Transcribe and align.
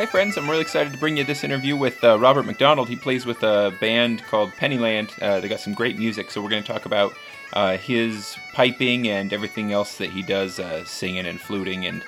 Hi, 0.00 0.06
friends. 0.06 0.38
I'm 0.38 0.48
really 0.48 0.62
excited 0.62 0.94
to 0.94 0.98
bring 0.98 1.18
you 1.18 1.24
this 1.24 1.44
interview 1.44 1.76
with 1.76 2.02
uh, 2.02 2.18
Robert 2.18 2.46
Macdonald. 2.46 2.88
He 2.88 2.96
plays 2.96 3.26
with 3.26 3.42
a 3.42 3.76
band 3.82 4.22
called 4.22 4.50
Pennyland. 4.52 5.10
Uh, 5.20 5.40
they 5.40 5.48
got 5.48 5.60
some 5.60 5.74
great 5.74 5.98
music, 5.98 6.30
so 6.30 6.40
we're 6.40 6.48
going 6.48 6.62
to 6.62 6.72
talk 6.72 6.86
about 6.86 7.14
uh, 7.52 7.76
his 7.76 8.34
piping 8.54 9.08
and 9.08 9.30
everything 9.30 9.72
else 9.72 9.98
that 9.98 10.08
he 10.08 10.22
does, 10.22 10.58
uh, 10.58 10.86
singing 10.86 11.26
and 11.26 11.38
fluting 11.38 11.84
and 11.84 12.02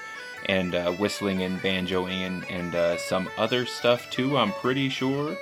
and 0.47 0.75
uh, 0.75 0.91
whistling 0.93 1.43
and 1.43 1.61
banjoing 1.61 2.27
and 2.27 2.51
and 2.51 2.75
uh, 2.75 2.97
some 2.97 3.29
other 3.37 3.67
stuff 3.67 4.09
too. 4.09 4.39
I'm 4.39 4.53
pretty 4.53 4.89
sure 4.89 5.37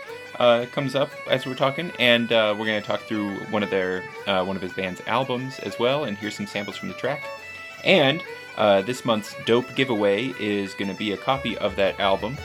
comes 0.72 0.96
up 0.96 1.12
as 1.28 1.46
we're 1.46 1.54
talking, 1.54 1.92
and 2.00 2.30
we're 2.30 2.66
going 2.66 2.82
to 2.82 2.86
talk 2.86 3.02
through 3.02 3.36
one 3.52 3.62
of 3.62 3.70
their 3.70 4.02
one 4.26 4.56
of 4.56 4.62
his 4.62 4.72
band's 4.72 5.02
albums 5.06 5.60
as 5.60 5.78
well, 5.78 6.02
and 6.02 6.18
hear 6.18 6.32
some 6.32 6.48
samples 6.48 6.76
from 6.76 6.88
the 6.88 6.94
track. 6.94 7.22
And 7.84 8.24
uh, 8.60 8.82
this 8.82 9.06
month's 9.06 9.34
dope 9.46 9.74
giveaway 9.74 10.34
is 10.38 10.74
going 10.74 10.90
to 10.90 10.96
be 10.96 11.12
a 11.12 11.16
copy 11.16 11.56
of 11.56 11.76
that 11.76 11.98
album. 11.98 12.36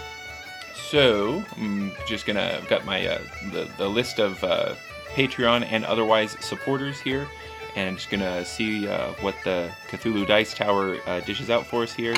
So 0.90 1.44
I'm 1.58 1.92
just 2.08 2.26
gonna 2.26 2.62
got 2.70 2.86
my 2.86 3.06
uh, 3.06 3.22
the 3.52 3.68
the 3.78 3.90
list 3.90 4.20
of 4.20 4.42
uh, 4.44 4.76
Patreon 5.08 5.68
and 5.70 5.84
otherwise 5.84 6.38
supporters 6.40 7.00
here, 7.02 7.28
and 7.76 7.98
just 7.98 8.10
gonna 8.10 8.46
see 8.46 8.88
uh, 8.88 9.12
what 9.20 9.36
the 9.44 9.70
Cthulhu 9.90 10.26
Dice 10.26 10.54
Tower 10.54 10.98
uh, 11.06 11.20
dishes 11.22 11.50
out 11.50 11.66
for 11.66 11.84
us 11.84 11.92
here. 11.92 12.16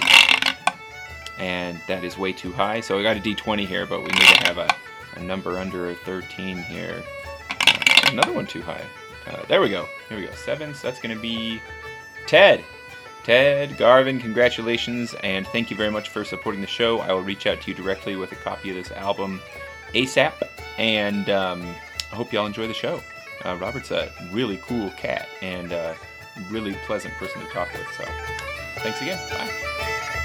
And 1.39 1.79
that 1.87 2.03
is 2.03 2.17
way 2.17 2.33
too 2.33 2.51
high, 2.51 2.81
so 2.81 2.99
I 2.99 3.03
got 3.03 3.17
a 3.17 3.19
D20 3.19 3.65
here, 3.65 3.85
but 3.85 3.99
we 3.99 4.07
need 4.07 4.27
to 4.27 4.47
have 4.47 4.57
a, 4.57 4.67
a 5.15 5.23
number 5.23 5.59
under 5.59 5.93
13 5.93 6.57
here. 6.57 7.03
Another 8.11 8.33
one 8.33 8.45
too 8.45 8.61
high. 8.61 8.83
there 9.47 9.61
we 9.61 9.69
go. 9.69 9.87
Here 10.09 10.19
we 10.19 10.25
go. 10.25 10.33
Seven. 10.33 10.73
So 10.73 10.87
that's 10.87 10.99
gonna 10.99 11.15
be 11.15 11.61
Ted. 12.27 12.63
Ted 13.27 13.75
Garvin, 13.75 14.21
congratulations 14.21 15.13
and 15.15 15.45
thank 15.47 15.69
you 15.69 15.75
very 15.75 15.91
much 15.91 16.07
for 16.07 16.23
supporting 16.23 16.61
the 16.61 16.67
show. 16.67 16.99
I 16.99 17.11
will 17.11 17.23
reach 17.23 17.45
out 17.45 17.59
to 17.59 17.71
you 17.71 17.75
directly 17.75 18.15
with 18.15 18.31
a 18.31 18.35
copy 18.35 18.69
of 18.69 18.77
this 18.77 18.89
album 18.93 19.41
ASAP, 19.93 20.31
and 20.77 21.29
um, 21.29 21.61
I 22.09 22.15
hope 22.15 22.31
y'all 22.31 22.45
enjoy 22.45 22.69
the 22.69 22.73
show. 22.73 23.03
Uh, 23.43 23.57
Robert's 23.59 23.91
a 23.91 24.09
really 24.31 24.55
cool 24.65 24.91
cat 24.91 25.27
and 25.41 25.73
a 25.73 25.97
really 26.49 26.73
pleasant 26.85 27.13
person 27.15 27.41
to 27.41 27.47
talk 27.49 27.67
with, 27.73 27.85
so 27.97 28.05
thanks 28.77 29.01
again. 29.01 29.19
Bye. 29.29 30.23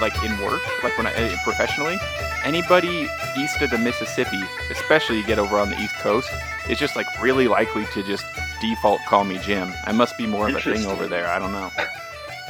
Like 0.00 0.14
in 0.22 0.36
work, 0.42 0.60
like 0.82 0.96
when 0.96 1.06
I 1.06 1.12
eh, 1.12 1.36
professionally, 1.44 1.98
anybody 2.44 3.08
east 3.38 3.60
of 3.62 3.70
the 3.70 3.78
Mississippi, 3.78 4.42
especially 4.70 5.18
you 5.18 5.26
get 5.26 5.38
over 5.38 5.58
on 5.58 5.70
the 5.70 5.80
East 5.80 5.94
Coast, 5.96 6.30
is 6.68 6.78
just 6.78 6.96
like 6.96 7.06
really 7.22 7.48
likely 7.48 7.86
to 7.86 8.02
just 8.02 8.24
default 8.60 9.00
call 9.06 9.24
me 9.24 9.38
Jim. 9.38 9.72
I 9.84 9.92
must 9.92 10.16
be 10.18 10.26
more 10.26 10.48
of 10.48 10.56
a 10.56 10.60
thing 10.60 10.86
over 10.86 11.06
there. 11.06 11.28
I 11.28 11.38
don't 11.38 11.52
know. 11.52 11.70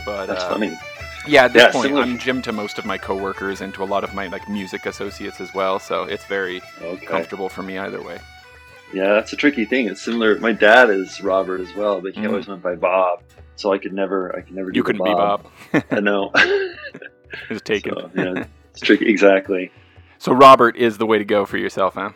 But 0.04 0.26
that's 0.26 0.44
uh, 0.44 0.50
funny. 0.50 0.78
Yeah, 1.26 1.44
at 1.44 1.52
this 1.52 1.62
yeah, 1.62 1.72
point, 1.72 1.84
similar. 1.86 2.02
I'm 2.02 2.18
Jim 2.18 2.40
to 2.42 2.52
most 2.52 2.78
of 2.78 2.86
my 2.86 2.96
coworkers 2.96 3.60
and 3.60 3.74
to 3.74 3.82
a 3.82 3.84
lot 3.84 4.04
of 4.04 4.14
my 4.14 4.28
like 4.28 4.48
music 4.48 4.86
associates 4.86 5.40
as 5.40 5.52
well. 5.52 5.78
So 5.78 6.04
it's 6.04 6.24
very 6.24 6.62
okay. 6.80 7.04
comfortable 7.04 7.48
for 7.48 7.62
me 7.62 7.78
either 7.78 8.02
way. 8.02 8.18
Yeah, 8.92 9.14
that's 9.14 9.32
a 9.32 9.36
tricky 9.36 9.64
thing. 9.66 9.86
It's 9.86 10.02
similar. 10.02 10.38
My 10.40 10.52
dad 10.52 10.90
is 10.90 11.20
Robert 11.20 11.60
as 11.60 11.74
well, 11.74 12.00
but 12.00 12.14
he 12.14 12.22
mm. 12.22 12.28
always 12.28 12.48
went 12.48 12.62
by 12.62 12.74
Bob. 12.74 13.22
So 13.56 13.72
I 13.72 13.78
could 13.78 13.92
never, 13.92 14.34
I 14.34 14.40
could 14.40 14.54
never. 14.54 14.70
Do 14.70 14.78
you 14.78 14.82
couldn't 14.82 15.04
Bob. 15.04 15.42
be 15.72 15.78
Bob. 15.78 15.84
I 15.90 16.00
know. 16.00 16.32
It's 17.48 17.62
taken. 17.62 17.94
So, 17.94 18.10
yeah, 18.14 18.44
it's 18.70 18.80
tricky. 18.80 19.08
Exactly. 19.08 19.70
So 20.18 20.32
Robert 20.32 20.76
is 20.76 20.98
the 20.98 21.06
way 21.06 21.18
to 21.18 21.24
go 21.24 21.46
for 21.46 21.56
yourself, 21.56 21.94
huh? 21.94 22.10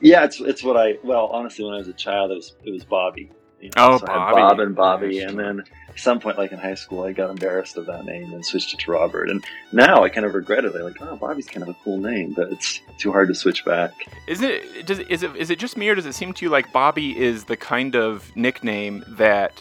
Yeah, 0.00 0.24
it's 0.24 0.40
it's 0.40 0.62
what 0.62 0.76
I. 0.76 0.98
Well, 1.02 1.26
honestly, 1.26 1.64
when 1.64 1.74
I 1.74 1.78
was 1.78 1.88
a 1.88 1.92
child, 1.92 2.30
it 2.30 2.34
was 2.34 2.54
it 2.64 2.70
was 2.70 2.84
Bobby. 2.84 3.30
You 3.60 3.68
know? 3.76 3.92
Oh, 3.92 3.98
so 3.98 4.06
Bobby. 4.06 4.40
Bob 4.40 4.60
and 4.60 4.74
Bobby, 4.74 5.20
and 5.20 5.38
then 5.38 5.62
at 5.88 5.98
some 5.98 6.20
point, 6.20 6.38
like 6.38 6.52
in 6.52 6.58
high 6.58 6.74
school, 6.74 7.04
I 7.04 7.12
got 7.12 7.28
embarrassed 7.28 7.76
of 7.76 7.86
that 7.86 8.06
name 8.06 8.32
and 8.32 8.44
switched 8.44 8.72
it 8.72 8.80
to 8.80 8.92
Robert. 8.92 9.28
And 9.28 9.44
now 9.72 10.02
I 10.02 10.08
kind 10.08 10.24
of 10.24 10.34
regret 10.34 10.64
it. 10.64 10.74
I'm 10.74 10.82
like, 10.82 11.00
oh, 11.02 11.16
Bobby's 11.16 11.46
kind 11.46 11.62
of 11.62 11.68
a 11.68 11.76
cool 11.84 11.98
name, 11.98 12.32
but 12.32 12.50
it's 12.50 12.80
too 12.98 13.12
hard 13.12 13.28
to 13.28 13.34
switch 13.34 13.64
back. 13.64 13.92
Is 14.26 14.40
it? 14.40 14.86
Does 14.86 15.00
is 15.00 15.22
it? 15.22 15.36
Is 15.36 15.50
it 15.50 15.58
just 15.58 15.76
me, 15.76 15.88
or 15.88 15.94
does 15.94 16.06
it 16.06 16.14
seem 16.14 16.32
to 16.32 16.44
you 16.44 16.50
like 16.50 16.72
Bobby 16.72 17.18
is 17.18 17.44
the 17.44 17.56
kind 17.56 17.94
of 17.94 18.34
nickname 18.34 19.04
that 19.08 19.52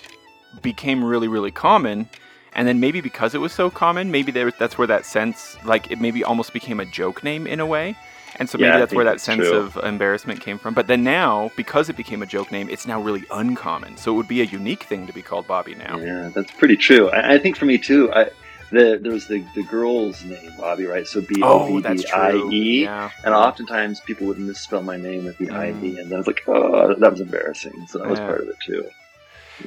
became 0.62 1.04
really, 1.04 1.28
really 1.28 1.52
common? 1.52 2.10
And 2.60 2.68
then 2.68 2.82
maybe 2.82 3.00
because 3.00 3.34
it 3.34 3.38
was 3.38 3.54
so 3.54 3.70
common, 3.70 4.12
maybe 4.12 4.34
there, 4.34 4.52
that's 4.52 4.78
where 4.78 4.86
that 4.88 5.06
sense, 5.06 5.58
like 5.64 5.90
it 5.92 6.02
maybe 6.02 6.26
almost 6.26 6.52
became 6.52 6.82
a 6.82 6.86
joke 6.86 7.24
name 7.24 7.48
in 7.48 7.62
a 7.62 7.66
way. 7.66 7.96
And 8.36 8.50
so 8.50 8.58
maybe 8.58 8.68
yeah, 8.68 8.80
that's 8.80 8.94
where 8.94 9.06
that 9.06 9.22
sense 9.22 9.48
true. 9.48 9.56
of 9.56 9.78
embarrassment 9.78 10.42
came 10.42 10.60
from. 10.60 10.74
But 10.74 10.88
then 10.88 11.02
now, 11.02 11.52
because 11.56 11.88
it 11.88 11.96
became 11.96 12.22
a 12.22 12.26
joke 12.26 12.52
name, 12.52 12.70
it's 12.70 12.86
now 12.86 13.00
really 13.02 13.24
uncommon. 13.32 13.96
So 13.96 14.12
it 14.12 14.18
would 14.18 14.28
be 14.28 14.42
a 14.42 14.44
unique 14.44 14.84
thing 14.84 15.08
to 15.08 15.14
be 15.14 15.22
called 15.22 15.48
Bobby 15.48 15.74
now. 15.74 16.00
Yeah, 16.00 16.32
that's 16.36 16.52
pretty 16.52 16.76
true. 16.76 17.10
I, 17.10 17.36
I 17.36 17.40
think 17.40 17.56
for 17.56 17.64
me 17.64 17.78
too, 17.78 18.12
I, 18.12 18.26
the, 18.72 19.00
there 19.02 19.14
was 19.14 19.28
the, 19.28 19.42
the 19.56 19.64
girl's 19.64 20.22
name, 20.26 20.52
Bobby, 20.58 20.86
right? 20.86 21.08
So 21.08 21.22
B 21.22 21.42
O 21.42 21.82
B 21.82 21.96
B 21.96 22.06
I 22.14 22.34
E. 22.52 22.86
And 22.88 23.34
oftentimes 23.34 24.02
people 24.02 24.28
would 24.28 24.38
misspell 24.38 24.84
my 24.84 24.98
name 24.98 25.24
with 25.24 25.38
the 25.38 25.48
mm. 25.48 25.56
I 25.56 25.70
E. 25.82 25.98
And 25.98 26.12
then 26.12 26.16
I 26.16 26.18
was 26.18 26.28
like, 26.28 26.44
oh, 26.46 26.94
that 26.94 27.10
was 27.10 27.22
embarrassing. 27.22 27.88
So 27.88 28.00
that 28.00 28.10
was 28.10 28.20
part 28.20 28.42
of 28.42 28.50
it 28.50 28.58
too. 28.66 28.86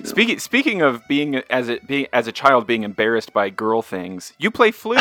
Speaking 0.05 0.39
speaking 0.39 0.83
of 0.83 1.07
being 1.09 1.37
as 1.51 1.69
a 1.69 1.79
being 1.87 2.07
as 2.13 2.27
a 2.27 2.33
child 2.33 2.67
being 2.67 2.83
embarrassed 2.83 3.33
by 3.33 3.51
girl 3.51 3.83
things, 3.83 4.33
you 4.39 4.51
play 4.51 4.71
flute. 4.71 5.01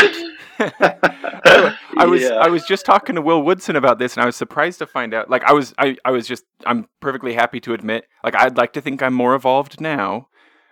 I, 0.59 1.75
I 1.97 2.06
was 2.06 2.22
yeah. 2.22 2.35
I 2.35 2.50
was 2.50 2.66
just 2.66 2.85
talking 2.85 3.16
to 3.16 3.22
Will 3.22 3.41
Woodson 3.41 3.75
about 3.75 4.00
this, 4.00 4.16
and 4.16 4.24
I 4.24 4.25
was 4.25 4.35
surprised 4.35 4.79
to 4.79 4.85
find 4.85 5.13
out. 5.13 5.29
Like 5.29 5.44
I 5.44 5.53
was 5.53 5.74
I, 5.78 5.97
I 6.06 6.12
was 6.12 6.28
just 6.28 6.44
I'm 6.66 6.88
perfectly 7.00 7.34
happy 7.34 7.59
to 7.62 7.74
admit. 7.74 8.06
Like 8.24 8.35
I'd 8.35 8.57
like 8.57 8.74
to 8.74 8.81
think 8.81 9.02
I'm 9.02 9.13
more 9.13 9.34
evolved 9.34 9.79
now, 9.81 10.28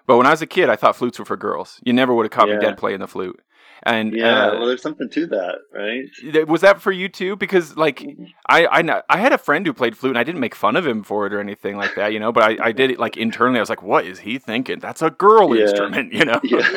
but 0.05 0.17
when 0.17 0.27
I 0.27 0.31
was 0.31 0.41
a 0.41 0.47
kid, 0.47 0.69
I 0.69 0.75
thought 0.75 0.95
flutes 0.95 1.19
were 1.19 1.25
for 1.25 1.37
girls. 1.37 1.79
You 1.83 1.93
never 1.93 2.13
would 2.13 2.25
have 2.25 2.31
caught 2.31 2.49
yeah. 2.49 2.55
me 2.55 2.61
dead 2.61 2.77
playing 2.77 2.99
the 2.99 3.07
flute. 3.07 3.39
And 3.83 4.13
yeah, 4.13 4.47
uh, 4.47 4.53
well, 4.57 4.67
there's 4.67 4.81
something 4.81 5.09
to 5.09 5.27
that, 5.27 5.59
right? 5.73 6.47
Was 6.47 6.61
that 6.61 6.81
for 6.81 6.91
you 6.91 7.07
too? 7.07 7.35
Because 7.35 7.77
like 7.77 7.99
mm-hmm. 7.99 8.25
I, 8.47 8.65
I, 8.65 9.01
I 9.09 9.17
had 9.17 9.31
a 9.31 9.37
friend 9.37 9.65
who 9.65 9.73
played 9.73 9.97
flute, 9.97 10.11
and 10.11 10.17
I 10.17 10.23
didn't 10.23 10.41
make 10.41 10.55
fun 10.55 10.75
of 10.75 10.85
him 10.85 11.03
for 11.03 11.25
it 11.27 11.33
or 11.33 11.39
anything 11.39 11.77
like 11.77 11.95
that, 11.95 12.11
you 12.11 12.19
know. 12.19 12.31
But 12.31 12.43
I, 12.43 12.67
I 12.67 12.71
did 12.71 12.91
it 12.91 12.99
like 12.99 13.15
internally. 13.15 13.59
I 13.59 13.61
was 13.61 13.69
like, 13.69 13.83
"What 13.83 14.05
is 14.05 14.19
he 14.19 14.37
thinking? 14.37 14.79
That's 14.79 15.01
a 15.01 15.09
girl 15.09 15.55
yeah. 15.55 15.63
instrument," 15.63 16.13
you 16.13 16.25
know. 16.25 16.39
yeah. 16.43 16.67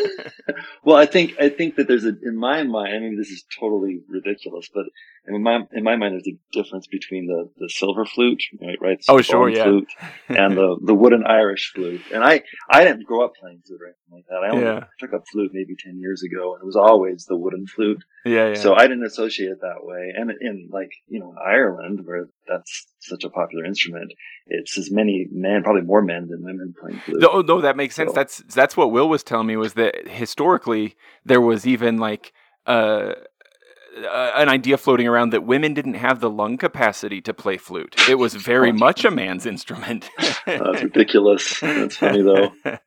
Well, 0.84 0.96
I 0.96 1.06
think 1.06 1.34
I 1.40 1.48
think 1.48 1.76
that 1.76 1.88
there's 1.88 2.04
a 2.04 2.14
in 2.22 2.36
my 2.36 2.62
mind. 2.62 2.94
I 2.94 2.98
mean, 3.00 3.16
this 3.16 3.30
is 3.30 3.44
totally 3.58 4.00
ridiculous, 4.08 4.68
but 4.72 4.84
in 5.26 5.42
my 5.42 5.60
in 5.72 5.84
my 5.84 5.94
mind, 5.96 6.14
there's 6.14 6.26
a 6.26 6.38
difference 6.52 6.86
between 6.88 7.26
the, 7.26 7.48
the 7.56 7.68
silver 7.68 8.04
flute, 8.04 8.42
right? 8.60 8.76
right 8.80 9.04
oh, 9.08 9.20
sure, 9.22 9.48
yeah. 9.48 9.64
Flute, 9.64 9.88
and 10.28 10.56
the 10.56 10.76
the 10.82 10.94
wooden 10.94 11.24
Irish 11.24 11.72
flute. 11.74 12.02
And 12.12 12.24
I 12.24 12.42
I 12.68 12.84
didn't 12.84 13.06
grow 13.06 13.24
up 13.24 13.34
playing 13.40 13.62
flute 13.64 13.80
or 13.80 13.86
anything 13.86 14.10
like 14.10 14.24
that. 14.28 14.44
I 14.44 14.50
only 14.50 14.64
yeah. 14.64 14.84
took 14.98 15.12
up 15.12 15.22
flute 15.30 15.52
maybe 15.54 15.76
ten 15.78 15.98
years 16.00 16.24
ago, 16.24 16.54
and 16.54 16.62
it 16.62 16.66
was 16.66 16.76
always 16.76 17.26
the 17.26 17.36
wooden 17.36 17.66
flute. 17.66 18.02
Yeah, 18.24 18.48
yeah. 18.48 18.54
So 18.54 18.74
I 18.74 18.82
didn't 18.82 19.04
associate 19.04 19.50
it 19.50 19.60
that 19.60 19.82
way. 19.82 20.12
And 20.16 20.32
in 20.40 20.68
like 20.72 20.90
you 21.06 21.20
know 21.20 21.30
in 21.30 21.36
Ireland, 21.38 22.00
where 22.04 22.28
that's 22.48 22.88
such 23.00 23.22
a 23.22 23.30
popular 23.30 23.64
instrument, 23.64 24.12
it's 24.46 24.76
as 24.76 24.90
many 24.90 25.28
men, 25.30 25.62
probably 25.62 25.82
more 25.82 26.02
men 26.02 26.28
than 26.28 26.42
women 26.42 26.74
playing 26.80 26.98
flute. 27.00 27.20
No, 27.20 27.42
no, 27.42 27.60
that 27.60 27.76
makes 27.76 27.94
sense. 27.94 28.10
So. 28.10 28.14
That's 28.14 28.38
that's 28.54 28.76
what 28.76 28.90
Will 28.90 29.08
was 29.08 29.22
telling 29.22 29.46
me 29.46 29.56
was 29.56 29.74
that 29.74 30.08
historically 30.08 30.96
there 31.24 31.40
was 31.40 31.64
even 31.66 31.98
like. 31.98 32.32
Uh, 32.64 33.14
uh, 33.96 34.32
an 34.34 34.48
idea 34.48 34.76
floating 34.76 35.06
around 35.06 35.30
that 35.30 35.44
women 35.44 35.74
didn't 35.74 35.94
have 35.94 36.20
the 36.20 36.30
lung 36.30 36.56
capacity 36.56 37.20
to 37.22 37.34
play 37.34 37.56
flute. 37.56 37.94
It 38.08 38.16
was 38.16 38.34
very 38.34 38.72
much 38.86 39.04
a 39.04 39.10
man's 39.10 39.46
instrument. 39.46 40.08
That's 40.46 40.82
ridiculous. 40.82 41.60
That's 41.60 41.96
funny 41.96 42.22
though. 42.22 42.52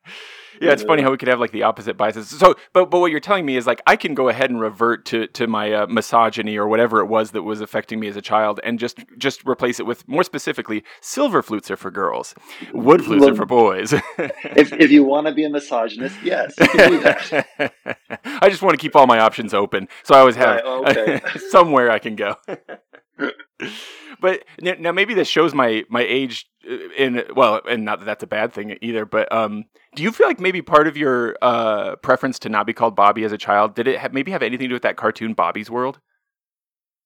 yeah, 0.60 0.72
it's 0.72 0.82
funny 0.82 1.02
how 1.02 1.10
we 1.10 1.16
could 1.16 1.28
have 1.28 1.40
like 1.40 1.52
the 1.52 1.62
opposite 1.62 1.96
biases. 1.96 2.28
So, 2.28 2.54
but 2.72 2.90
but 2.90 3.00
what 3.00 3.10
you're 3.10 3.20
telling 3.20 3.46
me 3.46 3.56
is 3.56 3.66
like 3.66 3.82
I 3.86 3.96
can 3.96 4.14
go 4.14 4.28
ahead 4.28 4.50
and 4.50 4.60
revert 4.60 5.04
to 5.06 5.26
to 5.28 5.46
my 5.46 5.72
uh, 5.72 5.86
misogyny 5.86 6.56
or 6.56 6.68
whatever 6.68 7.00
it 7.00 7.06
was 7.06 7.32
that 7.32 7.42
was 7.42 7.60
affecting 7.60 8.00
me 8.00 8.08
as 8.08 8.16
a 8.16 8.22
child, 8.22 8.60
and 8.64 8.78
just 8.78 8.98
just 9.18 9.46
replace 9.46 9.80
it 9.80 9.86
with 9.86 10.06
more 10.08 10.24
specifically, 10.24 10.84
silver 11.00 11.42
flutes 11.42 11.70
are 11.70 11.76
for 11.76 11.90
girls, 11.90 12.34
wood 12.72 13.04
flutes 13.04 13.20
well, 13.20 13.30
are 13.30 13.36
for 13.36 13.46
boys. 13.46 13.92
if 13.92 14.72
if 14.72 14.90
you 14.90 15.04
want 15.04 15.26
to 15.26 15.32
be 15.32 15.44
a 15.44 15.50
misogynist, 15.50 16.16
yes, 16.22 16.54
I 16.60 18.48
just 18.48 18.62
want 18.62 18.72
to 18.72 18.78
keep 18.78 18.96
all 18.96 19.06
my 19.06 19.20
options 19.20 19.54
open, 19.54 19.88
so 20.02 20.14
I 20.14 20.20
always 20.20 20.36
have 20.36 20.62
right, 20.64 20.96
okay. 20.96 21.38
somewhere 21.50 21.90
I 21.90 21.98
can 21.98 22.16
go 22.16 22.36
but 24.20 24.44
now 24.60 24.92
maybe 24.92 25.14
this 25.14 25.28
shows 25.28 25.54
my 25.54 25.84
my 25.88 26.02
age 26.02 26.46
uh, 26.70 26.76
in 26.96 27.22
well 27.34 27.60
and 27.68 27.84
not 27.84 28.00
that 28.00 28.04
that's 28.04 28.22
a 28.22 28.26
bad 28.26 28.52
thing 28.52 28.76
either 28.80 29.04
but 29.04 29.30
um 29.32 29.64
do 29.94 30.02
you 30.02 30.12
feel 30.12 30.26
like 30.26 30.40
maybe 30.40 30.62
part 30.62 30.86
of 30.86 30.96
your 30.96 31.36
uh 31.42 31.96
preference 31.96 32.38
to 32.38 32.48
not 32.48 32.66
be 32.66 32.72
called 32.72 32.94
bobby 32.94 33.24
as 33.24 33.32
a 33.32 33.38
child 33.38 33.74
did 33.74 33.86
it 33.88 34.12
maybe 34.12 34.30
have 34.30 34.42
anything 34.42 34.64
to 34.64 34.68
do 34.68 34.74
with 34.74 34.82
that 34.82 34.96
cartoon 34.96 35.32
bobby's 35.32 35.70
world 35.70 35.98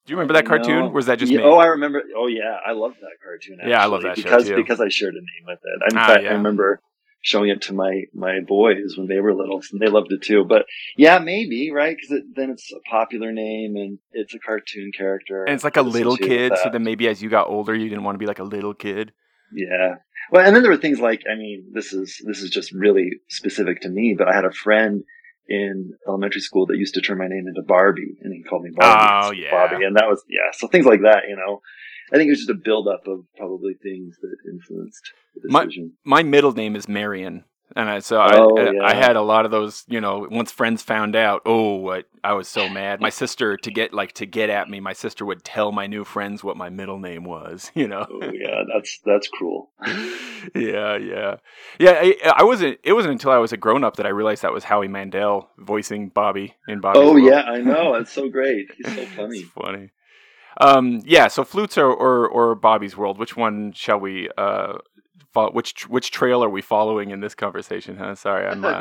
do 0.07 0.13
you 0.13 0.17
remember 0.17 0.35
that 0.35 0.47
cartoon 0.47 0.81
no. 0.81 0.87
or 0.87 0.93
was 0.93 1.07
that 1.07 1.19
just 1.19 1.31
yeah, 1.31 1.39
me? 1.39 1.45
oh 1.45 1.59
i 1.59 1.67
remember 1.67 2.03
oh 2.17 2.27
yeah 2.27 2.59
i 2.67 2.73
love 2.73 2.95
that 3.01 3.17
cartoon 3.23 3.59
actually, 3.61 3.71
yeah 3.71 3.83
i 3.83 3.87
love 3.87 4.03
that 4.03 4.17
because 4.17 4.45
show 4.45 4.51
too. 4.51 4.57
because 4.57 4.81
i 4.81 4.89
shared 4.89 5.15
a 5.15 5.19
name 5.19 5.47
with 5.47 5.61
it 5.63 5.93
in 5.93 5.99
ah, 5.99 6.07
fact 6.07 6.25
yeah. 6.25 6.31
i 6.31 6.33
remember 6.33 6.81
showing 7.23 7.51
it 7.51 7.63
to 7.63 7.75
my 7.75 8.05
my 8.15 8.41
boys 8.47 8.95
when 8.97 9.07
they 9.07 9.21
were 9.21 9.35
little, 9.35 9.63
and 9.73 9.81
they 9.81 9.89
loved 9.89 10.13
it 10.13 10.23
too. 10.23 10.45
But 10.45 10.67
yeah, 10.97 11.19
maybe 11.19 11.71
right 11.71 11.97
because 11.97 12.11
it, 12.19 12.25
then 12.35 12.51
it's 12.51 12.73
a 12.73 12.81
popular 12.89 13.33
name 13.33 13.77
and 13.77 13.99
it's 14.13 14.35
a 14.35 14.39
cartoon 14.39 14.91
character, 14.97 15.45
and 15.45 15.55
it's 15.55 15.65
like 15.65 15.77
a 15.77 15.83
little 15.83 16.17
kid. 16.17 16.53
So 16.63 16.71
then 16.71 16.85
maybe 16.85 17.09
as 17.09 17.23
you 17.23 17.29
got 17.29 17.49
older, 17.49 17.75
you 17.75 17.89
didn't 17.89 18.05
want 18.05 18.15
to 18.15 18.21
be 18.21 18.27
like 18.27 18.39
a 18.39 18.45
little 18.45 18.75
kid. 18.75 19.13
Yeah. 19.53 19.97
Well, 20.31 20.47
and 20.47 20.55
then 20.55 20.63
there 20.63 20.71
were 20.71 20.79
things 20.79 21.01
like 21.01 21.23
I 21.31 21.37
mean, 21.37 21.71
this 21.73 21.93
is 21.93 22.21
this 22.25 22.43
is 22.43 22.51
just 22.51 22.73
really 22.73 23.21
specific 23.29 23.83
to 23.83 23.89
me, 23.89 24.15
but 24.17 24.29
I 24.29 24.35
had 24.35 24.45
a 24.45 24.53
friend 24.53 25.05
in 25.49 25.95
elementary 26.07 26.41
school 26.41 26.67
that 26.67 26.79
used 26.79 26.95
to 26.95 27.01
turn 27.01 27.19
my 27.19 27.27
name 27.27 27.47
into 27.49 27.63
Barbie, 27.63 28.17
and 28.23 28.33
he 28.33 28.43
called 28.43 28.63
me 28.63 28.71
Barbie. 28.75 29.27
Oh 29.27 29.33
yeah, 29.33 29.51
Barbie, 29.51 29.85
and 29.85 29.97
that 29.97 30.07
was 30.07 30.23
yeah. 30.29 30.53
So 30.53 30.69
things 30.69 30.87
like 30.87 31.03
that, 31.03 31.25
you 31.29 31.37
know. 31.37 31.61
I 32.13 32.17
think 32.17 32.29
it 32.29 32.33
was 32.33 32.41
just 32.41 32.51
a 32.51 32.55
buildup 32.55 33.07
of 33.07 33.25
probably 33.37 33.75
things 33.75 34.17
that 34.21 34.37
influenced 34.51 35.13
the 35.35 35.49
decision. 35.49 35.93
My, 36.05 36.23
my 36.23 36.29
middle 36.29 36.53
name 36.53 36.77
is 36.77 36.89
Marion. 36.89 37.45
And 37.77 37.89
I, 37.89 38.01
so 38.01 38.21
I, 38.21 38.37
oh, 38.37 38.59
yeah. 38.59 38.83
I 38.83 38.95
had 38.95 39.15
a 39.15 39.23
lot 39.23 39.45
of 39.45 39.53
those, 39.53 39.85
you 39.87 40.01
know, 40.01 40.27
once 40.29 40.51
friends 40.51 40.83
found 40.83 41.15
out, 41.15 41.43
oh, 41.47 41.89
I, 41.91 42.03
I 42.25 42.33
was 42.33 42.49
so 42.49 42.69
mad. 42.69 43.01
My 43.01 43.11
sister 43.11 43.57
to 43.59 43.71
get 43.71 43.95
like 43.95 44.13
to 44.15 44.27
get 44.27 44.51
at 44.51 44.69
me, 44.69 44.81
my 44.81 44.93
sister 44.93 45.25
would 45.25 45.45
tell 45.45 45.71
my 45.71 45.87
new 45.87 46.05
friends 46.05 46.43
what 46.43 46.57
my 46.57 46.69
middle 46.69 46.99
name 46.99 47.25
was, 47.25 47.71
you 47.75 47.87
know. 47.87 48.07
Oh 48.11 48.31
yeah, 48.33 48.63
that's 48.73 48.99
that's 49.05 49.29
cruel. 49.29 49.71
yeah, 50.55 50.97
yeah. 50.97 51.37
Yeah, 51.79 51.93
I, 51.93 52.33
I, 52.39 52.43
wasn't 52.43 52.81
it 52.83 52.93
wasn't 52.93 53.13
until 53.13 53.31
I 53.31 53.39
was 53.39 53.53
a 53.53 53.57
grown 53.57 53.85
up 53.85 53.97
that 53.97 54.07
I 54.07 54.11
realized 54.11 54.43
that 54.43 54.53
was 54.53 54.65
Howie 54.65 54.89
Mandel 54.89 55.49
voicing 55.59 56.09
Bobby 56.09 56.57
in 56.67 56.81
Bobby. 56.81 56.99
Oh 56.99 57.13
World. 57.13 57.25
yeah, 57.25 57.43
I 57.43 57.59
know. 57.59 57.95
It's 58.01 58.13
so 58.13 58.29
great. 58.29 58.71
He's 58.77 58.95
so 58.95 59.05
funny. 59.07 59.43
funny. 59.43 59.91
Um, 60.61 61.03
yeah, 61.05 61.29
so 61.29 61.45
flutes 61.45 61.79
or, 61.79 61.87
or, 61.87 62.29
or 62.29 62.55
Bobby's 62.55 62.97
World. 62.97 63.19
Which 63.19 63.37
one 63.37 63.73
shall 63.73 63.99
we? 63.99 64.29
Uh, 64.37 64.75
follow, 65.33 65.53
which 65.53 65.89
which 65.89 66.11
trail 66.11 66.43
are 66.43 66.49
we 66.49 66.61
following 66.61 67.11
in 67.11 67.21
this 67.21 67.35
conversation? 67.35 67.97
Huh? 67.97 68.15
Sorry, 68.15 68.47
I'm 68.47 68.65
uh, 68.65 68.81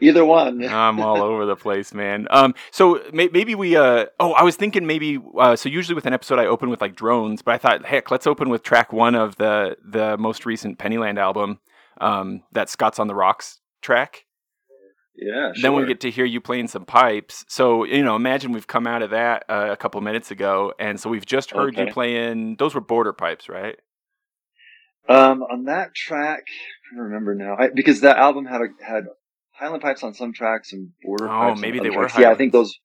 either 0.00 0.24
one. 0.24 0.64
I'm 0.64 1.00
all 1.00 1.22
over 1.22 1.46
the 1.46 1.56
place, 1.56 1.92
man. 1.92 2.26
Um, 2.30 2.54
so 2.70 3.02
may, 3.12 3.28
maybe 3.28 3.54
we. 3.54 3.76
Uh, 3.76 4.06
oh, 4.20 4.32
I 4.32 4.42
was 4.42 4.56
thinking 4.56 4.86
maybe. 4.86 5.18
Uh, 5.38 5.56
so 5.56 5.68
usually 5.68 5.94
with 5.94 6.06
an 6.06 6.12
episode, 6.12 6.38
I 6.38 6.46
open 6.46 6.70
with 6.70 6.80
like 6.80 6.96
drones, 6.96 7.42
but 7.42 7.54
I 7.54 7.58
thought, 7.58 7.84
heck, 7.84 8.10
let's 8.10 8.26
open 8.26 8.48
with 8.48 8.62
track 8.62 8.92
one 8.92 9.14
of 9.14 9.36
the 9.36 9.76
the 9.84 10.16
most 10.16 10.46
recent 10.46 10.78
Pennyland 10.78 11.18
album. 11.18 11.60
Um, 12.00 12.44
that 12.52 12.68
Scots 12.68 12.98
on 12.98 13.08
the 13.08 13.14
Rocks 13.14 13.60
track. 13.82 14.24
Yeah. 15.20 15.52
Sure. 15.52 15.62
Then 15.62 15.74
we 15.74 15.86
get 15.86 16.00
to 16.02 16.10
hear 16.10 16.24
you 16.24 16.40
playing 16.40 16.68
some 16.68 16.84
pipes. 16.84 17.44
So 17.48 17.84
you 17.84 18.02
know, 18.02 18.14
imagine 18.16 18.52
we've 18.52 18.66
come 18.66 18.86
out 18.86 19.02
of 19.02 19.10
that 19.10 19.44
uh, 19.48 19.68
a 19.70 19.76
couple 19.76 20.00
minutes 20.00 20.30
ago, 20.30 20.72
and 20.78 21.00
so 21.00 21.10
we've 21.10 21.26
just 21.26 21.50
heard 21.50 21.74
okay. 21.74 21.86
you 21.86 21.92
playing. 21.92 22.56
Those 22.56 22.74
were 22.74 22.80
border 22.80 23.12
pipes, 23.12 23.48
right? 23.48 23.76
Um, 25.08 25.42
on 25.42 25.64
that 25.64 25.94
track, 25.94 26.44
I 26.92 26.96
don't 26.96 27.06
remember 27.06 27.34
now, 27.34 27.56
I, 27.58 27.70
because 27.74 28.02
that 28.02 28.18
album 28.18 28.44
had 28.44 28.60
a, 28.60 28.84
had 28.84 29.04
Highland 29.52 29.82
pipes 29.82 30.02
on 30.02 30.12
some 30.14 30.34
tracks 30.34 30.72
and 30.72 30.90
border 31.02 31.24
oh, 31.24 31.28
pipes. 31.28 31.58
Oh, 31.58 31.60
maybe 31.60 31.80
they 31.80 31.90
were. 31.90 32.08
Yeah, 32.18 32.30
I 32.30 32.34
think 32.34 32.52
those. 32.52 32.78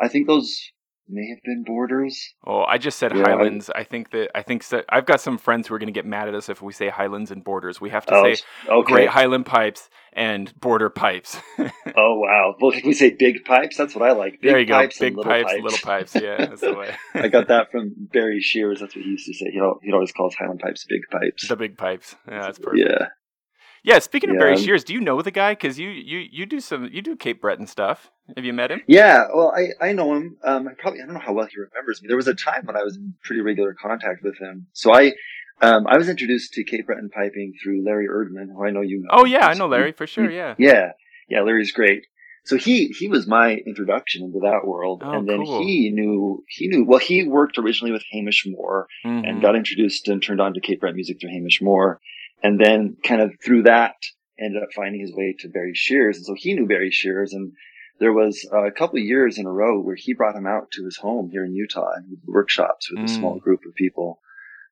I 0.00 0.08
think 0.08 0.26
those 0.26 0.70
may 1.12 1.28
have 1.28 1.42
been 1.44 1.64
borders. 1.64 2.34
Oh, 2.46 2.62
I 2.62 2.78
just 2.78 2.98
said 2.98 3.14
yeah, 3.14 3.22
Highlands. 3.22 3.70
I, 3.74 3.80
I, 3.80 3.84
think 3.84 4.10
that 4.10 4.30
I 4.34 4.42
think 4.42 4.62
so, 4.62 4.82
I've 4.88 5.06
got 5.06 5.20
some 5.20 5.38
friends 5.38 5.68
who 5.68 5.74
are 5.74 5.78
going 5.78 5.88
to 5.88 5.92
get 5.92 6.06
mad 6.06 6.28
at 6.28 6.34
us 6.34 6.48
if 6.48 6.62
we 6.62 6.72
say 6.72 6.88
Highlands 6.88 7.30
and 7.30 7.44
borders. 7.44 7.80
We 7.80 7.90
have 7.90 8.06
to 8.06 8.14
oh, 8.14 8.34
say 8.34 8.42
okay. 8.68 8.92
Great 8.92 9.08
Highland 9.08 9.46
pipes 9.46 9.88
and 10.12 10.58
border 10.60 10.90
pipes. 10.90 11.38
oh 11.58 12.18
wow! 12.18 12.54
Well, 12.60 12.72
if 12.72 12.84
we 12.84 12.94
say 12.94 13.10
big 13.10 13.44
pipes, 13.44 13.76
that's 13.76 13.94
what 13.94 14.08
I 14.08 14.12
like. 14.12 14.40
Big 14.40 14.50
there 14.50 14.58
you 14.58 14.66
go. 14.66 14.80
Big 14.98 15.16
pipes, 15.16 15.52
pipes, 15.52 15.62
little 15.62 15.78
pipes. 15.78 16.14
Yeah, 16.14 16.36
that's 16.38 16.60
the 16.60 16.74
way. 16.74 16.94
I 17.14 17.28
got 17.28 17.48
that 17.48 17.70
from 17.70 17.92
Barry 17.96 18.40
Shears. 18.40 18.80
That's 18.80 18.96
what 18.96 19.04
he 19.04 19.10
used 19.10 19.26
to 19.26 19.34
say. 19.34 19.50
He'd 19.50 19.92
always 19.92 20.12
calls 20.12 20.34
Highland 20.34 20.60
pipes 20.60 20.84
big 20.88 21.02
pipes. 21.10 21.48
The 21.48 21.56
big 21.56 21.76
pipes. 21.76 22.16
Yeah, 22.28 22.42
that's 22.42 22.58
perfect. 22.58 22.88
Yeah. 22.88 23.06
Yeah, 23.84 23.98
speaking 23.98 24.30
of 24.30 24.34
yeah. 24.34 24.40
Barry 24.40 24.56
Shears, 24.56 24.84
do 24.84 24.92
you 24.92 25.00
know 25.00 25.22
the 25.22 25.32
guy? 25.32 25.52
Because 25.52 25.78
you, 25.78 25.88
you 25.88 26.18
you 26.30 26.46
do 26.46 26.60
some 26.60 26.88
you 26.92 27.02
do 27.02 27.16
Cape 27.16 27.40
Breton 27.40 27.66
stuff. 27.66 28.10
Have 28.36 28.44
you 28.44 28.52
met 28.52 28.70
him? 28.70 28.82
Yeah, 28.86 29.26
well, 29.34 29.52
I, 29.54 29.88
I 29.88 29.92
know 29.92 30.14
him. 30.14 30.36
Um, 30.44 30.68
I 30.68 30.72
probably 30.78 31.00
I 31.00 31.06
don't 31.06 31.14
know 31.14 31.20
how 31.20 31.32
well 31.32 31.46
he 31.46 31.58
remembers 31.58 32.00
me. 32.00 32.06
There 32.06 32.16
was 32.16 32.28
a 32.28 32.34
time 32.34 32.64
when 32.64 32.76
I 32.76 32.84
was 32.84 32.96
in 32.96 33.14
pretty 33.24 33.42
regular 33.42 33.74
contact 33.74 34.22
with 34.22 34.38
him. 34.38 34.68
So 34.72 34.94
I 34.94 35.14
um, 35.60 35.86
I 35.88 35.96
was 35.98 36.08
introduced 36.08 36.52
to 36.54 36.64
Cape 36.64 36.86
Breton 36.86 37.10
piping 37.10 37.54
through 37.62 37.84
Larry 37.84 38.06
Erdman, 38.08 38.52
who 38.54 38.64
I 38.64 38.70
know 38.70 38.82
you 38.82 39.00
know. 39.00 39.08
Oh 39.10 39.24
yeah, 39.24 39.46
I 39.46 39.54
know 39.54 39.66
Larry 39.66 39.92
for 39.92 40.06
sure. 40.06 40.30
Yeah, 40.30 40.54
yeah, 40.58 40.92
yeah. 41.28 41.42
Larry's 41.42 41.72
great. 41.72 42.06
So 42.44 42.56
he 42.56 42.88
he 42.88 43.08
was 43.08 43.26
my 43.26 43.54
introduction 43.54 44.24
into 44.24 44.40
that 44.40 44.66
world, 44.66 45.02
oh, 45.04 45.12
and 45.12 45.28
then 45.28 45.44
cool. 45.44 45.64
he 45.64 45.90
knew 45.90 46.44
he 46.48 46.68
knew 46.68 46.84
well. 46.84 46.98
He 46.98 47.26
worked 47.26 47.58
originally 47.58 47.92
with 47.92 48.02
Hamish 48.10 48.46
Moore 48.46 48.88
mm-hmm. 49.04 49.24
and 49.24 49.42
got 49.42 49.54
introduced 49.54 50.08
and 50.08 50.22
turned 50.22 50.40
on 50.40 50.54
to 50.54 50.60
Cape 50.60 50.80
Breton 50.80 50.96
music 50.96 51.20
through 51.20 51.30
Hamish 51.30 51.62
Moore, 51.62 52.00
and 52.42 52.60
then 52.60 52.96
kind 53.04 53.20
of 53.20 53.32
through 53.44 53.64
that 53.64 53.94
ended 54.38 54.62
up 54.62 54.70
finding 54.74 55.00
his 55.00 55.14
way 55.14 55.36
to 55.38 55.48
Barry 55.48 55.74
Shears. 55.74 56.16
And 56.16 56.26
so 56.26 56.34
he 56.36 56.54
knew 56.54 56.66
Barry 56.66 56.90
Shears. 56.90 57.32
And 57.32 57.52
there 58.00 58.12
was 58.12 58.46
a 58.52 58.70
couple 58.70 58.98
of 58.98 59.04
years 59.04 59.38
in 59.38 59.46
a 59.46 59.52
row 59.52 59.80
where 59.80 59.96
he 59.96 60.14
brought 60.14 60.36
him 60.36 60.46
out 60.46 60.70
to 60.72 60.84
his 60.84 60.96
home 60.96 61.30
here 61.30 61.44
in 61.44 61.54
Utah 61.54 61.92
and 61.94 62.18
workshops 62.26 62.90
with 62.90 63.00
mm. 63.00 63.04
a 63.04 63.08
small 63.08 63.38
group 63.38 63.60
of 63.66 63.74
people. 63.74 64.20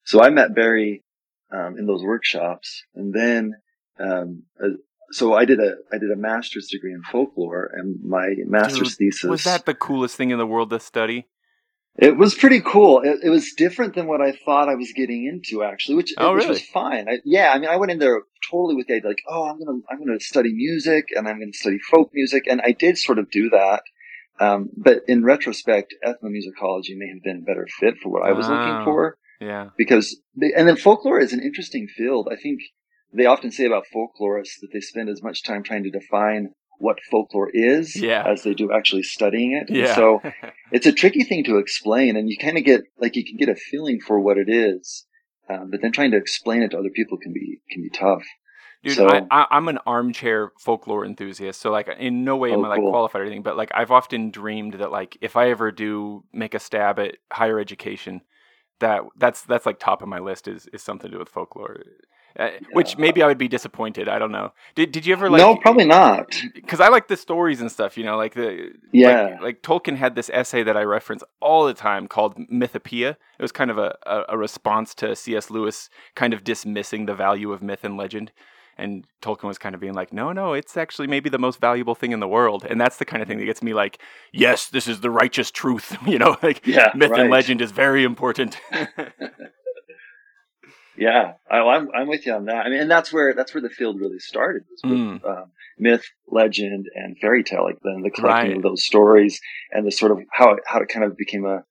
So 0.05 0.23
I 0.23 0.31
met 0.31 0.55
Barry 0.55 1.05
um, 1.53 1.77
in 1.79 1.87
those 1.87 2.03
workshops. 2.03 2.83
And 2.95 3.13
then, 3.15 3.55
um, 3.99 4.45
uh, 4.63 4.71
so 5.13 5.35
I 5.35 5.45
did 5.45 5.59
a 5.59 5.75
I 5.93 5.99
did 5.99 6.11
a 6.11 6.17
master's 6.17 6.69
degree 6.69 6.93
in 6.93 7.03
folklore, 7.03 7.69
and 7.75 7.99
my 8.05 8.29
master's 8.47 8.97
Dude, 8.97 9.09
thesis 9.09 9.29
was 9.29 9.45
that 9.45 9.67
the 9.67 9.75
coolest 9.75 10.17
thing 10.17 10.31
in 10.31 10.39
the 10.39 10.47
world 10.47 10.71
to 10.71 10.79
study. 10.79 11.27
It 11.97 12.17
was 12.17 12.35
pretty 12.35 12.61
cool. 12.61 13.01
It, 13.01 13.19
it, 13.25 13.31
was 13.31 13.53
different 13.57 13.95
than 13.95 14.07
what 14.07 14.21
I 14.21 14.33
thought 14.33 14.69
I 14.69 14.75
was 14.75 14.93
getting 14.95 15.27
into, 15.27 15.63
actually, 15.63 15.97
which, 15.97 16.15
oh, 16.17 16.35
which 16.35 16.45
really? 16.45 16.55
was 16.55 16.63
fine. 16.63 17.09
I, 17.09 17.19
yeah, 17.25 17.53
I 17.53 17.59
mean, 17.59 17.69
I 17.69 17.77
went 17.77 17.93
in 17.93 17.99
there 17.99 18.23
totally 18.51 18.77
with 18.77 18.87
the 18.87 18.95
idea, 18.95 19.09
like, 19.09 19.23
oh, 19.29 19.45
I'm 19.45 19.59
gonna, 19.59 19.79
I'm 19.91 19.99
gonna 19.99 20.21
study 20.21 20.53
music 20.53 21.07
and 21.15 21.29
I'm 21.29 21.41
gonna 21.41 21.53
study 21.53 21.79
folk 21.91 22.11
music, 22.15 22.45
and 22.49 22.61
I 22.65 22.73
did 22.73 22.97
sort 22.97 23.19
of 23.19 23.31
do 23.31 23.51
that. 23.51 23.83
Um, 24.41 24.71
but 24.77 25.03
in 25.07 25.25
retrospect, 25.25 25.95
ethnomusicology 26.07 26.97
may 26.97 27.09
have 27.09 27.23
been 27.23 27.43
a 27.43 27.47
better 27.47 27.67
fit 27.79 27.97
for 28.03 28.11
what 28.11 28.27
I 28.27 28.33
was 28.33 28.49
looking 28.49 28.85
for. 28.85 29.19
Yeah. 29.41 29.69
Because, 29.77 30.21
they, 30.35 30.53
and 30.57 30.67
then 30.67 30.77
folklore 30.77 31.21
is 31.21 31.33
an 31.33 31.43
interesting 31.43 31.87
field. 31.89 32.29
I 32.33 32.37
think 32.37 32.61
they 33.13 33.27
often 33.27 33.51
say 33.51 33.67
about 33.67 33.85
folklorists 33.95 34.61
that 34.61 34.69
they 34.73 34.81
spend 34.81 35.09
as 35.11 35.23
much 35.23 35.43
time 35.43 35.63
trying 35.63 35.83
to 35.85 35.91
define 35.91 36.53
what 36.81 36.99
folklore 37.11 37.51
is 37.53 37.95
yeah. 37.95 38.25
as 38.27 38.43
they 38.43 38.55
do 38.55 38.73
actually 38.73 39.03
studying 39.03 39.53
it. 39.53 39.73
Yeah. 39.73 39.95
So 39.95 40.21
it's 40.73 40.87
a 40.87 40.93
tricky 40.93 41.25
thing 41.25 41.45
to 41.45 41.59
explain 41.59 42.17
and 42.17 42.29
you 42.29 42.37
kind 42.39 42.57
of 42.57 42.65
get, 42.65 42.83
like, 42.99 43.17
you 43.17 43.25
can 43.25 43.37
get 43.37 43.49
a 43.49 43.55
feeling 43.55 44.01
for 44.01 44.19
what 44.19 44.39
it 44.39 44.49
is. 44.49 45.07
Um, 45.49 45.69
but 45.71 45.83
then 45.83 45.93
trying 45.93 46.13
to 46.13 46.17
explain 46.17 46.63
it 46.63 46.71
to 46.71 46.79
other 46.79 46.91
people 46.95 47.19
can 47.19 47.33
be, 47.33 47.61
can 47.71 47.83
be 47.83 47.91
tough. 47.91 48.25
Dude, 48.83 48.97
so, 48.97 49.09
I, 49.31 49.47
am 49.51 49.69
an 49.69 49.79
armchair 49.85 50.53
folklore 50.59 51.05
enthusiast, 51.05 51.61
so 51.61 51.71
like 51.71 51.87
in 51.99 52.25
no 52.25 52.39
way 52.39 52.51
am 52.51 52.61
oh, 52.61 52.65
I 52.65 52.69
like 52.69 52.81
cool. 52.81 52.91
qualified 52.91 53.21
or 53.21 53.25
anything, 53.25 53.43
but 53.43 53.55
like 53.55 53.71
I've 53.75 53.91
often 53.91 54.31
dreamed 54.31 54.75
that 54.75 54.91
like 54.91 55.19
if 55.21 55.37
I 55.37 55.51
ever 55.51 55.71
do 55.71 56.25
make 56.33 56.55
a 56.55 56.59
stab 56.59 56.99
at 56.99 57.19
higher 57.31 57.61
education, 57.61 58.23
that 58.79 59.03
that's 59.19 59.43
that's 59.43 59.67
like 59.67 59.81
top 59.81 60.01
of 60.01 60.09
my 60.09 60.19
list 60.19 60.49
is 60.49 60.67
is 60.73 60.83
something 60.83 61.11
to 61.11 61.17
do 61.17 61.19
with 61.19 61.29
folklore. 61.29 61.77
Uh, 62.39 62.51
which 62.73 62.97
maybe 62.97 63.23
I 63.23 63.27
would 63.27 63.39
be 63.39 63.49
disappointed. 63.49 64.09
I 64.09 64.19
don't 64.19 64.31
know. 64.31 64.53
Did 64.75 64.93
Did 64.93 65.05
you 65.05 65.13
ever 65.13 65.29
like? 65.29 65.41
No, 65.41 65.57
probably 65.57 65.85
not. 65.85 66.27
Because 66.55 66.81
I 66.81 66.89
like 66.89 67.09
the 67.09 67.17
stories 67.17 67.61
and 67.61 67.71
stuff. 67.71 67.99
You 67.99 68.05
know, 68.05 68.17
like 68.17 68.35
the 68.35 68.73
yeah. 68.93 69.31
Like, 69.33 69.41
like, 69.43 69.63
Tolkien 69.63 69.97
had 69.97 70.15
this 70.15 70.31
essay 70.33 70.63
that 70.63 70.77
I 70.77 70.83
reference 70.83 71.25
all 71.41 71.67
the 71.67 71.75
time 71.75 72.07
called 72.07 72.37
Mythopoeia. 72.49 73.11
It 73.11 73.43
was 73.43 73.53
kind 73.53 73.71
of 73.71 73.79
a, 73.79 73.97
a, 74.07 74.23
a 74.31 74.39
response 74.39 74.95
to 74.97 75.17
C.S. 75.17 75.51
Lewis 75.51 75.91
kind 76.15 76.33
of 76.33 76.45
dismissing 76.45 77.07
the 77.07 77.15
value 77.15 77.53
of 77.53 77.63
myth 77.63 77.85
and 77.85 77.97
legend. 77.97 78.33
And 78.79 79.05
Tolkien 79.21 79.45
was 79.45 79.59
kind 79.59 79.75
of 79.75 79.81
being 79.81 79.93
like, 79.93 80.11
no, 80.11 80.33
no, 80.33 80.55
it's 80.55 80.77
actually 80.77 81.07
maybe 81.07 81.29
the 81.29 81.39
most 81.39 81.61
valuable 81.61 81.95
thing 81.95 82.13
in 82.13 82.21
the 82.21 82.29
world. 82.29 82.65
And 82.69 82.81
that's 82.81 82.97
the 82.97 83.05
kind 83.05 83.21
of 83.21 83.29
thing 83.29 83.39
that 83.39 83.45
gets 83.45 83.63
me 83.63 83.75
like, 83.75 84.01
yes, 84.33 84.69
this 84.69 84.89
is 84.89 85.01
the 85.01 85.11
righteous 85.11 85.51
truth. 85.51 85.99
you 86.07 86.19
know, 86.19 86.39
like 86.43 86.67
yeah, 86.67 86.91
myth 86.95 87.11
right. 87.11 87.21
and 87.21 87.31
legend 87.31 87.61
is 87.61 87.73
very 87.73 88.05
important. 88.05 88.59
Yeah, 91.01 91.33
I, 91.51 91.61
I'm, 91.61 91.89
I'm 91.95 92.09
with 92.09 92.27
you 92.27 92.35
on 92.35 92.45
that. 92.45 92.67
I 92.67 92.69
mean, 92.69 92.83
and 92.83 92.91
that's 92.91 93.11
where 93.11 93.33
that's 93.35 93.55
where 93.55 93.63
the 93.63 93.71
field 93.71 93.99
really 93.99 94.19
started 94.19 94.65
was 94.71 94.81
with 94.85 94.93
mm. 94.93 95.25
um, 95.27 95.51
myth, 95.79 96.05
legend, 96.29 96.91
and 96.95 97.17
fairy 97.19 97.43
tale. 97.43 97.65
Like 97.65 97.79
then 97.83 98.03
the 98.03 98.11
collecting 98.11 98.51
right. 98.51 98.57
of 98.59 98.63
those 98.63 98.85
stories 98.85 99.41
and 99.73 99.87
the 99.87 99.93
sort 99.93 100.13
of 100.13 100.19
how 100.31 100.53
it, 100.53 100.61
how 100.67 100.81
it 100.81 100.91
kind 100.91 101.07
of 101.07 101.17
became 101.17 101.47
a 101.47 101.65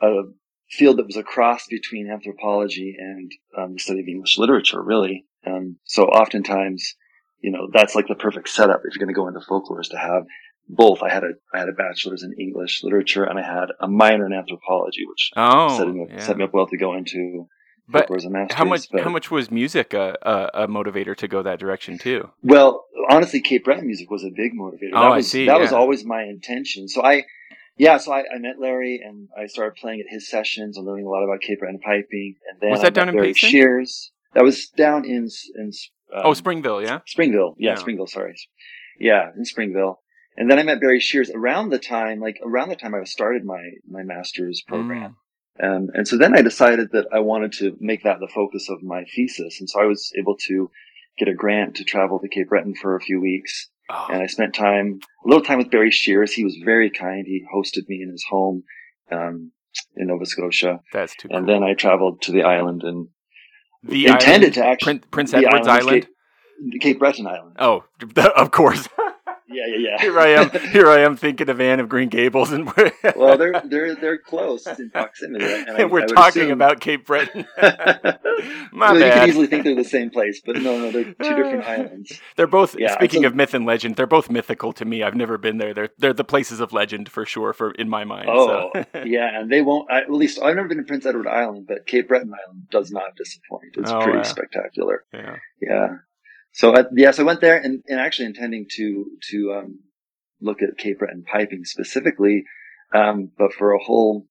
a 0.00 0.22
field 0.70 0.98
that 0.98 1.06
was 1.06 1.16
a 1.16 1.24
cross 1.24 1.66
between 1.68 2.08
anthropology 2.08 2.94
and 2.96 3.32
um, 3.58 3.72
the 3.72 3.80
study 3.80 4.00
of 4.00 4.08
English 4.08 4.38
literature, 4.38 4.80
really. 4.80 5.24
Um, 5.44 5.78
so 5.82 6.04
oftentimes, 6.04 6.94
you 7.40 7.50
know, 7.50 7.68
that's 7.72 7.96
like 7.96 8.06
the 8.06 8.14
perfect 8.14 8.48
setup 8.48 8.82
if 8.84 8.94
you're 8.94 9.04
going 9.04 9.12
to 9.12 9.20
go 9.20 9.26
into 9.26 9.40
folklore 9.40 9.80
is 9.80 9.88
to 9.88 9.98
have 9.98 10.26
both. 10.68 11.02
I 11.02 11.12
had 11.12 11.24
a 11.24 11.30
I 11.52 11.58
had 11.58 11.68
a 11.68 11.72
bachelor's 11.72 12.22
in 12.22 12.34
English 12.38 12.84
literature 12.84 13.24
and 13.24 13.36
I 13.36 13.42
had 13.42 13.70
a 13.80 13.88
minor 13.88 14.26
in 14.26 14.32
anthropology, 14.32 15.04
which 15.08 15.32
oh, 15.36 15.76
set, 15.76 15.88
me, 15.88 16.06
yeah. 16.08 16.20
set 16.20 16.36
me 16.36 16.44
up 16.44 16.54
well 16.54 16.68
to 16.68 16.78
go 16.78 16.94
into 16.94 17.48
but 17.88 18.08
how 18.52 18.64
much 18.64 18.90
but, 18.90 19.02
how 19.02 19.10
much 19.10 19.30
was 19.30 19.50
music 19.50 19.92
a, 19.92 20.16
a, 20.22 20.62
a, 20.64 20.68
motivator 20.68 21.14
to 21.16 21.28
go 21.28 21.42
that 21.42 21.58
direction 21.58 21.98
too? 21.98 22.30
Well, 22.42 22.86
honestly, 23.10 23.40
Cape 23.40 23.64
Breton 23.64 23.86
music 23.86 24.10
was 24.10 24.24
a 24.24 24.30
big 24.30 24.54
motivator. 24.54 24.92
Oh, 24.94 25.02
that 25.02 25.16
was, 25.16 25.26
I 25.26 25.28
see. 25.28 25.46
That 25.46 25.56
yeah. 25.56 25.62
was 25.62 25.72
always 25.72 26.04
my 26.04 26.22
intention. 26.22 26.88
So 26.88 27.02
I, 27.02 27.24
yeah, 27.76 27.98
so 27.98 28.12
I, 28.12 28.20
I, 28.20 28.38
met 28.38 28.58
Larry 28.58 29.02
and 29.04 29.28
I 29.38 29.46
started 29.46 29.76
playing 29.76 30.00
at 30.00 30.06
his 30.08 30.28
sessions 30.28 30.78
and 30.78 30.86
learning 30.86 31.04
a 31.04 31.10
lot 31.10 31.24
about 31.24 31.40
Cape 31.42 31.58
Breton 31.58 31.80
piping. 31.80 32.36
And 32.50 32.60
then 32.60 32.70
was 32.70 32.80
that 32.80 32.94
down 32.94 33.10
in 33.10 33.16
Barry 33.16 33.34
Shears. 33.34 34.12
That 34.32 34.44
was 34.44 34.68
down 34.68 35.04
in 35.04 35.28
in 35.56 35.72
um, 36.12 36.22
oh 36.24 36.34
Springville, 36.34 36.82
yeah, 36.82 37.00
Springville, 37.06 37.54
yeah, 37.58 37.70
yeah, 37.70 37.76
Springville. 37.76 38.06
Sorry, 38.06 38.34
yeah, 38.98 39.30
in 39.36 39.44
Springville. 39.44 40.00
And 40.36 40.50
then 40.50 40.58
I 40.58 40.64
met 40.64 40.80
Barry 40.80 40.98
Shears 40.98 41.30
around 41.30 41.70
the 41.70 41.78
time, 41.78 42.18
like 42.18 42.40
around 42.44 42.68
the 42.68 42.76
time 42.76 42.94
I 42.94 43.04
started 43.04 43.44
my 43.44 43.62
my 43.88 44.02
master's 44.02 44.62
program. 44.66 45.12
Mm. 45.12 45.16
Um, 45.62 45.88
and 45.94 46.06
so 46.06 46.18
then 46.18 46.36
I 46.36 46.42
decided 46.42 46.90
that 46.92 47.06
I 47.12 47.20
wanted 47.20 47.52
to 47.54 47.76
make 47.80 48.02
that 48.02 48.18
the 48.20 48.28
focus 48.28 48.68
of 48.68 48.82
my 48.82 49.04
thesis. 49.14 49.60
And 49.60 49.70
so 49.70 49.80
I 49.80 49.86
was 49.86 50.12
able 50.18 50.36
to 50.48 50.70
get 51.18 51.28
a 51.28 51.34
grant 51.34 51.76
to 51.76 51.84
travel 51.84 52.18
to 52.18 52.28
Cape 52.28 52.48
Breton 52.48 52.74
for 52.74 52.96
a 52.96 53.00
few 53.00 53.20
weeks. 53.20 53.68
Oh. 53.88 54.08
And 54.10 54.22
I 54.22 54.26
spent 54.26 54.54
time, 54.54 54.98
a 55.24 55.28
little 55.28 55.44
time 55.44 55.58
with 55.58 55.70
Barry 55.70 55.90
Shears. 55.90 56.32
He 56.32 56.42
was 56.42 56.56
very 56.64 56.90
kind. 56.90 57.24
He 57.26 57.44
hosted 57.54 57.88
me 57.88 58.02
in 58.02 58.10
his 58.10 58.24
home, 58.28 58.64
um, 59.12 59.52
in 59.96 60.08
Nova 60.08 60.26
Scotia. 60.26 60.80
That's 60.92 61.14
too 61.16 61.28
And 61.30 61.48
then 61.48 61.62
I 61.62 61.74
traveled 61.74 62.22
to 62.22 62.32
the 62.32 62.42
island 62.42 62.82
and 62.82 63.08
the 63.82 64.06
intended 64.06 64.24
island? 64.24 64.54
to 64.54 64.66
actually. 64.66 64.98
Prince, 64.98 65.06
Prince 65.10 65.34
Edward's 65.34 65.68
Island? 65.68 65.88
island? 65.88 66.80
Cape 66.80 66.98
Breton 66.98 67.26
Island. 67.26 67.56
Oh, 67.58 67.84
of 68.36 68.50
course. 68.50 68.88
Yeah, 69.46 69.64
yeah, 69.66 69.76
yeah. 69.76 70.00
here 70.00 70.18
I 70.18 70.28
am. 70.28 70.50
Here 70.70 70.88
I 70.88 71.00
am 71.00 71.16
thinking 71.16 71.50
of 71.50 71.60
Anne 71.60 71.78
of 71.78 71.88
Green 71.88 72.08
Gables, 72.08 72.50
and 72.50 72.72
well, 73.16 73.36
they're 73.36 73.60
they're 73.64 73.94
they're 73.94 74.18
close 74.18 74.66
in 74.66 74.90
proximity, 74.90 75.44
and, 75.44 75.68
and 75.68 75.78
I, 75.78 75.84
we're 75.92 76.06
talking 76.06 76.42
assume... 76.42 76.52
about 76.52 76.80
Cape 76.80 77.06
Breton. 77.06 77.46
My 78.72 78.92
well, 78.92 79.00
bad. 79.00 79.14
You 79.14 79.20
could 79.20 79.28
easily 79.28 79.46
think 79.46 79.64
they're 79.64 79.74
the 79.74 79.84
same 79.84 80.08
place, 80.08 80.40
but 80.44 80.56
no, 80.56 80.78
no, 80.78 80.90
they're 80.90 81.04
two 81.04 81.14
different 81.36 81.64
islands. 81.64 82.18
They're 82.36 82.46
both. 82.46 82.78
Yeah, 82.78 82.94
speaking 82.94 83.26
of 83.26 83.34
myth 83.34 83.52
and 83.52 83.66
legend, 83.66 83.96
they're 83.96 84.06
both 84.06 84.30
mythical 84.30 84.72
to 84.72 84.84
me. 84.84 85.02
I've 85.02 85.14
never 85.14 85.36
been 85.36 85.58
there. 85.58 85.74
They're 85.74 85.90
they're 85.98 86.14
the 86.14 86.24
places 86.24 86.60
of 86.60 86.72
legend 86.72 87.10
for 87.10 87.26
sure, 87.26 87.52
for 87.52 87.72
in 87.72 87.90
my 87.90 88.04
mind. 88.04 88.30
Oh, 88.30 88.70
so. 88.72 88.84
yeah, 89.04 89.40
and 89.40 89.50
they 89.50 89.60
won't. 89.60 89.90
I, 89.90 90.00
at 90.00 90.10
least 90.10 90.40
I've 90.40 90.56
never 90.56 90.68
been 90.68 90.78
to 90.78 90.84
Prince 90.84 91.04
Edward 91.04 91.28
Island, 91.28 91.66
but 91.68 91.86
Cape 91.86 92.08
Breton 92.08 92.32
Island 92.32 92.68
does 92.70 92.90
not 92.90 93.14
disappoint. 93.16 93.74
It's 93.76 93.90
oh, 93.90 94.00
pretty 94.00 94.20
uh, 94.20 94.24
spectacular. 94.24 95.04
Yeah, 95.12 95.36
yeah. 95.60 95.88
So 96.54 96.72
uh, 96.72 96.84
yes, 96.96 97.18
I 97.18 97.24
went 97.24 97.40
there 97.40 97.58
and, 97.58 97.82
and 97.88 98.00
actually 98.00 98.26
intending 98.26 98.66
to 98.76 99.06
to 99.30 99.54
um, 99.54 99.80
look 100.40 100.62
at 100.62 100.78
Cape 100.78 101.00
Breton 101.00 101.24
piping 101.24 101.64
specifically, 101.64 102.44
um, 102.94 103.30
but 103.36 103.52
for 103.52 103.72
a 103.72 103.82
whole 103.82 104.26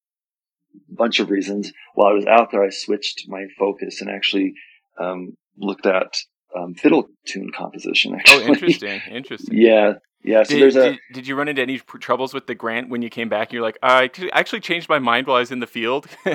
bunch 0.89 1.19
of 1.19 1.29
reasons. 1.29 1.71
While 1.95 2.11
I 2.11 2.13
was 2.13 2.25
out 2.25 2.51
there, 2.51 2.63
I 2.63 2.69
switched 2.69 3.25
my 3.27 3.47
focus 3.59 4.01
and 4.01 4.09
actually 4.09 4.53
um, 4.99 5.35
looked 5.57 5.85
at 5.85 6.15
um, 6.57 6.75
fiddle 6.75 7.09
tune 7.27 7.51
composition. 7.51 8.13
Oh, 8.13 8.17
actually. 8.17 8.43
Oh, 8.43 8.47
interesting, 8.47 9.01
interesting. 9.11 9.57
yeah, 9.57 9.93
yeah, 10.23 10.43
so 10.43 10.53
did, 10.53 10.61
there's 10.61 10.75
a. 10.75 10.91
Did, 10.91 10.99
did, 11.13 11.27
you 11.27 11.35
run 11.35 11.47
into 11.47 11.61
any 11.61 11.77
troubles 11.79 12.33
with 12.33 12.47
the 12.47 12.55
grant 12.55 12.89
when 12.89 13.01
you 13.01 13.09
came 13.09 13.27
back? 13.27 13.51
You're 13.51 13.61
like, 13.61 13.77
I 13.83 14.09
actually 14.31 14.61
changed 14.61 14.87
my 14.87 14.99
mind 14.99 15.27
while 15.27 15.35
I 15.35 15.39
was 15.41 15.51
in 15.51 15.59
the 15.59 15.67
field. 15.67 16.07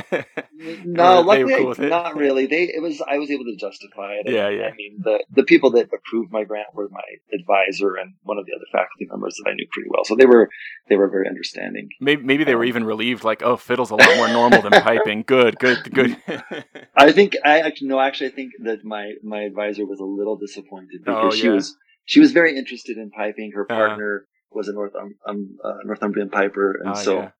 no, 0.84 1.20
luckily, 1.20 1.54
cool 1.56 1.74
not 1.78 2.14
really. 2.16 2.46
They 2.46 2.64
it 2.64 2.82
was 2.82 3.00
I 3.00 3.18
was 3.18 3.30
able 3.30 3.44
to 3.44 3.56
justify 3.56 4.14
it. 4.14 4.30
Yeah, 4.30 4.50
yeah. 4.50 4.66
I 4.66 4.74
mean, 4.74 5.00
the 5.02 5.24
the 5.30 5.42
people 5.42 5.70
that 5.70 5.88
approved 5.92 6.30
my 6.30 6.44
grant 6.44 6.68
were 6.74 6.88
my 6.90 7.00
advisor 7.32 7.94
and 7.94 8.14
one 8.24 8.36
of 8.36 8.44
the 8.44 8.52
other 8.54 8.66
faculty 8.70 9.06
members 9.10 9.36
that 9.36 9.50
I 9.50 9.54
knew 9.54 9.66
pretty 9.72 9.88
well, 9.90 10.04
so 10.04 10.14
they 10.16 10.26
were 10.26 10.50
they 10.88 10.96
were 10.96 11.08
very 11.08 11.26
understanding. 11.26 11.88
Maybe 12.00 12.22
maybe 12.22 12.44
they 12.44 12.54
were 12.54 12.64
um, 12.64 12.68
even 12.68 12.84
relieved, 12.84 13.24
like, 13.24 13.42
oh, 13.42 13.56
fiddle's 13.56 13.90
a 13.90 13.96
lot 13.96 14.16
more 14.16 14.28
normal 14.28 14.60
than 14.60 14.72
piping. 14.72 15.24
Good, 15.26 15.58
good, 15.58 15.90
good. 15.92 16.16
I 16.96 17.12
think 17.12 17.36
I 17.44 17.60
actually 17.60 17.88
no, 17.88 18.00
actually, 18.00 18.28
I 18.28 18.32
think 18.32 18.52
that 18.64 18.84
my 18.84 19.14
my 19.22 19.42
advisor 19.42 19.86
was 19.86 20.00
a 20.00 20.04
little 20.04 20.36
disappointed 20.36 21.00
oh, 21.06 21.14
because 21.22 21.32
oh, 21.32 21.36
yeah. 21.36 21.42
she 21.42 21.48
was 21.48 21.76
she 22.08 22.20
was 22.20 22.32
very 22.32 22.56
interested 22.56 22.96
in 22.96 23.10
piping. 23.10 23.52
Her 23.54 23.66
uh-huh. 23.70 23.78
partner 23.78 24.24
uh, 24.24 24.56
was 24.56 24.68
a 24.68 24.72
North 24.72 24.94
um, 24.96 25.14
um 25.26 25.58
uh, 25.62 25.74
Northumbrian 25.84 26.30
piper, 26.30 26.80
and 26.82 26.90
oh, 26.90 26.94
so 26.94 27.14
yeah, 27.18 27.30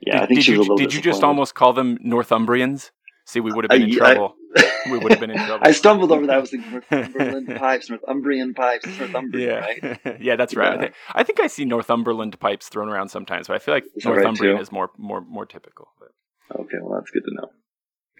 yeah 0.00 0.12
did, 0.12 0.22
I 0.22 0.26
think 0.26 0.42
she 0.42 0.56
was 0.56 0.66
you, 0.66 0.72
a 0.72 0.74
little. 0.74 0.76
Did 0.76 0.94
you 0.94 1.02
just 1.02 1.22
almost 1.24 1.54
call 1.54 1.72
them 1.72 1.98
Northumbrians? 1.98 2.92
See, 3.26 3.40
we 3.40 3.52
would 3.52 3.64
have 3.64 3.70
been 3.70 3.90
in 3.90 3.96
trouble. 3.96 4.34
I, 4.56 4.82
we 4.90 4.98
would 4.98 5.10
have 5.10 5.20
been 5.20 5.30
in 5.30 5.36
trouble. 5.38 5.66
I 5.66 5.72
stumbled 5.72 6.12
over 6.12 6.26
that. 6.26 6.36
I 6.36 6.38
was 6.38 6.50
thinking 6.50 6.70
Northumberland 6.90 7.48
pipes, 7.56 7.90
Northumbrian 7.90 8.54
pipes, 8.54 8.86
Northumbrian, 8.98 9.48
yeah. 9.48 9.96
right? 10.04 10.20
yeah, 10.20 10.36
that's 10.36 10.54
right. 10.54 10.80
Yeah. 10.80 10.88
I 11.12 11.24
think 11.24 11.40
I 11.40 11.48
see 11.48 11.64
Northumberland 11.64 12.38
pipes 12.38 12.68
thrown 12.68 12.88
around 12.88 13.08
sometimes, 13.08 13.48
but 13.48 13.56
I 13.56 13.58
feel 13.58 13.74
like 13.74 13.84
is 13.96 14.04
Northumbrian 14.04 14.54
right 14.54 14.62
is 14.62 14.70
more 14.70 14.90
more 14.96 15.20
more 15.20 15.46
typical. 15.46 15.88
But. 15.98 16.60
Okay, 16.60 16.78
well 16.80 16.94
that's 16.98 17.10
good 17.10 17.24
to 17.24 17.34
know. 17.34 17.50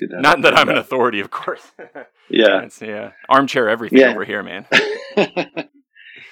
Not 0.01 0.43
that 0.43 0.57
I'm 0.57 0.69
an 0.69 0.79
authority, 0.79 1.21
of 1.21 1.31
course. 1.31 1.73
yeah, 2.29 2.63
it's, 2.63 2.81
yeah, 2.81 3.13
armchair 3.29 3.69
everything 3.69 3.99
yeah. 3.99 4.11
over 4.11 4.25
here, 4.25 4.43
man. 4.43 4.67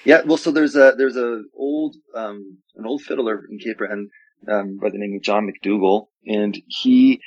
yeah, 0.05 0.23
well, 0.25 0.37
so 0.37 0.51
there's 0.51 0.77
a 0.77 0.95
there's 0.97 1.17
a 1.17 1.43
old 1.57 1.97
um, 2.15 2.59
an 2.77 2.87
old 2.87 3.03
fiddler 3.03 3.45
in 3.51 3.59
Cape 3.59 3.79
Breton 3.79 4.11
um, 4.51 4.79
by 4.81 4.91
the 4.91 4.99
name 4.99 5.15
of 5.17 5.23
John 5.23 5.47
MacDougall, 5.47 6.11
and 6.27 6.57
he 6.67 7.21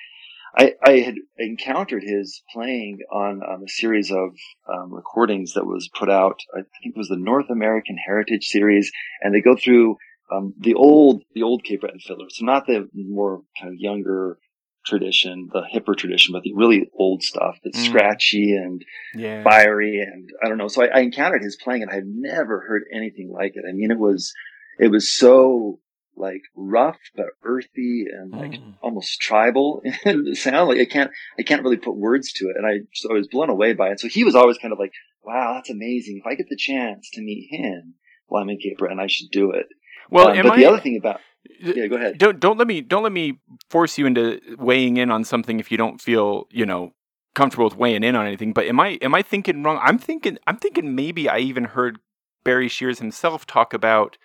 I, 0.55 0.73
I 0.83 0.91
had 0.99 1.15
encountered 1.37 2.03
his 2.03 2.41
playing 2.53 2.99
on, 3.11 3.41
on 3.41 3.63
a 3.63 3.69
series 3.69 4.11
of 4.11 4.35
um, 4.67 4.93
recordings 4.93 5.53
that 5.53 5.65
was 5.65 5.89
put 5.97 6.09
out. 6.09 6.39
I 6.53 6.57
think 6.57 6.95
it 6.95 6.97
was 6.97 7.07
the 7.07 7.15
North 7.15 7.49
American 7.49 7.97
Heritage 7.97 8.45
Series, 8.47 8.91
and 9.21 9.33
they 9.33 9.41
go 9.41 9.55
through 9.55 9.97
um, 10.31 10.53
the 10.57 10.73
old 10.73 11.23
the 11.33 11.43
old 11.43 11.63
Cape 11.63 11.81
Breton 11.81 11.99
fiddler. 11.99 12.27
so 12.29 12.45
not 12.45 12.65
the 12.65 12.89
more 12.93 13.41
kind 13.59 13.73
of 13.73 13.79
younger 13.79 14.37
tradition, 14.85 15.49
the 15.51 15.63
hipper 15.73 15.95
tradition, 15.95 16.33
but 16.33 16.43
the 16.43 16.53
really 16.53 16.89
old 16.97 17.23
stuff 17.23 17.57
that's 17.63 17.79
mm. 17.79 17.85
scratchy 17.85 18.55
and 18.55 18.83
yeah. 19.15 19.43
fiery 19.43 20.01
and 20.01 20.29
I 20.43 20.49
don't 20.49 20.57
know. 20.57 20.67
So 20.67 20.83
I, 20.83 20.87
I, 20.87 20.99
encountered 21.01 21.43
his 21.43 21.57
playing 21.61 21.83
and 21.83 21.91
I 21.91 21.95
had 21.95 22.07
never 22.07 22.61
heard 22.67 22.83
anything 22.93 23.31
like 23.31 23.53
it. 23.55 23.63
I 23.67 23.73
mean, 23.73 23.91
it 23.91 23.99
was, 23.99 24.33
it 24.79 24.89
was 24.89 25.13
so 25.13 25.79
like 26.15 26.41
rough, 26.55 26.99
but 27.15 27.27
earthy 27.43 28.05
and 28.11 28.31
like 28.31 28.53
mm. 28.53 28.75
almost 28.81 29.19
tribal 29.21 29.81
in 30.05 30.23
the 30.23 30.35
sound. 30.35 30.69
Like 30.69 30.79
I 30.79 30.85
can't, 30.85 31.11
I 31.39 31.43
can't 31.43 31.63
really 31.63 31.77
put 31.77 31.95
words 31.95 32.33
to 32.33 32.45
it. 32.45 32.55
And 32.57 32.65
I, 32.65 32.85
so 32.93 33.11
I 33.11 33.13
was 33.13 33.27
blown 33.27 33.49
away 33.49 33.73
by 33.73 33.89
it. 33.89 33.99
So 33.99 34.07
he 34.07 34.23
was 34.23 34.35
always 34.35 34.57
kind 34.57 34.71
of 34.71 34.79
like, 34.79 34.93
wow, 35.23 35.53
that's 35.55 35.69
amazing. 35.69 36.17
If 36.17 36.25
I 36.25 36.35
get 36.35 36.47
the 36.49 36.57
chance 36.57 37.09
to 37.13 37.21
meet 37.21 37.47
him 37.51 37.95
while 38.27 38.41
I'm 38.41 38.49
in 38.49 38.57
Cape 38.57 38.77
Breton, 38.77 38.99
I 38.99 39.07
should 39.07 39.29
do 39.31 39.51
it. 39.51 39.67
Well, 40.09 40.29
um, 40.29 40.41
but 40.43 40.53
I, 40.53 40.57
the 40.57 40.65
other 40.65 40.79
thing 40.79 40.97
about 40.97 41.21
yeah, 41.59 41.87
go 41.87 41.95
ahead. 41.95 42.17
Don't 42.17 42.39
don't 42.39 42.57
let 42.57 42.67
me 42.67 42.81
don't 42.81 43.03
let 43.03 43.11
me 43.11 43.39
force 43.69 43.97
you 43.97 44.05
into 44.05 44.39
weighing 44.57 44.97
in 44.97 45.11
on 45.11 45.23
something 45.23 45.59
if 45.59 45.71
you 45.71 45.77
don't 45.77 45.99
feel 46.01 46.47
you 46.51 46.65
know 46.65 46.93
comfortable 47.33 47.65
with 47.65 47.77
weighing 47.77 48.03
in 48.03 48.15
on 48.15 48.25
anything. 48.25 48.53
But 48.53 48.65
am 48.65 48.79
I 48.79 48.99
am 49.01 49.15
I 49.15 49.21
thinking 49.21 49.63
wrong? 49.63 49.79
I'm 49.81 49.97
thinking 49.97 50.37
I'm 50.47 50.57
thinking 50.57 50.95
maybe 50.95 51.27
I 51.29 51.39
even 51.39 51.65
heard 51.65 51.99
Barry 52.43 52.67
Shears 52.67 52.99
himself 52.99 53.45
talk 53.45 53.73
about 53.73 54.17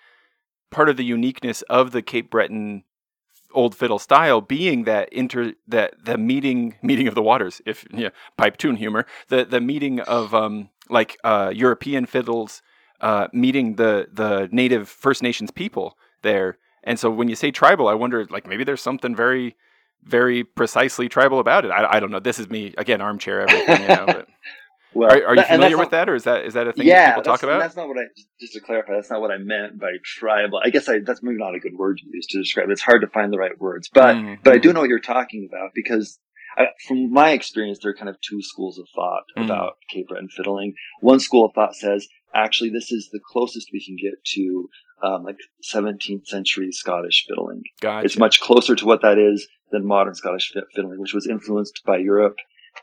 part 0.71 0.89
of 0.89 0.97
the 0.97 1.05
uniqueness 1.05 1.61
of 1.63 1.91
the 1.91 2.01
Cape 2.01 2.29
Breton 2.29 2.83
old 3.53 3.73
fiddle 3.75 3.99
style 3.99 4.41
being 4.41 4.83
that 4.83 5.11
inter 5.11 5.53
that 5.67 5.93
the 6.03 6.17
meeting 6.17 6.75
meeting 6.81 7.07
of 7.07 7.15
the 7.15 7.21
waters 7.21 7.61
if 7.65 7.85
yeah 7.93 8.09
pipe 8.37 8.57
tune 8.57 8.75
humor 8.75 9.05
the 9.29 9.45
the 9.45 9.61
meeting 9.61 9.99
of 10.01 10.35
um 10.35 10.69
like 10.89 11.17
uh 11.23 11.51
European 11.55 12.05
fiddles 12.05 12.61
uh 13.01 13.27
meeting 13.31 13.75
the 13.75 14.07
the 14.11 14.49
native 14.51 14.89
First 14.89 15.23
Nations 15.23 15.49
people 15.49 15.97
there 16.23 16.57
and 16.87 16.97
so 16.97 17.11
when 17.11 17.27
you 17.27 17.35
say 17.35 17.51
tribal, 17.51 17.89
I 17.89 17.95
wonder, 17.95 18.25
like 18.29 18.47
maybe 18.47 18.63
there's 18.63 18.81
something 18.81 19.13
very, 19.13 19.57
very 20.03 20.45
precisely 20.45 21.09
tribal 21.09 21.39
about 21.39 21.65
it. 21.65 21.67
I, 21.69 21.97
I 21.97 21.99
don't 21.99 22.11
know. 22.11 22.21
This 22.21 22.39
is 22.39 22.49
me 22.49 22.73
again, 22.77 23.01
armchair 23.01 23.41
everything. 23.41 23.81
You 23.81 23.87
know, 23.89 24.05
but. 24.07 24.27
well, 24.93 25.11
are, 25.11 25.27
are, 25.27 25.35
you 25.35 25.43
familiar 25.43 25.77
with 25.77 25.87
not, 25.87 25.91
that, 25.91 26.09
or 26.09 26.15
is 26.15 26.23
that 26.23 26.45
is 26.45 26.53
that 26.53 26.65
a 26.65 26.71
thing 26.71 26.87
yeah, 26.87 27.07
that 27.07 27.15
people 27.17 27.23
talk 27.23 27.43
about? 27.43 27.59
That's 27.59 27.75
not 27.75 27.89
what 27.89 27.97
I 27.97 28.03
just 28.39 28.53
to 28.53 28.61
clarify. 28.61 28.93
That's 28.93 29.09
not 29.09 29.19
what 29.19 29.31
I 29.31 29.37
meant 29.37 29.77
by 29.81 29.91
tribal. 30.01 30.61
I 30.63 30.69
guess 30.69 30.87
I, 30.87 30.99
that's 30.99 31.21
maybe 31.21 31.37
not 31.37 31.55
a 31.55 31.59
good 31.59 31.75
word 31.77 31.97
to 31.97 32.05
use 32.09 32.25
to 32.27 32.39
describe. 32.39 32.69
it. 32.69 32.71
It's 32.71 32.81
hard 32.81 33.01
to 33.01 33.07
find 33.07 33.33
the 33.33 33.37
right 33.37 33.59
words, 33.59 33.89
but 33.93 34.15
mm-hmm. 34.15 34.35
but 34.41 34.53
I 34.53 34.57
do 34.57 34.71
know 34.71 34.79
what 34.79 34.89
you're 34.89 34.99
talking 34.99 35.45
about 35.51 35.71
because 35.75 36.19
I, 36.57 36.67
from 36.87 37.11
my 37.11 37.31
experience, 37.31 37.79
there 37.81 37.91
are 37.91 37.95
kind 37.95 38.07
of 38.07 38.15
two 38.21 38.41
schools 38.41 38.79
of 38.79 38.87
thought 38.95 39.23
mm. 39.37 39.43
about 39.43 39.73
Cape 39.89 40.07
Breton 40.07 40.29
fiddling. 40.29 40.75
One 41.01 41.19
school 41.19 41.45
of 41.45 41.51
thought 41.53 41.75
says, 41.75 42.07
actually, 42.33 42.69
this 42.69 42.93
is 42.93 43.09
the 43.11 43.19
closest 43.19 43.71
we 43.73 43.83
can 43.83 43.97
get 44.01 44.23
to 44.35 44.69
um, 45.01 45.23
like 45.23 45.37
17th 45.73 46.27
century 46.27 46.71
Scottish 46.71 47.25
fiddling. 47.27 47.63
Gotcha. 47.81 48.05
It's 48.05 48.17
much 48.17 48.41
closer 48.41 48.75
to 48.75 48.85
what 48.85 49.01
that 49.01 49.17
is 49.17 49.47
than 49.71 49.85
modern 49.85 50.15
Scottish 50.15 50.53
fiddling, 50.75 50.99
which 50.99 51.13
was 51.13 51.27
influenced 51.27 51.81
by 51.85 51.97
Europe. 51.97 52.37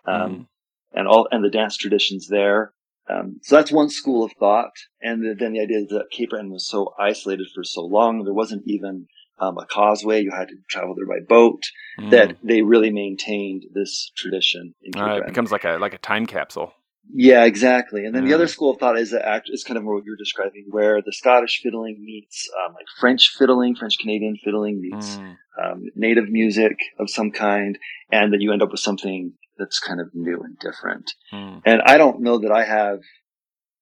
Um, 0.06 0.34
mm. 0.34 0.46
and 0.92 1.06
all 1.06 1.28
and 1.30 1.44
the 1.44 1.50
dance 1.50 1.76
traditions 1.76 2.28
there. 2.28 2.72
Um, 3.08 3.40
so 3.42 3.56
that's 3.56 3.70
one 3.70 3.90
school 3.90 4.24
of 4.24 4.32
thought. 4.38 4.72
And 5.00 5.38
then 5.38 5.52
the 5.52 5.60
idea 5.60 5.84
that 5.86 6.10
Cape 6.10 6.30
Breton 6.30 6.50
was 6.50 6.66
so 6.66 6.94
isolated 6.98 7.46
for 7.54 7.62
so 7.62 7.82
long, 7.82 8.24
there 8.24 8.32
wasn't 8.32 8.62
even 8.66 9.06
um, 9.38 9.58
a 9.58 9.66
causeway. 9.66 10.22
You 10.22 10.30
had 10.30 10.48
to 10.48 10.54
travel 10.68 10.94
there 10.94 11.06
by 11.06 11.24
boat. 11.26 11.62
Mm. 12.00 12.10
That 12.10 12.36
they 12.42 12.62
really 12.62 12.90
maintained 12.90 13.64
this 13.72 14.10
tradition. 14.16 14.74
In 14.82 14.92
Cape 14.92 15.02
uh, 15.02 15.16
it 15.16 15.26
becomes 15.26 15.52
like 15.52 15.64
a 15.64 15.76
like 15.78 15.94
a 15.94 15.98
time 15.98 16.26
capsule. 16.26 16.72
Yeah, 17.12 17.44
exactly. 17.44 18.04
And 18.04 18.14
then 18.14 18.24
mm. 18.24 18.28
the 18.28 18.34
other 18.34 18.48
school 18.48 18.70
of 18.70 18.78
thought 18.78 18.98
is 18.98 19.10
that 19.10 19.26
act 19.26 19.50
is 19.52 19.62
kind 19.64 19.76
of 19.76 19.84
what 19.84 20.04
you're 20.04 20.16
describing, 20.16 20.66
where 20.70 21.02
the 21.02 21.12
Scottish 21.12 21.60
fiddling 21.62 22.02
meets 22.04 22.48
um, 22.64 22.74
like 22.74 22.86
French 22.98 23.34
fiddling, 23.36 23.76
French 23.76 23.98
Canadian 23.98 24.36
fiddling 24.42 24.80
meets 24.80 25.16
mm. 25.16 25.36
um, 25.62 25.84
native 25.94 26.28
music 26.28 26.76
of 26.98 27.10
some 27.10 27.30
kind, 27.30 27.78
and 28.10 28.32
then 28.32 28.40
you 28.40 28.52
end 28.52 28.62
up 28.62 28.70
with 28.70 28.80
something 28.80 29.34
that's 29.58 29.78
kind 29.78 30.00
of 30.00 30.08
new 30.14 30.40
and 30.42 30.58
different. 30.58 31.12
Mm. 31.32 31.62
And 31.64 31.82
I 31.82 31.98
don't 31.98 32.20
know 32.20 32.38
that 32.38 32.50
I 32.50 32.64
have. 32.64 33.00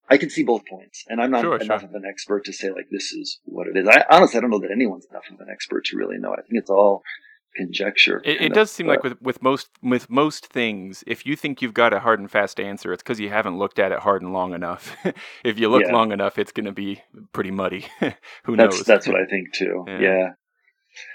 I 0.09 0.17
can 0.17 0.29
see 0.29 0.43
both 0.43 0.63
points, 0.69 1.05
and 1.07 1.21
I'm 1.21 1.31
not 1.31 1.41
sure, 1.41 1.55
enough 1.55 1.81
sure. 1.81 1.89
of 1.89 1.95
an 1.95 2.03
expert 2.07 2.45
to 2.45 2.53
say 2.53 2.69
like 2.69 2.87
this 2.91 3.13
is 3.13 3.39
what 3.45 3.67
it 3.67 3.77
is. 3.77 3.87
I 3.87 4.03
honestly 4.09 4.37
I 4.37 4.41
don't 4.41 4.51
know 4.51 4.59
that 4.59 4.71
anyone's 4.71 5.07
enough 5.09 5.23
of 5.31 5.39
an 5.39 5.47
expert 5.49 5.85
to 5.85 5.97
really 5.97 6.17
know. 6.17 6.33
I 6.33 6.41
think 6.41 6.61
it's 6.61 6.69
all 6.69 7.03
conjecture. 7.55 8.21
It, 8.23 8.41
it 8.41 8.53
does 8.53 8.71
seem 8.71 8.87
like 8.87 9.03
with, 9.03 9.21
with 9.21 9.41
most 9.41 9.69
with 9.81 10.09
most 10.09 10.47
things, 10.47 11.03
if 11.07 11.25
you 11.25 11.35
think 11.35 11.61
you've 11.61 11.73
got 11.73 11.93
a 11.93 11.99
hard 11.99 12.19
and 12.19 12.29
fast 12.29 12.59
answer, 12.59 12.93
it's 12.93 13.03
because 13.03 13.19
you 13.19 13.29
haven't 13.29 13.57
looked 13.57 13.79
at 13.79 13.91
it 13.91 13.99
hard 13.99 14.21
and 14.21 14.33
long 14.33 14.53
enough. 14.53 14.95
if 15.43 15.59
you 15.59 15.69
look 15.69 15.83
yeah. 15.85 15.93
long 15.93 16.11
enough, 16.11 16.37
it's 16.37 16.51
going 16.51 16.65
to 16.65 16.71
be 16.71 17.01
pretty 17.31 17.51
muddy. 17.51 17.85
Who 18.43 18.55
that's, 18.55 18.77
knows? 18.77 18.85
That's 18.85 19.07
what 19.07 19.17
I 19.21 19.25
think 19.25 19.53
too. 19.53 19.85
Yeah. 19.87 19.99
yeah. 19.99 20.29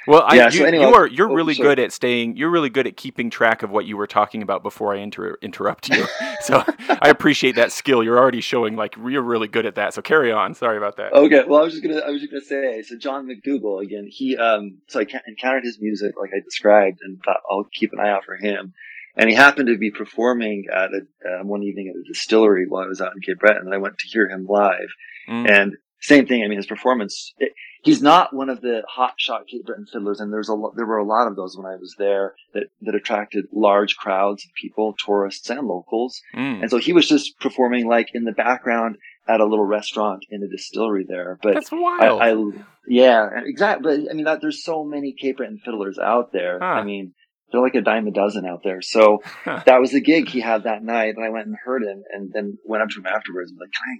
Well, 0.06 0.24
I, 0.26 0.36
yeah, 0.36 0.44
you, 0.46 0.50
so 0.50 0.64
anyway, 0.64 0.84
you 0.84 0.94
are 0.94 1.06
you're 1.06 1.30
oh, 1.30 1.34
really 1.34 1.54
sorry. 1.54 1.68
good 1.68 1.78
at 1.80 1.92
staying. 1.92 2.36
You're 2.36 2.50
really 2.50 2.70
good 2.70 2.86
at 2.86 2.96
keeping 2.96 3.30
track 3.30 3.62
of 3.62 3.70
what 3.70 3.84
you 3.84 3.96
were 3.96 4.06
talking 4.06 4.42
about 4.42 4.62
before 4.62 4.94
I 4.94 4.98
inter- 4.98 5.38
interrupt 5.42 5.88
you. 5.88 6.06
so 6.40 6.64
I 6.88 7.08
appreciate 7.08 7.56
that 7.56 7.72
skill. 7.72 8.02
You're 8.02 8.18
already 8.18 8.40
showing 8.40 8.76
like 8.76 8.96
you're 8.96 9.22
really 9.22 9.48
good 9.48 9.66
at 9.66 9.74
that. 9.74 9.94
So 9.94 10.02
carry 10.02 10.32
on. 10.32 10.54
Sorry 10.54 10.76
about 10.76 10.96
that. 10.96 11.12
Okay. 11.12 11.44
Well, 11.46 11.60
I 11.60 11.64
was 11.64 11.74
just 11.74 11.84
gonna 11.84 12.00
I 12.00 12.10
was 12.10 12.20
just 12.20 12.32
gonna 12.32 12.44
say. 12.44 12.82
So 12.82 12.96
John 12.96 13.26
MacDougall 13.26 13.80
again. 13.80 14.08
He 14.10 14.36
um. 14.36 14.78
So 14.88 15.00
I 15.00 15.06
encountered 15.26 15.64
his 15.64 15.78
music 15.80 16.14
like 16.20 16.30
I 16.34 16.40
described 16.42 17.00
and 17.02 17.20
thought 17.22 17.40
I'll 17.50 17.68
keep 17.72 17.92
an 17.92 18.00
eye 18.00 18.10
out 18.10 18.24
for 18.24 18.36
him. 18.36 18.74
And 19.16 19.28
he 19.28 19.34
happened 19.34 19.66
to 19.66 19.76
be 19.76 19.90
performing 19.90 20.66
at 20.72 20.90
a, 20.92 21.00
uh, 21.28 21.44
one 21.44 21.64
evening 21.64 21.88
at 21.88 21.96
a 21.96 22.04
distillery 22.06 22.66
while 22.68 22.84
I 22.84 22.86
was 22.86 23.00
out 23.00 23.12
in 23.16 23.20
Cape 23.20 23.40
Breton, 23.40 23.62
and 23.66 23.74
I 23.74 23.78
went 23.78 23.98
to 23.98 24.06
hear 24.06 24.28
him 24.28 24.46
live. 24.48 24.88
Mm. 25.28 25.50
And 25.50 25.76
same 26.00 26.26
thing. 26.26 26.44
I 26.44 26.46
mean, 26.46 26.58
his 26.58 26.66
performance. 26.66 27.34
It, 27.38 27.52
he's 27.82 28.02
not 28.02 28.34
one 28.34 28.48
of 28.48 28.60
the 28.60 28.82
hot 28.88 29.14
shot 29.16 29.46
Cape 29.46 29.66
Breton 29.66 29.86
fiddlers, 29.86 30.20
and 30.20 30.32
there's 30.32 30.48
a 30.48 30.56
there 30.74 30.86
were 30.86 30.98
a 30.98 31.04
lot 31.04 31.26
of 31.26 31.36
those 31.36 31.56
when 31.56 31.66
I 31.66 31.76
was 31.76 31.94
there 31.98 32.34
that 32.54 32.64
that 32.82 32.94
attracted 32.94 33.46
large 33.52 33.96
crowds 33.96 34.44
of 34.44 34.54
people, 34.54 34.94
tourists 35.04 35.48
and 35.50 35.66
locals. 35.66 36.20
Mm. 36.34 36.62
And 36.62 36.70
so 36.70 36.78
he 36.78 36.92
was 36.92 37.08
just 37.08 37.38
performing 37.40 37.86
like 37.88 38.08
in 38.14 38.24
the 38.24 38.32
background 38.32 38.96
at 39.28 39.40
a 39.40 39.46
little 39.46 39.64
restaurant 39.64 40.24
in 40.30 40.42
a 40.42 40.48
distillery 40.48 41.04
there. 41.08 41.38
But 41.42 41.54
that's 41.54 41.70
wild. 41.72 42.20
I, 42.20 42.32
I 42.32 42.64
yeah, 42.86 43.28
exactly. 43.44 43.82
But 43.82 44.10
I 44.10 44.14
mean, 44.14 44.24
that, 44.24 44.40
there's 44.40 44.64
so 44.64 44.84
many 44.84 45.14
Cape 45.18 45.38
Breton 45.38 45.60
fiddlers 45.64 45.98
out 45.98 46.32
there. 46.32 46.58
Huh. 46.60 46.66
I 46.66 46.84
mean. 46.84 47.14
They're 47.50 47.62
like 47.62 47.76
a 47.76 47.80
dime 47.80 48.06
a 48.06 48.10
dozen 48.10 48.44
out 48.44 48.60
there. 48.62 48.82
So 48.82 49.22
that 49.46 49.80
was 49.80 49.92
the 49.92 50.02
gig 50.02 50.28
he 50.28 50.38
had 50.38 50.64
that 50.64 50.84
night, 50.84 51.14
and 51.16 51.24
I 51.24 51.30
went 51.30 51.46
and 51.46 51.56
heard 51.56 51.82
him, 51.82 52.02
and 52.12 52.30
then 52.30 52.58
went 52.62 52.82
up 52.82 52.90
to 52.90 52.98
him 52.98 53.06
afterwards. 53.06 53.50
and 53.50 53.58
like, 53.58 53.70
"Can 53.72 53.88
I, 53.88 53.96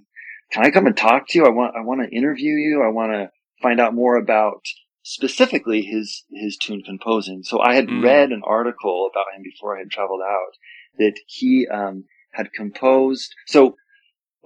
can 0.53 0.67
I 0.67 0.71
come 0.71 0.87
and 0.87 0.95
talk 0.95 1.29
to 1.29 1.39
you? 1.39 1.47
I 1.47 1.49
want, 1.49 1.75
I 1.75 1.81
want 1.81 2.03
to 2.03 2.15
interview 2.15 2.53
you. 2.53 2.83
I 2.87 2.93
want 2.93 3.13
to 3.13 3.31
find 3.63 3.81
out 3.81 3.95
more 3.95 4.17
about 4.17 4.63
specifically 5.03 5.83
his 5.83 6.25
his 6.31 6.57
tune 6.57 6.83
composing. 6.85 7.43
So 7.43 7.61
I 7.61 7.75
had 7.75 7.87
mm. 7.87 8.03
read 8.03 8.31
an 8.31 8.43
article 8.45 9.09
about 9.11 9.35
him 9.35 9.43
before 9.43 9.77
I 9.77 9.81
had 9.81 9.91
traveled 9.91 10.21
out 10.23 10.53
that 10.99 11.15
he 11.27 11.67
um, 11.73 12.05
had 12.33 12.53
composed. 12.53 13.35
So 13.47 13.77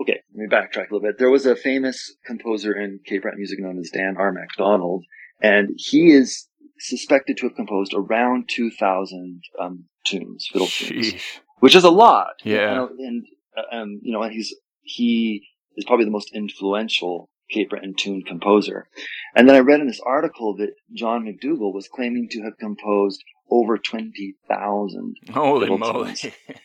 okay, 0.01 0.20
let 0.35 0.37
me 0.37 0.46
backtrack 0.46 0.90
a 0.90 0.94
little 0.94 1.01
bit. 1.01 1.18
There 1.18 1.31
was 1.31 1.46
a 1.46 1.57
famous 1.57 2.14
composer 2.25 2.75
in 2.75 3.01
Cape 3.05 3.22
Breton 3.22 3.38
music 3.38 3.59
known 3.61 3.79
as 3.79 3.90
Dan 3.90 4.16
R. 4.16 4.33
MacDonald, 4.33 5.05
and 5.40 5.70
he 5.77 6.12
is 6.12 6.46
suspected 6.79 7.37
to 7.38 7.46
have 7.46 7.57
composed 7.57 7.94
around 7.94 8.48
2,000 8.48 9.42
um, 9.61 9.85
tunes, 10.05 10.48
fiddle 10.53 10.66
tunes, 10.66 11.14
which 11.61 11.77
is 11.77 11.85
a 11.85 11.90
lot. 11.90 12.35
Yeah, 12.44 12.70
you 12.70 12.75
know, 12.77 12.88
and 12.98 13.27
uh, 13.57 13.77
um, 13.77 14.01
you 14.03 14.12
know, 14.12 14.22
and 14.22 14.33
he's 14.33 14.55
he 14.83 15.46
is 15.77 15.85
probably 15.85 16.05
the 16.05 16.11
most 16.11 16.31
influential 16.35 17.31
Cape 17.53 17.71
Breton 17.71 17.95
tune 17.97 18.23
composer. 18.27 18.87
And 19.35 19.49
then 19.49 19.57
I 19.57 19.61
read 19.61 19.81
in 19.81 19.87
this 19.87 20.01
article 20.05 20.57
that 20.57 20.75
John 20.93 21.25
MacDougall 21.25 21.73
was 21.73 21.88
claiming 21.88 22.29
to 22.31 22.43
have 22.43 22.59
composed 22.59 23.23
over 23.51 23.79
20,000. 23.79 25.17
Holy 25.31 25.77
moly. 25.77 26.15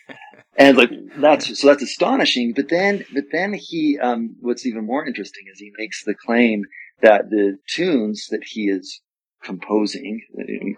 and 0.57 0.77
like, 0.77 0.91
that's, 1.17 1.59
so 1.59 1.67
that's 1.67 1.83
astonishing. 1.83 2.53
But 2.55 2.69
then, 2.69 3.05
but 3.13 3.25
then 3.31 3.53
he, 3.53 3.99
um, 4.01 4.35
what's 4.39 4.65
even 4.65 4.85
more 4.85 5.05
interesting 5.05 5.43
is 5.51 5.59
he 5.59 5.71
makes 5.77 6.03
the 6.03 6.15
claim 6.15 6.63
that 7.01 7.29
the 7.29 7.57
tunes 7.69 8.27
that 8.31 8.43
he 8.43 8.69
is 8.69 9.01
composing, 9.43 10.21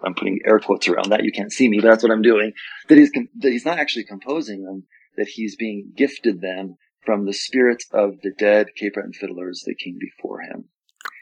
I'm 0.03 0.15
putting 0.15 0.39
air 0.45 0.59
quotes 0.59 0.87
around 0.87 1.09
that. 1.09 1.23
You 1.23 1.31
can't 1.31 1.51
see 1.51 1.69
me, 1.69 1.79
but 1.79 1.89
that's 1.89 2.03
what 2.03 2.11
I'm 2.11 2.21
doing. 2.21 2.53
That 2.87 2.97
he's, 2.97 3.11
that 3.11 3.51
he's 3.51 3.65
not 3.65 3.79
actually 3.79 4.05
composing 4.05 4.63
them, 4.63 4.83
that 5.17 5.27
he's 5.27 5.55
being 5.55 5.91
gifted 5.95 6.41
them 6.41 6.77
from 7.05 7.25
the 7.25 7.33
spirits 7.33 7.85
of 7.91 8.21
the 8.21 8.31
dead 8.37 8.67
Cape 8.75 8.93
Breton 8.93 9.13
fiddlers 9.13 9.63
that 9.65 9.77
came 9.77 9.97
before 9.99 10.41
him. 10.41 10.65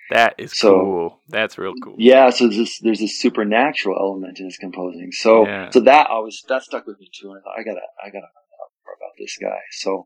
That 0.10 0.36
is 0.38 0.58
so, 0.58 0.80
cool. 0.80 1.20
That's 1.28 1.58
real 1.58 1.74
cool. 1.84 1.96
Yeah, 1.98 2.30
so 2.30 2.46
there's 2.46 2.58
this, 2.58 2.80
there's 2.80 3.00
this 3.00 3.20
supernatural 3.20 3.98
element 4.00 4.40
in 4.40 4.46
his 4.46 4.58
composing. 4.58 5.12
So 5.12 5.46
yeah. 5.46 5.70
so 5.70 5.82
that 5.82 6.08
always 6.08 6.42
that 6.48 6.64
stuck 6.64 6.88
with 6.88 7.00
me 7.00 7.10
too, 7.14 7.32
and 7.32 7.40
I 7.40 7.42
thought 7.42 7.60
I 7.60 7.64
gotta 7.64 7.86
I 8.02 8.08
gotta 8.08 8.28
find 8.28 8.48
out 8.62 8.72
more 8.86 8.96
about 8.96 9.14
this 9.18 9.38
guy. 9.38 9.60
So 9.72 10.06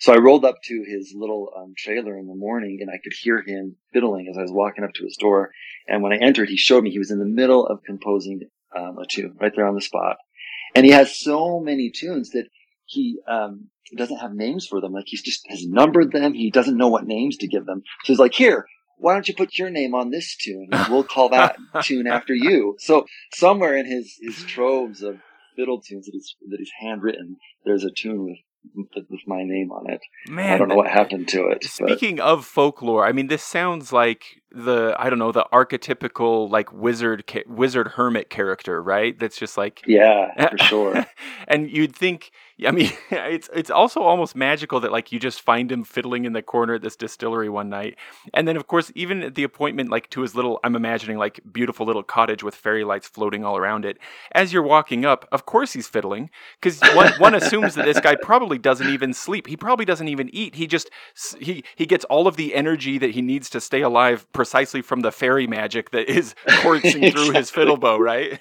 so 0.00 0.12
I 0.12 0.18
rolled 0.18 0.44
up 0.44 0.56
to 0.64 0.84
his 0.86 1.12
little 1.14 1.52
um, 1.56 1.74
trailer 1.76 2.18
in 2.18 2.26
the 2.26 2.34
morning, 2.34 2.78
and 2.80 2.90
I 2.90 2.98
could 3.02 3.12
hear 3.20 3.42
him 3.42 3.76
fiddling 3.92 4.28
as 4.28 4.36
I 4.36 4.42
was 4.42 4.52
walking 4.52 4.84
up 4.84 4.92
to 4.94 5.04
his 5.04 5.16
door. 5.16 5.50
And 5.88 6.02
when 6.02 6.12
I 6.12 6.16
entered, 6.16 6.48
he 6.48 6.56
showed 6.56 6.84
me 6.84 6.90
he 6.90 7.00
was 7.00 7.10
in 7.10 7.18
the 7.18 7.24
middle 7.24 7.66
of 7.66 7.82
composing 7.84 8.42
um, 8.76 8.98
a 8.98 9.06
tune 9.06 9.36
right 9.40 9.52
there 9.54 9.66
on 9.66 9.74
the 9.74 9.80
spot, 9.80 10.16
and 10.74 10.84
he 10.84 10.92
has 10.92 11.16
so 11.16 11.60
many 11.60 11.90
tunes 11.90 12.30
that 12.30 12.48
he 12.86 13.18
um, 13.28 13.68
doesn't 13.96 14.18
have 14.18 14.34
names 14.34 14.66
for 14.66 14.80
them. 14.80 14.92
Like 14.92 15.04
he's 15.06 15.22
just 15.22 15.46
has 15.48 15.66
numbered 15.66 16.12
them. 16.12 16.34
He 16.34 16.50
doesn't 16.50 16.76
know 16.76 16.88
what 16.88 17.06
names 17.06 17.36
to 17.38 17.48
give 17.48 17.66
them. 17.66 17.82
So 18.04 18.12
he's 18.12 18.18
like, 18.18 18.34
here, 18.34 18.66
why 18.98 19.14
don't 19.14 19.28
you 19.28 19.34
put 19.34 19.56
your 19.56 19.70
name 19.70 19.94
on 19.94 20.10
this 20.10 20.36
tune? 20.36 20.68
We'll 20.90 21.04
call 21.04 21.30
that 21.30 21.56
tune 21.82 22.06
after 22.06 22.34
you. 22.34 22.76
So 22.78 23.06
somewhere 23.32 23.76
in 23.76 23.86
his 23.86 24.16
his 24.20 24.42
troves 24.44 25.02
of 25.02 25.18
fiddle 25.56 25.80
tunes 25.80 26.06
that 26.06 26.12
he's 26.12 26.36
that 26.48 26.58
he's 26.58 26.72
handwritten, 26.80 27.36
there's 27.64 27.84
a 27.84 27.90
tune 27.90 28.24
with 28.24 28.38
with 29.08 29.20
my 29.26 29.42
name 29.44 29.70
on 29.70 29.90
it. 29.90 30.00
Man, 30.28 30.54
I 30.54 30.58
don't 30.58 30.68
know 30.68 30.76
what 30.76 30.88
happened 30.88 31.28
to 31.28 31.48
it. 31.48 31.64
Speaking 31.64 32.16
but. 32.16 32.26
of 32.26 32.44
folklore, 32.44 33.06
I 33.06 33.12
mean, 33.12 33.28
this 33.28 33.42
sounds 33.42 33.92
like 33.92 34.42
the 34.50 34.94
I 34.98 35.10
don't 35.10 35.18
know 35.18 35.32
the 35.32 35.46
archetypical 35.52 36.50
like 36.50 36.72
wizard 36.72 37.24
wizard 37.46 37.88
hermit 37.88 38.30
character, 38.30 38.82
right? 38.82 39.18
That's 39.18 39.36
just 39.36 39.56
like 39.56 39.82
yeah, 39.86 40.48
for 40.50 40.58
sure. 40.58 41.06
and 41.46 41.70
you'd 41.70 41.94
think 41.94 42.30
I 42.66 42.72
mean, 42.72 42.90
it's 43.10 43.48
it's 43.54 43.70
also 43.70 44.02
almost 44.02 44.34
magical 44.34 44.80
that 44.80 44.90
like 44.90 45.12
you 45.12 45.20
just 45.20 45.40
find 45.40 45.70
him 45.70 45.84
fiddling 45.84 46.24
in 46.24 46.32
the 46.32 46.42
corner 46.42 46.74
at 46.74 46.82
this 46.82 46.96
distillery 46.96 47.48
one 47.48 47.68
night, 47.68 47.96
and 48.34 48.48
then 48.48 48.56
of 48.56 48.66
course 48.66 48.90
even 48.94 49.22
at 49.22 49.34
the 49.34 49.44
appointment 49.44 49.90
like 49.90 50.10
to 50.10 50.22
his 50.22 50.34
little 50.34 50.58
I'm 50.64 50.74
imagining 50.74 51.18
like 51.18 51.40
beautiful 51.52 51.86
little 51.86 52.02
cottage 52.02 52.42
with 52.42 52.54
fairy 52.54 52.84
lights 52.84 53.06
floating 53.06 53.44
all 53.44 53.56
around 53.56 53.84
it. 53.84 53.98
As 54.32 54.52
you're 54.52 54.62
walking 54.62 55.04
up, 55.04 55.28
of 55.30 55.46
course 55.46 55.72
he's 55.72 55.88
fiddling 55.88 56.30
because 56.60 56.80
one 56.94 57.12
one 57.18 57.34
assumes 57.34 57.74
that 57.76 57.84
this 57.84 58.00
guy 58.00 58.16
probably 58.16 58.58
doesn't 58.58 58.88
even 58.88 59.12
sleep. 59.12 59.46
He 59.46 59.56
probably 59.56 59.84
doesn't 59.84 60.08
even 60.08 60.28
eat. 60.32 60.56
He 60.56 60.66
just 60.66 60.90
he 61.38 61.62
he 61.76 61.86
gets 61.86 62.04
all 62.06 62.26
of 62.26 62.36
the 62.36 62.54
energy 62.54 62.98
that 62.98 63.10
he 63.10 63.22
needs 63.22 63.48
to 63.50 63.60
stay 63.60 63.82
alive 63.82 64.26
precisely 64.38 64.82
from 64.82 65.00
the 65.00 65.10
fairy 65.10 65.48
magic 65.48 65.90
that 65.90 66.08
is 66.08 66.36
coursing 66.60 67.10
through 67.10 67.32
his 67.32 67.50
fiddle 67.50 67.76
bow, 67.76 67.98
right? 67.98 68.38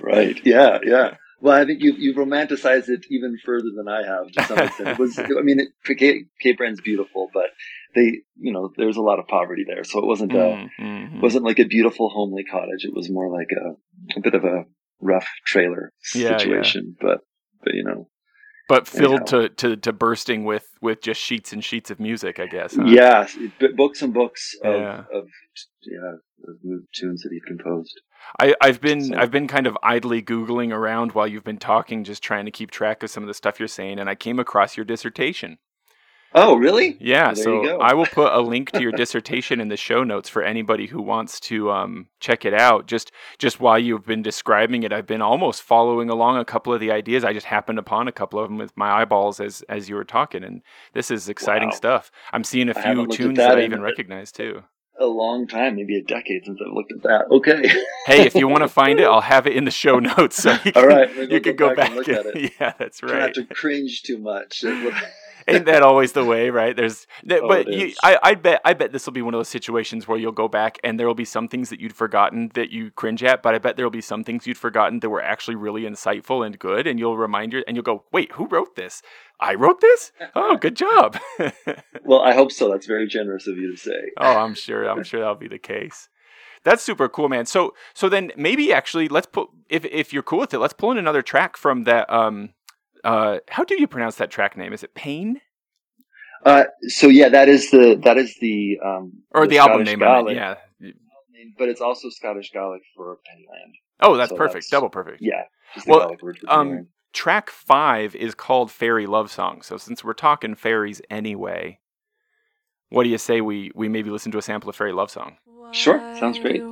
right. 0.00 0.40
Yeah. 0.44 0.80
Yeah. 0.84 1.14
Well, 1.40 1.54
I 1.54 1.64
think 1.64 1.84
you've, 1.84 2.00
you've 2.00 2.16
romanticized 2.16 2.88
it 2.88 3.06
even 3.10 3.38
further 3.46 3.68
than 3.76 3.86
I 3.86 4.04
have 4.04 4.32
to 4.32 4.42
some 4.42 4.58
extent. 4.58 4.88
It 4.88 4.98
was, 4.98 5.16
I 5.20 5.42
mean, 5.42 5.60
it, 5.60 5.68
Cape, 5.96 6.26
Cape 6.40 6.58
Breton's 6.58 6.80
beautiful, 6.80 7.28
but 7.32 7.46
they, 7.94 8.22
you 8.40 8.52
know, 8.52 8.72
there's 8.76 8.96
a 8.96 9.02
lot 9.02 9.20
of 9.20 9.28
poverty 9.28 9.64
there. 9.64 9.84
So 9.84 10.00
it 10.00 10.04
wasn't 10.04 10.32
a, 10.32 10.68
mm-hmm. 10.80 11.20
wasn't 11.20 11.44
like 11.44 11.60
a 11.60 11.64
beautiful 11.64 12.10
homely 12.10 12.42
cottage. 12.42 12.84
It 12.84 12.92
was 12.92 13.08
more 13.08 13.32
like 13.32 13.50
a, 13.52 14.18
a 14.18 14.20
bit 14.20 14.34
of 14.34 14.44
a 14.44 14.64
rough 15.00 15.28
trailer 15.46 15.92
yeah, 16.12 16.38
situation, 16.38 16.96
yeah. 17.00 17.08
but, 17.08 17.20
but, 17.62 17.74
you 17.74 17.84
know, 17.84 18.08
but 18.70 18.86
filled 18.86 19.26
to, 19.26 19.48
to, 19.48 19.76
to 19.76 19.92
bursting 19.92 20.44
with, 20.44 20.68
with 20.80 21.02
just 21.02 21.20
sheets 21.20 21.52
and 21.52 21.64
sheets 21.64 21.90
of 21.90 21.98
music, 21.98 22.38
I 22.38 22.46
guess. 22.46 22.76
Huh? 22.76 22.84
Yeah, 22.84 23.26
books 23.76 24.00
and 24.00 24.14
books 24.14 24.54
of, 24.62 24.80
yeah. 24.80 25.04
of 25.12 25.26
yeah, 25.82 26.12
of 26.46 26.56
tunes 26.94 27.22
that 27.22 27.32
he 27.32 27.40
composed. 27.44 28.00
I, 28.38 28.54
have 28.62 28.80
been 28.80 29.06
so. 29.06 29.18
I've 29.18 29.32
been 29.32 29.48
kind 29.48 29.66
of 29.66 29.76
idly 29.82 30.22
googling 30.22 30.72
around 30.72 31.12
while 31.12 31.26
you've 31.26 31.42
been 31.42 31.58
talking, 31.58 32.04
just 32.04 32.22
trying 32.22 32.44
to 32.44 32.52
keep 32.52 32.70
track 32.70 33.02
of 33.02 33.10
some 33.10 33.24
of 33.24 33.26
the 33.26 33.34
stuff 33.34 33.58
you're 33.58 33.66
saying, 33.66 33.98
and 33.98 34.08
I 34.08 34.14
came 34.14 34.38
across 34.38 34.76
your 34.76 34.84
dissertation. 34.84 35.58
Oh, 36.34 36.54
really? 36.56 36.96
Yeah. 37.00 37.34
so 37.34 37.80
I 37.80 37.94
will 37.94 38.06
put 38.06 38.32
a 38.32 38.40
link 38.40 38.70
to 38.72 38.80
your 38.80 38.92
dissertation 38.92 39.60
in 39.60 39.68
the 39.68 39.76
show 39.76 40.04
notes 40.04 40.28
for 40.28 40.42
anybody 40.42 40.86
who 40.86 41.02
wants 41.02 41.40
to 41.40 41.70
um, 41.70 42.06
check 42.20 42.44
it 42.44 42.54
out. 42.54 42.86
Just 42.86 43.10
just 43.38 43.60
while 43.60 43.78
you've 43.78 44.06
been 44.06 44.22
describing 44.22 44.82
it, 44.82 44.92
I've 44.92 45.06
been 45.06 45.22
almost 45.22 45.62
following 45.62 46.08
along 46.08 46.38
a 46.38 46.44
couple 46.44 46.72
of 46.72 46.80
the 46.80 46.92
ideas. 46.92 47.24
I 47.24 47.32
just 47.32 47.46
happened 47.46 47.78
upon 47.78 48.06
a 48.06 48.12
couple 48.12 48.38
of 48.38 48.48
them 48.48 48.58
with 48.58 48.76
my 48.76 49.02
eyeballs 49.02 49.40
as 49.40 49.62
as 49.68 49.88
you 49.88 49.96
were 49.96 50.04
talking, 50.04 50.44
and 50.44 50.62
this 50.92 51.10
is 51.10 51.28
exciting 51.28 51.70
wow. 51.70 51.74
stuff. 51.74 52.12
I'm 52.32 52.44
seeing 52.44 52.68
a 52.68 52.74
few 52.74 53.06
tunes 53.08 53.36
that, 53.38 53.48
that 53.48 53.58
I 53.58 53.64
even 53.64 53.80
recognize 53.80 54.30
too 54.30 54.62
a 55.00 55.06
long 55.06 55.46
time, 55.46 55.76
maybe 55.76 55.96
a 55.96 56.02
decade 56.02 56.44
since 56.44 56.60
I've 56.64 56.72
looked 56.72 56.92
at 56.92 57.02
that. 57.02 57.24
Okay. 57.30 57.68
hey, 58.06 58.26
if 58.26 58.34
you 58.34 58.46
want 58.46 58.62
to 58.62 58.68
find 58.68 59.00
it, 59.00 59.04
I'll 59.04 59.22
have 59.22 59.46
it 59.46 59.56
in 59.56 59.64
the 59.64 59.70
show 59.70 59.98
notes. 59.98 60.36
So 60.36 60.52
you 60.64 60.72
can, 60.72 60.76
All 60.76 60.86
right, 60.86 61.30
you 61.30 61.40
can 61.40 61.56
go, 61.56 61.68
back, 61.68 61.76
back 61.76 61.86
and, 61.88 61.96
look 61.96 62.08
and 62.08 62.16
at 62.18 62.26
it. 62.26 62.52
Yeah, 62.60 62.74
that's 62.78 63.02
right. 63.02 63.10
Try 63.10 63.20
not 63.20 63.34
to 63.34 63.44
cringe 63.46 64.02
too 64.02 64.18
much. 64.18 64.62
Ain't 65.50 65.66
that 65.66 65.82
always 65.82 66.12
the 66.12 66.24
way, 66.24 66.50
right? 66.50 66.76
There's, 66.76 67.06
oh, 67.30 67.48
but 67.48 67.68
you, 67.68 67.92
I, 68.02 68.18
I 68.22 68.34
bet, 68.34 68.60
I 68.64 68.74
bet 68.74 68.92
this 68.92 69.06
will 69.06 69.12
be 69.12 69.22
one 69.22 69.34
of 69.34 69.38
those 69.38 69.48
situations 69.48 70.06
where 70.06 70.18
you'll 70.18 70.32
go 70.32 70.48
back 70.48 70.78
and 70.84 70.98
there 70.98 71.06
will 71.06 71.14
be 71.14 71.24
some 71.24 71.48
things 71.48 71.70
that 71.70 71.80
you'd 71.80 71.94
forgotten 71.94 72.50
that 72.54 72.70
you 72.70 72.90
cringe 72.90 73.22
at, 73.22 73.42
but 73.42 73.54
I 73.54 73.58
bet 73.58 73.76
there 73.76 73.86
will 73.86 73.90
be 73.90 74.00
some 74.00 74.24
things 74.24 74.46
you'd 74.46 74.58
forgotten 74.58 75.00
that 75.00 75.10
were 75.10 75.22
actually 75.22 75.56
really 75.56 75.82
insightful 75.82 76.44
and 76.44 76.58
good, 76.58 76.86
and 76.86 76.98
you'll 76.98 77.16
remind 77.16 77.52
you, 77.52 77.64
and 77.66 77.76
you'll 77.76 77.84
go, 77.84 78.04
wait, 78.12 78.32
who 78.32 78.46
wrote 78.46 78.76
this? 78.76 79.02
I 79.40 79.54
wrote 79.54 79.80
this? 79.80 80.12
Oh, 80.34 80.56
good 80.56 80.76
job. 80.76 81.18
well, 82.04 82.20
I 82.20 82.34
hope 82.34 82.52
so. 82.52 82.70
That's 82.70 82.86
very 82.86 83.06
generous 83.06 83.46
of 83.46 83.56
you 83.56 83.72
to 83.72 83.76
say. 83.76 84.10
oh, 84.18 84.36
I'm 84.36 84.54
sure. 84.54 84.88
I'm 84.88 85.02
sure 85.02 85.20
that'll 85.20 85.34
be 85.34 85.48
the 85.48 85.58
case. 85.58 86.08
That's 86.62 86.82
super 86.82 87.08
cool, 87.08 87.28
man. 87.28 87.46
So, 87.46 87.74
so 87.94 88.08
then 88.08 88.32
maybe 88.36 88.72
actually 88.72 89.08
let's 89.08 89.26
put 89.26 89.48
if 89.70 89.84
if 89.86 90.12
you're 90.12 90.22
cool 90.22 90.40
with 90.40 90.52
it, 90.52 90.58
let's 90.58 90.74
pull 90.74 90.90
in 90.90 90.98
another 90.98 91.22
track 91.22 91.56
from 91.56 91.84
that 91.84 92.10
um 92.12 92.50
uh, 93.04 93.38
how 93.48 93.64
do 93.64 93.80
you 93.80 93.86
pronounce 93.86 94.16
that 94.16 94.30
track 94.30 94.56
name? 94.56 94.72
Is 94.72 94.82
it 94.82 94.94
Pain? 94.94 95.40
Uh, 96.44 96.64
so 96.88 97.08
yeah, 97.08 97.28
that 97.28 97.48
is 97.48 97.70
the 97.70 98.00
that 98.04 98.16
is 98.16 98.36
the 98.40 98.78
um, 98.84 99.12
or 99.30 99.46
the, 99.46 99.56
the 99.56 99.58
album 99.58 99.84
name. 99.84 99.98
Gaelic, 99.98 100.36
yeah, 100.36 100.54
but 101.58 101.68
it's 101.68 101.80
also 101.80 102.08
Scottish 102.08 102.50
Gaelic 102.50 102.82
for 102.96 103.18
Pennyland. 103.28 103.72
Oh, 104.00 104.16
that's 104.16 104.30
so 104.30 104.36
perfect. 104.36 104.64
That's, 104.64 104.70
Double 104.70 104.88
perfect. 104.88 105.18
Yeah. 105.20 105.44
Well, 105.86 106.16
um, 106.48 106.88
track 107.12 107.50
five 107.50 108.14
is 108.16 108.34
called 108.34 108.70
Fairy 108.70 109.06
Love 109.06 109.30
Song. 109.30 109.62
So 109.62 109.76
since 109.76 110.02
we're 110.02 110.14
talking 110.14 110.54
fairies 110.54 111.02
anyway, 111.10 111.78
what 112.88 113.04
do 113.04 113.10
you 113.10 113.18
say 113.18 113.40
we 113.40 113.70
we 113.74 113.88
maybe 113.88 114.10
listen 114.10 114.32
to 114.32 114.38
a 114.38 114.42
sample 114.42 114.70
of 114.70 114.76
Fairy 114.76 114.92
Love 114.92 115.10
Song? 115.10 115.36
Sure, 115.72 115.98
sounds 116.18 116.38
great. 116.38 116.62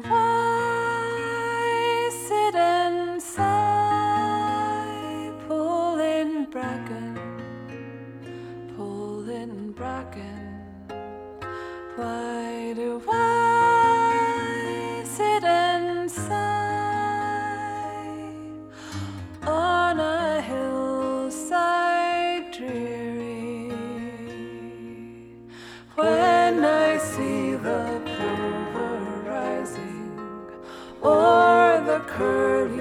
Or 31.03 31.81
the 31.87 32.01
curlew 32.07 32.78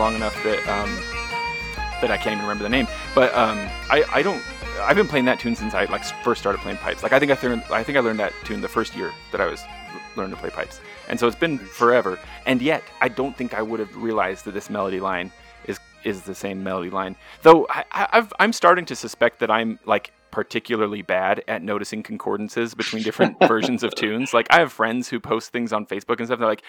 long 0.00 0.14
enough 0.16 0.34
that 0.42 0.58
um, 0.66 0.90
that 2.00 2.10
I 2.10 2.16
can't 2.16 2.32
even 2.32 2.40
remember 2.40 2.64
the 2.64 2.70
name. 2.70 2.88
But 3.14 3.32
um, 3.34 3.58
I, 3.90 4.04
I 4.12 4.22
don't. 4.22 4.42
I've 4.80 4.96
been 4.96 5.06
playing 5.06 5.26
that 5.26 5.38
tune 5.38 5.54
since 5.54 5.74
I 5.74 5.84
like 5.84 6.02
first 6.24 6.40
started 6.40 6.60
playing 6.62 6.78
pipes. 6.78 7.02
Like 7.02 7.12
I 7.12 7.18
think 7.18 7.30
I 7.30 7.46
learned 7.46 7.62
I 7.70 7.82
think 7.84 7.98
I 7.98 8.00
learned 8.00 8.18
that 8.18 8.32
tune 8.44 8.62
the 8.62 8.68
first 8.68 8.96
year 8.96 9.12
that 9.30 9.40
I 9.40 9.46
was 9.46 9.62
learning 10.16 10.34
to 10.34 10.40
play 10.40 10.50
pipes, 10.50 10.80
and 11.08 11.20
so 11.20 11.26
it's 11.26 11.36
been 11.36 11.58
forever. 11.58 12.18
And 12.46 12.62
yet 12.62 12.82
I 13.00 13.08
don't 13.08 13.36
think 13.36 13.52
I 13.54 13.62
would 13.62 13.78
have 13.78 13.94
realized 13.94 14.46
that 14.46 14.54
this 14.54 14.70
melody 14.70 15.00
line 15.00 15.30
is 15.66 15.78
is 16.02 16.22
the 16.22 16.34
same 16.34 16.64
melody 16.64 16.90
line. 16.90 17.14
Though 17.42 17.66
I, 17.68 17.84
I've, 17.92 18.32
I'm 18.40 18.54
starting 18.54 18.86
to 18.86 18.96
suspect 18.96 19.38
that 19.40 19.50
I'm 19.50 19.78
like 19.84 20.12
particularly 20.30 21.02
bad 21.02 21.42
at 21.48 21.62
noticing 21.62 22.02
concordances 22.02 22.74
between 22.74 23.02
different 23.04 23.36
versions 23.46 23.82
of 23.82 23.94
tunes. 23.94 24.32
Like 24.32 24.46
I 24.50 24.60
have 24.60 24.72
friends 24.72 25.08
who 25.08 25.20
post 25.20 25.52
things 25.52 25.72
on 25.72 25.86
Facebook 25.86 26.18
and 26.18 26.26
stuff. 26.26 26.38
They're 26.38 26.48
like, 26.48 26.64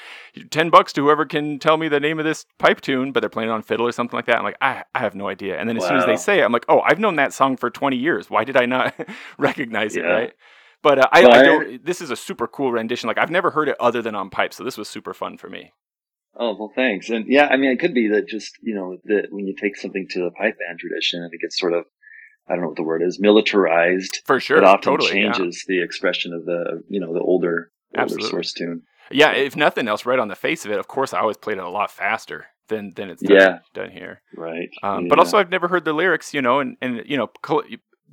10 0.50 0.70
bucks 0.70 0.94
to 0.94 1.04
whoever 1.04 1.26
can 1.26 1.60
tell 1.60 1.78
me 1.78 1.88
the 1.88 2.00
name 2.00 2.20
of 2.20 2.26
this 2.26 2.46
pipe 2.58 2.82
tune, 2.82 3.12
but 3.12 3.22
they're 3.22 3.30
playing 3.30 3.50
it 3.50 3.54
on 3.54 3.62
fiddle 3.62 3.88
or 3.88 3.92
something 3.92 4.18
like 4.18 4.26
that. 4.26 4.38
I'm 4.38 4.44
like, 4.44 4.58
I, 4.62 4.84
I 4.96 5.00
have 5.00 5.16
no 5.16 5.28
idea. 5.28 5.60
And 5.60 5.68
then 5.70 5.78
as 5.78 5.82
wow. 5.84 5.90
soon 5.90 5.98
as 5.98 6.06
they 6.06 6.18
say 6.18 6.40
it, 6.40 6.44
I'm 6.44 6.52
like, 6.52 6.66
oh, 6.68 6.82
I've 6.82 7.00
known 7.00 7.16
that 7.18 7.34
song 7.34 7.58
for 7.58 7.70
20 7.70 7.98
years. 7.98 8.30
Why 8.30 8.44
did 8.44 8.58
I 8.58 8.66
not 8.66 8.94
recognize 9.38 9.96
yeah. 9.96 10.04
it? 10.04 10.06
Right. 10.08 10.34
But 10.84 11.00
uh, 11.00 11.08
I, 11.12 11.26
I, 11.26 11.44
don't. 11.44 11.86
This 11.86 12.02
is 12.02 12.10
a 12.10 12.16
super 12.16 12.48
cool 12.48 12.72
rendition. 12.72 13.08
Like 13.08 13.20
I've 13.20 13.30
never 13.30 13.52
heard 13.52 13.70
it 13.70 13.76
other 13.80 14.02
than 14.02 14.16
on 14.16 14.30
pipe, 14.30 14.54
so 14.54 14.64
this 14.64 14.78
was 14.78 14.90
super 14.90 15.14
fun 15.14 15.38
for 15.38 15.48
me. 15.48 15.74
Oh 16.36 16.56
well, 16.58 16.72
thanks. 16.74 17.10
And 17.10 17.26
yeah, 17.28 17.48
I 17.48 17.58
mean, 17.58 17.72
it 17.72 17.80
could 17.80 17.94
be 17.94 18.08
that 18.10 18.28
just 18.28 18.58
you 18.62 18.74
know 18.74 18.98
that 19.06 19.28
when 19.32 19.46
you 19.46 19.56
take 19.56 19.76
something 19.76 20.08
to 20.10 20.20
the 20.20 20.32
pipe 20.32 20.58
band 20.58 20.80
tradition, 20.80 21.22
and 21.22 21.32
it 21.34 21.42
gets 21.42 21.60
sort 21.60 21.74
of 21.74 21.86
I 22.48 22.54
don't 22.54 22.62
know 22.62 22.68
what 22.70 22.78
the 22.78 22.84
word 22.84 23.02
is, 23.02 23.20
militarized. 23.20 24.22
For 24.26 24.40
sure. 24.40 24.58
It 24.58 24.64
often 24.64 24.92
totally, 24.92 25.12
changes 25.12 25.66
yeah. 25.68 25.76
the 25.76 25.84
expression 25.84 26.34
of 26.34 26.46
the, 26.46 26.84
you 26.90 27.00
know, 27.00 27.14
the 27.14 27.20
older, 27.20 27.72
older 27.98 28.20
source 28.20 28.54
tune. 28.54 28.84
Yeah, 29.10 29.32
if 29.32 29.56
nothing 29.56 29.88
else, 29.88 30.06
right 30.06 30.20
on 30.20 30.28
the 30.28 30.36
face 30.36 30.66
of 30.66 30.72
it, 30.72 30.80
of 30.80 30.88
course, 30.88 31.14
I 31.14 31.20
always 31.20 31.38
played 31.38 31.58
it 31.58 31.64
a 31.64 31.70
lot 31.70 31.92
faster 31.92 32.48
than 32.68 32.94
than 32.96 33.10
it's 33.10 33.22
done, 33.22 33.38
yeah. 33.38 33.60
done 33.74 33.92
here. 33.92 34.22
Right. 34.36 34.70
Um, 34.84 35.04
yeah. 35.04 35.10
But 35.10 35.20
also, 35.20 35.38
I've 35.38 35.50
never 35.50 35.68
heard 35.68 35.86
the 35.86 35.94
lyrics, 35.94 36.34
you 36.34 36.42
know, 36.42 36.60
and 36.60 36.78
and 36.82 37.04
you 37.06 37.18
know, 37.18 37.30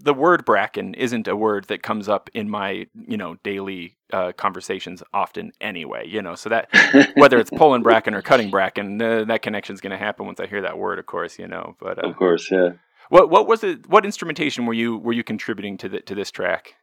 the 0.01 0.15
word 0.15 0.45
bracken 0.45 0.95
isn't 0.95 1.27
a 1.27 1.37
word 1.37 1.65
that 1.65 1.83
comes 1.83 2.09
up 2.09 2.31
in 2.35 2.49
my 2.49 2.87
you 2.95 3.17
know 3.17 3.37
daily 3.43 3.97
uh, 4.13 4.33
conversations 4.33 5.03
often 5.13 5.53
anyway. 5.61 6.07
You 6.07 6.23
know, 6.23 6.35
so 6.35 6.51
that 6.51 6.69
whether 7.15 7.39
it's 7.39 7.51
pulling 7.51 7.83
bracken 7.83 8.15
or 8.15 8.23
cutting 8.23 8.51
bracken, 8.51 9.01
uh, 9.01 9.25
that 9.25 9.43
connection 9.43 9.75
is 9.75 9.81
going 9.81 9.93
to 9.93 9.99
happen 9.99 10.27
once 10.27 10.41
I 10.41 10.47
hear 10.47 10.63
that 10.63 10.79
word, 10.79 10.99
of 10.99 11.07
course. 11.07 11.39
You 11.39 11.49
know, 11.49 11.77
but 11.81 12.03
uh, 12.03 12.09
of 12.09 12.17
course, 12.17 12.51
yeah. 12.51 12.71
What 13.09 13.31
what 13.31 13.47
was 13.47 13.65
it? 13.65 13.89
What 13.89 14.05
instrumentation 14.05 14.67
were 14.67 14.75
you 14.75 14.99
were 14.99 15.13
you 15.13 15.25
contributing 15.25 15.79
to 15.79 15.89
the, 15.89 16.01
to 16.01 16.15
this 16.15 16.31
track? 16.31 16.75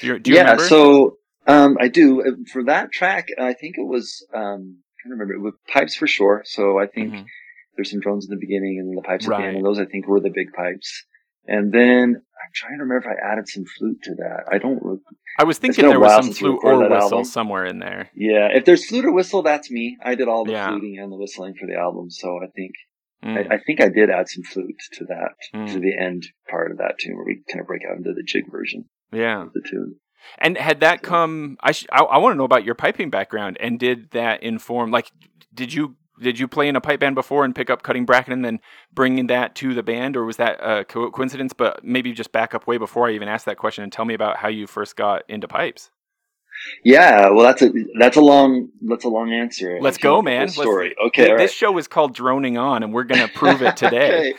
Do 0.00 0.06
you, 0.06 0.18
do 0.18 0.30
you 0.30 0.36
yeah, 0.36 0.42
remember? 0.42 0.64
so 0.64 1.18
um, 1.46 1.76
I 1.80 1.88
do 1.88 2.22
uh, 2.22 2.30
for 2.52 2.64
that 2.64 2.92
track. 2.92 3.28
I 3.38 3.52
think 3.54 3.76
it 3.76 3.86
was 3.86 4.26
um, 4.34 4.78
I 4.78 4.94
can't 5.02 5.18
remember 5.18 5.40
with 5.40 5.54
pipes 5.66 5.96
for 5.96 6.06
sure. 6.06 6.42
So 6.44 6.78
I 6.78 6.86
think 6.86 7.12
mm-hmm. 7.12 7.24
there's 7.76 7.90
some 7.90 8.00
drones 8.00 8.26
in 8.26 8.34
the 8.34 8.40
beginning 8.40 8.78
and 8.78 8.96
the 8.96 9.02
pipes 9.02 9.26
at 9.26 9.36
the 9.36 9.44
end, 9.44 9.56
and 9.56 9.66
those 9.66 9.78
I 9.78 9.84
think 9.84 10.06
were 10.06 10.20
the 10.20 10.30
big 10.30 10.52
pipes. 10.52 11.04
And 11.46 11.72
then 11.72 12.14
I'm 12.14 12.50
trying 12.54 12.78
to 12.78 12.84
remember 12.84 12.98
if 12.98 13.06
I 13.06 13.32
added 13.32 13.48
some 13.48 13.64
flute 13.64 13.98
to 14.04 14.14
that. 14.16 14.44
I 14.52 14.58
don't. 14.58 15.00
I 15.38 15.44
was 15.44 15.58
thinking 15.58 15.88
there 15.88 15.98
was 15.98 16.24
some 16.24 16.32
flute 16.32 16.60
or 16.62 16.78
whistle 16.78 16.94
album. 16.94 17.24
somewhere 17.24 17.64
in 17.64 17.78
there. 17.78 18.10
Yeah, 18.14 18.48
if 18.52 18.64
there's 18.64 18.86
flute 18.86 19.04
or 19.04 19.12
whistle, 19.12 19.42
that's 19.42 19.70
me. 19.70 19.96
I 20.02 20.14
did 20.14 20.28
all 20.28 20.44
the 20.44 20.52
yeah. 20.52 20.68
fluting 20.68 20.98
and 20.98 21.10
the 21.10 21.16
whistling 21.16 21.54
for 21.58 21.66
the 21.66 21.76
album, 21.76 22.10
so 22.10 22.38
I 22.42 22.46
think 22.54 22.72
Mm. 23.24 23.36
I, 23.36 23.54
I, 23.54 23.58
think 23.58 23.82
I 23.82 23.88
did 23.88 24.08
add 24.10 24.28
some 24.28 24.44
flute 24.44 24.80
to 24.94 25.04
that, 25.06 25.34
mm. 25.54 25.72
to 25.72 25.78
the 25.78 25.96
end 25.98 26.26
part 26.48 26.70
of 26.70 26.78
that 26.78 26.98
tune 26.98 27.16
where 27.16 27.24
we 27.24 27.42
kind 27.50 27.60
of 27.60 27.66
break 27.66 27.82
out 27.88 27.96
into 27.96 28.12
the 28.14 28.22
jig 28.22 28.50
version. 28.50 28.86
Yeah. 29.12 29.46
the 29.52 29.62
tune. 29.68 29.96
And 30.38 30.56
had 30.56 30.80
that 30.80 31.02
come, 31.02 31.56
I, 31.60 31.72
sh- 31.72 31.86
I, 31.92 32.02
I 32.02 32.18
want 32.18 32.34
to 32.34 32.38
know 32.38 32.44
about 32.44 32.64
your 32.64 32.74
piping 32.74 33.10
background. 33.10 33.58
And 33.60 33.78
did 33.78 34.10
that 34.12 34.42
inform, 34.42 34.90
like, 34.90 35.10
did 35.52 35.72
you 35.72 35.96
did 36.20 36.38
you 36.38 36.46
play 36.46 36.68
in 36.68 36.76
a 36.76 36.80
pipe 36.80 37.00
band 37.00 37.14
before 37.14 37.44
and 37.44 37.54
pick 37.54 37.70
up 37.70 37.82
cutting 37.82 38.04
bracken 38.04 38.32
and 38.32 38.44
then 38.44 38.60
bringing 38.92 39.28
that 39.28 39.54
to 39.56 39.74
the 39.74 39.82
band, 39.82 40.16
or 40.16 40.24
was 40.24 40.36
that 40.36 40.58
a 40.60 40.84
co- 40.84 41.10
coincidence? 41.10 41.52
But 41.52 41.82
maybe 41.82 42.12
just 42.12 42.30
back 42.30 42.54
up 42.54 42.66
way 42.66 42.76
before 42.76 43.08
I 43.08 43.12
even 43.12 43.28
asked 43.28 43.46
that 43.46 43.56
question 43.56 43.84
and 43.84 43.92
tell 43.92 44.04
me 44.04 44.14
about 44.14 44.36
how 44.36 44.48
you 44.48 44.66
first 44.66 44.96
got 44.96 45.22
into 45.28 45.48
pipes. 45.48 45.90
Yeah, 46.84 47.30
well, 47.30 47.44
that's 47.44 47.62
a 47.62 47.70
that's 47.98 48.16
a 48.16 48.20
long 48.20 48.68
that's 48.82 49.04
a 49.04 49.08
long 49.08 49.32
answer. 49.32 49.78
Let's 49.80 49.98
go, 49.98 50.22
man. 50.22 50.48
Story. 50.48 50.88
Let's, 50.88 51.08
okay, 51.08 51.26
th- 51.26 51.38
this 51.38 51.52
show 51.52 51.76
is 51.78 51.88
called 51.88 52.14
Droning 52.14 52.58
On, 52.58 52.82
and 52.82 52.92
we're 52.92 53.04
going 53.04 53.26
to 53.26 53.32
prove 53.32 53.62
it 53.62 53.76
today. 53.76 54.34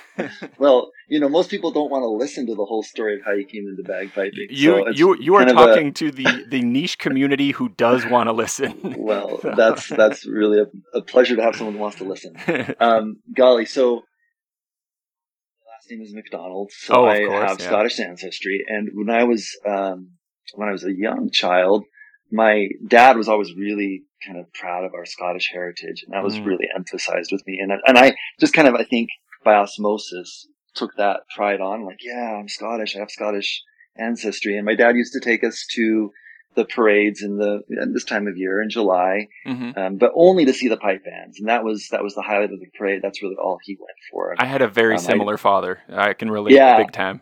well, 0.57 0.91
you 1.07 1.19
know, 1.19 1.29
most 1.29 1.49
people 1.49 1.71
don't 1.71 1.91
want 1.91 2.03
to 2.03 2.09
listen 2.09 2.47
to 2.47 2.55
the 2.55 2.65
whole 2.65 2.83
story 2.83 3.15
of 3.15 3.21
how 3.25 3.33
you 3.33 3.45
came 3.45 3.67
into 3.67 3.83
bagpiping. 3.83 4.47
You 4.49 4.85
so 4.85 4.89
you 4.89 5.17
you 5.19 5.35
are 5.35 5.45
talking 5.45 5.87
a... 5.87 5.91
to 5.91 6.11
the 6.11 6.45
the 6.49 6.61
niche 6.61 6.97
community 6.97 7.51
who 7.51 7.69
does 7.69 8.05
want 8.05 8.27
to 8.27 8.33
listen. 8.33 8.95
well, 8.97 9.39
that's 9.55 9.87
that's 9.87 10.25
really 10.25 10.59
a, 10.59 10.97
a, 10.97 11.01
pleasure 11.01 11.35
to 11.35 11.41
have 11.41 11.55
someone 11.55 11.75
who 11.75 11.81
wants 11.81 11.97
to 11.97 12.05
listen. 12.05 12.35
Um, 12.79 13.17
golly, 13.35 13.65
so 13.65 13.95
my 13.95 15.71
last 15.73 15.89
name 15.91 16.01
is 16.01 16.13
Macdonald, 16.13 16.71
so 16.73 16.95
oh, 16.95 17.05
I 17.05 17.25
course, 17.25 17.49
have 17.49 17.59
yeah. 17.59 17.67
Scottish 17.67 17.99
ancestry, 17.99 18.63
and 18.67 18.89
when 18.93 19.13
I 19.13 19.25
was 19.25 19.59
um, 19.67 20.11
when 20.55 20.69
I 20.69 20.71
was 20.71 20.83
a 20.83 20.93
young 20.93 21.29
child 21.31 21.85
my 22.31 22.69
dad 22.87 23.17
was 23.17 23.27
always 23.27 23.53
really 23.53 24.03
kind 24.25 24.39
of 24.39 24.51
proud 24.53 24.83
of 24.85 24.93
our 24.93 25.05
Scottish 25.05 25.49
heritage, 25.51 26.03
and 26.03 26.13
that 26.13 26.23
was 26.23 26.35
mm. 26.35 26.45
really 26.45 26.67
emphasized 26.75 27.31
with 27.31 27.45
me. 27.45 27.59
And 27.61 27.71
and 27.85 27.97
I 27.97 28.15
just 28.39 28.53
kind 28.53 28.67
of 28.67 28.75
I 28.75 28.83
think 28.83 29.09
by 29.43 29.55
osmosis 29.55 30.47
took 30.75 30.95
that 30.97 31.21
pride 31.35 31.61
on, 31.61 31.85
like 31.85 31.99
yeah, 32.03 32.37
I'm 32.39 32.47
Scottish, 32.47 32.95
I 32.95 32.99
have 32.99 33.11
Scottish 33.11 33.63
ancestry. 33.97 34.57
And 34.57 34.65
my 34.65 34.75
dad 34.75 34.95
used 34.95 35.13
to 35.13 35.19
take 35.19 35.43
us 35.43 35.65
to 35.73 36.11
the 36.55 36.65
parades 36.65 37.21
in 37.21 37.37
the 37.37 37.61
in 37.69 37.93
this 37.93 38.03
time 38.03 38.27
of 38.27 38.37
year 38.37 38.61
in 38.61 38.69
July, 38.69 39.27
mm-hmm. 39.47 39.77
um, 39.79 39.97
but 39.97 40.11
only 40.15 40.45
to 40.45 40.53
see 40.53 40.67
the 40.67 40.77
pipe 40.77 41.03
bands, 41.03 41.39
and 41.39 41.47
that 41.47 41.63
was 41.63 41.87
that 41.91 42.03
was 42.03 42.13
the 42.13 42.21
highlight 42.21 42.51
of 42.51 42.59
the 42.59 42.67
parade. 42.77 43.01
That's 43.01 43.23
really 43.23 43.35
all 43.35 43.57
he 43.63 43.77
went 43.79 43.97
for. 44.11 44.35
I 44.37 44.45
had 44.45 44.61
a 44.61 44.67
very 44.67 44.95
um, 44.95 44.99
similar 45.01 45.35
I, 45.35 45.37
father. 45.37 45.79
I 45.89 46.13
can 46.13 46.29
relate 46.29 46.53
yeah, 46.53 46.77
big 46.77 46.91
time. 46.91 47.21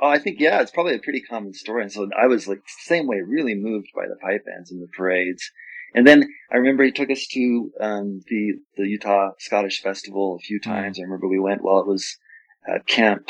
Oh, 0.00 0.08
I 0.08 0.18
think 0.18 0.40
yeah, 0.40 0.60
it's 0.62 0.70
probably 0.70 0.94
a 0.94 1.00
pretty 1.00 1.20
common 1.20 1.52
story. 1.52 1.82
And 1.82 1.92
so 1.92 2.08
I 2.18 2.26
was 2.26 2.48
like 2.48 2.62
same 2.66 3.06
way, 3.06 3.20
really 3.20 3.54
moved 3.54 3.88
by 3.94 4.06
the 4.08 4.16
pipe 4.16 4.44
bands 4.46 4.70
and 4.70 4.82
the 4.82 4.88
parades. 4.88 5.50
And 5.94 6.06
then 6.06 6.28
I 6.52 6.56
remember 6.56 6.84
he 6.84 6.92
took 6.92 7.10
us 7.10 7.26
to 7.32 7.72
um, 7.80 8.20
the 8.28 8.54
the 8.76 8.86
Utah 8.86 9.32
Scottish 9.38 9.82
Festival 9.82 10.36
a 10.40 10.42
few 10.42 10.60
mm. 10.60 10.64
times. 10.64 10.98
Mm. 10.98 11.02
I 11.02 11.04
remember 11.04 11.28
we 11.28 11.40
went 11.40 11.62
while 11.62 11.80
it 11.80 11.86
was 11.86 12.16
at 12.66 12.86
Camp 12.86 13.28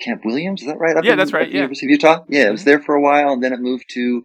Camp 0.00 0.24
Williams. 0.24 0.62
Is 0.62 0.68
that 0.68 0.78
right? 0.78 0.96
Up 0.96 1.04
yeah, 1.04 1.12
in, 1.12 1.18
that's 1.18 1.32
right. 1.32 1.48
Yeah, 1.48 1.56
University 1.56 1.86
of 1.86 1.90
Utah. 1.90 2.24
Yeah, 2.28 2.40
mm-hmm. 2.40 2.48
it 2.48 2.50
was 2.52 2.60
mm-hmm. 2.60 2.70
there 2.70 2.80
for 2.80 2.94
a 2.94 3.00
while, 3.00 3.32
and 3.32 3.42
then 3.42 3.52
it 3.52 3.60
moved 3.60 3.86
to 3.90 4.24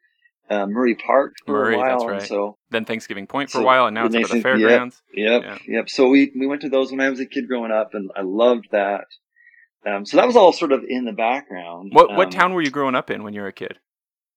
uh, 0.50 0.66
Murray 0.68 0.96
Park 0.96 1.36
for 1.46 1.52
Murray, 1.52 1.76
a 1.76 1.78
while. 1.78 2.00
That's 2.00 2.12
right. 2.12 2.22
so 2.30 2.58
then 2.70 2.86
Thanksgiving 2.86 3.28
Point 3.28 3.50
for 3.50 3.58
so, 3.58 3.62
a 3.62 3.66
while, 3.66 3.88
and 3.88 3.96
now 3.96 4.06
it's 4.06 4.16
at 4.16 4.30
the 4.30 4.42
fairgrounds. 4.42 5.02
Yep, 5.14 5.44
yep, 5.44 5.60
yeah. 5.68 5.76
yep. 5.76 5.90
So 5.90 6.10
we 6.10 6.32
we 6.38 6.48
went 6.48 6.62
to 6.62 6.70
those 6.70 6.92
when 6.92 7.02
I 7.02 7.10
was 7.10 7.20
a 7.20 7.26
kid 7.26 7.48
growing 7.48 7.72
up, 7.72 7.94
and 7.94 8.12
I 8.16 8.22
loved 8.22 8.68
that. 8.72 9.06
Um, 9.86 10.06
so 10.06 10.18
that 10.18 10.28
was 10.28 10.36
all 10.36 10.54
sort 10.54 10.72
of 10.72 10.84
in 10.88 11.06
the 11.06 11.12
background. 11.12 11.92
What 11.94 12.16
what 12.16 12.28
um, 12.28 12.32
town 12.32 12.54
were 12.54 12.62
you 12.62 12.72
growing 12.72 12.96
up 12.96 13.10
in 13.10 13.24
when 13.24 13.34
you 13.34 13.42
were 13.42 13.48
a 13.48 13.54
kid? 13.54 13.80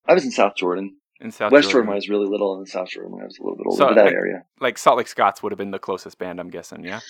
I 0.07 0.15
was 0.15 0.25
in 0.25 0.31
South 0.31 0.57
Jordan. 0.57 0.97
In 1.21 1.31
South 1.31 1.51
West 1.51 1.71
Jordan 1.71 1.89
when 1.89 1.95
I 1.95 1.97
was 1.97 2.09
really 2.11 2.27
little, 2.27 2.59
and 2.59 2.69
South 2.69 2.89
Jordan 2.89 3.13
when 3.13 3.23
I 3.23 3.25
was 3.25 3.39
a 3.39 3.43
little 3.43 3.57
bit 3.57 3.67
older. 3.67 3.79
So, 3.79 3.95
that 3.95 4.05
like, 4.05 4.13
area, 4.13 4.45
like 4.61 4.77
Salt 4.77 4.99
Lake 4.99 5.09
Scots, 5.09 5.43
would 5.43 5.51
have 5.51 5.59
been 5.59 5.71
the 5.71 5.79
closest 5.79 6.19
band, 6.19 6.41
I'm 6.41 6.51
guessing. 6.51 6.85
Yeah. 6.85 7.01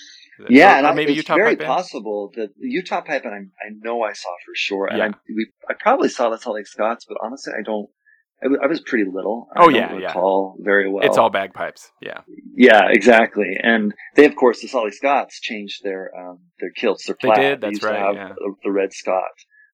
Yeah, 0.49 0.83
or, 0.83 0.87
and 0.87 0.97
maybe 0.97 1.13
I, 1.13 1.17
it's 1.17 1.29
Utah 1.29 1.35
very 1.35 1.57
possible 1.57 2.31
that 2.37 2.51
Utah 2.59 3.01
pipe, 3.01 3.25
and 3.25 3.35
I, 3.35 3.67
I 3.67 3.71
know 3.81 4.03
I 4.03 4.13
saw 4.13 4.29
for 4.45 4.53
sure, 4.55 4.87
and 4.87 4.99
yeah. 4.99 5.07
I, 5.07 5.11
we, 5.35 5.51
I 5.69 5.75
probably 5.81 6.09
saw 6.09 6.29
the 6.29 6.39
Salt 6.39 6.57
Lake 6.57 6.67
Scots, 6.67 7.07
but 7.09 7.17
honestly, 7.23 7.53
I 7.59 7.63
don't 7.63 7.89
I, 8.43 8.47
w- 8.47 8.61
I 8.63 8.67
was 8.67 8.81
pretty 8.81 9.05
little. 9.11 9.49
I 9.55 9.65
oh 9.65 9.69
yeah, 9.69 9.93
recall 9.95 10.57
yeah. 10.59 10.65
very 10.65 10.91
well. 10.91 11.05
It's 11.05 11.17
all 11.17 11.31
bagpipes. 11.31 11.91
Yeah. 12.03 12.21
Yeah, 12.55 12.83
exactly. 12.91 13.57
And 13.61 13.95
they, 14.15 14.27
of 14.27 14.37
course, 14.37 14.61
the 14.61 14.69
Salt 14.69 14.85
Lake 14.85 14.95
Scots 14.95 15.41
changed 15.41 15.83
their 15.83 16.11
um, 16.17 16.41
their 16.61 16.71
kilts, 16.71 17.07
their 17.07 17.17
plaid. 17.17 17.37
They 17.37 17.43
did. 17.43 17.61
That's 17.61 17.81
they 17.81 17.89
right. 17.89 18.15
yeah. 18.15 18.29
the, 18.29 18.55
the, 18.63 18.71
red 18.71 18.93
Scot 18.93 19.23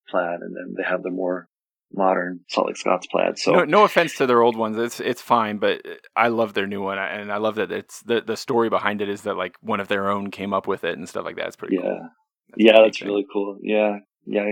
plaid, 0.09 0.41
and 0.41 0.55
then 0.55 0.75
they 0.77 0.85
have 0.89 1.03
the 1.03 1.11
more 1.11 1.49
modern 1.93 2.41
Salt 2.49 2.69
Lake 2.69 2.77
Scots 2.77 3.07
plaid. 3.09 3.39
So 3.39 3.53
no, 3.53 3.65
no, 3.65 3.85
offense 3.85 4.17
to 4.17 4.27
their 4.27 4.43
old 4.43 4.57
ones, 4.57 4.79
it's 4.79 5.01
it's 5.01 5.21
fine, 5.21 5.59
but 5.59 5.83
I 6.15 6.29
love 6.29 6.55
their 6.55 6.69
new 6.69 6.83
one, 6.83 6.99
and 6.99 7.33
I 7.33 7.39
love 7.39 7.57
that 7.57 7.73
it's 7.73 8.01
the 8.03 8.21
the 8.21 8.37
story 8.37 8.69
behind 8.69 9.03
it 9.03 9.09
is 9.09 9.23
that 9.23 9.37
like 9.37 9.57
one 9.61 9.81
of 9.81 9.89
their 9.89 10.09
own 10.09 10.31
came 10.31 10.55
up 10.55 10.69
with 10.69 10.85
it 10.85 10.97
and 10.97 11.09
stuff 11.09 11.25
like 11.25 11.37
that. 11.37 11.49
It's 11.49 11.57
pretty 11.57 11.77
yeah. 11.77 11.83
cool. 11.83 12.09
That's 12.51 12.57
yeah, 12.59 12.83
that's 12.85 12.99
thing. 13.01 13.09
really 13.09 13.27
cool. 13.33 13.59
Yeah, 13.61 13.99
yeah. 14.25 14.45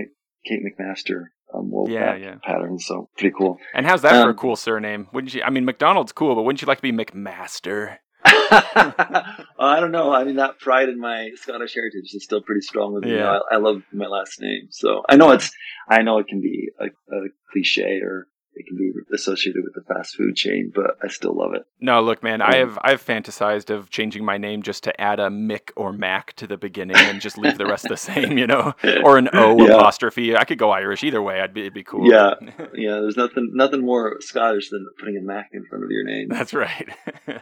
Kate 0.45 0.61
McMaster 0.63 1.25
um, 1.53 1.71
yeah, 1.87 2.15
yeah. 2.15 2.35
patterns. 2.43 2.85
So 2.85 3.09
pretty 3.17 3.35
cool. 3.37 3.57
And 3.73 3.85
how's 3.85 4.01
that 4.03 4.13
um, 4.13 4.23
for 4.23 4.29
a 4.29 4.31
um, 4.31 4.37
cool 4.37 4.55
surname? 4.55 5.07
Wouldn't 5.13 5.33
you? 5.33 5.43
I 5.43 5.49
mean, 5.49 5.65
Macdonald's 5.65 6.11
cool, 6.11 6.35
but 6.35 6.43
wouldn't 6.43 6.61
you 6.61 6.67
like 6.67 6.77
to 6.77 6.81
be 6.81 6.91
McMaster? 6.91 7.97
I 8.23 9.79
don't 9.79 9.91
know. 9.91 10.13
I 10.13 10.23
mean, 10.23 10.35
that 10.35 10.59
pride 10.59 10.89
in 10.89 10.99
my 10.99 11.31
Scottish 11.35 11.73
heritage 11.73 12.13
is 12.13 12.23
still 12.23 12.41
pretty 12.41 12.61
strong 12.61 12.93
with 12.93 13.03
me. 13.03 13.15
Yeah. 13.15 13.39
I, 13.51 13.55
I, 13.55 13.57
love 13.57 13.81
my 13.91 14.05
last 14.05 14.39
name, 14.39 14.67
so 14.69 15.01
I 15.09 15.15
know 15.15 15.31
it's. 15.31 15.51
I 15.89 16.03
know 16.03 16.19
it 16.19 16.27
can 16.27 16.39
be 16.39 16.69
a, 16.79 16.85
a 16.85 17.19
cliche 17.51 17.99
or 18.03 18.27
it 18.53 18.67
can 18.67 18.77
be 18.77 18.91
associated 19.13 19.63
with 19.63 19.73
the 19.73 19.93
fast 19.93 20.15
food 20.15 20.35
chain, 20.35 20.71
but 20.73 20.97
I 21.03 21.07
still 21.07 21.35
love 21.35 21.53
it. 21.53 21.63
No, 21.79 22.01
look, 22.01 22.21
man, 22.21 22.41
I 22.41 22.57
have 22.57 22.77
I've 22.81 23.03
fantasized 23.03 23.69
of 23.69 23.89
changing 23.89 24.25
my 24.25 24.37
name 24.37 24.61
just 24.61 24.83
to 24.83 25.01
add 25.01 25.19
a 25.19 25.29
Mick 25.29 25.71
or 25.75 25.93
Mac 25.93 26.33
to 26.33 26.47
the 26.47 26.57
beginning 26.57 26.97
and 26.97 27.21
just 27.21 27.37
leave 27.37 27.57
the 27.57 27.65
rest 27.65 27.87
the 27.87 27.97
same, 27.97 28.37
you 28.37 28.47
know, 28.47 28.73
or 29.03 29.17
an 29.17 29.29
O 29.33 29.57
yeah. 29.57 29.75
apostrophe. 29.75 30.35
I 30.35 30.43
could 30.43 30.57
go 30.57 30.71
Irish 30.71 31.03
either 31.03 31.21
way. 31.21 31.39
I'd 31.39 31.53
be 31.53 31.61
it'd 31.61 31.73
be 31.73 31.83
cool. 31.83 32.09
Yeah, 32.09 32.33
yeah. 32.73 32.99
There's 32.99 33.17
nothing 33.17 33.51
nothing 33.53 33.85
more 33.85 34.17
Scottish 34.19 34.69
than 34.69 34.85
putting 34.99 35.17
a 35.17 35.21
Mac 35.21 35.49
in 35.53 35.65
front 35.65 35.83
of 35.83 35.91
your 35.91 36.03
name. 36.03 36.27
That's 36.29 36.53
right. 36.53 36.89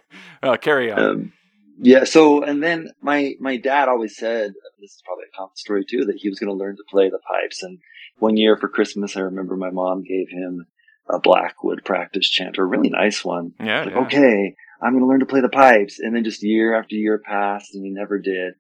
carry 0.62 0.92
on. 0.92 1.00
Um, 1.00 1.34
yeah. 1.82 2.04
So, 2.04 2.44
and 2.44 2.62
then 2.62 2.92
my 3.02 3.34
my 3.40 3.58
dad 3.58 3.90
always 3.90 4.16
said 4.16 4.54
this 4.80 4.92
is 4.92 5.02
probably 5.06 5.26
a 5.34 5.36
common 5.36 5.56
story 5.56 5.86
too 5.90 6.06
that 6.06 6.18
he 6.18 6.30
was 6.30 6.40
going 6.40 6.50
to 6.50 6.54
learn 6.54 6.76
to 6.76 6.84
play 6.90 7.10
the 7.10 7.20
pipes. 7.20 7.64
And 7.64 7.80
one 8.18 8.38
year 8.38 8.58
for 8.58 8.70
Christmas, 8.70 9.18
I 9.18 9.22
remember 9.22 9.56
my 9.56 9.72
mom 9.72 10.04
gave 10.04 10.30
him 10.30 10.68
a 11.10 11.20
Blackwood 11.20 11.84
practice 11.84 12.30
chanter, 12.30 12.64
a 12.64 12.68
really 12.68 12.90
nice 12.90 13.24
one. 13.24 13.52
Yeah, 13.60 13.84
like, 13.84 13.94
yeah. 13.94 14.00
Okay, 14.06 14.56
I'm 14.82 14.94
going 14.94 15.04
to 15.04 15.08
learn 15.08 15.22
to 15.22 15.26
play 15.26 15.42
the 15.42 15.50
pipes. 15.50 16.00
And 16.00 16.16
then 16.16 16.24
just 16.24 16.44
year 16.44 16.78
after 16.78 16.96
year 16.96 17.22
passed, 17.24 17.74
and 17.74 17.84
he 17.84 17.92
never 17.92 18.20
did. 18.20 18.54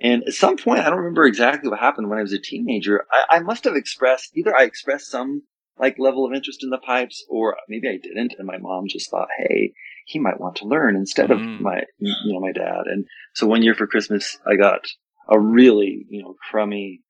And 0.00 0.24
at 0.24 0.34
some 0.34 0.56
point, 0.56 0.80
I 0.80 0.90
don't 0.90 0.98
remember 0.98 1.24
exactly 1.24 1.70
what 1.70 1.78
happened 1.78 2.10
when 2.10 2.18
I 2.18 2.22
was 2.22 2.32
a 2.32 2.40
teenager. 2.40 3.04
I, 3.10 3.36
I 3.36 3.40
must 3.40 3.64
have 3.64 3.76
expressed 3.76 4.30
either 4.36 4.56
I 4.56 4.64
expressed 4.64 5.10
some 5.10 5.42
like 5.78 5.98
level 5.98 6.26
of 6.26 6.34
interest 6.34 6.62
in 6.62 6.70
the 6.70 6.78
pipes, 6.78 7.24
or 7.30 7.56
maybe 7.68 7.88
I 7.88 7.98
didn't, 8.02 8.34
and 8.38 8.46
my 8.46 8.58
mom 8.58 8.88
just 8.88 9.10
thought, 9.10 9.28
hey 9.38 9.72
he 10.06 10.18
might 10.18 10.40
want 10.40 10.56
to 10.56 10.66
learn 10.66 10.96
instead 10.96 11.30
of 11.30 11.38
mm. 11.38 11.60
my, 11.60 11.82
you 11.98 12.32
know, 12.32 12.40
my 12.40 12.52
dad. 12.52 12.84
And 12.86 13.06
so 13.34 13.46
one 13.46 13.62
year 13.62 13.74
for 13.74 13.86
Christmas, 13.86 14.38
I 14.46 14.56
got 14.56 14.86
a 15.28 15.38
really, 15.38 16.06
you 16.08 16.22
know, 16.22 16.34
crummy 16.50 17.00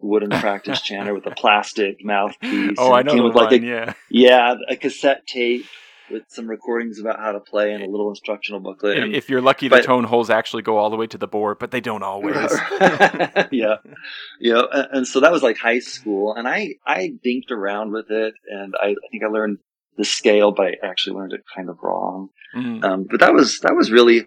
wooden 0.00 0.30
practice 0.40 0.80
chanter 0.80 1.14
with 1.14 1.26
a 1.26 1.30
plastic 1.32 2.04
mouthpiece. 2.04 2.76
Oh, 2.78 2.92
I 2.92 3.02
know. 3.02 3.14
Came 3.14 3.24
with 3.24 3.34
like 3.34 3.52
a, 3.52 3.60
yeah. 3.60 3.92
Yeah, 4.10 4.54
a 4.68 4.76
cassette 4.76 5.26
tape 5.26 5.66
with 6.10 6.22
some 6.28 6.48
recordings 6.48 7.00
about 7.00 7.18
how 7.18 7.32
to 7.32 7.40
play 7.40 7.72
and 7.72 7.82
a 7.82 7.90
little 7.90 8.10
instructional 8.10 8.60
booklet. 8.60 8.98
And, 8.98 9.14
if 9.14 9.28
you're 9.28 9.40
lucky, 9.40 9.68
the 9.68 9.80
tone 9.80 10.04
holes 10.04 10.30
actually 10.30 10.62
go 10.62 10.76
all 10.76 10.90
the 10.90 10.96
way 10.96 11.06
to 11.08 11.18
the 11.18 11.26
board, 11.26 11.58
but 11.58 11.70
they 11.70 11.80
don't 11.80 12.02
always. 12.02 12.36
yeah, 13.50 13.76
yeah. 14.40 14.62
And, 14.72 14.88
and, 14.92 15.06
so 15.06 15.20
that 15.20 15.32
was 15.32 15.42
like 15.42 15.58
high 15.58 15.80
school, 15.80 16.34
and 16.34 16.46
I 16.46 16.74
I 16.86 17.12
dinked 17.24 17.50
around 17.50 17.92
with 17.92 18.10
it, 18.10 18.34
and 18.48 18.74
I, 18.80 18.88
I 18.88 19.08
think 19.10 19.24
I 19.24 19.28
learned 19.28 19.58
the 19.96 20.04
scale, 20.04 20.52
but 20.52 20.66
I 20.66 20.74
actually 20.84 21.16
learned 21.16 21.32
it 21.32 21.42
kind 21.54 21.68
of 21.68 21.78
wrong. 21.82 22.28
Mm-hmm. 22.54 22.84
Um, 22.84 23.06
but 23.10 23.20
that 23.20 23.34
was 23.34 23.60
that 23.60 23.74
was 23.74 23.90
really 23.90 24.26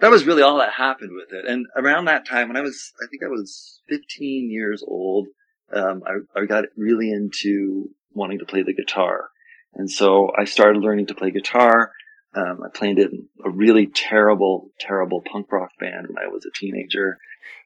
that 0.00 0.10
was 0.10 0.24
really 0.24 0.42
all 0.42 0.58
that 0.58 0.72
happened 0.72 1.12
with 1.14 1.32
it. 1.32 1.46
And 1.46 1.66
around 1.76 2.06
that 2.06 2.26
time, 2.26 2.48
when 2.48 2.56
I 2.56 2.60
was, 2.60 2.92
I 3.02 3.06
think 3.08 3.22
I 3.24 3.28
was 3.28 3.80
15 3.88 4.50
years 4.50 4.84
old, 4.86 5.28
um, 5.72 6.02
I, 6.06 6.40
I 6.40 6.46
got 6.46 6.64
really 6.76 7.10
into 7.10 7.90
wanting 8.12 8.38
to 8.38 8.44
play 8.44 8.62
the 8.62 8.74
guitar, 8.74 9.30
and 9.74 9.90
so 9.90 10.30
I 10.36 10.44
started 10.44 10.80
learning 10.80 11.06
to 11.08 11.14
play 11.14 11.30
guitar. 11.30 11.92
Um, 12.36 12.60
I 12.64 12.68
played 12.76 12.98
in 12.98 13.28
a 13.44 13.50
really 13.50 13.86
terrible, 13.86 14.70
terrible 14.80 15.22
punk 15.30 15.50
rock 15.52 15.70
band 15.78 16.08
when 16.08 16.18
I 16.18 16.28
was 16.28 16.44
a 16.44 16.50
teenager. 16.58 17.18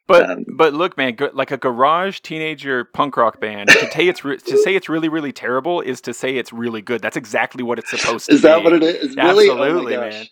But 0.07 0.31
um, 0.31 0.45
but 0.57 0.73
look, 0.73 0.97
man, 0.97 1.17
like 1.35 1.51
a 1.51 1.59
garage 1.59 2.21
teenager 2.21 2.85
punk 2.85 3.17
rock 3.17 3.41
band 3.41 3.69
to 3.69 3.91
say 3.91 4.09
it's 4.09 4.25
re- 4.25 4.39
to 4.39 4.59
say 4.59 4.75
it's 4.75 4.89
really 4.89 5.11
really 5.11 5.33
terrible 5.33 5.83
is 5.83 6.01
to 6.03 6.15
say 6.15 6.37
it's 6.37 6.53
really 6.53 6.81
good. 6.81 7.03
That's 7.03 7.17
exactly 7.17 7.63
what 7.63 7.79
it's 7.79 7.91
supposed 7.91 8.27
to. 8.27 8.33
Be. 8.33 8.37
Is 8.37 8.43
that 8.43 8.65
what 8.65 8.73
it 8.73 8.83
is? 8.83 9.15
Really? 9.17 9.51
Absolutely, 9.51 9.97
oh 9.97 10.01
man. 10.01 10.27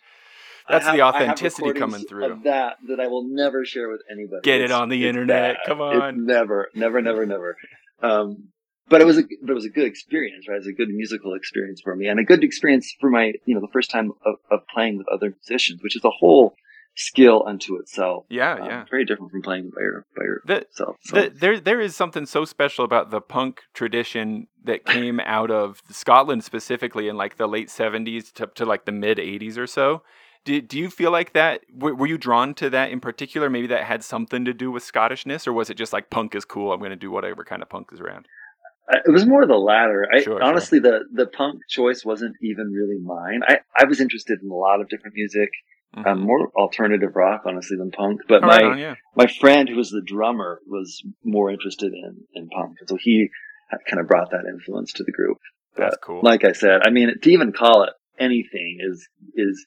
That's 0.69 0.85
have, 0.85 0.97
the 0.97 1.03
authenticity 1.03 1.73
coming 1.73 2.05
through. 2.05 2.41
That 2.45 2.77
that 2.89 3.01
I 3.01 3.07
will 3.07 3.25
never 3.29 3.65
share 3.65 3.89
with 3.89 4.01
anybody. 4.11 4.41
Get 4.43 4.61
it's, 4.61 4.71
it 4.71 4.75
on 4.75 4.89
the 4.89 5.07
internet. 5.07 5.59
Come 5.67 5.81
on. 5.81 5.97
It's 5.97 6.19
never, 6.19 6.69
never, 6.75 7.01
never, 7.01 7.27
never. 7.27 7.57
Um, 8.03 8.49
but 8.89 9.01
it 9.01 9.05
was 9.05 9.19
a 9.19 9.23
but 9.43 9.51
it 9.51 9.55
was 9.55 9.65
a 9.65 9.71
good 9.71 9.87
experience, 9.87 10.49
right? 10.49 10.57
It 10.57 10.59
was 10.59 10.67
a 10.69 10.73
good 10.73 10.89
musical 10.89 11.35
experience 11.35 11.81
for 11.83 11.95
me, 11.95 12.07
and 12.09 12.21
a 12.21 12.25
good 12.25 12.45
experience 12.45 12.95
for 13.01 13.11
my 13.11 13.33
you 13.45 13.55
know 13.55 13.61
the 13.61 13.73
first 13.73 13.91
time 13.91 14.13
of, 14.25 14.37
of 14.51 14.61
playing 14.73 14.99
with 14.99 15.09
other 15.09 15.31
musicians, 15.31 15.83
which 15.83 15.97
is 15.97 16.05
a 16.05 16.11
whole 16.11 16.55
skill 16.97 17.45
unto 17.47 17.77
itself. 17.77 18.25
Yeah, 18.29 18.55
um, 18.55 18.65
yeah. 18.65 18.85
Very 18.91 19.05
different 19.05 19.31
from 19.31 19.43
playing 19.43 19.71
by, 19.75 19.83
your, 19.83 20.07
by 20.17 20.25
yourself. 20.25 20.97
The, 21.05 21.09
so. 21.09 21.21
the, 21.21 21.29
there, 21.29 21.61
there 21.61 21.81
is 21.81 21.95
something 21.95 22.25
so 22.25 22.45
special 22.45 22.85
about 22.85 23.11
the 23.11 23.21
punk 23.21 23.61
tradition 23.75 24.47
that 24.65 24.87
came 24.87 25.21
out 25.21 25.51
of 25.51 25.83
Scotland 25.91 26.43
specifically 26.43 27.09
in 27.09 27.17
like 27.17 27.37
the 27.37 27.47
late 27.47 27.69
'70s 27.69 28.33
to, 28.35 28.47
to 28.55 28.65
like 28.65 28.87
the 28.87 28.93
mid 28.93 29.19
'80s 29.19 29.59
or 29.59 29.67
so. 29.67 30.03
Do, 30.47 30.61
do 30.61 30.79
you 30.79 30.91
feel 30.91 31.11
like 31.11 31.33
that? 31.33 31.63
Were, 31.75 31.95
were 31.95 32.07
you 32.07 32.17
drawn 32.17 32.55
to 32.55 32.71
that 32.71 32.91
in 32.91 33.01
particular? 33.01 33.51
Maybe 33.51 33.67
that 33.67 33.83
had 33.83 34.05
something 34.05 34.45
to 34.45 34.55
do 34.55 34.71
with 34.71 34.85
Scottishness, 34.85 35.47
or 35.47 35.53
was 35.53 35.71
it 35.71 35.75
just 35.75 35.93
like 35.93 36.09
punk 36.09 36.37
is 36.37 36.45
cool? 36.45 36.73
I'm 36.73 36.79
going 36.79 36.91
to 36.91 36.97
do 36.97 37.11
whatever 37.11 37.45
kind 37.45 37.63
of 37.63 37.69
punk 37.69 37.89
is 37.93 38.01
around. 38.01 38.27
It 38.89 39.11
was 39.11 39.27
more 39.27 39.45
the 39.45 39.57
latter. 39.57 40.07
I, 40.15 40.23
sure, 40.23 40.41
honestly, 40.41 40.79
sure. 40.81 41.01
the 41.01 41.25
the 41.25 41.27
punk 41.27 41.63
choice 41.69 42.05
wasn't 42.05 42.37
even 42.41 42.71
really 42.71 43.01
mine. 43.03 43.41
I, 43.47 43.57
I 43.77 43.87
was 43.87 44.01
interested 44.01 44.39
in 44.41 44.49
a 44.49 44.55
lot 44.55 44.81
of 44.81 44.89
different 44.89 45.17
music. 45.17 45.51
Mm-hmm. 45.97 46.07
Um, 46.07 46.21
more 46.21 46.51
alternative 46.57 47.17
rock, 47.17 47.43
honestly, 47.47 47.77
than 47.77 47.91
punk. 47.91 48.21
But 48.29 48.45
oh, 48.45 48.47
my 48.47 48.57
right 48.57 48.65
on, 48.65 48.79
yeah. 48.79 48.95
my 49.17 49.27
friend, 49.27 49.69
who 49.69 49.75
was 49.75 49.91
the 49.91 50.03
drummer, 50.07 50.61
was 50.67 51.03
more 51.25 51.51
interested 51.51 51.93
in 51.93 52.19
in 52.35 52.49
punk, 52.49 52.77
so 52.87 52.97
he 53.01 53.31
kind 53.89 54.01
of 54.01 54.07
brought 54.07 54.31
that 54.31 54.45
influence 54.49 54.93
to 54.93 55.03
the 55.03 55.13
group. 55.13 55.39
That's 55.77 55.97
but, 55.97 56.07
cool. 56.07 56.21
Like 56.23 56.45
I 56.45 56.53
said, 56.53 56.83
I 56.87 56.91
mean, 56.91 57.13
to 57.21 57.31
even 57.31 57.53
call 57.53 57.83
it 57.83 57.91
anything 58.21 58.79
is 58.81 59.09
is 59.35 59.67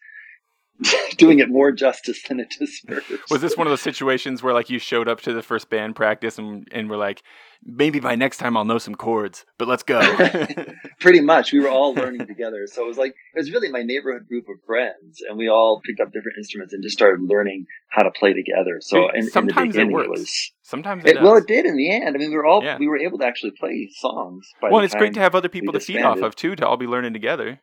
doing 1.18 1.40
it 1.40 1.50
more 1.50 1.72
justice 1.72 2.22
than 2.28 2.40
it 2.40 2.54
deserves. 2.58 3.06
Was 3.30 3.42
this 3.42 3.58
one 3.58 3.68
of 3.68 3.72
those 3.72 3.82
situations 3.82 4.42
where 4.42 4.54
like 4.54 4.70
you 4.70 4.80
showed 4.80 5.08
up 5.08 5.22
to 5.22 5.34
the 5.34 5.42
first 5.42 5.70
band 5.70 5.96
practice 5.96 6.38
and 6.38 6.68
and 6.72 6.90
were 6.90 6.98
like, 6.98 7.22
maybe 7.64 8.00
by 8.00 8.16
next 8.16 8.38
time 8.38 8.56
I'll 8.56 8.66
know 8.66 8.78
some 8.78 8.96
chords, 8.96 9.46
but 9.58 9.68
let's 9.68 9.84
go. 9.84 10.00
Pretty 11.00 11.22
much, 11.22 11.52
we 11.52 11.60
were 11.60 11.70
all 11.70 11.94
learning 11.94 12.28
together, 12.28 12.66
so 12.66 12.84
it 12.84 12.88
was 12.88 12.98
like 12.98 13.12
it 13.12 13.38
was 13.38 13.52
really 13.52 13.70
my 13.70 13.84
neighborhood 13.84 14.28
group 14.28 14.46
of 14.50 14.64
friends, 14.66 15.22
and 15.28 15.38
we 15.38 15.50
all 15.50 15.82
picked 15.86 16.00
up 16.00 16.08
different 16.08 16.38
instruments 16.38 16.74
and 16.74 16.82
just 16.82 16.96
started 16.96 17.22
learning 17.24 17.66
how 17.90 18.04
to 18.04 18.12
play 18.12 18.34
together. 18.34 18.78
So 18.80 19.10
in, 19.14 19.30
sometimes 19.30 19.76
in 19.76 19.90
it 19.90 19.94
works. 19.94 20.08
It 20.08 20.12
was, 20.12 20.52
sometimes 20.62 21.04
it, 21.06 21.18
it 21.18 21.22
well, 21.22 21.36
it 21.36 21.48
did 21.48 21.66
in 21.66 21.76
the 21.76 21.92
end. 21.92 22.16
I 22.16 22.20
mean, 22.20 22.30
we 22.30 22.38
were 22.38 22.46
all 22.46 22.64
yeah. 22.64 22.78
we 22.78 22.88
were 22.88 22.98
able 22.98 23.18
to 23.20 23.26
actually 23.26 23.52
play 23.52 23.90
songs. 23.98 24.48
well, 24.62 24.80
it's 24.80 24.96
great 24.96 25.14
to 25.16 25.20
have 25.20 25.36
other 25.36 25.50
people 25.50 25.74
to 25.74 25.80
feed 25.80 26.02
off 26.02 26.20
of 26.20 26.36
too, 26.36 26.56
to 26.56 26.66
all 26.66 26.78
be 26.78 26.88
learning 26.88 27.14
together. 27.14 27.60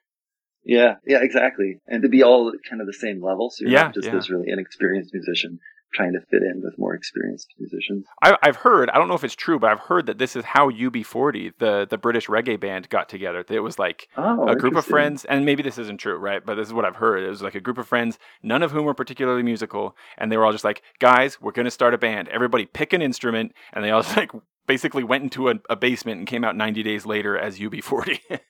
Yeah, 0.67 0.97
yeah, 1.07 1.19
exactly. 1.23 1.79
And 1.87 2.03
to 2.03 2.09
be 2.09 2.23
all 2.23 2.53
kind 2.69 2.81
of 2.81 2.87
the 2.87 2.93
same 2.93 3.23
level. 3.23 3.51
So 3.51 3.63
you're 3.63 3.73
yeah, 3.73 3.83
not 3.85 3.95
just 3.95 4.07
yeah. 4.07 4.15
this 4.15 4.29
really 4.29 4.51
inexperienced 4.51 5.15
musician 5.15 5.61
trying 5.95 6.13
to 6.13 6.21
fit 6.31 6.43
in 6.43 6.61
with 6.63 6.79
more 6.79 6.95
experienced 6.95 7.55
musicians. 7.59 8.05
I, 8.23 8.37
have 8.43 8.57
heard, 8.57 8.91
I 8.91 8.99
don't 8.99 9.09
know 9.09 9.15
if 9.15 9.25
it's 9.25 9.35
true, 9.35 9.59
but 9.59 9.71
I've 9.71 9.81
heard 9.81 10.07
that 10.07 10.19
this 10.19 10.37
is 10.37 10.45
how 10.45 10.71
UB40, 10.71 11.53
the, 11.59 11.87
the 11.89 11.97
British 11.97 12.27
reggae 12.27 12.59
band, 12.59 12.89
got 12.89 13.09
together. 13.09 13.45
It 13.49 13.61
was 13.61 13.79
like 13.79 14.09
oh, 14.17 14.49
a 14.49 14.57
group 14.57 14.77
of 14.77 14.85
friends, 14.85 15.25
and 15.25 15.47
maybe 15.47 15.63
this 15.63 15.79
isn't 15.79 15.99
true, 15.99 16.17
right? 16.17 16.45
But 16.45 16.57
this 16.57 16.67
is 16.67 16.75
what 16.75 16.85
I've 16.85 16.97
heard. 16.97 17.23
It 17.23 17.29
was 17.29 17.41
like 17.41 17.55
a 17.55 17.61
group 17.61 17.79
of 17.79 17.89
friends, 17.89 18.19
none 18.43 18.63
of 18.63 18.73
whom 18.73 18.85
were 18.85 18.95
particularly 18.95 19.43
musical, 19.43 19.97
and 20.19 20.31
they 20.31 20.37
were 20.37 20.45
all 20.45 20.53
just 20.53 20.65
like, 20.65 20.83
guys, 20.99 21.41
we're 21.41 21.53
going 21.53 21.65
to 21.65 21.71
start 21.71 21.95
a 21.95 21.99
band. 21.99 22.29
Everybody 22.29 22.67
pick 22.67 22.93
an 22.93 23.01
instrument, 23.01 23.53
and 23.73 23.85
they 23.85 23.91
all 23.91 24.03
just 24.03 24.17
like 24.17 24.33
basically 24.67 25.05
went 25.05 25.25
into 25.25 25.49
a, 25.49 25.55
a, 25.71 25.77
basement 25.77 26.19
and 26.19 26.27
came 26.27 26.45
out 26.45 26.57
90 26.57 26.83
days 26.83 27.07
later 27.07 27.39
as 27.39 27.59
UB40. 27.59 28.21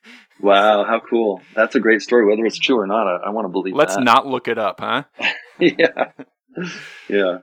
wow, 0.40 0.84
how 0.84 1.00
cool. 1.08 1.40
That's 1.54 1.74
a 1.74 1.80
great 1.80 2.02
story. 2.02 2.26
Whether 2.26 2.44
it's 2.46 2.58
true 2.58 2.78
or 2.78 2.86
not, 2.86 3.06
I, 3.06 3.26
I 3.26 3.30
want 3.30 3.46
to 3.46 3.50
believe 3.50 3.74
Let's 3.74 3.96
that. 3.96 4.04
not 4.04 4.26
look 4.26 4.48
it 4.48 4.58
up, 4.58 4.80
huh? 4.80 5.04
yeah. 5.60 6.12
Yeah. 7.08 7.38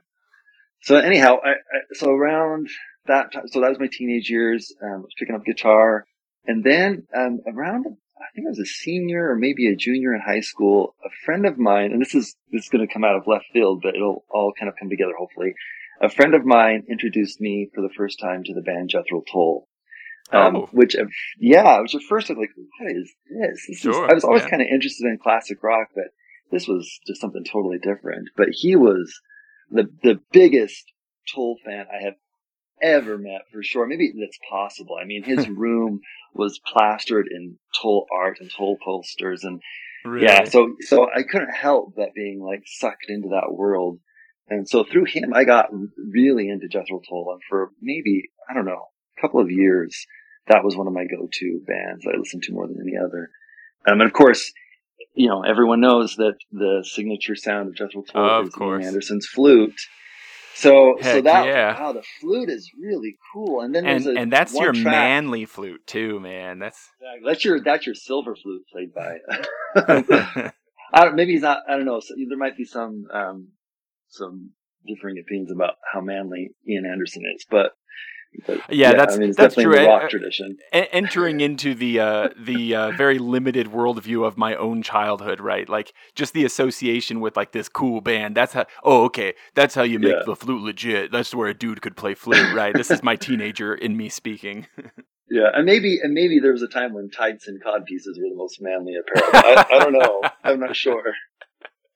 So 0.82 0.96
anyhow, 0.96 1.36
I, 1.44 1.50
I, 1.50 1.54
so 1.92 2.10
around 2.10 2.68
that 3.06 3.32
time, 3.32 3.48
so 3.48 3.60
that 3.60 3.70
was 3.70 3.78
my 3.78 3.88
teenage 3.90 4.28
years. 4.28 4.74
Um, 4.82 4.92
I 4.92 4.96
was 4.96 5.14
picking 5.18 5.34
up 5.34 5.44
guitar. 5.44 6.04
And 6.46 6.62
then 6.62 7.06
um, 7.16 7.40
around, 7.46 7.86
I 7.86 8.26
think 8.34 8.46
I 8.46 8.50
was 8.50 8.58
a 8.58 8.66
senior 8.66 9.30
or 9.30 9.36
maybe 9.36 9.68
a 9.68 9.76
junior 9.76 10.14
in 10.14 10.20
high 10.20 10.40
school, 10.40 10.94
a 11.04 11.08
friend 11.24 11.46
of 11.46 11.58
mine, 11.58 11.92
and 11.92 12.02
this 12.02 12.14
is, 12.14 12.36
this 12.52 12.64
is 12.64 12.68
going 12.68 12.86
to 12.86 12.92
come 12.92 13.04
out 13.04 13.16
of 13.16 13.26
left 13.26 13.46
field, 13.52 13.80
but 13.82 13.94
it'll 13.94 14.24
all 14.28 14.52
kind 14.58 14.68
of 14.68 14.74
come 14.78 14.90
together 14.90 15.12
hopefully 15.18 15.54
a 16.00 16.08
friend 16.08 16.34
of 16.34 16.44
mine 16.44 16.84
introduced 16.88 17.40
me 17.40 17.70
for 17.74 17.80
the 17.80 17.92
first 17.96 18.18
time 18.20 18.42
to 18.44 18.54
the 18.54 18.62
band 18.62 18.90
Jethro 18.90 19.22
Tull. 19.30 19.68
Um, 20.32 20.56
oh. 20.56 20.68
which, 20.72 20.96
yeah, 21.38 21.80
which 21.80 21.94
at 21.94 22.02
first 22.02 22.30
I 22.30 22.32
was 22.32 22.40
like, 22.40 22.50
what 22.56 22.90
is 22.90 23.12
this? 23.28 23.66
this 23.68 23.78
sure, 23.78 24.06
is, 24.06 24.10
I 24.10 24.14
was 24.14 24.24
always 24.24 24.42
yeah. 24.42 24.50
kind 24.50 24.62
of 24.62 24.68
interested 24.68 25.06
in 25.06 25.18
classic 25.22 25.62
rock, 25.62 25.88
but 25.94 26.04
this 26.50 26.66
was 26.66 26.98
just 27.06 27.20
something 27.20 27.44
totally 27.44 27.78
different. 27.78 28.30
But 28.36 28.48
he 28.50 28.74
was 28.74 29.20
the, 29.70 29.84
the 30.02 30.20
biggest 30.32 30.92
Tull 31.32 31.56
fan 31.64 31.86
I 31.92 32.04
have 32.04 32.14
ever 32.82 33.18
met 33.18 33.42
for 33.52 33.62
sure. 33.62 33.86
Maybe 33.86 34.12
that's 34.18 34.38
possible. 34.50 34.96
I 35.00 35.04
mean, 35.04 35.22
his 35.24 35.48
room 35.56 36.00
was 36.34 36.60
plastered 36.72 37.26
in 37.30 37.58
Tull 37.80 38.06
art 38.12 38.38
and 38.40 38.50
Tull 38.50 38.76
posters 38.84 39.44
and 39.44 39.60
really? 40.04 40.26
yeah, 40.26 40.44
so, 40.44 40.74
so 40.80 41.08
I 41.10 41.22
couldn't 41.22 41.54
help 41.54 41.94
but 41.96 42.14
being 42.14 42.42
like 42.42 42.62
sucked 42.66 43.06
into 43.08 43.28
that 43.28 43.52
world. 43.52 44.00
And 44.48 44.68
so 44.68 44.84
through 44.84 45.06
him, 45.06 45.32
I 45.34 45.44
got 45.44 45.66
really 45.96 46.48
into 46.48 46.68
Jethro 46.68 47.00
Tull. 47.08 47.32
And 47.32 47.40
for 47.48 47.70
maybe, 47.80 48.30
I 48.48 48.54
don't 48.54 48.66
know, 48.66 48.88
a 49.16 49.20
couple 49.20 49.40
of 49.40 49.50
years, 49.50 50.06
that 50.48 50.64
was 50.64 50.76
one 50.76 50.86
of 50.86 50.92
my 50.92 51.04
go-to 51.04 51.60
bands 51.66 52.04
I 52.06 52.18
listened 52.18 52.42
to 52.44 52.52
more 52.52 52.66
than 52.66 52.76
any 52.80 52.96
other. 52.96 53.30
Um, 53.88 54.00
and 54.00 54.08
of 54.08 54.12
course, 54.12 54.52
you 55.14 55.28
know, 55.28 55.42
everyone 55.42 55.80
knows 55.80 56.16
that 56.16 56.34
the 56.52 56.84
signature 56.86 57.36
sound 57.36 57.68
of 57.68 57.76
Jethro 57.76 58.02
Tull 58.02 58.40
of 58.40 58.48
is 58.48 58.54
course. 58.54 58.84
Anderson's 58.84 59.26
flute. 59.26 59.80
So 60.56 60.96
Heck 61.00 61.14
so 61.14 61.20
that 61.22 61.46
yeah. 61.46 61.80
wow, 61.80 61.92
the 61.92 62.04
flute 62.20 62.48
is 62.48 62.70
really 62.80 63.16
cool. 63.32 63.60
And 63.60 63.74
then 63.74 63.86
and, 63.86 64.06
a, 64.06 64.14
and 64.16 64.32
that's 64.32 64.54
your 64.54 64.72
track. 64.72 64.84
manly 64.84 65.46
flute 65.46 65.84
too, 65.86 66.20
man. 66.20 66.60
That's 66.60 66.78
that's 67.24 67.44
your 67.44 67.60
that's 67.60 67.86
your 67.86 67.96
silver 67.96 68.36
flute 68.36 68.62
played 68.72 68.94
by. 68.94 69.18
I 70.94 71.06
don't, 71.06 71.16
maybe 71.16 71.32
he's 71.32 71.42
not. 71.42 71.62
I 71.68 71.76
don't 71.76 71.86
know. 71.86 71.98
So 71.98 72.14
there 72.28 72.38
might 72.38 72.56
be 72.56 72.64
some 72.64 73.06
um, 73.12 73.48
some 74.14 74.50
differing 74.86 75.18
opinions 75.18 75.50
about 75.50 75.74
how 75.92 76.00
manly 76.00 76.50
Ian 76.68 76.86
Anderson 76.86 77.22
is, 77.34 77.46
but 77.50 77.72
but, 78.46 78.58
yeah, 78.68 78.90
yeah, 78.90 78.96
that's 78.96 79.14
I 79.14 79.18
mean, 79.18 79.32
that's 79.36 79.54
true. 79.54 79.74
The 79.74 79.84
rock 79.84 80.10
tradition. 80.10 80.56
entering 80.72 81.40
into 81.40 81.74
the 81.74 82.00
uh, 82.00 82.28
the 82.38 82.74
uh, 82.74 82.90
very 82.92 83.18
limited 83.18 83.68
worldview 83.68 84.26
of 84.26 84.36
my 84.36 84.56
own 84.56 84.82
childhood, 84.82 85.40
right? 85.40 85.68
Like 85.68 85.92
just 86.14 86.34
the 86.34 86.44
association 86.44 87.20
with 87.20 87.36
like 87.36 87.52
this 87.52 87.68
cool 87.68 88.00
band. 88.00 88.36
That's 88.36 88.52
how. 88.52 88.66
Oh, 88.82 89.04
okay. 89.04 89.34
That's 89.54 89.74
how 89.74 89.82
you 89.82 89.98
make 89.98 90.14
yeah. 90.14 90.22
the 90.26 90.36
flute 90.36 90.62
legit. 90.62 91.12
That's 91.12 91.34
where 91.34 91.48
a 91.48 91.54
dude 91.54 91.80
could 91.82 91.96
play 91.96 92.14
flute, 92.14 92.54
right? 92.54 92.74
this 92.74 92.90
is 92.90 93.02
my 93.02 93.16
teenager 93.16 93.74
in 93.74 93.96
me 93.96 94.08
speaking. 94.08 94.66
yeah, 95.30 95.50
and 95.54 95.64
maybe 95.64 95.98
and 96.02 96.12
maybe 96.12 96.40
there 96.40 96.52
was 96.52 96.62
a 96.62 96.68
time 96.68 96.92
when 96.92 97.10
tights 97.10 97.46
and 97.46 97.62
cod 97.62 97.84
pieces 97.86 98.18
were 98.18 98.28
the 98.28 98.36
most 98.36 98.58
manly 98.60 98.94
apparel. 98.96 99.30
I, 99.32 99.66
I 99.76 99.78
don't 99.78 99.92
know. 99.92 100.22
I'm 100.42 100.60
not 100.60 100.76
sure. 100.76 101.12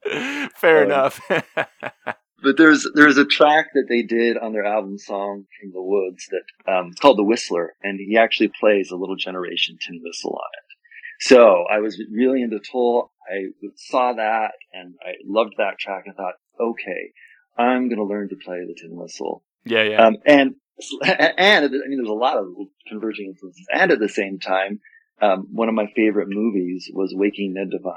Fair 0.54 0.84
um, 0.84 0.84
enough 0.84 1.20
but 2.42 2.56
there's 2.56 2.88
there's 2.94 3.18
a 3.18 3.24
track 3.24 3.66
that 3.74 3.86
they 3.88 4.02
did 4.02 4.36
on 4.38 4.52
their 4.52 4.64
album 4.64 4.98
"Song 4.98 5.44
from 5.60 5.70
the 5.72 5.82
Woods" 5.82 6.28
that 6.30 6.72
um, 6.72 6.88
it's 6.90 7.00
called 7.00 7.18
"The 7.18 7.24
Whistler," 7.24 7.74
and 7.82 7.98
he 7.98 8.16
actually 8.16 8.50
plays 8.60 8.90
a 8.90 8.96
little 8.96 9.16
Generation 9.16 9.76
tin 9.80 10.00
whistle 10.02 10.34
on 10.34 10.50
it. 10.54 11.26
So 11.26 11.64
I 11.70 11.80
was 11.80 12.00
really 12.12 12.42
into 12.42 12.60
Tull 12.60 13.10
I 13.28 13.48
saw 13.76 14.14
that 14.14 14.52
and 14.72 14.94
I 15.02 15.12
loved 15.26 15.54
that 15.58 15.78
track. 15.78 16.04
and 16.06 16.14
thought, 16.14 16.34
okay, 16.60 17.12
I'm 17.56 17.88
going 17.88 17.98
to 17.98 18.04
learn 18.04 18.28
to 18.30 18.36
play 18.36 18.60
the 18.66 18.76
tin 18.80 18.96
whistle. 18.96 19.44
Yeah, 19.64 19.82
yeah. 19.82 20.06
Um, 20.06 20.16
and 20.24 20.54
and 21.04 21.64
I 21.64 21.68
mean, 21.68 21.98
there's 21.98 22.08
a 22.08 22.12
lot 22.12 22.38
of 22.38 22.46
converging 22.86 23.26
influences. 23.26 23.66
And 23.72 23.90
at 23.90 23.98
the 23.98 24.08
same 24.08 24.38
time, 24.38 24.80
um, 25.20 25.48
one 25.52 25.68
of 25.68 25.74
my 25.74 25.86
favorite 25.96 26.28
movies 26.30 26.90
was 26.92 27.12
Waking 27.14 27.54
Ned 27.54 27.70
Devine. 27.70 27.94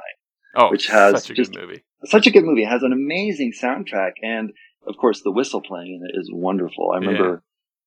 Oh, 0.56 0.70
which 0.70 0.88
has 0.88 1.24
such 1.24 1.32
a 1.32 1.34
just 1.34 1.54
good 1.54 1.62
movie 1.62 1.84
such 2.06 2.28
a 2.28 2.32
good 2.32 2.44
movie. 2.44 2.64
It 2.64 2.70
has 2.70 2.84
an 2.84 2.94
amazing 2.94 3.54
soundtrack, 3.54 4.14
and 4.22 4.52
of 4.88 4.98
course, 4.98 5.22
the 5.22 5.32
whistle 5.32 5.62
playing 5.62 6.02
in 6.02 6.10
it 6.10 6.20
is 6.20 6.30
wonderful. 6.32 6.92
I 6.94 6.98
remember 6.98 7.30
yeah. 7.30 7.38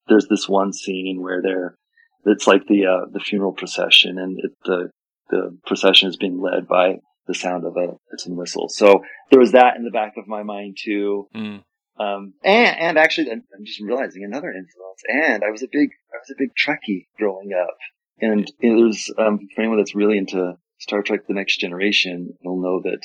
there's 0.08 0.28
this 0.28 0.48
one 0.48 0.72
scene 0.72 1.20
where 1.20 1.42
they're 1.42 1.76
it's 2.24 2.46
like 2.46 2.66
the 2.66 2.86
uh, 2.86 3.06
the 3.12 3.20
funeral 3.20 3.52
procession, 3.52 4.18
and 4.18 4.38
it, 4.38 4.52
the 4.64 4.90
the 5.30 5.58
procession 5.66 6.08
is 6.08 6.16
being 6.16 6.40
led 6.40 6.68
by 6.68 6.98
the 7.26 7.34
sound 7.34 7.64
of 7.64 7.76
a, 7.76 7.94
a 8.12 8.16
tin 8.18 8.36
whistle. 8.36 8.68
So 8.68 9.02
there 9.30 9.40
was 9.40 9.52
that 9.52 9.76
in 9.76 9.84
the 9.84 9.90
back 9.90 10.14
of 10.16 10.28
my 10.28 10.42
mind 10.42 10.76
too. 10.82 11.28
Mm. 11.34 11.62
Um, 11.96 12.34
and, 12.44 12.76
and 12.78 12.98
actually, 12.98 13.30
I'm 13.30 13.44
just 13.64 13.80
realizing 13.80 14.24
another 14.24 14.48
influence. 14.48 15.02
And 15.08 15.44
I 15.44 15.50
was 15.50 15.62
a 15.62 15.68
big, 15.70 15.90
I 16.12 16.18
was 16.18 16.30
a 16.30 16.34
big 16.36 16.50
Trekkie 16.50 17.06
growing 17.16 17.52
up. 17.58 17.76
And 18.20 18.50
there's, 18.60 19.10
um, 19.16 19.38
for 19.54 19.62
anyone 19.62 19.78
that's 19.78 19.94
really 19.94 20.18
into 20.18 20.54
Star 20.84 21.02
Trek: 21.02 21.26
The 21.26 21.34
Next 21.34 21.58
Generation, 21.58 22.34
you'll 22.42 22.60
know 22.60 22.80
that 22.84 23.00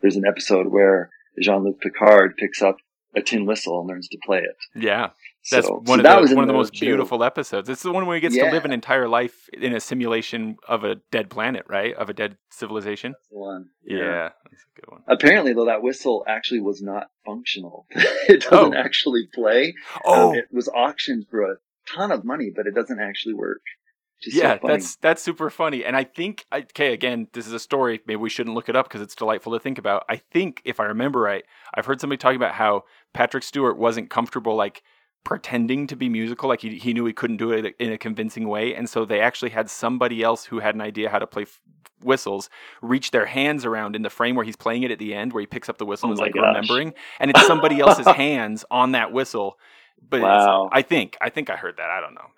there's 0.00 0.16
an 0.16 0.24
episode 0.24 0.68
where 0.68 1.10
Jean-Luc 1.40 1.80
Picard 1.80 2.36
picks 2.36 2.62
up 2.62 2.76
a 3.16 3.22
tin 3.22 3.44
whistle 3.44 3.80
and 3.80 3.88
learns 3.88 4.08
to 4.08 4.18
play 4.24 4.38
it. 4.38 4.56
Yeah. 4.74 5.10
That's 5.50 5.66
so, 5.66 5.74
one 5.74 5.86
so 5.86 5.94
of 5.94 6.02
that 6.04 6.28
the 6.28 6.34
one 6.36 6.44
of 6.44 6.48
the 6.48 6.54
most 6.54 6.74
too. 6.74 6.86
beautiful 6.86 7.22
episodes. 7.22 7.68
It's 7.68 7.82
the 7.82 7.92
one 7.92 8.06
where 8.06 8.14
he 8.14 8.20
gets 8.20 8.34
yeah. 8.34 8.46
to 8.46 8.50
live 8.52 8.64
an 8.64 8.72
entire 8.72 9.08
life 9.08 9.48
in 9.52 9.74
a 9.74 9.80
simulation 9.80 10.56
of 10.66 10.84
a 10.84 10.96
dead 11.10 11.28
planet, 11.28 11.66
right? 11.68 11.94
Of 11.94 12.08
a 12.08 12.14
dead 12.14 12.38
civilization. 12.50 13.12
That's 13.12 13.28
the 13.30 13.38
one. 13.38 13.66
Yeah. 13.84 13.98
yeah. 13.98 14.28
That's 14.50 14.64
a 14.64 14.80
good 14.80 14.90
one. 14.90 15.00
Apparently 15.06 15.52
though 15.52 15.66
that 15.66 15.82
whistle 15.82 16.24
actually 16.26 16.60
was 16.60 16.80
not 16.80 17.08
functional. 17.26 17.86
it 17.90 18.42
doesn't 18.42 18.74
oh. 18.74 18.78
actually 18.78 19.28
play. 19.34 19.74
Oh. 20.04 20.30
Um, 20.30 20.36
it 20.36 20.46
was 20.50 20.68
auctioned 20.68 21.26
for 21.30 21.42
a 21.42 21.56
ton 21.94 22.10
of 22.10 22.24
money, 22.24 22.50
but 22.54 22.66
it 22.66 22.74
doesn't 22.74 23.00
actually 23.00 23.34
work 23.34 23.60
yeah, 24.26 24.58
so 24.60 24.68
that's 24.68 24.96
that's 24.96 25.22
super 25.22 25.50
funny. 25.50 25.84
And 25.84 25.96
I 25.96 26.04
think 26.04 26.46
okay, 26.52 26.92
again, 26.92 27.28
this 27.32 27.46
is 27.46 27.52
a 27.52 27.58
story. 27.58 28.00
Maybe 28.06 28.16
we 28.16 28.30
shouldn't 28.30 28.54
look 28.54 28.68
it 28.68 28.76
up 28.76 28.88
because 28.88 29.00
it's 29.00 29.14
delightful 29.14 29.52
to 29.52 29.58
think 29.58 29.78
about. 29.78 30.04
I 30.08 30.16
think 30.16 30.62
if 30.64 30.80
I 30.80 30.84
remember 30.84 31.20
right, 31.20 31.44
I've 31.74 31.86
heard 31.86 32.00
somebody 32.00 32.18
talking 32.18 32.36
about 32.36 32.54
how 32.54 32.84
Patrick 33.12 33.42
Stewart 33.42 33.76
wasn't 33.78 34.10
comfortable 34.10 34.56
like 34.56 34.82
pretending 35.24 35.86
to 35.86 35.96
be 35.96 36.08
musical 36.08 36.48
like 36.50 36.60
he, 36.60 36.78
he 36.78 36.92
knew 36.92 37.04
he 37.06 37.12
couldn't 37.12 37.38
do 37.38 37.50
it 37.50 37.74
in 37.78 37.90
a 37.90 37.98
convincing 37.98 38.46
way 38.46 38.74
and 38.74 38.88
so 38.88 39.06
they 39.06 39.20
actually 39.20 39.50
had 39.50 39.70
somebody 39.70 40.22
else 40.22 40.44
who 40.44 40.58
had 40.58 40.74
an 40.74 40.82
idea 40.82 41.08
how 41.08 41.18
to 41.18 41.26
play 41.26 41.42
f- 41.42 41.60
whistles 42.02 42.50
reach 42.82 43.10
their 43.10 43.24
hands 43.24 43.64
around 43.64 43.96
in 43.96 44.02
the 44.02 44.10
frame 44.10 44.36
where 44.36 44.44
he's 44.44 44.54
playing 44.54 44.82
it 44.82 44.90
at 44.90 44.98
the 44.98 45.14
end 45.14 45.32
where 45.32 45.40
he 45.40 45.46
picks 45.46 45.70
up 45.70 45.78
the 45.78 45.86
whistle 45.86 46.08
oh 46.08 46.10
and 46.10 46.18
is 46.18 46.20
like 46.20 46.34
gosh. 46.34 46.42
remembering 46.42 46.92
and 47.18 47.30
it's 47.30 47.46
somebody 47.46 47.80
else's 47.80 48.06
hands 48.06 48.66
on 48.70 48.92
that 48.92 49.12
whistle 49.12 49.58
but 50.06 50.20
wow. 50.20 50.68
i 50.72 50.82
think 50.82 51.16
i 51.22 51.30
think 51.30 51.48
i 51.48 51.56
heard 51.56 51.78
that 51.78 51.88
i 51.88 52.02
don't 52.02 52.14
know 52.14 52.28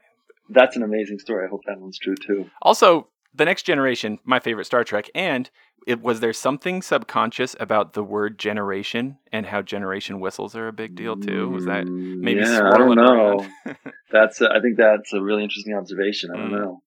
that's 0.49 0.77
an 0.77 0.83
amazing 0.83 1.19
story. 1.19 1.47
I 1.47 1.49
hope 1.49 1.63
that 1.67 1.81
one's 1.81 1.99
true 1.99 2.15
too. 2.15 2.51
Also, 2.63 3.09
the 3.35 3.45
next 3.45 3.65
generation, 3.65 4.19
my 4.25 4.41
favorite 4.41 4.65
Star 4.65 4.85
Trek, 4.85 5.11
and 5.15 5.51
it 5.87 6.01
was 6.01 6.21
there 6.21 6.33
something 6.33 6.83
subconscious 6.83 7.55
about 7.61 7.93
the 7.93 8.03
word 8.03 8.39
generation 8.39 9.19
and 9.33 9.47
how 9.47 9.63
generation 9.63 10.19
whistles 10.19 10.57
are 10.57 10.69
a 10.69 10.73
big 10.73 10.97
deal 10.97 11.17
too? 11.17 11.49
Was 11.49 11.67
that 11.67 11.85
mm, 11.85 12.19
maybe 12.19 12.41
yeah, 12.41 12.71
I 12.73 12.79
don't 12.79 12.97
know. 12.97 13.47
that's 14.11 14.41
a, 14.41 14.51
I 14.51 14.61
think 14.61 14.77
that's 14.79 15.13
a 15.13 15.23
really 15.23 15.45
interesting 15.45 15.75
observation. 15.75 16.31
I 16.33 16.37
don't 16.39 16.51
mm. 16.51 16.61
know. 16.61 16.83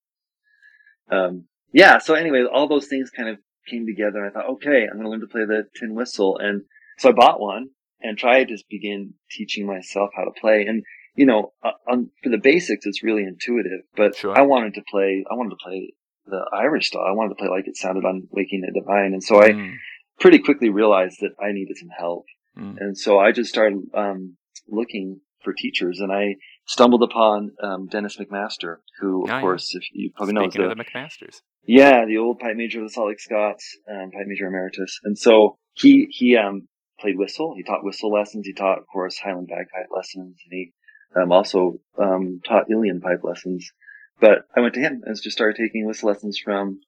Um, 1.11 1.45
yeah. 1.71 1.99
So 1.99 2.13
anyway, 2.13 2.43
all 2.43 2.67
those 2.67 2.87
things 2.87 3.09
kind 3.09 3.29
of 3.29 3.37
came 3.69 3.85
together, 3.85 4.25
I 4.25 4.31
thought, 4.31 4.49
okay, 4.49 4.83
I'm 4.83 4.97
going 4.97 5.03
to 5.03 5.09
learn 5.09 5.21
to 5.21 5.27
play 5.27 5.45
the 5.45 5.63
tin 5.75 5.93
whistle, 5.93 6.37
and 6.37 6.63
so 6.97 7.09
I 7.09 7.11
bought 7.13 7.39
one 7.39 7.69
and 8.01 8.17
tried 8.17 8.47
to 8.47 8.57
begin 8.69 9.13
teaching 9.31 9.65
myself 9.65 10.09
how 10.15 10.25
to 10.25 10.31
play. 10.31 10.65
And 10.67 10.83
you 11.19 11.25
know, 11.25 11.51
uh, 11.61 11.71
on, 11.91 12.09
for 12.23 12.29
the 12.29 12.37
basics, 12.37 12.85
it's 12.85 13.03
really 13.03 13.23
intuitive. 13.23 13.81
But 13.97 14.15
sure. 14.15 14.37
I 14.37 14.43
wanted 14.43 14.75
to 14.75 14.81
play. 14.89 15.25
I 15.29 15.33
wanted 15.35 15.49
to 15.49 15.61
play 15.61 15.91
the 16.25 16.39
Irish 16.53 16.87
style. 16.87 17.03
I 17.05 17.11
wanted 17.11 17.29
to 17.29 17.35
play 17.35 17.49
like 17.49 17.67
it 17.67 17.75
sounded 17.75 18.05
on 18.05 18.29
Waking 18.31 18.61
Ned 18.61 18.73
Devine, 18.73 19.11
and 19.11 19.21
so 19.21 19.35
mm. 19.35 19.43
I 19.43 19.73
pretty 20.21 20.39
quickly 20.39 20.69
realized 20.69 21.17
that 21.19 21.31
I 21.37 21.51
needed 21.51 21.75
some 21.75 21.89
help. 21.89 22.23
Mm. 22.57 22.77
And 22.79 22.97
so 22.97 23.19
I 23.19 23.33
just 23.33 23.49
started 23.49 23.79
um, 23.93 24.37
looking 24.69 25.19
for 25.43 25.51
teachers, 25.51 25.99
and 25.99 26.09
I 26.09 26.35
stumbled 26.65 27.03
upon 27.03 27.51
um, 27.61 27.87
Dennis 27.87 28.15
McMaster, 28.15 28.77
who, 29.01 29.25
of 29.25 29.31
oh, 29.31 29.41
course, 29.41 29.75
if 29.75 29.83
you 29.91 30.11
probably 30.15 30.35
Speaking 30.35 30.61
know, 30.61 30.69
the, 30.69 30.75
the 30.75 30.83
McMasters. 30.85 31.41
Yeah, 31.65 32.05
the 32.05 32.17
old 32.17 32.39
pipe 32.39 32.55
major 32.55 32.79
of 32.79 32.87
the 32.87 32.93
Salt 32.93 33.09
Lake 33.09 33.19
Scots, 33.19 33.77
um, 33.91 34.11
pipe 34.11 34.25
major 34.25 34.47
emeritus, 34.47 34.99
and 35.03 35.17
so 35.17 35.57
he 35.73 36.07
he 36.11 36.37
um, 36.37 36.69
played 36.97 37.17
whistle. 37.17 37.55
He 37.57 37.63
taught 37.63 37.83
whistle 37.83 38.09
lessons. 38.09 38.47
He 38.47 38.53
taught, 38.53 38.77
of 38.77 38.87
course, 38.87 39.19
Highland 39.19 39.49
bagpipe 39.49 39.89
lessons, 39.93 40.37
and 40.45 40.51
he 40.51 40.71
um, 41.15 41.31
also 41.31 41.79
um, 41.97 42.41
taught 42.45 42.69
Uilleann 42.69 43.01
pipe 43.01 43.23
lessons. 43.23 43.71
But 44.19 44.39
I 44.55 44.59
went 44.59 44.73
to 44.73 44.81
him 44.81 45.01
and 45.05 45.15
just 45.21 45.35
started 45.35 45.55
taking 45.55 45.85
whistle 45.85 46.09
lessons 46.09 46.37
from 46.37 46.81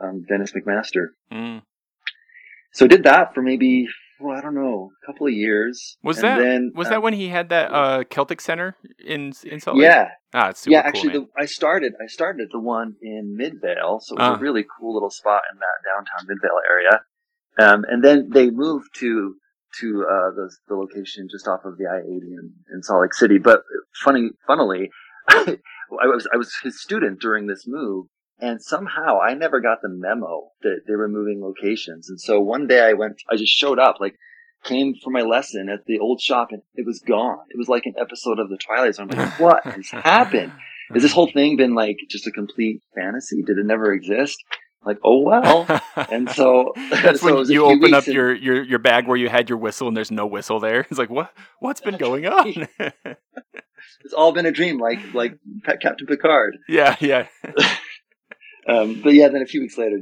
um, 0.00 0.24
Dennis 0.28 0.52
McMaster. 0.52 1.08
Mm. 1.32 1.62
So 2.72 2.86
did 2.86 3.04
that 3.04 3.34
for 3.34 3.42
maybe 3.42 3.88
well, 4.22 4.36
I 4.36 4.40
don't 4.40 4.54
know, 4.54 4.92
a 5.02 5.06
couple 5.06 5.26
of 5.26 5.32
years. 5.32 5.96
Was 6.02 6.20
that 6.20 6.38
then, 6.38 6.72
was 6.74 6.86
uh, 6.86 6.90
that 6.90 7.02
when 7.02 7.14
he 7.14 7.28
had 7.28 7.48
that 7.48 7.72
uh, 7.72 8.04
Celtic 8.04 8.40
Center 8.40 8.76
in 9.04 9.32
in 9.44 9.60
Salt 9.60 9.76
Lake? 9.76 9.84
Yeah, 9.84 10.08
ah, 10.32 10.50
it's 10.50 10.66
yeah. 10.66 10.82
Cool, 10.82 10.88
actually, 10.88 11.12
the, 11.12 11.26
I 11.36 11.46
started 11.46 11.94
I 12.00 12.06
started 12.06 12.48
the 12.52 12.60
one 12.60 12.94
in 13.02 13.36
Midvale, 13.36 14.00
so 14.00 14.14
it 14.14 14.20
was 14.20 14.36
uh. 14.36 14.36
a 14.36 14.38
really 14.38 14.64
cool 14.78 14.94
little 14.94 15.10
spot 15.10 15.42
in 15.52 15.58
that 15.58 15.88
downtown 15.88 16.26
Midvale 16.28 16.60
area. 16.68 17.00
Um, 17.58 17.84
and 17.88 18.02
then 18.02 18.30
they 18.32 18.50
moved 18.50 18.94
to 19.00 19.36
to 19.80 20.06
uh, 20.08 20.30
the, 20.34 20.50
the 20.68 20.74
location 20.74 21.28
just 21.30 21.48
off 21.48 21.60
of 21.64 21.78
the 21.78 21.86
I-80 21.86 22.06
in, 22.06 22.52
in 22.72 22.82
Salt 22.82 23.02
Lake 23.02 23.14
City. 23.14 23.38
But 23.38 23.62
funny, 24.04 24.30
funnily, 24.46 24.90
I 25.28 25.56
was 26.06 26.26
I 26.32 26.36
was 26.36 26.52
his 26.62 26.80
student 26.80 27.20
during 27.20 27.46
this 27.46 27.64
move, 27.66 28.06
and 28.40 28.62
somehow 28.62 29.20
I 29.20 29.34
never 29.34 29.60
got 29.60 29.78
the 29.82 29.88
memo 29.88 30.50
that 30.62 30.80
they 30.86 30.94
were 30.94 31.08
moving 31.08 31.40
locations. 31.42 32.08
And 32.08 32.20
so 32.20 32.40
one 32.40 32.66
day 32.66 32.80
I 32.80 32.92
went, 32.94 33.22
I 33.30 33.36
just 33.36 33.52
showed 33.52 33.78
up, 33.78 33.96
like 34.00 34.16
came 34.64 34.94
for 35.02 35.10
my 35.10 35.22
lesson 35.22 35.68
at 35.68 35.84
the 35.86 35.98
old 35.98 36.20
shop, 36.20 36.48
and 36.50 36.62
it 36.74 36.86
was 36.86 37.00
gone. 37.00 37.44
It 37.50 37.58
was 37.58 37.68
like 37.68 37.84
an 37.86 37.94
episode 37.98 38.38
of 38.38 38.48
the 38.48 38.58
Twilight 38.58 38.94
Zone. 38.94 39.08
I'm 39.10 39.18
like, 39.18 39.40
what 39.40 39.64
has 39.64 39.90
happened? 39.90 40.52
Has 40.92 41.02
this 41.02 41.12
whole 41.12 41.30
thing 41.30 41.56
been 41.56 41.74
like 41.74 41.96
just 42.10 42.26
a 42.26 42.30
complete 42.30 42.82
fantasy? 42.94 43.42
Did 43.42 43.58
it 43.58 43.66
never 43.66 43.92
exist? 43.92 44.42
Like, 44.84 44.98
oh 45.04 45.18
well. 45.18 45.80
And 46.10 46.30
so 46.30 46.72
that's 46.90 47.20
so 47.20 47.36
when 47.36 47.50
you 47.50 47.64
open 47.64 47.94
up 47.94 48.06
your, 48.06 48.34
your 48.34 48.62
your 48.62 48.78
bag 48.78 49.06
where 49.06 49.16
you 49.16 49.28
had 49.28 49.48
your 49.48 49.58
whistle 49.58 49.88
and 49.88 49.96
there's 49.96 50.10
no 50.10 50.26
whistle 50.26 50.58
there. 50.58 50.86
It's 50.90 50.98
like 50.98 51.10
what 51.10 51.32
what's 51.60 51.80
been 51.80 51.96
going 51.96 52.26
on? 52.26 52.66
it's 54.04 54.14
all 54.16 54.32
been 54.32 54.46
a 54.46 54.52
dream, 54.52 54.78
like 54.78 54.98
like 55.14 55.38
Captain 55.64 56.06
Picard. 56.06 56.58
Yeah, 56.68 56.96
yeah. 57.00 57.26
um, 58.68 59.00
but 59.02 59.14
yeah, 59.14 59.28
then 59.28 59.42
a 59.42 59.46
few 59.46 59.60
weeks 59.60 59.76
later, 59.76 59.98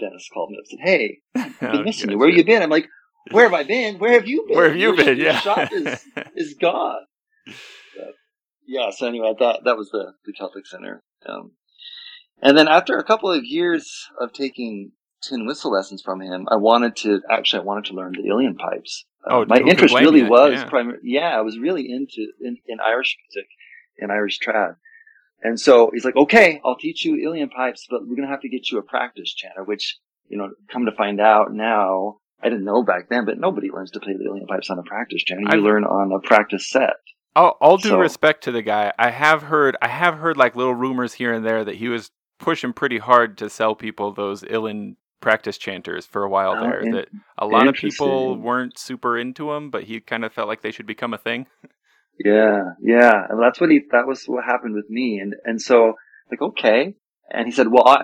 Dennis 0.00 0.28
called 0.32 0.50
me 0.50 0.56
up 0.56 0.64
and 0.68 0.78
said, 0.78 0.88
"Hey, 0.88 1.18
I've 1.34 1.60
been 1.60 1.80
oh, 1.80 1.84
missing 1.84 2.10
you. 2.10 2.18
Where 2.18 2.28
have 2.28 2.36
you 2.36 2.44
been?" 2.44 2.62
I'm 2.62 2.70
like, 2.70 2.88
"Where 3.30 3.44
have 3.44 3.54
I 3.54 3.62
been? 3.62 3.98
Where 3.98 4.12
have 4.12 4.26
you 4.26 4.44
been? 4.46 4.56
Where 4.56 4.68
have 4.68 4.76
you 4.76 4.94
your, 4.94 4.96
been? 4.96 5.18
Yeah, 5.18 5.38
shop 5.40 5.72
is 5.72 6.04
is 6.34 6.54
gone." 6.60 7.04
But, 7.46 8.14
yeah. 8.66 8.90
So 8.90 9.06
anyway, 9.06 9.34
that 9.38 9.60
that 9.64 9.76
was 9.76 9.90
the 9.90 10.12
the 10.24 10.32
Celtic 10.32 10.66
Center. 10.66 11.02
Um, 11.26 11.52
and 12.42 12.56
then 12.56 12.68
after 12.68 12.96
a 12.96 13.04
couple 13.04 13.30
of 13.30 13.44
years 13.44 14.08
of 14.20 14.32
taking 14.32 14.92
tin 15.22 15.46
whistle 15.46 15.72
lessons 15.72 16.02
from 16.02 16.20
him, 16.20 16.46
I 16.50 16.56
wanted 16.56 16.96
to 16.96 17.20
actually 17.30 17.60
I 17.60 17.64
wanted 17.64 17.86
to 17.86 17.94
learn 17.94 18.12
the 18.12 18.28
Uilleann 18.28 18.56
pipes. 18.56 19.04
Uh, 19.28 19.38
oh, 19.38 19.44
my 19.46 19.58
interest 19.58 19.94
really 19.94 20.22
was 20.22 20.54
yeah. 20.54 20.64
Primary, 20.64 20.98
yeah, 21.02 21.36
I 21.36 21.40
was 21.40 21.58
really 21.58 21.90
into 21.90 22.28
in, 22.40 22.56
in, 22.66 22.78
Irish 22.80 23.16
music, 23.24 23.48
in 23.98 24.10
Irish 24.10 24.38
trad. 24.38 24.76
And 25.42 25.58
so 25.58 25.90
he's 25.92 26.04
like, 26.04 26.16
okay, 26.16 26.60
I'll 26.64 26.76
teach 26.76 27.04
you 27.04 27.14
Uilleann 27.14 27.50
pipes, 27.50 27.86
but 27.90 28.06
we're 28.06 28.16
gonna 28.16 28.28
have 28.28 28.42
to 28.42 28.48
get 28.48 28.70
you 28.70 28.78
a 28.78 28.82
practice 28.82 29.34
chanter, 29.34 29.64
which 29.64 29.98
you 30.28 30.38
know, 30.38 30.50
come 30.70 30.84
to 30.86 30.92
find 30.92 31.20
out 31.20 31.52
now, 31.52 32.18
I 32.42 32.48
didn't 32.48 32.64
know 32.64 32.84
back 32.84 33.08
then, 33.08 33.24
but 33.24 33.38
nobody 33.38 33.70
learns 33.70 33.90
to 33.92 34.00
play 34.00 34.12
the 34.12 34.24
Uilleann 34.24 34.46
pipes 34.46 34.70
on 34.70 34.78
a 34.78 34.82
practice 34.82 35.24
chanter. 35.24 35.42
You 35.42 35.48
I've, 35.58 35.64
learn 35.64 35.84
on 35.84 36.12
a 36.12 36.20
practice 36.20 36.68
set. 36.68 36.94
All, 37.34 37.56
all 37.60 37.76
due 37.76 37.90
so, 37.90 37.98
respect 37.98 38.44
to 38.44 38.52
the 38.52 38.62
guy, 38.62 38.92
I 38.98 39.10
have 39.10 39.42
heard, 39.42 39.76
I 39.82 39.88
have 39.88 40.16
heard 40.16 40.36
like 40.36 40.56
little 40.56 40.74
rumors 40.74 41.14
here 41.14 41.32
and 41.32 41.44
there 41.44 41.64
that 41.64 41.76
he 41.76 41.88
was 41.88 42.10
pushing 42.38 42.72
pretty 42.72 42.98
hard 42.98 43.38
to 43.38 43.50
sell 43.50 43.74
people 43.74 44.12
those 44.12 44.42
Uilleann 44.42 44.96
practice 45.20 45.58
chanters 45.58 46.06
for 46.06 46.22
a 46.22 46.28
while 46.28 46.54
oh, 46.56 46.60
there. 46.60 46.80
In, 46.80 46.92
that 46.92 47.08
a 47.36 47.46
lot 47.46 47.66
of 47.66 47.74
people 47.74 48.36
weren't 48.36 48.78
super 48.78 49.18
into 49.18 49.52
him, 49.52 49.70
but 49.70 49.84
he 49.84 50.00
kind 50.00 50.24
of 50.24 50.32
felt 50.32 50.48
like 50.48 50.62
they 50.62 50.70
should 50.70 50.86
become 50.86 51.14
a 51.14 51.18
thing. 51.18 51.46
Yeah, 52.24 52.70
yeah, 52.82 53.26
and 53.28 53.40
that's 53.40 53.60
what 53.60 53.70
he. 53.70 53.80
That 53.92 54.08
was 54.08 54.24
what 54.24 54.44
happened 54.44 54.74
with 54.74 54.90
me, 54.90 55.20
and 55.20 55.36
and 55.44 55.62
so 55.62 55.94
like 56.28 56.42
okay, 56.42 56.96
and 57.30 57.46
he 57.46 57.52
said, 57.52 57.68
well, 57.70 57.86
I, 57.86 58.02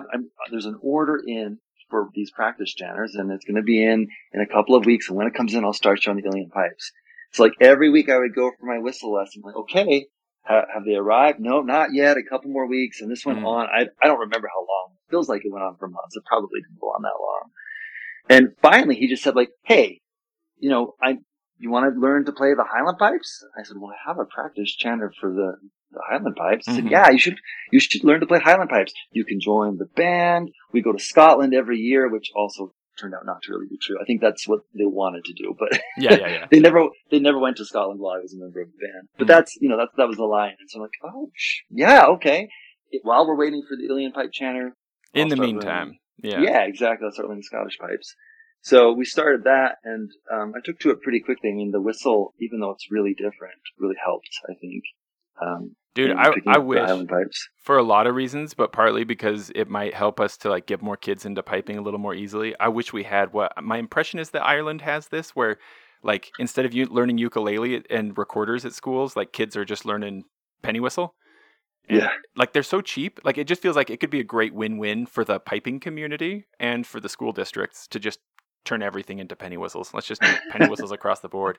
there's 0.51 0.65
an 0.65 0.79
order 0.81 1.21
in 1.27 1.57
for 1.89 2.09
these 2.13 2.31
practice 2.31 2.73
chanters, 2.73 3.15
and 3.15 3.31
it's 3.31 3.45
going 3.45 3.57
to 3.57 3.61
be 3.61 3.83
in 3.83 4.07
in 4.33 4.41
a 4.41 4.47
couple 4.47 4.75
of 4.75 4.85
weeks. 4.85 5.09
And 5.09 5.17
when 5.17 5.27
it 5.27 5.33
comes 5.33 5.53
in, 5.53 5.63
I'll 5.63 5.73
start 5.73 6.05
you 6.05 6.11
on 6.11 6.15
the 6.15 6.23
Uilleann 6.23 6.49
pipes. 6.49 6.91
So 7.33 7.43
like 7.43 7.53
every 7.59 7.89
week, 7.89 8.09
I 8.09 8.17
would 8.17 8.33
go 8.33 8.51
for 8.57 8.65
my 8.65 8.79
whistle 8.79 9.13
lesson. 9.13 9.41
Like, 9.43 9.55
okay, 9.55 10.07
have, 10.45 10.65
have 10.73 10.85
they 10.85 10.95
arrived? 10.95 11.39
No, 11.39 11.61
not 11.61 11.93
yet. 11.93 12.17
A 12.17 12.23
couple 12.23 12.51
more 12.51 12.67
weeks, 12.67 13.01
and 13.01 13.11
this 13.11 13.25
went 13.25 13.39
mm. 13.39 13.45
on. 13.45 13.67
I 13.67 13.87
I 14.01 14.07
don't 14.07 14.19
remember 14.19 14.47
how 14.47 14.61
long. 14.61 14.93
It 14.93 15.11
feels 15.11 15.27
like 15.27 15.43
it 15.43 15.51
went 15.51 15.63
on 15.63 15.77
for 15.77 15.87
months. 15.87 16.15
It 16.15 16.23
probably 16.25 16.61
didn't 16.61 16.79
go 16.79 16.87
on 16.87 17.01
that 17.01 17.19
long. 17.19 17.49
And 18.29 18.55
finally, 18.61 18.95
he 18.95 19.07
just 19.07 19.23
said 19.23 19.35
like, 19.35 19.49
"Hey, 19.63 20.01
you 20.57 20.69
know, 20.69 20.95
I 21.01 21.17
you 21.57 21.71
want 21.71 21.93
to 21.93 21.99
learn 21.99 22.25
to 22.25 22.31
play 22.31 22.53
the 22.53 22.63
Highland 22.63 22.97
pipes?" 22.97 23.43
I 23.57 23.63
said, 23.63 23.77
"Well, 23.79 23.91
I 23.91 24.07
have 24.07 24.19
a 24.19 24.25
practice 24.25 24.75
chanter 24.75 25.11
for 25.19 25.31
the 25.31 25.57
the 25.91 26.01
Highland 26.09 26.35
pipes." 26.35 26.65
He 26.65 26.73
mm-hmm. 26.73 26.81
said, 26.83 26.91
"Yeah, 26.91 27.09
you 27.09 27.19
should 27.19 27.37
you 27.71 27.79
should 27.79 28.03
learn 28.03 28.19
to 28.19 28.27
play 28.27 28.39
Highland 28.39 28.69
pipes. 28.69 28.93
You 29.11 29.25
can 29.25 29.39
join 29.39 29.77
the 29.77 29.85
band. 29.85 30.51
We 30.71 30.81
go 30.81 30.91
to 30.91 30.99
Scotland 30.99 31.53
every 31.53 31.77
year, 31.77 32.09
which 32.09 32.31
also 32.35 32.73
turned 32.99 33.13
out 33.13 33.25
not 33.25 33.41
to 33.43 33.51
really 33.51 33.67
be 33.67 33.77
true. 33.81 33.97
I 34.01 34.05
think 34.05 34.21
that's 34.21 34.47
what 34.47 34.61
they 34.73 34.85
wanted 34.85 35.25
to 35.25 35.33
do, 35.33 35.55
but 35.57 35.69
yeah, 35.97 36.15
yeah, 36.15 36.27
yeah. 36.27 36.45
they 36.51 36.59
never 36.59 36.87
they 37.11 37.19
never 37.19 37.39
went 37.39 37.57
to 37.57 37.65
Scotland 37.65 37.99
while 37.99 38.15
I 38.15 38.21
was 38.21 38.33
a 38.33 38.37
member 38.37 38.61
of 38.61 38.69
the 38.71 38.77
band. 38.77 39.07
But 39.17 39.25
mm 39.25 39.35
that's 39.35 39.57
you 39.59 39.69
know 39.69 39.77
that 39.77 39.89
that 39.97 40.07
was 40.07 40.17
the 40.17 40.23
line, 40.23 40.55
and 40.59 40.69
so 40.69 40.79
I'm 40.79 40.83
like, 40.83 40.91
oh 41.03 41.29
yeah, 41.69 42.05
okay. 42.15 42.49
While 43.03 43.27
we're 43.27 43.37
waiting 43.37 43.63
for 43.67 43.75
the 43.75 43.91
Uilleann 43.91 44.13
pipe 44.13 44.31
chanter, 44.31 44.75
in 45.13 45.27
the 45.27 45.35
meantime, 45.35 45.97
learning. 46.23 46.41
yeah, 46.41 46.41
yeah, 46.41 46.61
exactly. 46.61 47.05
I'll 47.05 47.11
start 47.11 47.27
learning 47.27 47.43
Scottish 47.43 47.77
pipes. 47.77 48.15
So 48.61 48.93
we 48.93 49.05
started 49.05 49.43
that, 49.43 49.77
and 49.83 50.09
um, 50.31 50.53
I 50.55 50.59
took 50.63 50.79
to 50.79 50.91
it 50.91 51.01
pretty 51.01 51.19
quickly. 51.19 51.49
I 51.51 51.53
mean, 51.53 51.71
the 51.71 51.81
whistle, 51.81 52.33
even 52.39 52.59
though 52.59 52.71
it's 52.71 52.89
really 52.89 53.13
different, 53.13 53.61
really 53.77 53.97
helped. 54.03 54.29
I 54.49 54.53
think. 54.53 54.83
Um, 55.41 55.75
Dude, 55.95 56.11
I, 56.11 56.33
I 56.45 56.57
wish 56.57 56.89
for 57.63 57.77
a 57.77 57.83
lot 57.83 58.05
of 58.05 58.15
reasons, 58.15 58.53
but 58.53 58.73
partly 58.73 59.05
because 59.05 59.49
it 59.55 59.69
might 59.69 59.93
help 59.93 60.19
us 60.19 60.35
to 60.37 60.49
like 60.49 60.65
get 60.65 60.81
more 60.81 60.97
kids 60.97 61.25
into 61.25 61.41
piping 61.41 61.77
a 61.77 61.81
little 61.81 62.01
more 62.01 62.13
easily. 62.13 62.53
I 62.59 62.67
wish 62.67 62.91
we 62.91 63.03
had 63.03 63.31
what 63.31 63.53
my 63.63 63.77
impression 63.77 64.19
is 64.19 64.31
that 64.31 64.45
Ireland 64.45 64.81
has 64.81 65.07
this, 65.07 65.29
where 65.29 65.57
like 66.03 66.31
instead 66.37 66.65
of 66.65 66.73
you 66.73 66.85
learning 66.87 67.17
ukulele 67.17 67.81
and 67.89 68.17
recorders 68.17 68.65
at 68.65 68.73
schools, 68.73 69.15
like 69.15 69.31
kids 69.31 69.55
are 69.55 69.63
just 69.63 69.85
learning 69.85 70.25
penny 70.61 70.81
whistle. 70.81 71.15
And, 71.87 71.99
yeah, 71.99 72.09
like 72.35 72.51
they're 72.51 72.61
so 72.61 72.81
cheap. 72.81 73.21
Like 73.23 73.37
it 73.37 73.47
just 73.47 73.61
feels 73.61 73.77
like 73.77 73.89
it 73.89 74.01
could 74.01 74.09
be 74.09 74.19
a 74.19 74.25
great 74.25 74.53
win-win 74.53 75.05
for 75.05 75.23
the 75.23 75.39
piping 75.39 75.79
community 75.79 76.45
and 76.59 76.85
for 76.85 76.99
the 76.99 77.07
school 77.09 77.31
districts 77.31 77.87
to 77.87 78.01
just 78.01 78.19
turn 78.65 78.83
everything 78.83 79.19
into 79.19 79.37
penny 79.37 79.55
whistles. 79.55 79.93
Let's 79.93 80.07
just 80.07 80.21
do 80.21 80.27
penny 80.51 80.67
whistles 80.67 80.91
across 80.91 81.21
the 81.21 81.29
board. 81.29 81.57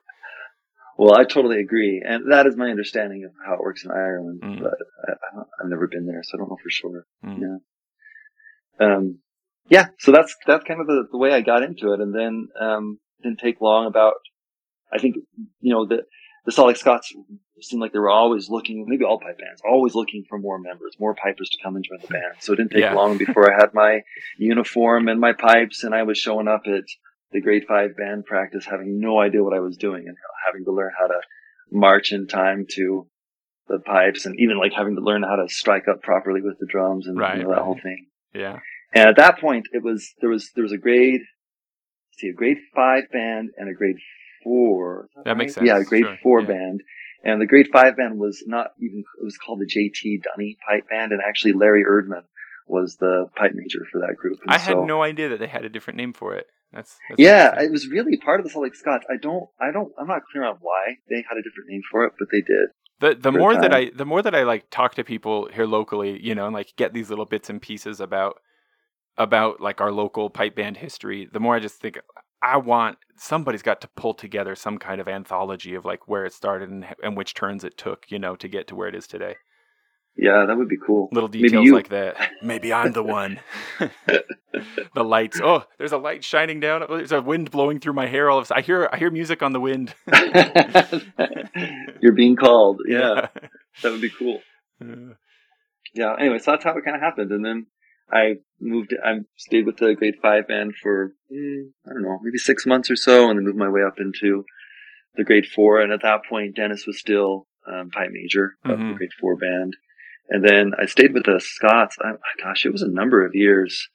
Well, 0.99 1.15
I 1.19 1.25
totally 1.25 1.61
agree, 1.61 2.03
and 2.07 2.33
that 2.33 2.47
is 2.47 2.57
my 2.57 2.71
understanding 2.71 3.25
of 3.25 3.33
how 3.45 3.55
it 3.55 3.61
works 3.61 3.85
in 3.85 3.91
Ireland. 3.91 4.41
Mm. 4.43 4.63
But 4.63 4.79
I, 5.07 5.43
have 5.61 5.69
never 5.69 5.87
been 5.89 6.07
there, 6.07 6.23
so 6.23 6.37
I 6.37 6.39
don't 6.39 6.49
know 6.49 6.59
for 6.63 6.71
sure. 6.71 7.07
Mm. 7.25 7.61
Yeah, 8.81 8.87
um, 8.87 9.19
yeah. 9.69 9.89
So 9.99 10.13
that's 10.13 10.35
that's 10.47 10.65
kind 10.65 10.81
of 10.81 10.87
the, 10.87 11.07
the, 11.11 11.19
way 11.19 11.33
I 11.33 11.43
got 11.43 11.63
into 11.63 11.93
it, 11.93 12.01
and 12.01 12.15
then 12.15 12.49
um, 12.59 12.99
didn't 13.23 13.41
take 13.41 13.61
long. 13.61 13.87
About 13.87 14.15
I 14.91 14.99
think 14.99 15.17
you 15.61 15.75
know 15.75 15.87
the 15.87 16.05
the 16.47 16.53
Salt 16.53 16.69
Lake 16.69 16.77
Scots 16.77 17.13
seemed 17.61 17.83
like 17.83 17.93
they 17.93 17.99
were 17.99 18.11
always 18.11 18.49
looking, 18.49 18.85
maybe 18.87 19.05
all 19.05 19.19
pipe 19.19 19.39
bands, 19.39 19.61
always 19.69 19.95
looking 19.95 20.25
for 20.29 20.39
more 20.39 20.59
members, 20.59 20.95
more 20.99 21.15
pipers 21.15 21.49
to 21.51 21.59
come 21.63 21.77
and 21.77 21.85
join 21.85 21.99
the 22.01 22.09
band. 22.09 22.35
So 22.39 22.53
it 22.53 22.57
didn't 22.57 22.71
take 22.73 22.83
yeah. 22.83 22.95
long 22.95 23.19
before 23.19 23.53
I 23.53 23.57
had 23.59 23.75
my 23.75 24.01
uniform 24.39 25.09
and 25.09 25.21
my 25.21 25.33
pipes, 25.33 25.85
and 25.85 25.95
I 25.95 26.05
was 26.05 26.19
showing 26.19 26.49
up 26.49 26.63
at 26.67 26.85
the 27.33 27.41
grade 27.41 27.65
five 27.67 27.97
band 27.97 28.25
practice, 28.25 28.65
having 28.65 29.01
no 29.01 29.19
idea 29.21 29.43
what 29.43 29.55
I 29.55 29.61
was 29.61 29.77
doing 29.77 30.05
and 30.07 30.17
having 30.47 30.65
to 30.65 30.73
learn 30.73 30.93
how 30.99 31.07
to 31.07 31.21
march 31.71 32.13
in 32.13 32.27
time 32.27 32.67
to 32.71 33.07
the 33.69 33.79
pipes 33.81 34.27
and 34.27 34.37
even 34.39 34.59
like 34.59 34.73
having 34.73 34.95
to 34.95 35.03
learn 35.03 35.23
how 35.23 35.37
to 35.37 35.49
strike 35.49 35.89
up 35.89 36.03
properly 36.03 36.41
with 36.41 36.59
the 36.59 36.67
drums 36.67 37.07
and 37.07 37.19
right, 37.19 37.39
you 37.39 37.43
know, 37.43 37.51
that 37.51 37.57
right. 37.57 37.65
whole 37.65 37.79
thing. 37.83 38.07
Yeah. 38.35 38.59
And 38.95 39.09
at 39.09 39.17
that 39.17 39.41
point, 39.41 39.67
it 39.73 39.83
was, 39.83 40.15
there 40.21 40.31
was, 40.31 40.51
there 40.55 40.63
was 40.63 40.73
a 40.73 40.79
grade, 40.79 41.23
see, 42.19 42.29
a 42.29 42.33
grade 42.33 42.59
five 42.75 43.11
band 43.13 43.51
and 43.57 43.69
a 43.69 43.75
grade 43.75 43.97
four. 44.45 45.09
That, 45.17 45.31
right? 45.31 45.37
makes 45.37 45.55
sense. 45.55 45.67
Yeah, 45.67 45.79
a 45.79 45.85
grade 45.85 46.05
sure. 46.05 46.19
four 46.23 46.41
yeah. 46.43 46.49
band. 46.49 46.83
And 47.25 47.41
the 47.41 47.47
grade 47.47 47.69
five 47.73 47.97
band 47.97 48.19
was 48.19 48.45
not 48.47 48.69
even, 48.81 49.03
it 49.21 49.25
was 49.25 49.37
called 49.37 49.59
the 49.59 49.67
JT 49.67 50.23
Dunny 50.23 50.57
pipe 50.69 50.89
band. 50.89 51.11
And 51.11 51.21
actually 51.27 51.55
Larry 51.55 51.85
Erdman 51.85 52.23
was 52.69 52.97
the 52.97 53.27
pipe 53.35 53.53
major 53.55 53.81
for 53.91 54.01
that 54.01 54.17
group. 54.17 54.39
And 54.43 54.53
I 54.53 54.59
had 54.59 54.79
no 54.79 55.03
idea 55.03 55.29
that 55.31 55.41
they 55.41 55.49
had 55.49 55.65
a 55.65 55.69
different 55.69 55.97
name 55.97 56.13
for 56.13 56.35
it. 56.35 56.47
That's, 56.73 56.97
that's 57.09 57.21
yeah, 57.21 57.61
it 57.61 57.71
was 57.71 57.89
really 57.89 58.17
part 58.17 58.41
of 58.41 58.45
the 58.45 58.51
Salt 58.51 58.65
Lake 58.65 58.75
Scots. 58.75 59.07
I 59.09 59.17
don't, 59.21 59.49
I 59.61 59.71
don't, 59.73 59.93
I'm 59.99 60.09
not 60.09 60.23
clear 60.31 60.45
on 60.45 60.57
why 60.61 60.97
they 61.09 61.25
had 61.29 61.39
a 61.39 61.43
different 61.43 61.69
name 61.69 61.83
for 61.91 62.05
it, 62.05 62.13
but 62.19 62.29
they 62.31 62.41
did. 62.41 62.69
The 62.99 63.15
the 63.15 63.33
more 63.33 63.55
that 63.55 63.75
I 63.75 63.91
the 63.95 64.07
more 64.07 64.23
that 64.23 64.35
I 64.35 64.45
like 64.45 64.71
talk 64.71 64.95
to 64.95 65.05
people 65.05 65.51
here 65.53 65.67
locally, 65.67 66.19
you 66.23 66.35
know, 66.35 66.47
and 66.47 66.55
like 66.55 66.73
get 66.77 66.95
these 66.95 67.11
little 67.11 67.27
bits 67.27 67.51
and 67.51 67.61
pieces 67.61 68.01
about 68.01 68.41
about 69.19 69.61
like 69.61 69.83
our 69.83 69.93
local 69.93 70.31
pipe 70.31 70.57
band 70.57 70.79
history, 70.79 71.29
the 71.31 71.41
more 71.41 71.55
I 71.55 71.61
just 71.61 71.79
think 71.79 71.99
I 72.43 72.57
want 72.57 72.99
somebody's 73.17 73.63
got 73.63 73.81
to 73.83 73.89
pull 73.97 74.15
together 74.15 74.55
some 74.55 74.79
kind 74.79 75.01
of 75.01 75.09
anthology 75.09 75.75
of 75.75 75.85
like 75.85 76.09
where 76.09 76.25
it 76.25 76.33
started 76.33 76.71
and, 76.71 76.87
and 77.03 77.17
which 77.17 77.35
turns 77.35 77.65
it 77.65 77.77
took, 77.77 78.05
you 78.09 78.19
know, 78.19 78.37
to 78.37 78.49
get 78.49 78.67
to 78.69 78.75
where 78.75 78.89
it 78.89 78.95
is 78.95 79.07
today. 79.07 79.37
Yeah, 80.19 80.47
that 80.47 80.57
would 80.57 80.69
be 80.69 80.79
cool. 80.79 81.09
Little 81.13 81.29
details 81.29 81.69
like 81.71 81.91
that. 81.91 82.17
Maybe 82.43 82.73
I'm 82.73 82.93
the 82.93 83.03
one. 83.03 83.39
the 83.79 85.05
lights. 85.05 85.39
Oh, 85.43 85.65
there's 85.77 85.93
a 85.93 85.99
light 85.99 86.25
shining 86.25 86.59
down. 86.59 86.85
There's 86.89 87.13
a 87.13 87.21
wind 87.21 87.51
blowing 87.51 87.81
through 87.81 87.93
my 87.93 88.07
hair. 88.07 88.31
All 88.31 88.39
of 88.39 88.45
a 88.45 88.47
sudden, 88.47 88.63
I 88.63 88.67
hear 88.67 88.89
I 88.91 88.97
hear 88.97 89.11
music 89.11 89.43
on 89.43 89.53
the 89.53 89.61
wind. 89.61 89.95
You're 92.01 92.15
being 92.15 92.37
called. 92.37 92.81
Yeah, 92.89 92.99
yeah. 92.99 93.29
that 93.83 93.93
would 93.93 94.01
be 94.01 94.11
cool. 94.11 94.41
Yeah. 95.95 96.15
Anyway, 96.19 96.39
so 96.39 96.53
that's 96.53 96.65
how 96.65 96.77
it 96.77 96.85
kind 96.85 96.97
of 96.97 97.03
happened, 97.03 97.31
and 97.31 97.45
then 97.45 97.67
I 98.11 98.37
moved. 98.59 98.95
I 99.05 99.19
stayed 99.37 99.67
with 99.67 99.77
the 99.77 99.95
grade 99.95 100.17
five 100.23 100.49
band 100.49 100.75
for 100.83 101.13
mm, 101.31 101.65
I 101.87 101.93
don't 101.93 102.03
know, 102.03 102.19
maybe 102.23 102.39
six 102.39 102.65
months 102.65 102.91
or 102.91 102.97
so, 102.97 103.29
and 103.29 103.39
then 103.39 103.45
moved 103.45 103.59
my 103.59 103.69
way 103.69 103.83
up 103.87 103.99
into 103.99 104.45
the 105.15 105.25
grade 105.25 105.47
four. 105.47 105.81
And 105.81 105.93
at 105.93 106.03
that 106.03 106.21
point, 106.29 106.57
Dennis 106.57 106.87
was 106.87 106.99
still 106.99 107.49
um, 107.71 107.91
pipe 107.91 108.11
major 108.13 108.55
of 108.65 108.79
mm-hmm. 108.79 108.89
the 108.89 108.95
grade 108.95 109.11
four 109.21 109.37
band. 109.37 109.75
And 110.29 110.45
then 110.45 110.73
I 110.81 110.87
stayed 110.87 111.15
with 111.15 111.25
the 111.25 111.41
Scots. 111.41 111.97
I, 112.01 112.13
gosh, 112.43 112.67
it 112.67 112.73
was 112.73 112.83
a 112.83 112.89
number 112.89 113.25
of 113.25 113.35
years. 113.35 113.89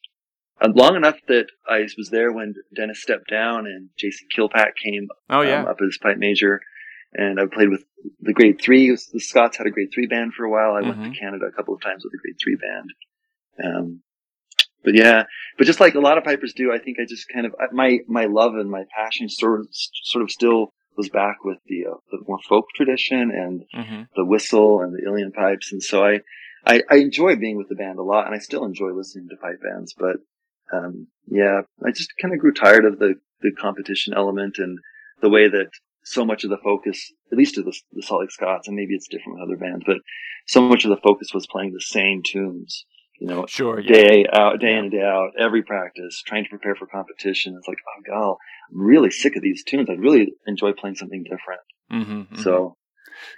Uh, 0.62 0.70
long 0.74 0.96
enough 0.96 1.18
that 1.28 1.48
I 1.68 1.88
was 1.98 2.10
there 2.12 2.32
when 2.32 2.54
Dennis 2.76 3.02
stepped 3.02 3.30
down 3.30 3.66
and 3.66 3.90
Jason 3.98 4.28
Kilpack 4.36 4.74
came 4.82 5.08
oh, 5.30 5.42
yeah. 5.42 5.62
um, 5.62 5.68
up 5.68 5.78
as 5.86 5.98
pipe 6.02 6.18
major. 6.18 6.62
And 7.14 7.40
I 7.40 7.44
played 7.52 7.70
with 7.70 7.84
the 8.22 8.34
grade 8.34 8.62
three. 8.62 8.90
The 8.90 9.20
Scots 9.20 9.58
had 9.58 9.68
a 9.68 9.72
grade 9.72 9.90
three 9.94 10.08
band 10.08 10.34
for 10.34 10.46
a 10.46 10.50
while. 10.50 10.74
I 10.74 10.80
mm-hmm. 10.80 10.90
went 10.90 11.02
to 11.02 11.10
mm-hmm. 11.10 11.26
Canada 11.26 11.46
a 11.46 11.52
couple 11.52 11.74
of 11.74 11.82
times 11.82 12.04
with 12.04 12.14
the 12.14 12.20
grade 12.20 12.38
three 12.42 12.56
band. 12.56 12.94
Um, 13.64 14.02
but 14.84 14.96
yeah, 14.96 15.24
but 15.58 15.68
just 15.68 15.80
like 15.80 15.96
a 15.96 16.00
lot 16.00 16.18
of 16.18 16.24
pipers 16.24 16.54
do, 16.54 16.72
I 16.74 16.80
think 16.80 16.98
I 17.00 17.06
just 17.08 17.28
kind 17.32 17.46
of 17.46 17.54
my 17.72 18.00
my 18.08 18.26
love 18.26 18.56
and 18.56 18.70
my 18.70 18.84
passion 18.96 19.30
sort 19.30 19.60
of 19.60 19.68
sort 19.72 20.24
of 20.24 20.32
still 20.32 20.74
was 21.02 21.10
back 21.10 21.43
with 21.43 21.58
the 21.66 21.86
uh, 21.91 21.97
the 22.12 22.20
more 22.28 22.38
folk 22.47 22.66
tradition 22.76 23.32
and 23.32 23.64
mm-hmm. 23.76 24.04
the 24.16 24.26
whistle 24.26 24.82
and 24.82 24.93
the 24.93 25.02
Uilleann 25.10 25.34
pipes, 25.34 25.72
and 25.72 25.82
so 25.82 26.06
I, 26.06 26.20
I, 26.66 26.84
I 26.89 26.95
enjoy 26.97 27.36
being 27.36 27.58
with 27.58 27.70
the 27.70 27.76
band 27.76 27.97
a 27.97 28.04
lot, 28.04 28.28
and 28.28 28.36
I 28.36 28.39
still 28.39 28.66
enjoy 28.66 28.91
listening 28.91 29.28
to 29.30 29.36
pipe 29.38 29.60
bands. 29.64 29.95
But 29.97 30.18
um, 30.72 31.08
yeah, 31.28 31.62
I 31.84 31.91
just 31.91 32.14
kind 32.22 32.34
of 32.34 32.39
grew 32.39 32.54
tired 32.54 32.86
of 32.86 32.99
the 32.99 33.16
the 33.41 33.52
competition 33.52 34.14
element 34.14 34.58
and 34.60 34.78
the 35.22 35.30
way 35.30 35.49
that 35.49 35.72
so 36.04 36.24
much 36.24 36.43
of 36.43 36.52
the 36.52 36.58
focus, 36.64 37.12
at 37.32 37.38
least 37.38 37.56
to 37.56 37.64
the, 37.64 37.74
the 37.93 38.04
Salt 38.04 38.22
Lake 38.22 38.32
Scots, 38.32 38.68
and 38.68 38.76
maybe 38.76 38.93
it's 38.93 39.08
different 39.08 39.39
with 39.39 39.47
other 39.47 39.58
bands, 39.58 39.84
but 39.86 39.97
so 40.45 40.62
much 40.62 40.84
of 40.86 40.89
the 40.89 41.02
focus 41.04 41.30
was 41.34 41.47
playing 41.47 41.74
the 41.74 41.82
same 41.82 42.22
tunes 42.24 42.86
you 43.22 43.28
know, 43.28 43.46
sure, 43.48 43.80
yeah. 43.80 43.94
day 43.94 44.26
out, 44.34 44.60
day 44.60 44.72
in 44.72 44.86
and 44.86 44.92
day 44.92 45.04
out, 45.04 45.34
every 45.40 45.62
practice, 45.62 46.24
trying 46.26 46.44
to 46.44 46.50
prepare 46.50 46.76
for 46.76 46.88
competition. 46.88 47.54
It's 47.56 47.68
like, 47.68 47.78
oh 47.88 48.02
god, 48.10 48.36
I'm 48.72 48.82
really 48.82 49.12
sick 49.12 49.36
of 49.36 49.44
these 49.44 49.64
tunes. 49.64 49.92
I'd 49.92 50.00
really 50.00 50.34
enjoy 50.48 50.74
playing 50.74 50.96
something 50.96 51.24
different. 51.24 51.62
Mm-hmm, 51.94 52.34
mm-hmm. 52.34 52.42
So, 52.42 52.78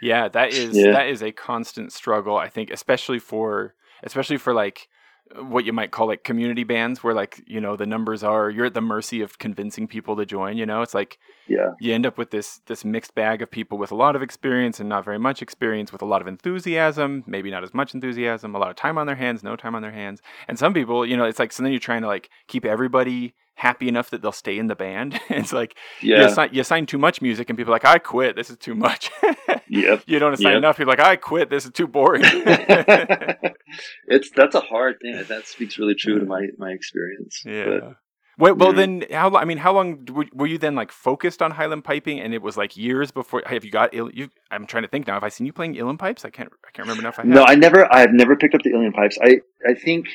yeah, 0.01 0.29
that 0.29 0.53
is 0.53 0.77
yeah. 0.77 0.91
that 0.91 1.07
is 1.07 1.21
a 1.21 1.33
constant 1.33 1.91
struggle. 1.91 2.37
I 2.37 2.47
think, 2.47 2.71
especially 2.71 3.19
for 3.19 3.75
especially 4.03 4.37
for 4.37 4.53
like 4.53 4.87
what 5.35 5.65
you 5.65 5.73
might 5.73 5.91
call 5.91 6.07
like 6.07 6.23
community 6.23 6.63
bands 6.63 7.03
where 7.03 7.13
like 7.13 7.41
you 7.47 7.59
know 7.59 7.75
the 7.75 7.85
numbers 7.85 8.23
are 8.23 8.49
you're 8.49 8.65
at 8.65 8.73
the 8.73 8.81
mercy 8.81 9.21
of 9.21 9.39
convincing 9.39 9.87
people 9.87 10.15
to 10.15 10.25
join 10.25 10.57
you 10.57 10.65
know? 10.65 10.81
It's 10.81 10.93
like 10.93 11.17
yeah. 11.47 11.71
you 11.79 11.93
end 11.93 12.05
up 12.05 12.17
with 12.17 12.31
this 12.31 12.59
this 12.67 12.85
mixed 12.85 13.15
bag 13.15 13.41
of 13.41 13.49
people 13.49 13.77
with 13.77 13.91
a 13.91 13.95
lot 13.95 14.15
of 14.15 14.21
experience 14.21 14.79
and 14.79 14.87
not 14.87 15.05
very 15.05 15.17
much 15.17 15.41
experience 15.41 15.91
with 15.91 16.01
a 16.01 16.05
lot 16.05 16.21
of 16.21 16.27
enthusiasm 16.27 17.23
maybe 17.25 17.49
not 17.49 17.63
as 17.63 17.73
much 17.73 17.93
enthusiasm 17.93 18.53
a 18.53 18.59
lot 18.59 18.69
of 18.69 18.75
time 18.75 18.97
on 18.97 19.07
their 19.07 19.15
hands 19.15 19.43
no 19.43 19.55
time 19.55 19.75
on 19.75 19.81
their 19.81 19.91
hands. 19.91 20.21
And 20.47 20.59
some 20.59 20.73
people 20.73 21.05
you 21.05 21.17
know 21.17 21.25
it's 21.25 21.39
like 21.39 21.51
so 21.51 21.63
then 21.63 21.71
you're 21.71 21.79
trying 21.79 22.01
to 22.01 22.07
like 22.07 22.29
keep 22.47 22.65
everybody 22.65 23.33
happy 23.55 23.87
enough 23.87 24.09
that 24.09 24.21
they'll 24.21 24.31
stay 24.31 24.57
in 24.57 24.67
the 24.67 24.75
band. 24.75 25.19
it's 25.29 25.53
like 25.53 25.77
yeah. 26.01 26.19
you, 26.19 26.25
assign, 26.25 26.49
you 26.51 26.61
assign 26.61 26.85
too 26.85 26.97
much 26.97 27.21
music, 27.21 27.49
and 27.49 27.57
people 27.57 27.71
are 27.71 27.75
like, 27.75 27.85
"I 27.85 27.97
quit. 27.97 28.35
This 28.35 28.49
is 28.49 28.57
too 28.57 28.75
much." 28.75 29.11
yep. 29.67 30.03
You 30.05 30.19
don't 30.19 30.33
assign 30.33 30.53
yep. 30.53 30.57
enough. 30.57 30.79
You're 30.79 30.87
like, 30.87 30.99
"I 30.99 31.15
quit. 31.15 31.49
This 31.49 31.65
is 31.65 31.71
too 31.71 31.87
boring." 31.87 32.23
it's 34.07 34.29
that's 34.35 34.55
a 34.55 34.61
hard 34.61 34.95
thing. 35.01 35.23
That 35.27 35.47
speaks 35.47 35.77
really 35.77 35.95
true 35.95 36.19
to 36.19 36.25
my 36.25 36.47
my 36.57 36.71
experience. 36.71 37.41
Yeah. 37.45 37.65
But, 37.65 37.97
well, 38.37 38.55
well, 38.55 38.73
then 38.73 39.05
how? 39.11 39.35
I 39.35 39.45
mean, 39.45 39.59
how 39.59 39.73
long 39.73 40.07
were 40.33 40.47
you 40.47 40.57
then 40.57 40.73
like 40.73 40.91
focused 40.91 41.43
on 41.43 41.51
Highland 41.51 41.83
piping? 41.83 42.19
And 42.19 42.33
it 42.33 42.41
was 42.41 42.57
like 42.57 42.75
years 42.75 43.11
before. 43.11 43.43
Have 43.45 43.63
you 43.63 43.69
got? 43.69 43.93
You, 43.93 44.29
I'm 44.49 44.65
trying 44.65 44.83
to 44.83 44.89
think 44.89 45.05
now. 45.05 45.13
Have 45.13 45.23
I 45.23 45.29
seen 45.29 45.45
you 45.45 45.53
playing 45.53 45.75
uilleann 45.75 45.99
pipes? 45.99 46.25
I 46.25 46.31
can't. 46.31 46.49
I 46.65 46.71
can't 46.71 46.87
remember 46.87 47.03
enough. 47.03 47.19
I 47.19 47.23
no, 47.23 47.45
I 47.47 47.53
never. 47.53 47.91
I 47.93 47.99
have 47.99 48.11
never 48.11 48.35
picked 48.35 48.55
up 48.55 48.63
the 48.63 48.71
uilleann 48.71 48.93
pipes. 48.93 49.19
I 49.21 49.41
I 49.69 49.75
think 49.75 50.07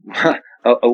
a, 0.14 0.34
a, 0.64 0.88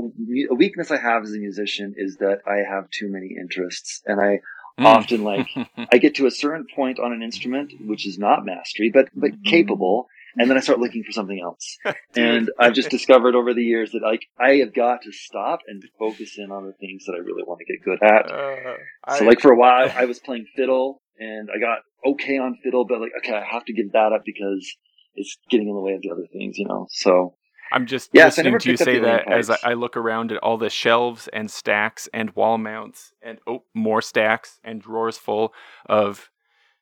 a, 0.50 0.54
weakness 0.54 0.90
I 0.90 0.98
have 0.98 1.22
as 1.22 1.32
a 1.32 1.38
musician 1.38 1.94
is 1.96 2.16
that 2.16 2.40
I 2.46 2.58
have 2.68 2.90
too 2.90 3.08
many 3.10 3.34
interests, 3.38 4.02
and 4.06 4.20
I 4.20 4.40
mm. 4.80 4.84
often 4.84 5.24
like 5.24 5.48
I 5.92 5.98
get 5.98 6.16
to 6.16 6.26
a 6.26 6.30
certain 6.30 6.66
point 6.74 6.98
on 6.98 7.12
an 7.12 7.22
instrument 7.22 7.72
which 7.80 8.06
is 8.06 8.18
not 8.18 8.44
mastery, 8.44 8.90
but 8.92 9.08
but 9.14 9.32
mm-hmm. 9.32 9.42
capable, 9.42 10.08
and 10.36 10.50
then 10.50 10.56
I 10.56 10.60
start 10.60 10.78
looking 10.78 11.04
for 11.04 11.12
something 11.12 11.40
else. 11.42 11.78
and 12.16 12.50
I've 12.58 12.74
just 12.74 12.90
discovered 12.90 13.34
over 13.34 13.54
the 13.54 13.64
years 13.64 13.92
that 13.92 14.02
like 14.02 14.22
I 14.38 14.56
have 14.56 14.74
got 14.74 15.02
to 15.02 15.12
stop 15.12 15.60
and 15.66 15.82
focus 15.98 16.36
in 16.38 16.50
on 16.50 16.66
the 16.66 16.72
things 16.72 17.04
that 17.06 17.14
I 17.14 17.18
really 17.18 17.44
want 17.44 17.60
to 17.60 17.66
get 17.66 17.84
good 17.84 18.02
at. 18.02 18.30
Uh, 18.30 19.16
so, 19.16 19.24
I, 19.24 19.28
like 19.28 19.40
for 19.40 19.52
a 19.52 19.56
while, 19.56 19.90
I 19.94 20.04
was 20.04 20.18
playing 20.18 20.46
fiddle, 20.56 21.02
and 21.18 21.48
I 21.54 21.58
got 21.58 21.78
okay 22.12 22.38
on 22.38 22.58
fiddle, 22.62 22.84
but 22.86 23.00
like 23.00 23.12
okay, 23.18 23.34
I 23.34 23.44
have 23.44 23.64
to 23.66 23.72
give 23.72 23.92
that 23.92 24.12
up 24.12 24.22
because 24.24 24.76
it's 25.14 25.36
getting 25.50 25.68
in 25.68 25.74
the 25.74 25.80
way 25.80 25.92
of 25.92 26.02
the 26.02 26.10
other 26.10 26.26
things, 26.32 26.58
you 26.58 26.66
know. 26.66 26.86
So 26.90 27.34
I'm 27.72 27.86
just 27.86 28.10
yes, 28.12 28.36
listening 28.36 28.58
to 28.58 28.70
you 28.70 28.76
say 28.76 28.98
that 28.98 29.30
as 29.30 29.50
I, 29.50 29.58
I, 29.62 29.72
look 29.74 29.96
around 29.96 30.32
at 30.32 30.38
all 30.38 30.56
the 30.56 30.70
shelves 30.70 31.28
and 31.32 31.50
stacks 31.50 32.08
and 32.14 32.30
wall 32.34 32.58
mounts 32.58 33.12
and 33.22 33.38
oh, 33.46 33.64
more 33.74 34.02
stacks 34.02 34.58
and 34.64 34.80
drawers 34.80 35.18
full 35.18 35.52
of 35.86 36.30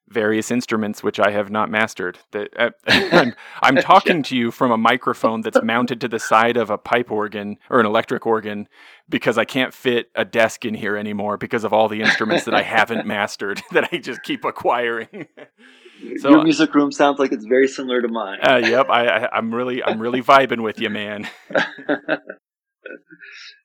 various 0.08 0.50
instruments 0.50 1.02
which 1.02 1.18
I 1.18 1.30
have 1.30 1.50
not 1.50 1.70
mastered. 1.70 2.18
That 2.32 2.48
uh, 2.56 2.70
I'm, 2.86 3.34
I'm, 3.62 3.76
talking 3.82 4.22
to 4.24 4.36
you 4.36 4.50
from 4.50 4.70
a 4.70 4.76
microphone 4.76 5.40
that's 5.40 5.62
mounted 5.62 6.00
to 6.02 6.08
the 6.08 6.18
side 6.18 6.56
of 6.56 6.70
a 6.70 6.78
pipe 6.78 7.10
organ 7.10 7.56
or 7.70 7.80
an 7.80 7.86
electric 7.86 8.26
organ 8.26 8.68
because 9.08 9.38
I 9.38 9.44
can't 9.44 9.74
fit 9.74 10.10
a 10.14 10.24
desk 10.24 10.64
in 10.64 10.74
here 10.74 10.96
anymore 10.96 11.36
because 11.36 11.64
of 11.64 11.72
all 11.72 11.88
the 11.88 12.02
instruments 12.02 12.44
that 12.44 12.54
I 12.54 12.62
haven't 12.62 13.06
mastered 13.06 13.62
that 13.72 13.88
I 13.92 13.98
just 13.98 14.22
keep 14.22 14.44
acquiring. 14.44 15.26
So, 16.18 16.30
Your 16.30 16.44
music 16.44 16.74
room 16.74 16.92
sounds 16.92 17.18
like 17.18 17.32
it's 17.32 17.46
very 17.46 17.68
similar 17.68 18.02
to 18.02 18.08
mine. 18.08 18.38
Uh, 18.42 18.60
yep, 18.62 18.88
I, 18.90 19.06
I, 19.06 19.38
am 19.38 19.54
really, 19.54 19.82
I'm 19.82 20.00
really 20.00 20.22
vibing 20.22 20.62
with 20.62 20.80
you, 20.80 20.90
man. 20.90 21.28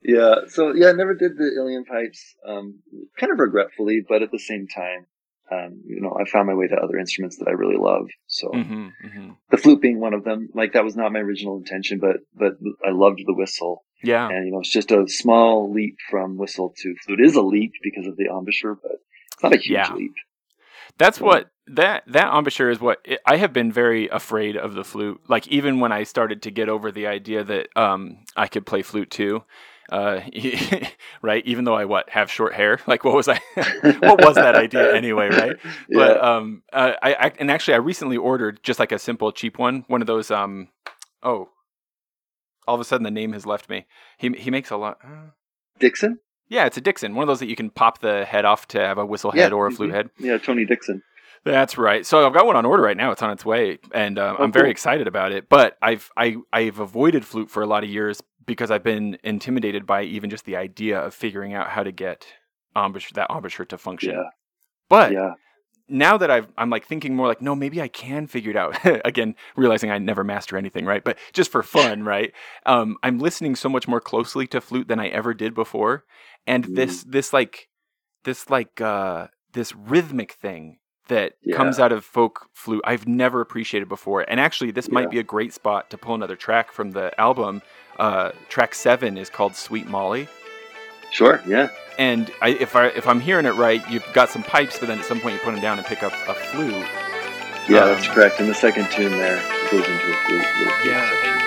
yeah. 0.04 0.36
So 0.48 0.74
yeah, 0.74 0.90
I 0.90 0.94
never 0.94 1.14
did 1.14 1.38
the 1.38 1.52
uilleann 1.60 1.86
pipes, 1.86 2.36
um, 2.48 2.80
kind 3.20 3.32
of 3.32 3.40
regretfully, 3.40 4.06
but 4.08 4.22
at 4.22 4.32
the 4.32 4.40
same 4.40 4.68
time, 4.68 5.08
um, 5.52 5.82
you 5.86 6.00
know, 6.00 6.18
I 6.20 6.30
found 6.30 6.48
my 6.48 6.54
way 6.54 6.68
to 6.68 6.76
other 6.76 6.98
instruments 6.98 7.38
that 7.38 7.48
I 7.50 7.52
really 7.52 7.78
love. 7.78 8.08
So 8.28 8.50
mm-hmm, 8.50 8.88
mm-hmm. 9.06 9.32
the 9.50 9.58
flute 9.58 9.82
being 9.82 10.00
one 10.00 10.14
of 10.14 10.24
them. 10.24 10.50
Like 10.54 10.74
that 10.74 10.86
was 10.86 10.96
not 10.96 11.12
my 11.12 11.20
original 11.20 11.58
intention, 11.58 12.00
but 12.00 12.18
but 12.34 12.54
I 12.86 12.92
loved 12.92 13.20
the 13.26 13.34
whistle. 13.34 13.84
Yeah. 14.02 14.30
And 14.30 14.46
you 14.46 14.54
know, 14.54 14.60
it's 14.60 14.72
just 14.72 14.92
a 14.92 15.08
small 15.08 15.72
leap 15.72 15.98
from 16.10 16.38
whistle 16.38 16.74
to 16.78 16.96
flute. 17.06 17.20
It 17.20 17.26
is 17.26 17.36
a 17.36 17.42
leap 17.42 17.74
because 17.84 18.08
of 18.08 18.16
the 18.16 18.28
embouchure, 18.32 18.76
but 18.82 18.94
it's 19.34 19.44
not 19.44 19.54
a 19.54 19.58
huge 19.58 19.72
yeah. 19.72 19.94
leap. 19.94 20.14
That's 20.98 21.20
what 21.20 21.50
that 21.76 22.04
that 22.08 22.34
embouchure 22.34 22.70
is 22.70 22.80
what 22.80 23.00
it, 23.06 23.20
I 23.26 23.38
have 23.38 23.54
been 23.54 23.72
very 23.72 24.08
afraid 24.10 24.58
of 24.58 24.74
the 24.74 24.84
flute. 24.84 25.22
Like 25.28 25.48
even 25.48 25.80
when 25.80 25.92
I 25.92 26.04
started 26.04 26.42
to 26.44 26.52
get 26.52 26.70
over 26.70 26.92
the 26.92 27.08
idea 27.08 27.44
that 27.44 27.70
um, 27.76 28.20
I 28.36 28.48
could 28.48 28.66
play 28.66 28.82
flute 28.82 29.10
too, 29.10 29.44
uh, 29.92 30.22
right? 31.22 31.46
Even 31.46 31.66
though 31.66 31.76
I 31.76 31.86
what 31.86 32.10
have 32.10 32.32
short 32.32 32.54
hair, 32.54 32.80
like 32.88 33.04
what 33.04 33.14
was 33.14 33.28
I? 33.28 33.40
what 33.56 34.24
was 34.24 34.36
that 34.36 34.56
idea 34.56 34.96
anyway, 34.96 35.30
right? 35.30 35.58
Yeah. 35.64 35.98
But 35.98 36.24
um, 36.24 36.64
uh, 36.72 36.94
I, 37.02 37.14
I, 37.14 37.32
and 37.40 37.50
actually 37.50 37.76
I 37.76 37.78
recently 37.78 38.18
ordered 38.18 38.62
just 38.64 38.80
like 38.80 38.92
a 38.92 39.00
simple 39.00 39.32
cheap 39.32 39.58
one, 39.58 39.86
one 39.88 40.02
of 40.02 40.08
those 40.08 40.32
um, 40.32 40.70
oh, 41.24 41.50
all 42.68 42.76
of 42.76 42.82
a 42.82 42.86
sudden 42.86 43.04
the 43.04 43.12
name 43.12 43.34
has 43.34 43.46
left 43.46 43.70
me. 43.70 43.86
He 44.18 44.30
he 44.30 44.52
makes 44.52 44.70
a 44.70 44.78
lot. 44.78 45.00
Uh, 45.04 45.32
Dixon. 45.80 46.20
Yeah, 46.50 46.66
it's 46.66 46.76
a 46.76 46.82
Dixon, 46.82 47.16
one 47.16 47.24
of 47.24 47.28
those 47.28 47.40
that 47.40 47.48
you 47.48 47.56
can 47.56 47.70
pop 47.70 48.00
the 48.02 48.26
head 48.26 48.44
off 48.44 48.68
to 48.70 48.80
have 48.80 48.98
a 48.98 49.06
whistle 49.06 49.32
head 49.32 49.52
yeah, 49.52 49.56
or 49.56 49.68
a 49.68 49.72
flute 49.72 49.94
head. 49.94 50.10
Yeah, 50.20 50.38
Tony 50.38 50.66
Dixon. 50.66 51.02
That's 51.44 51.78
right. 51.78 52.06
So 52.06 52.26
I've 52.26 52.34
got 52.34 52.46
one 52.46 52.56
on 52.56 52.66
order 52.66 52.84
right 52.84 52.98
now. 52.98 53.12
It's 53.12 53.22
on 53.24 53.32
its 53.32 53.44
way, 53.44 53.80
and 53.94 54.20
um, 54.20 54.36
oh, 54.38 54.44
I'm 54.44 54.52
very 54.52 54.70
excited 54.70 55.08
about 55.08 55.32
it. 55.32 55.50
But 55.50 55.78
I've 55.82 56.12
I 56.16 56.38
I've 56.54 56.80
avoided 56.80 57.26
flute 57.26 57.50
for 57.50 57.64
a 57.64 57.66
lot 57.66 57.84
of 57.84 57.90
years 57.90 58.22
because 58.46 58.70
I've 58.70 58.84
been 58.84 59.18
intimidated 59.24 59.86
by 59.86 60.04
even 60.04 60.30
just 60.30 60.46
the 60.46 60.56
idea 60.56 61.00
of 61.00 61.16
figuring 61.16 61.54
out 61.54 61.70
how 61.70 61.84
to 61.84 61.92
get 61.92 62.28
embouchure, 62.76 63.16
that 63.16 63.32
embouchure 63.32 63.66
to 63.68 63.78
function. 63.78 64.12
Yeah. 64.12 64.30
But 64.88 65.14
yeah. 65.14 65.34
now 65.88 66.18
that 66.18 66.30
I've 66.30 66.48
I'm 66.58 66.70
like 66.70 66.86
thinking 66.86 67.16
more 67.16 67.28
like 67.28 67.42
no 67.42 67.56
maybe 67.56 67.82
I 67.82 67.88
can 67.88 68.28
figure 68.28 68.52
it 68.52 68.58
out 68.58 68.78
again 69.06 69.36
realizing 69.56 69.90
I 69.90 69.98
never 69.98 70.24
master 70.24 70.58
anything 70.58 70.86
right 70.86 71.04
but 71.04 71.18
just 71.34 71.52
for 71.52 71.64
fun 71.64 72.04
right 72.16 72.34
um, 72.66 72.98
I'm 73.02 73.20
listening 73.20 73.56
so 73.56 73.70
much 73.70 73.88
more 73.88 74.02
closely 74.02 74.48
to 74.48 74.62
flute 74.62 74.90
than 74.90 75.00
I 75.00 75.08
ever 75.08 75.34
did 75.34 75.56
before 75.56 76.04
and 76.46 76.68
mm. 76.68 76.76
this 76.76 77.04
this 77.04 77.32
like 77.32 77.70
this 78.26 78.50
like 78.50 78.82
uh, 78.82 79.28
this 79.54 79.74
rhythmic 79.74 80.34
thing 80.34 80.80
that 81.08 81.34
yeah. 81.44 81.56
comes 81.56 81.80
out 81.80 81.92
of 81.92 82.06
folk 82.06 82.48
flute 82.54 82.82
I've 82.86 83.08
never 83.08 83.42
appreciated 83.42 83.90
before. 83.90 84.22
And 84.22 84.40
actually, 84.40 84.72
this 84.72 84.88
yeah. 84.88 84.94
might 84.94 85.10
be 85.10 85.20
a 85.20 85.24
great 85.24 85.54
spot 85.54 85.90
to 85.90 85.98
pull 85.98 86.16
another 86.16 86.36
track 86.36 86.72
from 86.72 86.92
the 86.92 87.20
album. 87.20 87.62
Uh, 88.00 88.32
track 88.50 88.74
seven 88.74 89.18
is 89.18 89.30
called 89.30 89.56
"Sweet 89.56 89.88
Molly." 89.88 90.28
Sure. 91.12 91.42
Yeah. 91.46 91.70
And 91.98 92.32
I, 92.42 92.50
if 92.50 92.76
I 92.76 92.88
if 92.88 93.08
I'm 93.08 93.20
hearing 93.20 93.46
it 93.46 93.56
right, 93.56 93.88
you've 93.90 94.08
got 94.14 94.30
some 94.30 94.44
pipes, 94.44 94.80
but 94.80 94.88
then 94.88 95.00
at 95.00 95.06
some 95.06 95.20
point 95.20 95.36
you 95.36 95.42
put 95.42 95.52
them 95.52 95.62
down 95.62 95.78
and 95.78 95.86
pick 95.86 96.04
up 96.04 96.14
a 96.28 96.34
flute. 96.34 96.88
Yeah, 97.68 97.80
um, 97.80 97.90
that's 97.90 98.08
correct. 98.08 98.40
And 98.40 98.50
the 98.50 98.56
second 98.56 98.90
tune 98.92 99.12
there 99.12 99.42
goes 99.70 99.88
into 99.88 100.12
a 100.12 100.16
flute. 100.26 100.46
yeah. 100.86 101.10
Section. 101.10 101.41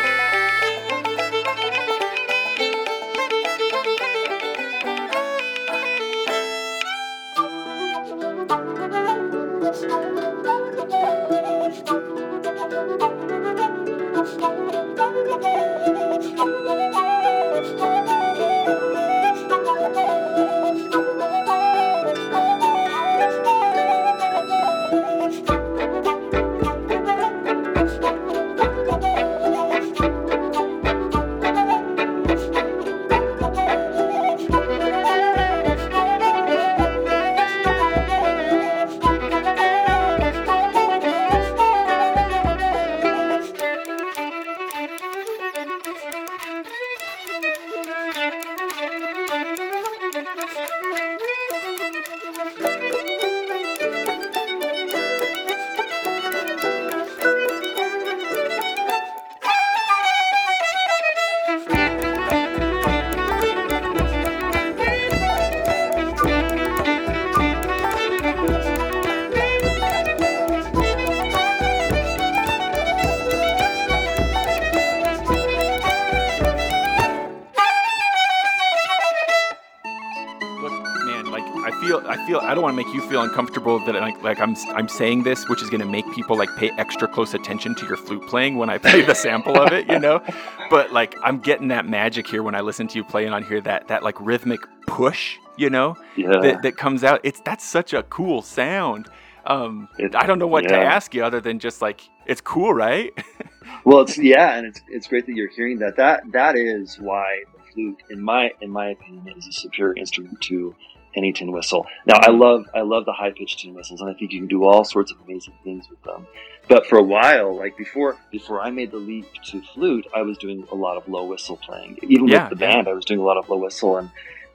Feel 83.15 83.23
uncomfortable 83.23 83.79
that 83.79 83.95
like 83.95 84.21
like 84.25 84.41
I'm 84.41 84.57
I'm 84.71 84.89
saying 84.89 85.23
this, 85.23 85.49
which 85.49 85.63
is 85.63 85.71
going 85.71 85.81
to 85.81 85.87
make 85.87 86.05
people 86.13 86.37
like 86.37 86.49
pay 86.57 86.73
extra 86.79 87.07
close 87.07 87.33
attention 87.33 87.77
to 87.77 87.87
your 87.87 87.97
flute 87.97 88.27
playing 88.27 88.57
when 88.57 88.69
I 88.69 88.79
play 88.79 89.03
the 89.03 89.15
sample 89.15 89.57
of 89.57 89.73
it, 89.73 89.89
you 89.89 90.01
know. 90.01 90.21
But 90.71 90.93
like 90.93 91.15
I'm 91.23 91.39
getting 91.39 91.69
that 91.69 91.87
magic 91.87 92.27
here 92.27 92.43
when 92.43 92.55
I 92.55 92.61
listen 92.61 92.89
to 92.89 92.97
you 92.99 93.05
playing 93.05 93.33
on 93.33 93.45
here 93.45 93.61
that 93.61 93.87
that 93.89 94.03
like 94.03 94.19
rhythmic 94.19 94.61
push, 94.87 95.37
you 95.57 95.71
know, 95.71 95.97
yeah. 96.17 96.41
that 96.41 96.63
that 96.63 96.77
comes 96.77 97.05
out. 97.05 97.21
It's 97.23 97.41
that's 97.41 97.65
such 97.65 97.93
a 97.93 98.03
cool 98.05 98.43
sound. 98.43 99.09
Um, 99.47 99.89
it, 99.99 100.17
I 100.17 100.27
don't 100.27 100.39
know 100.39 100.47
what 100.49 100.65
yeah. 100.65 100.71
to 100.71 100.77
ask 100.79 101.15
you 101.15 101.23
other 101.23 101.41
than 101.41 101.59
just 101.61 101.83
like 101.83 102.01
it's 102.27 102.41
cool, 102.41 102.73
right? 102.73 103.13
well, 103.85 104.01
it's 104.01 104.19
yeah, 104.19 104.57
and 104.57 104.67
it's 104.67 104.81
it's 104.89 105.07
great 105.07 105.27
that 105.27 105.35
you're 105.37 105.51
hearing 105.51 105.79
that. 105.81 105.97
That 105.97 106.23
that 106.33 106.57
is 106.57 106.99
why 106.99 107.45
the 107.55 107.63
flute, 107.73 108.03
in 108.11 108.21
my 108.23 108.51
in 108.63 108.71
my 108.71 108.89
opinion, 108.89 109.29
is 109.37 109.47
a 109.47 109.53
superior 109.53 109.95
instrument 109.97 110.41
to 110.49 110.75
any 111.17 111.33
tin 111.33 111.53
whistle. 111.53 111.87
Now, 112.07 112.19
I 112.21 112.31
love 112.31 112.67
I 112.75 112.83
love 112.83 113.05
the 113.05 113.13
high 113.13 113.33
pitched 113.33 113.61
tin 113.61 113.75
whistles, 113.75 114.01
and 114.01 114.11
I 114.11 114.15
think 114.15 114.33
you 114.33 114.41
can 114.41 114.49
do 114.49 114.65
all 114.65 114.85
sorts 114.85 115.13
of 115.13 115.19
amazing 115.21 115.55
things 115.63 115.89
with 115.89 116.03
them. 116.03 116.27
But 116.69 116.87
for 116.87 116.99
a 116.99 117.03
while, 117.03 117.57
like 117.57 117.77
before 117.77 118.17
before 118.31 118.61
I 118.61 118.71
made 118.71 118.91
the 118.91 118.99
leap 118.99 119.27
to 119.47 119.63
flute, 119.75 120.07
I 120.15 120.23
was 120.23 120.39
doing 120.39 120.67
a 120.71 120.75
lot 120.75 120.97
of 120.97 121.09
low 121.09 121.25
whistle 121.25 121.57
playing. 121.57 121.99
Even 122.03 122.29
yeah, 122.29 122.49
with 122.49 122.59
the 122.59 122.65
band, 122.65 122.89
I 122.89 122.93
was 122.93 123.05
doing 123.05 123.21
a 123.21 123.25
lot 123.25 123.37
of 123.37 123.49
low 123.49 123.59
whistle, 123.59 123.99
and 123.99 124.11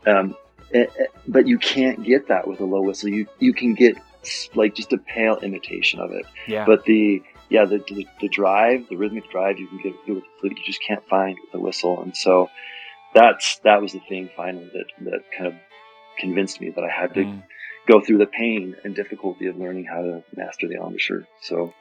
um, 0.07 0.36
it, 0.72 0.91
it, 0.97 1.12
but 1.28 1.47
you 1.47 1.57
can't 1.57 2.03
get 2.03 2.28
that 2.28 2.47
with 2.47 2.60
a 2.60 2.66
low 2.66 2.82
whistle. 2.82 3.10
You 3.10 3.28
you 3.39 3.53
can 3.53 3.74
get 3.74 3.97
like 4.55 4.76
just 4.76 4.91
a 4.93 4.97
pale 4.97 5.38
imitation 5.38 5.99
of 5.99 6.12
it. 6.12 6.26
Yeah. 6.47 6.66
But 6.66 6.86
the 6.86 7.22
yeah 7.49 7.66
the, 7.66 7.78
the, 7.78 8.07
the 8.22 8.30
drive, 8.30 8.88
the 8.89 8.95
rhythmic 8.95 9.30
drive, 9.32 9.60
you 9.60 9.68
can 9.68 9.78
get 9.78 9.93
with 10.07 10.24
the 10.24 10.30
flute. 10.39 10.57
You 10.57 10.64
just 10.66 10.82
can't 10.82 11.07
find 11.07 11.38
with 11.41 11.51
the 11.51 11.60
whistle, 11.60 12.01
and 12.01 12.16
so 12.16 12.49
that's 13.14 13.60
that 13.60 13.82
was 13.82 13.93
the 13.93 14.01
thing 14.01 14.30
finally 14.36 14.70
that 14.74 14.86
that 15.05 15.22
kind 15.36 15.47
of 15.47 15.53
convinced 16.20 16.61
me 16.61 16.70
that 16.70 16.84
I 16.84 16.89
had 16.89 17.13
to 17.15 17.22
mm. 17.22 17.43
go 17.88 18.01
through 18.01 18.20
the 18.20 18.28
pain 18.28 18.76
and 18.84 18.95
difficulty 18.95 19.47
of 19.47 19.57
learning 19.57 19.86
how 19.86 20.01
to 20.01 20.24
master 20.36 20.67
the 20.67 20.76
embouchure. 20.76 21.28
So, 21.41 21.74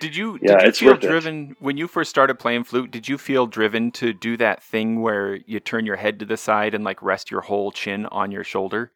did 0.00 0.16
you 0.16 0.38
yeah, 0.42 0.58
did 0.58 0.80
you 0.80 0.90
feel 0.90 0.96
driven 0.96 1.50
it. 1.50 1.56
when 1.60 1.76
you 1.76 1.88
first 1.88 2.10
started 2.10 2.38
playing 2.38 2.64
flute? 2.64 2.90
Did 2.90 3.08
you 3.08 3.18
feel 3.18 3.46
driven 3.46 3.90
to 3.92 4.12
do 4.12 4.36
that 4.36 4.62
thing 4.62 5.00
where 5.00 5.36
you 5.46 5.60
turn 5.60 5.86
your 5.86 5.96
head 5.96 6.18
to 6.20 6.26
the 6.26 6.36
side 6.36 6.74
and 6.74 6.84
like 6.84 7.02
rest 7.02 7.30
your 7.30 7.42
whole 7.42 7.70
chin 7.70 8.06
on 8.06 8.30
your 8.30 8.44
shoulder? 8.44 8.92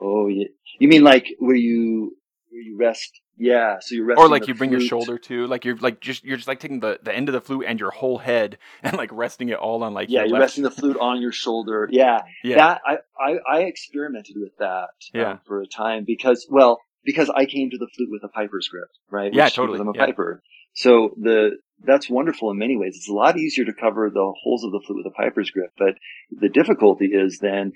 Oh 0.00 0.28
yeah, 0.28 0.48
you 0.78 0.88
mean 0.88 1.02
like 1.02 1.26
where 1.38 1.56
you 1.56 2.16
where 2.50 2.60
you 2.60 2.76
rest 2.78 3.20
yeah, 3.36 3.78
so 3.80 3.94
you're 3.94 4.16
or 4.18 4.28
like 4.28 4.46
you 4.46 4.54
bring 4.54 4.70
flute. 4.70 4.82
your 4.82 4.88
shoulder 4.88 5.18
to, 5.18 5.46
like 5.46 5.64
you're 5.64 5.76
like 5.76 6.00
just 6.00 6.24
you're 6.24 6.36
just 6.36 6.46
like 6.46 6.60
taking 6.60 6.80
the, 6.80 7.00
the 7.02 7.12
end 7.14 7.28
of 7.28 7.32
the 7.32 7.40
flute 7.40 7.64
and 7.66 7.80
your 7.80 7.90
whole 7.90 8.18
head 8.18 8.58
and 8.82 8.96
like 8.96 9.10
resting 9.12 9.48
it 9.48 9.58
all 9.58 9.82
on 9.82 9.92
like 9.94 10.08
yeah, 10.08 10.20
you're 10.20 10.30
left. 10.30 10.40
resting 10.40 10.64
the 10.64 10.70
flute 10.78 10.96
on 11.00 11.20
your 11.20 11.32
shoulder. 11.32 11.88
Yeah, 11.90 12.22
yeah. 12.42 12.56
That 12.56 12.80
I 12.86 12.98
I, 13.18 13.38
I 13.50 13.60
experimented 13.62 14.36
with 14.38 14.56
that 14.58 14.82
um, 14.82 14.88
yeah. 15.12 15.30
Um, 15.32 15.40
for 15.46 15.60
a 15.60 15.66
time 15.66 16.04
because 16.06 16.46
well 16.48 16.80
because 17.04 17.28
I 17.28 17.46
came 17.46 17.70
to 17.70 17.78
the 17.78 17.88
flute 17.94 18.08
with 18.10 18.22
a 18.24 18.28
piper's 18.28 18.68
grip, 18.68 18.88
right? 19.10 19.26
Which, 19.26 19.34
yeah, 19.34 19.48
totally. 19.48 19.80
I'm 19.80 19.88
a 19.88 19.92
yeah. 19.94 20.06
piper, 20.06 20.42
so 20.74 21.14
the 21.20 21.58
that's 21.84 22.08
wonderful 22.08 22.50
in 22.50 22.58
many 22.58 22.76
ways. 22.76 22.94
It's 22.96 23.08
a 23.08 23.12
lot 23.12 23.36
easier 23.36 23.64
to 23.64 23.72
cover 23.72 24.10
the 24.10 24.32
holes 24.42 24.64
of 24.64 24.70
the 24.70 24.80
flute 24.86 25.04
with 25.04 25.12
a 25.12 25.16
piper's 25.16 25.50
grip, 25.50 25.72
but 25.76 25.96
the 26.30 26.48
difficulty 26.48 27.06
is 27.06 27.38
then 27.40 27.72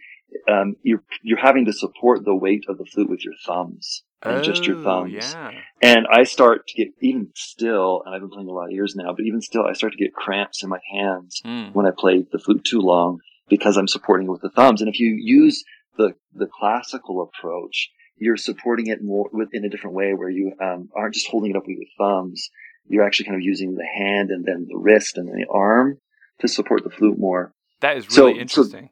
um, 0.49 0.77
you're 0.83 1.03
you're 1.23 1.39
having 1.39 1.65
to 1.67 1.73
support 1.73 2.25
the 2.25 2.37
weight 2.37 2.65
of 2.69 2.79
the 2.79 2.85
flute 2.85 3.11
with 3.11 3.25
your 3.25 3.35
thumbs 3.45 4.05
and 4.23 4.39
oh, 4.39 4.43
just 4.43 4.67
your 4.67 4.79
oh, 4.79 4.83
thumbs. 4.83 5.13
Yeah. 5.13 5.51
And 5.83 6.07
I 6.11 6.25
start 6.25 6.67
to 6.69 6.75
get 6.75 6.95
even 7.01 7.29
still, 7.35 8.03
and 8.05 8.15
I've 8.15 8.21
been 8.21 8.31
playing 8.31 8.49
a 8.49 8.53
lot 8.53 8.67
of 8.67 8.73
years 8.73 8.95
now, 8.97 9.13
but 9.13 9.25
even 9.25 9.41
still, 9.41 9.65
I 9.65 9.75
start 9.75 9.93
to 9.93 9.99
get 9.99 10.13
cramps 10.13 10.63
in 10.63 10.69
my 10.69 10.81
hands 10.93 11.41
mm. 11.45 11.73
when 11.75 11.87
I 11.87 11.91
play 11.97 12.25
the 12.31 12.39
flute 12.39 12.65
too 12.65 12.81
long 12.81 13.19
because 13.49 13.77
I'm 13.77 13.89
supporting 13.89 14.27
it 14.27 14.31
with 14.31 14.43
the 14.43 14.51
thumbs. 14.51 14.81
And 14.81 14.89
if 14.89 14.99
you 14.99 15.17
use 15.19 15.65
the 15.97 16.15
the 16.35 16.47
classical 16.47 17.23
approach, 17.23 17.91
you're 18.17 18.37
supporting 18.37 18.89
it 18.89 19.03
more 19.03 19.29
within 19.33 19.65
a 19.65 19.69
different 19.69 19.97
way 19.97 20.15
where 20.15 20.31
you 20.31 20.53
um, 20.61 20.89
aren't 20.97 21.15
just 21.15 21.29
holding 21.29 21.51
it 21.51 21.57
up 21.57 21.65
with 21.67 21.77
your 21.77 21.87
thumbs. 21.99 22.51
You're 22.87 23.05
actually 23.05 23.27
kind 23.27 23.37
of 23.37 23.43
using 23.43 23.75
the 23.75 23.87
hand 23.87 24.31
and 24.31 24.45
then 24.45 24.67
the 24.69 24.79
wrist 24.79 25.19
and 25.19 25.29
then 25.29 25.37
the 25.37 25.47
arm 25.53 25.99
to 26.41 26.49
support 26.49 26.85
the 26.85 26.91
flute 26.91 27.19
more. 27.19 27.53
That 27.81 27.97
is 27.97 28.09
really 28.17 28.35
so, 28.35 28.41
interesting. 28.41 28.85
So 28.85 28.91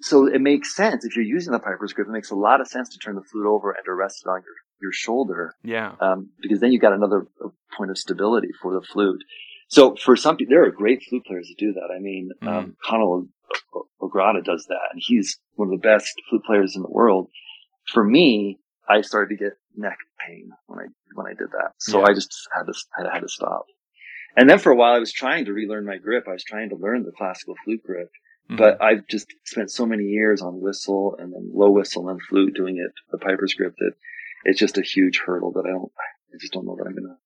so 0.00 0.26
it 0.26 0.40
makes 0.40 0.74
sense 0.74 1.04
if 1.04 1.16
you're 1.16 1.24
using 1.24 1.52
the 1.52 1.58
piper's 1.58 1.92
grip. 1.92 2.08
It 2.08 2.12
makes 2.12 2.30
a 2.30 2.36
lot 2.36 2.60
of 2.60 2.68
sense 2.68 2.90
to 2.90 2.98
turn 2.98 3.16
the 3.16 3.22
flute 3.22 3.46
over 3.46 3.70
and 3.70 3.84
to 3.84 3.94
rest 3.94 4.22
it 4.24 4.28
on 4.28 4.42
your 4.42 4.54
your 4.80 4.92
shoulder. 4.92 5.54
Yeah. 5.62 5.94
Um, 6.00 6.30
because 6.40 6.60
then 6.60 6.72
you've 6.72 6.82
got 6.82 6.92
another 6.92 7.26
uh, 7.44 7.48
point 7.76 7.90
of 7.90 7.98
stability 7.98 8.48
for 8.60 8.72
the 8.72 8.86
flute. 8.86 9.22
So 9.68 9.94
for 9.96 10.16
some 10.16 10.36
people, 10.36 10.54
there 10.54 10.64
are 10.64 10.70
great 10.70 11.02
flute 11.08 11.24
players 11.24 11.48
that 11.48 11.58
do 11.58 11.72
that. 11.74 11.94
I 11.94 12.00
mean, 12.00 12.30
mm. 12.42 12.48
um, 12.48 12.76
Conal 12.84 13.28
O'Grada 14.02 14.42
does 14.42 14.66
that, 14.68 14.88
and 14.92 15.02
he's 15.04 15.38
one 15.54 15.68
of 15.68 15.80
the 15.80 15.88
best 15.88 16.12
flute 16.28 16.44
players 16.44 16.74
in 16.74 16.82
the 16.82 16.90
world. 16.90 17.28
For 17.92 18.02
me, 18.02 18.58
I 18.88 19.02
started 19.02 19.36
to 19.36 19.44
get 19.44 19.52
neck 19.76 19.98
pain 20.26 20.50
when 20.66 20.80
I 20.80 20.86
when 21.14 21.26
I 21.26 21.30
did 21.30 21.50
that, 21.52 21.72
so 21.78 22.00
yeah. 22.00 22.06
I 22.06 22.14
just 22.14 22.34
had 22.52 22.64
to 22.64 22.74
I 22.98 23.14
had 23.14 23.20
to 23.20 23.28
stop. 23.28 23.66
And 24.36 24.48
then 24.48 24.58
for 24.58 24.70
a 24.70 24.76
while, 24.76 24.94
I 24.94 24.98
was 24.98 25.12
trying 25.12 25.44
to 25.46 25.52
relearn 25.52 25.86
my 25.86 25.98
grip. 25.98 26.24
I 26.28 26.32
was 26.32 26.44
trying 26.44 26.70
to 26.70 26.76
learn 26.76 27.04
the 27.04 27.12
classical 27.16 27.54
flute 27.64 27.82
grip, 27.84 28.10
Mm-hmm. 28.50 28.56
But 28.56 28.82
I've 28.82 29.06
just 29.06 29.32
spent 29.44 29.70
so 29.70 29.86
many 29.86 30.04
years 30.04 30.42
on 30.42 30.60
whistle 30.60 31.16
and 31.18 31.32
then 31.32 31.50
low 31.54 31.70
whistle 31.70 32.08
and 32.08 32.20
flute 32.20 32.54
doing 32.54 32.78
it, 32.78 32.92
the 33.12 33.18
piper's 33.18 33.54
grip 33.54 33.74
that 33.78 33.92
it's 34.44 34.58
just 34.58 34.78
a 34.78 34.82
huge 34.82 35.20
hurdle 35.24 35.52
that 35.52 35.64
I 35.66 35.70
don't, 35.70 35.92
I 36.32 36.36
just 36.40 36.52
don't 36.52 36.66
know 36.66 36.76
that 36.76 36.86
I'm 36.86 36.94
going 36.94 37.08
to 37.08 37.16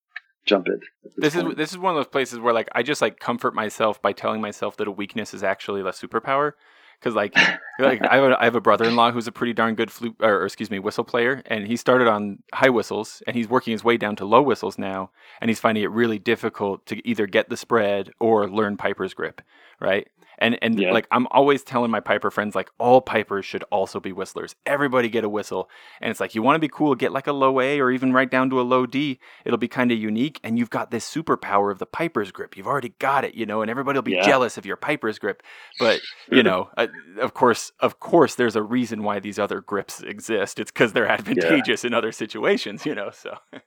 jump 0.46 0.68
it. 0.68 0.80
This, 1.02 1.32
this 1.32 1.34
is 1.34 1.54
this 1.56 1.70
is 1.72 1.78
one 1.78 1.94
of 1.94 1.96
those 1.96 2.10
places 2.10 2.38
where 2.38 2.54
like 2.54 2.68
I 2.72 2.82
just 2.82 3.02
like 3.02 3.18
comfort 3.18 3.54
myself 3.54 4.00
by 4.00 4.12
telling 4.12 4.40
myself 4.40 4.76
that 4.76 4.88
a 4.88 4.92
weakness 4.92 5.34
is 5.34 5.42
actually 5.42 5.80
a 5.80 5.84
superpower. 5.84 6.52
Because 7.00 7.14
like, 7.14 7.34
like 7.78 8.02
I 8.06 8.16
have, 8.16 8.24
a, 8.24 8.40
I 8.40 8.44
have 8.44 8.54
a 8.54 8.60
brother-in-law 8.60 9.12
who's 9.12 9.26
a 9.26 9.32
pretty 9.32 9.52
darn 9.52 9.74
good 9.74 9.90
flute, 9.90 10.16
or, 10.20 10.40
or, 10.40 10.44
excuse 10.46 10.70
me, 10.70 10.78
whistle 10.78 11.04
player, 11.04 11.42
and 11.46 11.66
he 11.66 11.76
started 11.76 12.08
on 12.08 12.38
high 12.54 12.70
whistles, 12.70 13.22
and 13.26 13.36
he's 13.36 13.48
working 13.48 13.72
his 13.72 13.84
way 13.84 13.96
down 13.96 14.16
to 14.16 14.24
low 14.24 14.40
whistles 14.40 14.78
now, 14.78 15.10
and 15.40 15.50
he's 15.50 15.60
finding 15.60 15.84
it 15.84 15.90
really 15.90 16.18
difficult 16.18 16.86
to 16.86 17.06
either 17.06 17.26
get 17.26 17.48
the 17.48 17.56
spread 17.56 18.10
or 18.20 18.48
learn 18.48 18.76
piper's 18.76 19.12
grip, 19.12 19.42
right? 19.80 20.08
And 20.38 20.58
and 20.62 20.78
yeah. 20.78 20.92
like 20.92 21.06
I'm 21.10 21.26
always 21.30 21.62
telling 21.62 21.90
my 21.90 22.00
piper 22.00 22.30
friends 22.30 22.54
like 22.54 22.70
all 22.78 23.00
pipers 23.00 23.44
should 23.44 23.64
also 23.70 24.00
be 24.00 24.12
whistlers. 24.12 24.54
Everybody 24.66 25.08
get 25.08 25.24
a 25.24 25.28
whistle. 25.28 25.68
And 26.00 26.10
it's 26.10 26.20
like 26.20 26.34
you 26.34 26.42
want 26.42 26.56
to 26.56 26.60
be 26.60 26.68
cool, 26.68 26.94
get 26.94 27.12
like 27.12 27.26
a 27.26 27.32
low 27.32 27.60
A 27.60 27.80
or 27.80 27.90
even 27.90 28.12
right 28.12 28.30
down 28.30 28.50
to 28.50 28.60
a 28.60 28.62
low 28.62 28.86
D. 28.86 29.18
It'll 29.44 29.58
be 29.58 29.68
kind 29.68 29.92
of 29.92 29.98
unique 29.98 30.40
and 30.42 30.58
you've 30.58 30.70
got 30.70 30.90
this 30.90 31.08
superpower 31.08 31.70
of 31.70 31.78
the 31.78 31.86
piper's 31.86 32.32
grip. 32.32 32.56
You've 32.56 32.66
already 32.66 32.94
got 32.98 33.24
it, 33.24 33.34
you 33.34 33.46
know, 33.46 33.62
and 33.62 33.70
everybody 33.70 33.96
will 33.96 34.02
be 34.02 34.12
yeah. 34.12 34.26
jealous 34.26 34.58
of 34.58 34.66
your 34.66 34.76
piper's 34.76 35.18
grip. 35.18 35.42
But, 35.78 36.00
you 36.30 36.42
know, 36.42 36.70
uh, 36.76 36.88
of 37.20 37.34
course, 37.34 37.72
of 37.80 38.00
course 38.00 38.34
there's 38.34 38.56
a 38.56 38.62
reason 38.62 39.02
why 39.02 39.20
these 39.20 39.38
other 39.38 39.60
grips 39.60 40.00
exist. 40.00 40.58
It's 40.58 40.70
cuz 40.70 40.92
they're 40.92 41.08
advantageous 41.08 41.84
yeah. 41.84 41.88
in 41.88 41.94
other 41.94 42.12
situations, 42.12 42.86
you 42.86 42.94
know, 42.94 43.10
so 43.10 43.38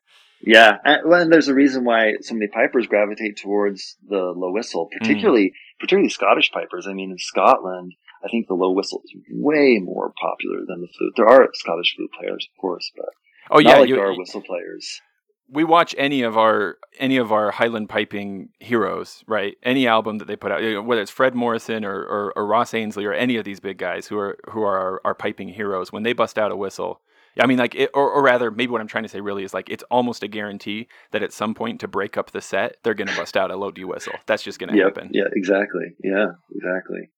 Yeah, 0.41 0.77
well, 1.03 1.21
and 1.21 1.31
there's 1.31 1.47
a 1.47 1.53
reason 1.53 1.83
why 1.83 2.13
so 2.21 2.35
many 2.35 2.47
pipers 2.47 2.87
gravitate 2.87 3.37
towards 3.37 3.97
the 4.07 4.33
low 4.35 4.51
whistle, 4.51 4.87
mm. 4.87 4.99
particularly 4.99 5.47
mm 5.47 5.53
particularly 5.79 6.09
Scottish 6.09 6.51
pipers. 6.51 6.87
I 6.87 6.93
mean, 6.93 7.11
in 7.11 7.17
Scotland, 7.17 7.93
I 8.23 8.29
think 8.29 8.47
the 8.47 8.55
low 8.55 8.71
whistle 8.71 9.01
is 9.05 9.13
way 9.29 9.79
more 9.81 10.13
popular 10.19 10.59
than 10.67 10.81
the 10.81 10.87
flute. 10.87 11.13
There 11.15 11.27
are 11.27 11.49
Scottish 11.53 11.95
flute 11.95 12.11
players, 12.19 12.47
of 12.51 12.59
course, 12.59 12.91
but 12.95 13.09
oh 13.51 13.59
yeah, 13.59 13.77
like 13.77 13.89
you, 13.89 13.95
there 13.95 14.07
are 14.07 14.17
whistle 14.17 14.41
players. 14.41 15.01
We 15.49 15.63
watch 15.63 15.95
any 15.97 16.23
of 16.23 16.37
our 16.37 16.77
any 16.99 17.17
of 17.17 17.31
our 17.31 17.51
Highland 17.51 17.89
piping 17.89 18.49
heroes, 18.59 19.23
right? 19.27 19.55
Any 19.63 19.87
album 19.87 20.17
that 20.17 20.27
they 20.27 20.35
put 20.35 20.51
out, 20.51 20.61
you 20.61 20.73
know, 20.73 20.81
whether 20.81 21.01
it's 21.01 21.11
Fred 21.11 21.35
Morrison 21.35 21.85
or, 21.85 21.99
or, 22.01 22.33
or, 22.35 22.45
Ross 22.45 22.73
Ainslie 22.73 23.05
or 23.05 23.13
any 23.13 23.37
of 23.37 23.45
these 23.45 23.59
big 23.59 23.77
guys 23.77 24.07
who 24.07 24.17
are 24.17 24.37
who 24.49 24.61
are 24.63 24.77
our, 24.77 25.01
our 25.05 25.15
piping 25.15 25.49
heroes, 25.49 25.91
when 25.91 26.03
they 26.03 26.13
bust 26.13 26.37
out 26.37 26.51
a 26.51 26.57
whistle, 26.57 27.01
I 27.39 27.45
mean, 27.45 27.57
like, 27.57 27.75
it, 27.75 27.89
or, 27.93 28.09
or 28.09 28.23
rather, 28.23 28.51
maybe 28.51 28.71
what 28.71 28.81
I'm 28.81 28.87
trying 28.87 29.03
to 29.03 29.09
say 29.09 29.21
really 29.21 29.43
is 29.43 29.53
like 29.53 29.69
it's 29.69 29.83
almost 29.89 30.23
a 30.23 30.27
guarantee 30.27 30.87
that 31.11 31.23
at 31.23 31.33
some 31.33 31.53
point 31.53 31.79
to 31.81 31.87
break 31.87 32.17
up 32.17 32.31
the 32.31 32.41
set, 32.41 32.77
they're 32.83 32.93
going 32.93 33.07
to 33.07 33.15
bust 33.15 33.37
out 33.37 33.51
a 33.51 33.55
low 33.55 33.71
D 33.71 33.83
whistle. 33.83 34.13
That's 34.25 34.43
just 34.43 34.59
going 34.59 34.71
to 34.71 34.77
yep, 34.77 34.95
happen. 34.95 35.09
Yeah, 35.13 35.27
exactly. 35.33 35.93
Yeah, 36.03 36.31
exactly. 36.55 37.09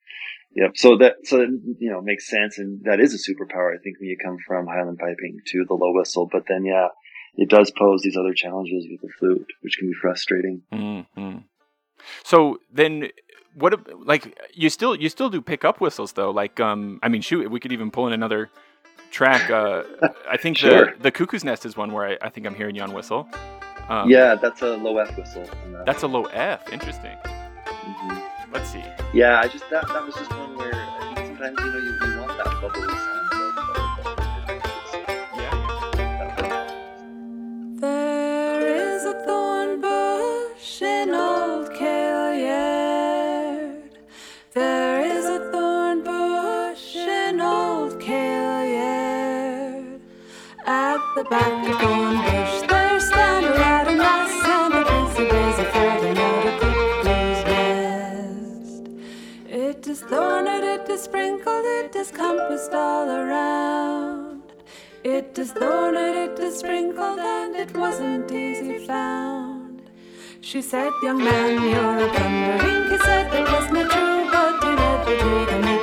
Yep. 0.55 0.71
So 0.75 0.97
that 0.97 1.15
so 1.25 1.37
that, 1.37 1.75
you 1.79 1.91
know 1.91 2.01
makes 2.01 2.27
sense, 2.27 2.57
and 2.57 2.83
that 2.83 2.99
is 2.99 3.13
a 3.13 3.17
superpower. 3.17 3.73
I 3.73 3.77
think 3.81 3.99
when 3.99 4.09
you 4.09 4.17
come 4.17 4.37
from 4.45 4.65
Highland 4.65 4.97
piping 4.97 5.39
to 5.47 5.65
the 5.67 5.75
low 5.75 5.93
whistle, 5.93 6.27
but 6.31 6.45
then 6.47 6.65
yeah, 6.65 6.87
it 7.35 7.49
does 7.49 7.71
pose 7.71 8.01
these 8.01 8.17
other 8.17 8.33
challenges 8.33 8.87
with 8.89 9.01
the 9.01 9.09
flute, 9.19 9.47
which 9.61 9.77
can 9.77 9.87
be 9.87 9.93
frustrating. 9.93 10.63
Mm-hmm. 10.73 11.37
So 12.23 12.59
then, 12.71 13.09
what 13.53 14.05
like 14.05 14.39
you 14.53 14.69
still 14.69 14.95
you 14.95 15.09
still 15.09 15.29
do 15.29 15.41
pick 15.41 15.63
up 15.63 15.79
whistles 15.79 16.13
though? 16.13 16.31
Like 16.31 16.59
um, 16.59 16.99
I 17.03 17.09
mean, 17.09 17.21
shoot, 17.21 17.49
we 17.51 17.59
could 17.59 17.71
even 17.71 17.91
pull 17.91 18.07
in 18.07 18.13
another 18.13 18.49
track. 19.11 19.49
Uh, 19.49 19.83
I 20.29 20.37
think 20.37 20.57
sure. 20.57 20.93
the 20.97 21.03
the 21.03 21.11
Cuckoo's 21.11 21.43
Nest 21.43 21.65
is 21.65 21.75
one 21.75 21.91
where 21.91 22.05
I, 22.05 22.17
I 22.21 22.29
think 22.29 22.45
I'm 22.45 22.55
hearing 22.55 22.75
you 22.75 22.81
on 22.81 22.93
whistle. 22.93 23.27
Um, 23.89 24.09
yeah, 24.09 24.35
that's 24.35 24.61
a 24.61 24.77
low 24.77 24.97
F 24.97 25.17
whistle. 25.17 25.45
That 25.71 25.85
that's 25.85 26.03
a 26.03 26.07
low 26.07 26.25
F. 26.25 26.71
Interesting. 26.71 27.17
Mm-hmm. 27.23 28.53
Let's 28.53 28.69
see. 28.69 28.83
Yeah, 29.13 29.39
I 29.39 29.47
just 29.47 29.69
that 29.69 29.87
that 29.87 30.05
was 30.05 30.15
just 30.15 30.31
one 30.31 30.57
where 30.57 30.73
I 30.73 31.13
think 31.15 31.27
sometimes 31.27 31.59
you 31.59 31.65
know 31.65 31.77
you, 31.77 32.13
you 32.13 32.19
want 32.19 32.37
that 32.37 32.61
bubbly 32.61 32.87
sound. 32.87 33.19
The 51.23 51.29
back 51.29 51.67
of 51.67 51.75
Thorn 51.81 52.15
Bush. 52.27 52.55
There 52.69 52.99
stand 52.99 53.45
a 53.45 53.51
lad 53.61 53.87
and 53.87 53.97
lass 53.97 54.31
and 54.55 54.73
a 54.79 54.83
busy, 54.89 55.25
busy 55.33 55.65
fairly 55.73 56.11
out 56.27 56.45
a 56.49 56.51
cuckoo's 56.61 57.41
nest. 57.51 58.83
It 59.49 59.87
is 59.87 60.01
thorned, 60.01 60.47
it 60.47 60.89
is 60.89 61.01
sprinkled, 61.03 61.65
it 61.65 61.93
is 61.93 62.09
compassed 62.11 62.73
all 62.73 63.09
around. 63.09 64.43
It 65.03 65.37
is 65.37 65.51
thorned, 65.51 65.97
it 65.97 66.39
is 66.39 66.59
sprinkled, 66.59 67.19
and 67.19 67.53
it 67.53 67.75
wasn't 67.75 68.31
easy 68.31 68.77
found. 68.87 69.81
She 70.39 70.61
said, 70.61 70.91
Young 71.03 71.17
man, 71.17 71.53
you're 71.71 71.99
a 72.05 72.09
blundering. 72.13 72.91
He 72.91 72.97
said 72.99 73.25
it 73.33 73.47
wasn't 73.51 73.91
true, 73.91 74.31
but 74.31 74.63
he 74.63 74.71
led 74.81 75.65
me 75.65 75.78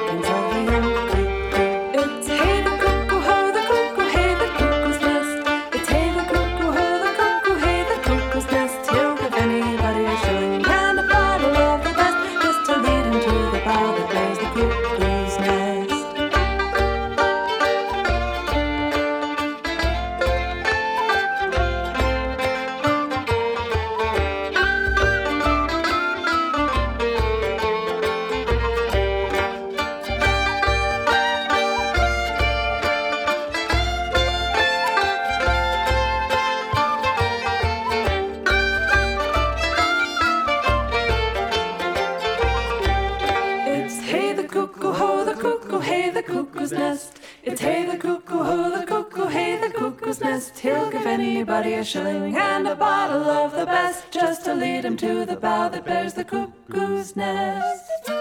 bough 55.46 55.68
that 55.68 55.84
bears 55.84 56.12
the 56.12 56.24
cuckoo's 56.24 57.14
nest. 57.14 57.92
I 58.08 58.12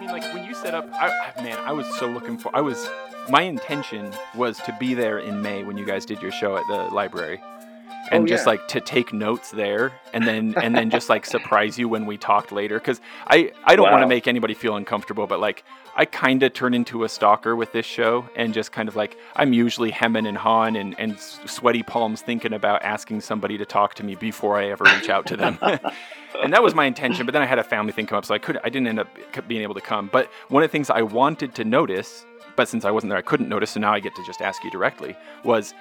mean, 0.00 0.10
like 0.10 0.24
when 0.34 0.44
you 0.44 0.56
set 0.56 0.74
up, 0.74 0.90
man, 1.40 1.56
I 1.64 1.70
was 1.70 1.86
so 2.00 2.08
looking 2.08 2.36
for. 2.36 2.50
I 2.52 2.62
was, 2.62 2.84
my 3.28 3.42
intention 3.42 4.12
was 4.34 4.58
to 4.58 4.76
be 4.80 4.94
there 4.94 5.20
in 5.20 5.40
May 5.40 5.62
when 5.62 5.78
you 5.78 5.86
guys 5.86 6.04
did 6.04 6.20
your 6.20 6.32
show 6.32 6.56
at 6.56 6.66
the 6.66 6.92
library, 6.92 7.40
Oh, 8.04 8.16
and 8.16 8.24
Oh, 8.24 8.26
just 8.26 8.44
yeah. 8.44 8.50
like 8.52 8.68
to 8.68 8.80
take 8.80 9.12
notes 9.12 9.50
there, 9.50 9.92
and 10.12 10.26
then 10.26 10.54
and 10.62 10.74
then 10.74 10.90
just 10.90 11.08
like 11.08 11.24
surprise 11.26 11.78
you 11.78 11.88
when 11.88 12.06
we 12.06 12.16
talked 12.18 12.52
later. 12.52 12.78
Because 12.78 13.00
I 13.26 13.52
I 13.64 13.76
don't 13.76 13.90
want 13.90 14.02
to 14.02 14.06
make 14.08 14.26
anybody 14.28 14.54
feel 14.54 14.76
uncomfortable, 14.76 15.26
but 15.26 15.40
like 15.40 15.64
I 15.96 16.04
kind 16.04 16.42
of 16.42 16.52
turn 16.52 16.74
into 16.74 17.04
a 17.04 17.08
stalker 17.08 17.54
with 17.56 17.72
this 17.72 17.86
show, 17.86 18.28
and 18.36 18.52
just 18.52 18.72
kind 18.72 18.88
of 18.88 18.96
like 18.96 19.16
I'm 19.36 19.52
usually 19.52 19.90
hemming 19.90 20.26
and 20.26 20.36
hawing 20.36 20.76
and 20.76 20.94
and 20.98 21.18
sweaty 21.18 21.82
palms 21.82 22.20
thinking 22.22 22.52
about 22.52 22.82
asking 22.82 23.20
somebody 23.22 23.56
to 23.58 23.64
talk 23.64 23.94
to 23.94 24.04
me 24.04 24.14
before 24.14 24.58
I 24.58 24.70
ever 24.70 24.84
reach 24.84 25.08
out 25.08 25.26
to 25.26 25.36
them. 25.36 25.58
and 26.42 26.52
that 26.52 26.62
was 26.62 26.74
my 26.74 26.84
intention. 26.84 27.26
But 27.26 27.32
then 27.32 27.42
I 27.42 27.46
had 27.46 27.58
a 27.58 27.64
family 27.64 27.92
thing 27.92 28.06
come 28.06 28.18
up, 28.18 28.24
so 28.26 28.34
I 28.34 28.38
could 28.38 28.58
I 28.64 28.68
didn't 28.68 28.88
end 28.88 28.98
up 29.00 29.08
being 29.48 29.62
able 29.62 29.74
to 29.74 29.80
come. 29.80 30.08
But 30.12 30.30
one 30.48 30.62
of 30.62 30.68
the 30.68 30.72
things 30.72 30.90
I 30.90 31.02
wanted 31.02 31.54
to 31.54 31.64
notice, 31.64 32.26
but 32.56 32.68
since 32.68 32.84
I 32.84 32.90
wasn't 32.90 33.10
there, 33.10 33.18
I 33.18 33.22
couldn't 33.22 33.48
notice. 33.48 33.70
So 33.70 33.80
now 33.80 33.92
I 33.92 34.00
get 34.00 34.14
to 34.16 34.24
just 34.24 34.42
ask 34.42 34.62
you 34.62 34.70
directly. 34.70 35.16
Was 35.44 35.72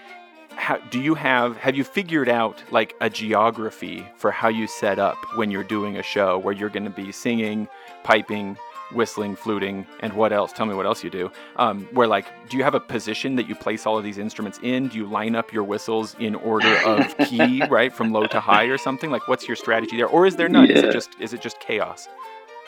how, 0.56 0.78
do 0.78 1.02
you 1.02 1.16
have 1.16 1.58
have 1.58 1.76
you 1.76 1.84
figured 1.84 2.30
out 2.30 2.64
like 2.72 2.96
a 3.02 3.10
geography 3.10 4.06
for 4.18 4.32
how 4.32 4.48
you 4.48 4.68
set 4.68 5.00
up 5.00 5.18
when 5.36 5.52
you're 5.52 5.64
doing 5.64 5.98
a 5.98 6.04
show 6.04 6.38
where 6.38 6.54
you're 6.54 6.70
going 6.70 6.86
to 6.86 6.90
be 6.90 7.12
singing, 7.12 7.68
piping, 8.04 8.58
whistling, 8.94 9.36
fluting, 9.36 9.86
and 10.00 10.14
what 10.14 10.32
else? 10.32 10.54
Tell 10.54 10.66
me 10.66 10.76
what 10.76 10.86
else 10.86 11.04
you 11.04 11.10
do. 11.10 11.32
Um, 11.58 11.88
where 11.92 12.08
like, 12.08 12.26
do 12.50 12.58
you 12.58 12.64
have 12.64 12.76
a 12.76 12.80
position 12.80 13.36
that 13.36 13.48
you 13.48 13.56
place 13.56 13.86
all 13.86 13.98
of 13.98 14.04
these 14.04 14.18
instruments 14.18 14.60
in? 14.62 14.88
Do 14.88 14.98
you 14.98 15.06
line 15.06 15.36
up 15.36 15.52
your 15.52 15.64
whistles 15.64 16.16
in 16.20 16.36
order 16.36 16.76
of 16.86 17.18
key, 17.18 17.64
right, 17.70 17.92
from 17.92 18.12
low 18.12 18.28
to 18.28 18.40
high, 18.40 18.66
or 18.66 18.78
something? 18.78 19.12
Like, 19.12 19.28
what's 19.28 19.48
your 19.48 19.56
strategy 19.56 19.98
there, 19.98 20.08
or 20.08 20.26
is 20.26 20.36
there 20.36 20.50
none? 20.50 20.70
Is 20.70 20.84
it 20.84 20.92
just 20.92 21.12
is 21.20 21.34
it 21.34 21.42
just 21.42 21.60
chaos? 21.60 22.08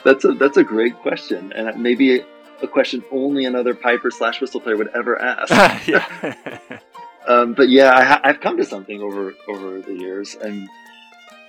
That's 0.04 0.26
a 0.26 0.34
that's 0.34 0.58
a 0.58 0.64
great 0.64 0.96
question, 0.98 1.52
and 1.54 1.82
maybe 1.82 2.24
a 2.62 2.68
question 2.68 3.04
only 3.12 3.46
another 3.46 3.74
piper 3.74 4.12
slash 4.12 4.42
whistle 4.42 4.62
player 4.62 4.78
would 4.78 4.90
ever 4.96 5.20
ask. 5.22 5.88
yeah. 5.88 6.80
um, 7.28 7.54
but 7.54 7.70
yeah, 7.70 7.92
I, 8.24 8.30
I've 8.30 8.40
come 8.42 8.58
to 8.58 8.66
something 8.66 9.02
over 9.02 9.34
over 9.48 9.82
the 9.82 9.94
years, 9.94 10.36
and 10.36 10.70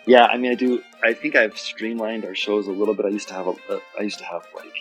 yeah, 0.06 0.26
I 0.26 0.36
mean, 0.36 0.52
I 0.52 0.54
do. 0.54 0.82
I 1.02 1.12
think 1.14 1.36
I've 1.36 1.58
streamlined 1.58 2.24
our 2.24 2.34
shows 2.34 2.66
a 2.68 2.72
little 2.72 2.94
bit. 2.94 3.06
I 3.06 3.10
used 3.10 3.28
to 3.28 3.34
have 3.34 3.46
a, 3.48 3.54
a 3.70 3.80
I 3.98 4.02
used 4.02 4.18
to 4.18 4.24
have 4.24 4.46
like 4.54 4.72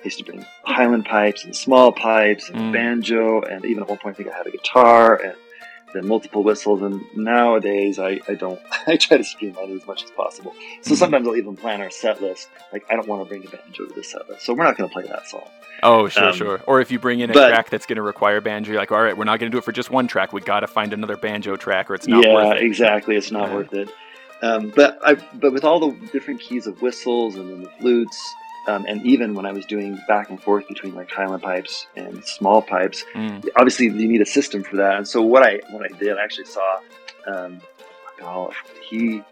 I 0.00 0.04
used 0.04 0.18
to 0.18 0.24
bring 0.24 0.44
Highland 0.64 1.04
pipes 1.04 1.44
and 1.44 1.54
small 1.54 1.92
pipes 1.92 2.48
and 2.50 2.58
Mm. 2.58 2.72
banjo, 2.72 3.40
and 3.42 3.64
even 3.64 3.82
at 3.82 3.88
one 3.88 3.98
point 3.98 4.14
I 4.14 4.16
think 4.18 4.28
I 4.30 4.36
had 4.36 4.46
a 4.46 4.50
guitar 4.50 5.16
and 5.16 5.34
then 5.94 6.06
multiple 6.06 6.42
whistles. 6.42 6.82
And 6.82 7.02
nowadays 7.16 7.98
I, 7.98 8.20
I 8.28 8.34
don't. 8.34 8.60
I 8.86 8.96
try 8.96 9.16
to 9.16 9.24
streamline 9.24 9.70
it 9.70 9.76
as 9.82 9.86
much 9.86 10.04
as 10.04 10.10
possible. 10.10 10.54
So 10.82 10.92
Mhm. 10.94 10.96
sometimes 10.96 11.26
I'll 11.28 11.36
even 11.36 11.56
plan 11.56 11.80
our 11.80 11.90
set 11.90 12.20
list. 12.22 12.48
Like 12.72 12.84
I 12.90 12.94
don't 12.96 13.06
want 13.08 13.22
to 13.22 13.28
bring 13.28 13.44
a 13.46 13.50
banjo 13.50 13.86
to 13.86 13.94
the 13.94 14.02
set 14.04 14.28
list, 14.28 14.44
so 14.44 14.54
we're 14.54 14.64
not 14.64 14.76
going 14.76 14.88
to 14.88 14.92
play 14.92 15.04
that 15.06 15.26
song. 15.28 15.46
Oh, 15.82 16.08
sure, 16.08 16.30
Um, 16.30 16.34
sure. 16.34 16.60
Or 16.66 16.80
if 16.80 16.90
you 16.90 16.98
bring 16.98 17.20
in 17.20 17.30
a 17.30 17.32
but- 17.32 17.48
track 17.50 17.70
that's 17.70 17.86
going 17.86 17.96
to 17.96 18.02
require 18.02 18.40
banjo, 18.40 18.72
you're 18.72 18.80
like, 18.80 18.90
all 18.90 19.00
right, 19.00 19.16
we're 19.16 19.22
not 19.24 19.38
going 19.38 19.50
to 19.50 19.54
do 19.54 19.58
it 19.58 19.64
for 19.64 19.70
just 19.72 19.90
one 19.90 20.08
track. 20.08 20.32
We 20.32 20.40
got 20.40 20.60
to 20.60 20.66
find 20.66 20.92
another 20.92 21.16
banjo 21.16 21.54
track, 21.56 21.88
or 21.90 21.94
it's 21.94 22.08
not 22.08 22.24
yeah, 22.26 22.34
worth 22.34 22.56
it. 22.56 22.60
Yeah, 22.62 22.66
exactly. 22.66 23.14
It's 23.16 23.30
not 23.30 23.48
Yeah. 23.50 23.54
worth 23.54 23.72
it. 23.74 23.88
Um, 24.42 24.72
but 24.74 24.98
I, 25.04 25.14
but 25.34 25.52
with 25.52 25.64
all 25.64 25.78
the 25.80 26.06
different 26.12 26.40
keys 26.40 26.66
of 26.66 26.80
whistles 26.82 27.36
and 27.36 27.48
then 27.50 27.62
the 27.62 27.70
flutes, 27.80 28.34
um, 28.68 28.84
and 28.86 29.04
even 29.04 29.34
when 29.34 29.46
I 29.46 29.52
was 29.52 29.64
doing 29.66 29.98
back 30.06 30.28
and 30.30 30.40
forth 30.40 30.68
between 30.68 30.94
like 30.94 31.10
Highland 31.10 31.42
pipes 31.42 31.86
and 31.96 32.24
small 32.24 32.60
pipes, 32.62 33.04
Mm. 33.14 33.44
obviously 33.56 33.86
you 33.86 34.08
need 34.08 34.20
a 34.20 34.26
system 34.26 34.62
for 34.62 34.76
that. 34.76 34.96
And 34.98 35.08
so 35.08 35.22
what 35.22 35.42
I 35.42 35.60
what 35.70 35.82
I 35.84 35.98
did, 35.98 36.16
I 36.18 36.22
actually 36.22 36.44
saw, 36.46 36.78
um, 37.26 37.60
oh, 38.22 38.52
he. 38.88 39.22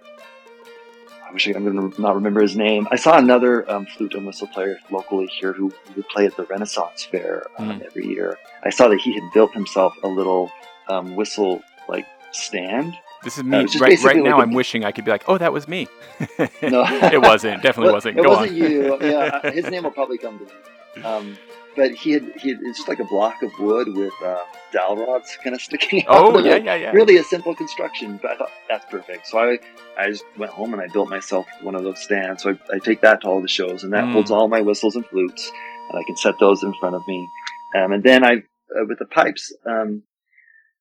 I 1.29 1.33
wish 1.33 1.49
I, 1.49 1.53
I'm 1.55 1.65
going 1.65 1.91
to 1.93 2.01
not 2.01 2.15
remember 2.15 2.41
his 2.41 2.57
name. 2.57 2.87
I 2.93 2.97
saw 2.97 3.19
another 3.19 3.69
um, 3.71 3.85
flute 3.87 4.15
and 4.15 4.25
whistle 4.27 4.47
player 4.47 4.79
locally 4.93 5.27
here 5.27 5.53
who 5.53 5.73
would 5.97 6.09
play 6.09 6.25
at 6.25 6.37
the 6.37 6.45
Renaissance 6.45 7.05
Fair 7.05 7.47
um, 7.59 7.83
every 7.85 8.07
year. 8.07 8.39
I 8.63 8.71
saw 8.71 8.87
that 8.89 9.01
he 9.01 9.13
had 9.13 9.25
built 9.35 9.53
himself 9.53 9.93
a 10.05 10.09
little 10.09 10.51
um, 10.89 11.17
whistle 11.17 11.63
like 11.89 12.07
stand. 12.31 12.95
This 13.27 13.39
is 13.39 13.41
Uh, 13.41 13.45
me 13.45 13.65
just 13.65 13.81
right, 13.81 14.01
right 14.05 14.23
now. 14.23 14.41
I'm 14.41 14.53
wishing 14.53 14.85
I 14.85 14.93
could 14.93 15.05
be 15.05 15.11
like, 15.11 15.25
oh, 15.27 15.37
that 15.37 15.53
was 15.53 15.67
me. 15.67 15.89
No. 16.63 16.85
it 17.17 17.21
wasn't. 17.21 17.61
Definitely 17.61 17.87
Well, 17.87 17.95
wasn't. 17.95 18.19
It 18.19 18.23
Go 18.23 18.29
wasn't 18.31 18.51
on. 18.53 18.57
you. 18.57 18.99
Yeah, 19.03 19.41
uh, 19.43 19.51
his 19.59 19.69
name 19.69 19.83
will 19.83 19.91
probably 19.91 20.17
come 20.19 20.39
to 20.39 20.45
me. 20.45 21.03
Um, 21.03 21.37
but 21.75 21.91
he 21.91 22.13
had, 22.13 22.23
he 22.41 22.51
had, 22.51 22.59
it's 22.63 22.79
just 22.79 22.89
like 22.89 23.01
a 23.01 23.05
block 23.05 23.43
of 23.43 23.51
wood 23.59 23.89
with 23.95 24.13
uh, 24.25 24.39
dowel 24.73 24.97
rods 25.05 25.37
kind 25.43 25.57
of 25.57 25.61
sticking 25.69 26.07
out. 26.07 26.15
Oh 26.35 26.39
yeah, 26.39 26.55
yeah, 26.57 26.77
yeah. 26.77 26.91
Really 26.93 27.17
a 27.17 27.25
simple 27.25 27.53
construction, 27.57 28.19
but 28.23 28.31
I 28.31 28.37
thought 28.37 28.51
that's 28.69 28.87
perfect. 28.89 29.27
So 29.27 29.39
I, 29.41 29.59
I 29.99 30.11
just 30.11 30.25
went 30.39 30.53
home 30.53 30.73
and 30.73 30.81
I 30.81 30.87
built 30.87 31.09
myself 31.11 31.47
one 31.63 31.75
of 31.75 31.83
those 31.83 32.01
stands. 32.01 32.45
So 32.45 32.51
I, 32.51 32.77
I 32.77 32.79
take 32.79 33.01
that 33.01 33.23
to 33.23 33.29
all 33.29 33.43
the 33.43 33.49
shows, 33.49 33.83
and 33.83 33.93
that 33.93 34.05
Mm. 34.05 34.13
holds 34.13 34.31
all 34.31 34.47
my 34.47 34.61
whistles 34.61 34.95
and 34.95 35.05
flutes, 35.05 35.51
and 35.91 35.99
I 35.99 36.05
can 36.07 36.17
set 36.17 36.39
those 36.39 36.63
in 36.63 36.73
front 36.81 36.95
of 36.95 37.03
me. 37.09 37.29
Um, 37.75 37.91
and 37.91 38.03
then 38.05 38.25
I, 38.25 38.35
uh, 38.37 38.85
with 38.89 39.01
the 39.01 39.05
pipes, 39.07 39.53
um, 39.67 40.03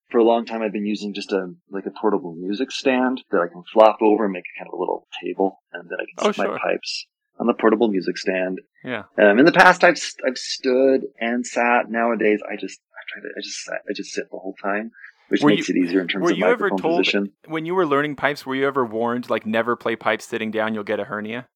for 0.09 0.17
a 0.19 0.23
long 0.23 0.45
time 0.45 0.61
I've 0.61 0.71
been 0.73 0.85
using 0.85 1.13
just 1.13 1.31
a 1.31 1.53
like 1.69 1.85
a 1.85 1.91
portable 1.91 2.35
music 2.35 2.71
stand 2.71 3.23
that 3.31 3.39
I 3.41 3.47
can 3.47 3.63
flop 3.73 3.97
over 4.01 4.25
and 4.25 4.33
make 4.33 4.43
kind 4.57 4.67
of 4.71 4.77
a 4.77 4.79
little 4.79 5.07
table, 5.23 5.59
and 5.73 5.83
then 5.89 5.97
I 5.99 6.03
can 6.05 6.15
Oh, 6.29 6.31
set 6.31 6.35
sure. 6.45 6.51
my 6.53 6.57
pipes 6.59 7.05
on 7.39 7.47
the 7.47 7.53
portable 7.53 7.87
music 7.89 8.17
stand. 8.17 8.61
Yeah. 8.83 9.03
Um, 9.17 9.39
in 9.39 9.45
the 9.45 9.51
past, 9.51 9.83
I've 9.83 9.99
I've 10.25 10.37
stood 10.37 11.01
and 11.19 11.45
sat. 11.45 11.89
Nowadays, 11.89 12.39
I 12.49 12.55
just 12.55 12.79
I 12.93 13.01
try 13.11 13.21
to 13.23 13.27
I 13.37 13.41
just 13.41 13.63
sat, 13.63 13.81
I 13.89 13.93
just 13.93 14.11
sit 14.11 14.25
the 14.31 14.37
whole 14.37 14.55
time, 14.61 14.91
which 15.29 15.41
Were 15.41 15.49
makes 15.49 15.67
you- 15.69 15.75
it 15.75 15.85
easier 15.85 16.01
in 16.01 16.07
terms 16.07 16.23
were 16.23 16.31
of 16.31 16.37
you 16.37 16.45
ever 16.45 16.69
told- 16.69 16.81
position. 16.81 17.33
When 17.47 17.65
you 17.65 17.75
were 17.75 17.85
learning 17.85 18.15
pipes, 18.15 18.45
were 18.45 18.55
you 18.55 18.65
ever 18.67 18.85
warned 18.85 19.29
like 19.29 19.45
never 19.45 19.75
play 19.75 19.95
pipes 19.95 20.25
sitting 20.25 20.51
down? 20.51 20.73
You'll 20.73 20.83
get 20.83 20.99
a 20.99 21.05
hernia. 21.05 21.47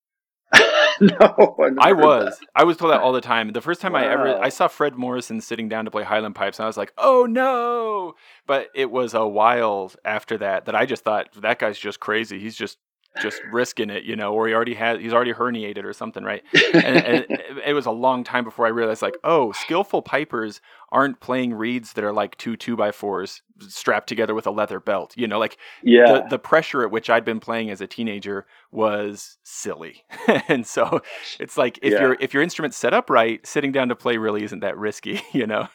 no, 1.20 1.56
I 1.80 1.94
was. 1.94 2.40
that. 2.40 2.48
I 2.56 2.64
was 2.64 2.78
told 2.78 2.92
that 2.92 3.02
all 3.02 3.14
the 3.14 3.22
time. 3.22 3.52
The 3.52 3.62
first 3.62 3.82
time 3.82 3.96
I 3.96 4.06
ever 4.08 4.38
I 4.40 4.50
saw 4.50 4.68
Fred 4.68 4.96
Morrison 4.96 5.42
sitting 5.42 5.70
down 5.70 5.86
to 5.86 5.92
play 5.92 6.04
Highland 6.04 6.36
pipes, 6.36 6.60
and 6.60 6.66
I 6.66 6.68
was 6.68 6.78
like, 6.78 6.94
"Oh 6.98 7.26
no!" 7.26 8.16
But 8.46 8.70
it 8.76 8.92
was 8.92 9.14
a 9.14 9.26
while 9.28 9.92
after 10.04 10.38
that 10.40 10.66
that 10.66 10.76
I 10.76 10.86
just 10.86 11.04
thought 11.04 11.30
that 11.42 11.60
guy's 11.60 11.80
just 11.80 12.00
crazy. 12.00 12.40
He's 12.40 12.56
just 12.56 12.78
just 13.22 13.42
risking 13.52 13.90
it, 13.90 14.04
you 14.04 14.16
know, 14.16 14.34
or 14.34 14.48
he 14.48 14.54
already 14.54 14.74
had 14.74 15.00
he's 15.00 15.14
already 15.14 15.34
herniated 15.34 15.84
or 15.84 15.94
something, 15.94 16.24
right? 16.24 16.44
And, 16.74 16.98
and 16.98 17.26
it, 17.30 17.42
it, 17.68 17.74
was 17.74 17.86
a 17.86 17.92
long 17.92 18.24
time 18.24 18.44
before 18.44 18.66
I 18.66 18.70
realized 18.70 19.02
like, 19.02 19.18
oh, 19.24 19.52
skillful 19.52 20.02
pipers 20.02 20.62
aren't 20.92 21.20
playing 21.20 21.54
reeds 21.54 21.94
that 21.94 22.04
are 22.04 22.14
like 22.14 22.38
two 22.38 22.56
two 22.56 22.76
by 22.76 22.92
fours 22.92 23.42
strapped 23.60 24.08
together 24.08 24.34
with 24.34 24.48
a 24.48 24.52
leather 24.52 24.80
belt. 24.80 25.14
You 25.18 25.28
know, 25.28 25.40
like 25.40 25.58
yeah. 25.84 26.06
the, 26.06 26.28
the 26.30 26.40
pressure 26.40 26.84
at 26.84 26.92
which 26.92 27.10
I'd 27.10 27.26
been 27.26 27.40
playing 27.40 27.70
as 27.70 27.82
a 27.82 27.88
teenager 27.88 28.46
was 28.72 29.38
silly. 29.44 30.06
and 30.48 30.66
so 30.66 31.02
it's 31.40 31.58
like 31.58 31.80
if 31.82 31.94
yeah. 31.94 32.02
your 32.02 32.18
if 32.20 32.34
your 32.34 32.44
instrument's 32.44 32.78
set 32.78 32.94
up 32.94 33.10
right, 33.10 33.46
sitting 33.46 33.72
down 33.72 33.90
to 33.90 33.96
play 33.96 34.18
really 34.18 34.44
isn't 34.44 34.60
that 34.60 34.78
risky, 34.78 35.22
you 35.34 35.48
know? 35.48 35.68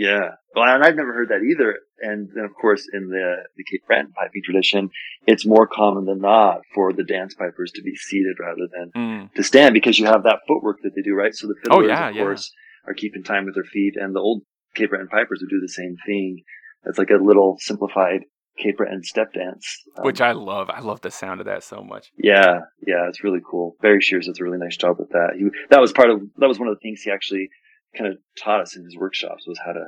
Yeah. 0.00 0.30
Well, 0.54 0.64
and 0.64 0.82
I've 0.82 0.96
never 0.96 1.12
heard 1.12 1.28
that 1.28 1.42
either. 1.42 1.76
And 2.00 2.30
then 2.34 2.44
of 2.44 2.54
course 2.54 2.88
in 2.90 3.10
the, 3.10 3.44
the 3.56 3.64
Cape 3.64 3.86
Breton 3.86 4.12
piping 4.12 4.42
tradition, 4.42 4.88
it's 5.26 5.46
more 5.46 5.66
common 5.66 6.06
than 6.06 6.20
not 6.20 6.62
for 6.74 6.94
the 6.94 7.04
dance 7.04 7.34
pipers 7.34 7.70
to 7.72 7.82
be 7.82 7.94
seated 7.94 8.36
rather 8.40 8.66
than 8.72 8.90
mm. 8.96 9.34
to 9.34 9.42
stand 9.42 9.74
because 9.74 9.98
you 9.98 10.06
have 10.06 10.22
that 10.22 10.40
footwork 10.48 10.78
that 10.82 10.92
they 10.96 11.02
do, 11.02 11.14
right? 11.14 11.34
So 11.34 11.48
the 11.48 11.54
oh, 11.70 11.80
fiddlers, 11.80 11.84
oh, 11.84 11.88
yeah, 11.88 12.08
of 12.08 12.16
course, 12.16 12.50
yeah. 12.50 12.90
are 12.90 12.94
keeping 12.94 13.22
time 13.22 13.44
with 13.44 13.54
their 13.54 13.64
feet 13.64 13.94
and 13.96 14.16
the 14.16 14.20
old 14.20 14.42
Cape 14.74 14.88
Breton 14.88 15.08
pipers 15.08 15.40
would 15.42 15.50
do 15.50 15.60
the 15.60 15.68
same 15.68 15.96
thing. 16.06 16.44
It's 16.86 16.98
like 16.98 17.10
a 17.10 17.22
little 17.22 17.58
simplified 17.60 18.22
Cape 18.56 18.78
Breton 18.78 19.02
step 19.02 19.34
dance, 19.34 19.82
um, 19.98 20.04
which 20.04 20.22
I 20.22 20.32
love. 20.32 20.70
I 20.70 20.80
love 20.80 21.02
the 21.02 21.10
sound 21.10 21.40
of 21.40 21.46
that 21.46 21.62
so 21.62 21.82
much. 21.82 22.10
Yeah, 22.16 22.60
yeah, 22.86 23.08
it's 23.08 23.22
really 23.22 23.40
cool. 23.48 23.76
Barry 23.82 24.00
Shears 24.00 24.26
does 24.26 24.40
a 24.40 24.44
really 24.44 24.58
nice 24.58 24.76
job 24.76 24.96
with 24.98 25.10
that. 25.10 25.34
He 25.36 25.44
that 25.68 25.80
was 25.80 25.92
part 25.92 26.10
of 26.10 26.20
that 26.38 26.46
was 26.46 26.58
one 26.58 26.68
of 26.68 26.74
the 26.74 26.80
things 26.80 27.02
he 27.02 27.10
actually 27.10 27.50
kind 27.96 28.10
of 28.10 28.18
taught 28.42 28.60
us 28.60 28.76
in 28.76 28.84
his 28.84 28.96
workshops 28.96 29.46
was 29.46 29.58
how 29.64 29.72
to 29.72 29.86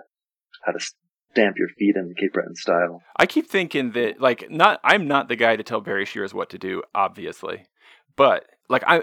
how 0.64 0.72
to 0.72 0.80
stamp 1.32 1.56
your 1.58 1.68
feet 1.68 1.96
in 1.96 2.08
the 2.08 2.14
Cape 2.14 2.32
Breton 2.32 2.54
style. 2.54 3.02
I 3.16 3.26
keep 3.26 3.48
thinking 3.48 3.92
that 3.92 4.20
like 4.20 4.50
not 4.50 4.80
I'm 4.84 5.06
not 5.06 5.28
the 5.28 5.36
guy 5.36 5.56
to 5.56 5.62
tell 5.62 5.80
Barry 5.80 6.04
Shears 6.04 6.34
what 6.34 6.50
to 6.50 6.58
do, 6.58 6.82
obviously, 6.94 7.66
but 8.16 8.46
like 8.68 8.84
I 8.86 9.02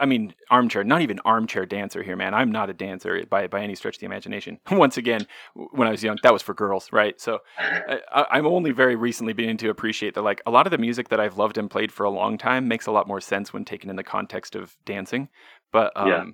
I 0.00 0.06
mean, 0.06 0.34
armchair, 0.50 0.84
not 0.84 1.02
even 1.02 1.18
armchair 1.24 1.66
dancer 1.66 2.02
here, 2.02 2.16
man. 2.16 2.32
I'm 2.32 2.52
not 2.52 2.70
a 2.70 2.72
dancer 2.72 3.24
by 3.28 3.48
by 3.48 3.60
any 3.62 3.74
stretch 3.74 3.96
of 3.96 4.00
the 4.00 4.06
imagination. 4.06 4.60
Once 4.70 4.96
again, 4.96 5.26
when 5.54 5.88
I 5.88 5.90
was 5.90 6.02
young, 6.02 6.18
that 6.22 6.32
was 6.32 6.42
for 6.42 6.54
girls, 6.54 6.92
right? 6.92 7.20
So 7.20 7.40
I, 7.58 8.38
am 8.38 8.46
only 8.46 8.70
very 8.70 8.94
recently 8.94 9.32
beginning 9.32 9.56
to 9.58 9.70
appreciate 9.70 10.14
that, 10.14 10.22
like, 10.22 10.40
a 10.46 10.50
lot 10.50 10.66
of 10.66 10.70
the 10.70 10.78
music 10.78 11.08
that 11.08 11.20
I've 11.20 11.36
loved 11.36 11.58
and 11.58 11.70
played 11.70 11.90
for 11.90 12.04
a 12.04 12.10
long 12.10 12.38
time 12.38 12.68
makes 12.68 12.86
a 12.86 12.92
lot 12.92 13.08
more 13.08 13.20
sense 13.20 13.52
when 13.52 13.64
taken 13.64 13.90
in 13.90 13.96
the 13.96 14.04
context 14.04 14.54
of 14.54 14.76
dancing. 14.84 15.28
But, 15.72 15.92
um, 15.96 16.08
yeah. 16.08 16.24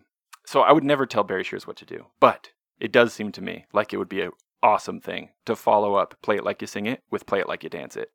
So 0.47 0.61
I 0.61 0.73
would 0.73 0.85
never 0.85 1.07
tell 1.07 1.25
Barry 1.25 1.45
Shears 1.45 1.67
what 1.67 1.77
to 1.77 1.85
do. 1.85 2.07
But 2.21 2.51
it 2.81 2.93
does 2.93 3.13
seem 3.13 3.33
to 3.33 3.43
me 3.43 3.67
like 3.73 3.93
it 3.93 3.99
would 3.99 4.09
be 4.09 4.23
an 4.23 4.33
awesome 4.63 5.01
thing 5.01 5.31
to 5.47 5.57
follow 5.57 5.95
up 5.95 6.17
Play 6.23 6.37
It 6.37 6.45
Like 6.45 6.61
You 6.61 6.67
Sing 6.67 6.87
It 6.87 7.03
with 7.11 7.27
Play 7.27 7.41
It 7.41 7.49
Like 7.49 7.63
You 7.63 7.71
Dance 7.71 7.97
It. 7.97 8.11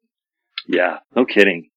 Yeah, 0.68 0.98
no 1.16 1.26
kidding. 1.26 1.70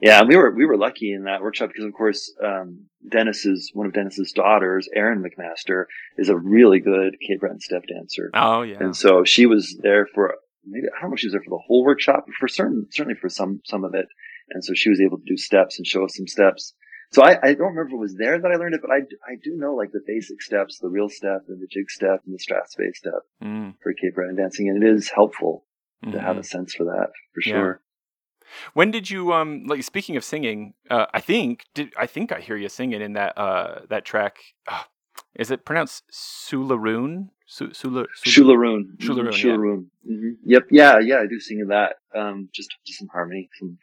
Yeah, 0.00 0.22
we 0.26 0.36
were 0.36 0.50
we 0.50 0.64
were 0.64 0.78
lucky 0.78 1.12
in 1.12 1.24
that 1.24 1.42
workshop 1.42 1.68
because, 1.68 1.84
of 1.84 1.92
course, 1.92 2.32
um, 2.42 2.86
Dennis's 3.06 3.70
one 3.74 3.86
of 3.86 3.92
Dennis's 3.92 4.32
daughters, 4.32 4.88
Erin 4.94 5.22
McMaster, 5.22 5.84
is 6.16 6.30
a 6.30 6.36
really 6.36 6.80
good 6.80 7.16
Cape 7.26 7.40
Breton 7.40 7.60
step 7.60 7.82
dancer. 7.86 8.30
Oh 8.32 8.62
yeah, 8.62 8.78
and 8.80 8.96
so 8.96 9.24
she 9.24 9.44
was 9.44 9.78
there 9.82 10.06
for 10.14 10.36
maybe 10.64 10.86
I 10.96 11.02
don't 11.02 11.10
know 11.10 11.14
if 11.14 11.20
she 11.20 11.26
was 11.26 11.32
there 11.32 11.42
for 11.42 11.50
the 11.50 11.62
whole 11.66 11.84
workshop, 11.84 12.24
but 12.26 12.34
for 12.38 12.48
certain 12.48 12.86
certainly 12.90 13.18
for 13.20 13.28
some 13.28 13.60
some 13.66 13.84
of 13.84 13.94
it, 13.94 14.06
and 14.50 14.64
so 14.64 14.72
she 14.74 14.88
was 14.88 15.00
able 15.00 15.18
to 15.18 15.24
do 15.26 15.36
steps 15.36 15.78
and 15.78 15.86
show 15.86 16.04
us 16.04 16.16
some 16.16 16.26
steps. 16.26 16.74
So 17.12 17.22
I, 17.22 17.38
I 17.42 17.54
don't 17.54 17.74
remember 17.74 17.88
if 17.88 17.92
it 17.92 17.96
was 17.96 18.14
there 18.14 18.40
that 18.40 18.50
I 18.50 18.54
learned 18.54 18.74
it, 18.74 18.82
but 18.82 18.90
I, 18.92 18.98
I 19.26 19.34
do 19.42 19.56
know 19.56 19.74
like 19.74 19.90
the 19.92 20.02
basic 20.06 20.40
steps, 20.40 20.78
the 20.78 20.88
real 20.88 21.08
step 21.08 21.42
and 21.48 21.60
the 21.60 21.66
jig 21.66 21.90
step 21.90 22.22
and 22.24 22.34
the 22.34 22.38
strathspey 22.38 22.94
step 22.94 23.22
mm. 23.42 23.74
for 23.82 23.92
Cape 23.92 24.14
Breton 24.14 24.36
dancing, 24.36 24.68
and 24.68 24.82
it 24.82 24.88
is 24.88 25.10
helpful 25.10 25.64
mm-hmm. 26.04 26.12
to 26.12 26.20
have 26.20 26.36
a 26.36 26.40
mm-hmm. 26.40 26.44
sense 26.44 26.74
for 26.74 26.84
that 26.84 27.08
for 27.34 27.40
yeah. 27.44 27.52
sure. 27.52 27.82
When 28.74 28.90
did 28.90 29.10
you 29.10 29.32
um 29.32 29.64
like 29.66 29.82
speaking 29.82 30.16
of 30.16 30.24
singing? 30.24 30.74
Uh, 30.88 31.06
I 31.12 31.20
think 31.20 31.64
did 31.74 31.92
I 31.96 32.06
think 32.06 32.32
I 32.32 32.40
hear 32.40 32.56
you 32.56 32.68
singing 32.68 33.00
in 33.00 33.14
that 33.14 33.36
uh 33.36 33.80
that 33.88 34.04
track. 34.04 34.38
Uh, 34.68 34.82
is 35.34 35.50
it 35.50 35.64
pronounced 35.64 36.04
Sularoon? 36.12 37.28
Su- 37.46 37.72
Sula, 37.72 38.04
Sularoon. 38.24 38.96
Sularoon. 38.98 39.32
Sularoon. 39.32 39.86
Yeah. 40.04 40.12
Mm-hmm. 40.12 40.30
Yep. 40.44 40.62
Yeah. 40.70 40.98
Yeah. 41.00 41.16
I 41.18 41.26
do 41.26 41.38
sing 41.40 41.60
in 41.60 41.68
that. 41.68 41.96
Um, 42.14 42.48
just 42.52 42.74
just 42.86 42.98
some 42.98 43.08
harmony, 43.12 43.48
some 43.58 43.78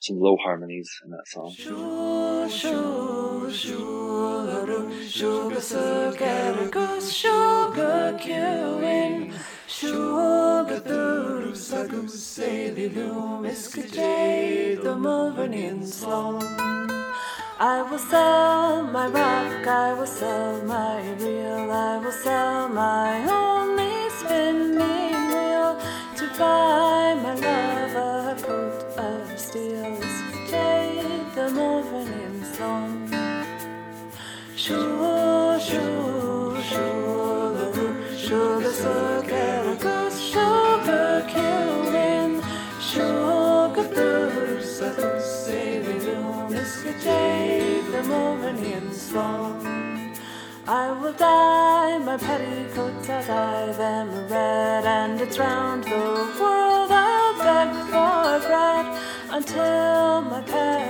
some 0.00 0.18
low 0.18 0.36
harmonies 0.36 0.90
in 1.04 1.10
that 1.10 1.28
song. 1.28 1.54
I 17.62 17.82
will 17.82 17.98
sell 17.98 18.82
my 18.84 19.06
rock, 19.06 19.66
I 19.66 19.92
will 19.92 20.06
sell 20.06 20.62
my 20.64 21.12
reel, 21.12 21.70
I 21.70 21.98
will 21.98 22.10
sell 22.10 22.70
my 22.70 23.22
only 23.28 24.08
spinning 24.18 25.28
wheel 25.28 25.78
to 26.16 26.26
buy 26.38 27.14
my 27.22 27.34
love 27.34 27.79
I 50.72 50.92
will 50.92 51.12
dye 51.14 51.98
my 51.98 52.16
petticoats, 52.16 53.08
I'll 53.08 53.26
dye 53.26 53.72
them 53.72 54.08
red, 54.28 54.84
and 54.84 55.20
it's 55.20 55.36
round 55.36 55.82
the 55.82 55.90
world 56.40 56.92
I'll 56.92 57.34
beg 57.38 57.70
for 57.90 58.46
bread 58.46 58.86
until 59.32 60.22
my 60.22 60.42
parents 60.42 60.89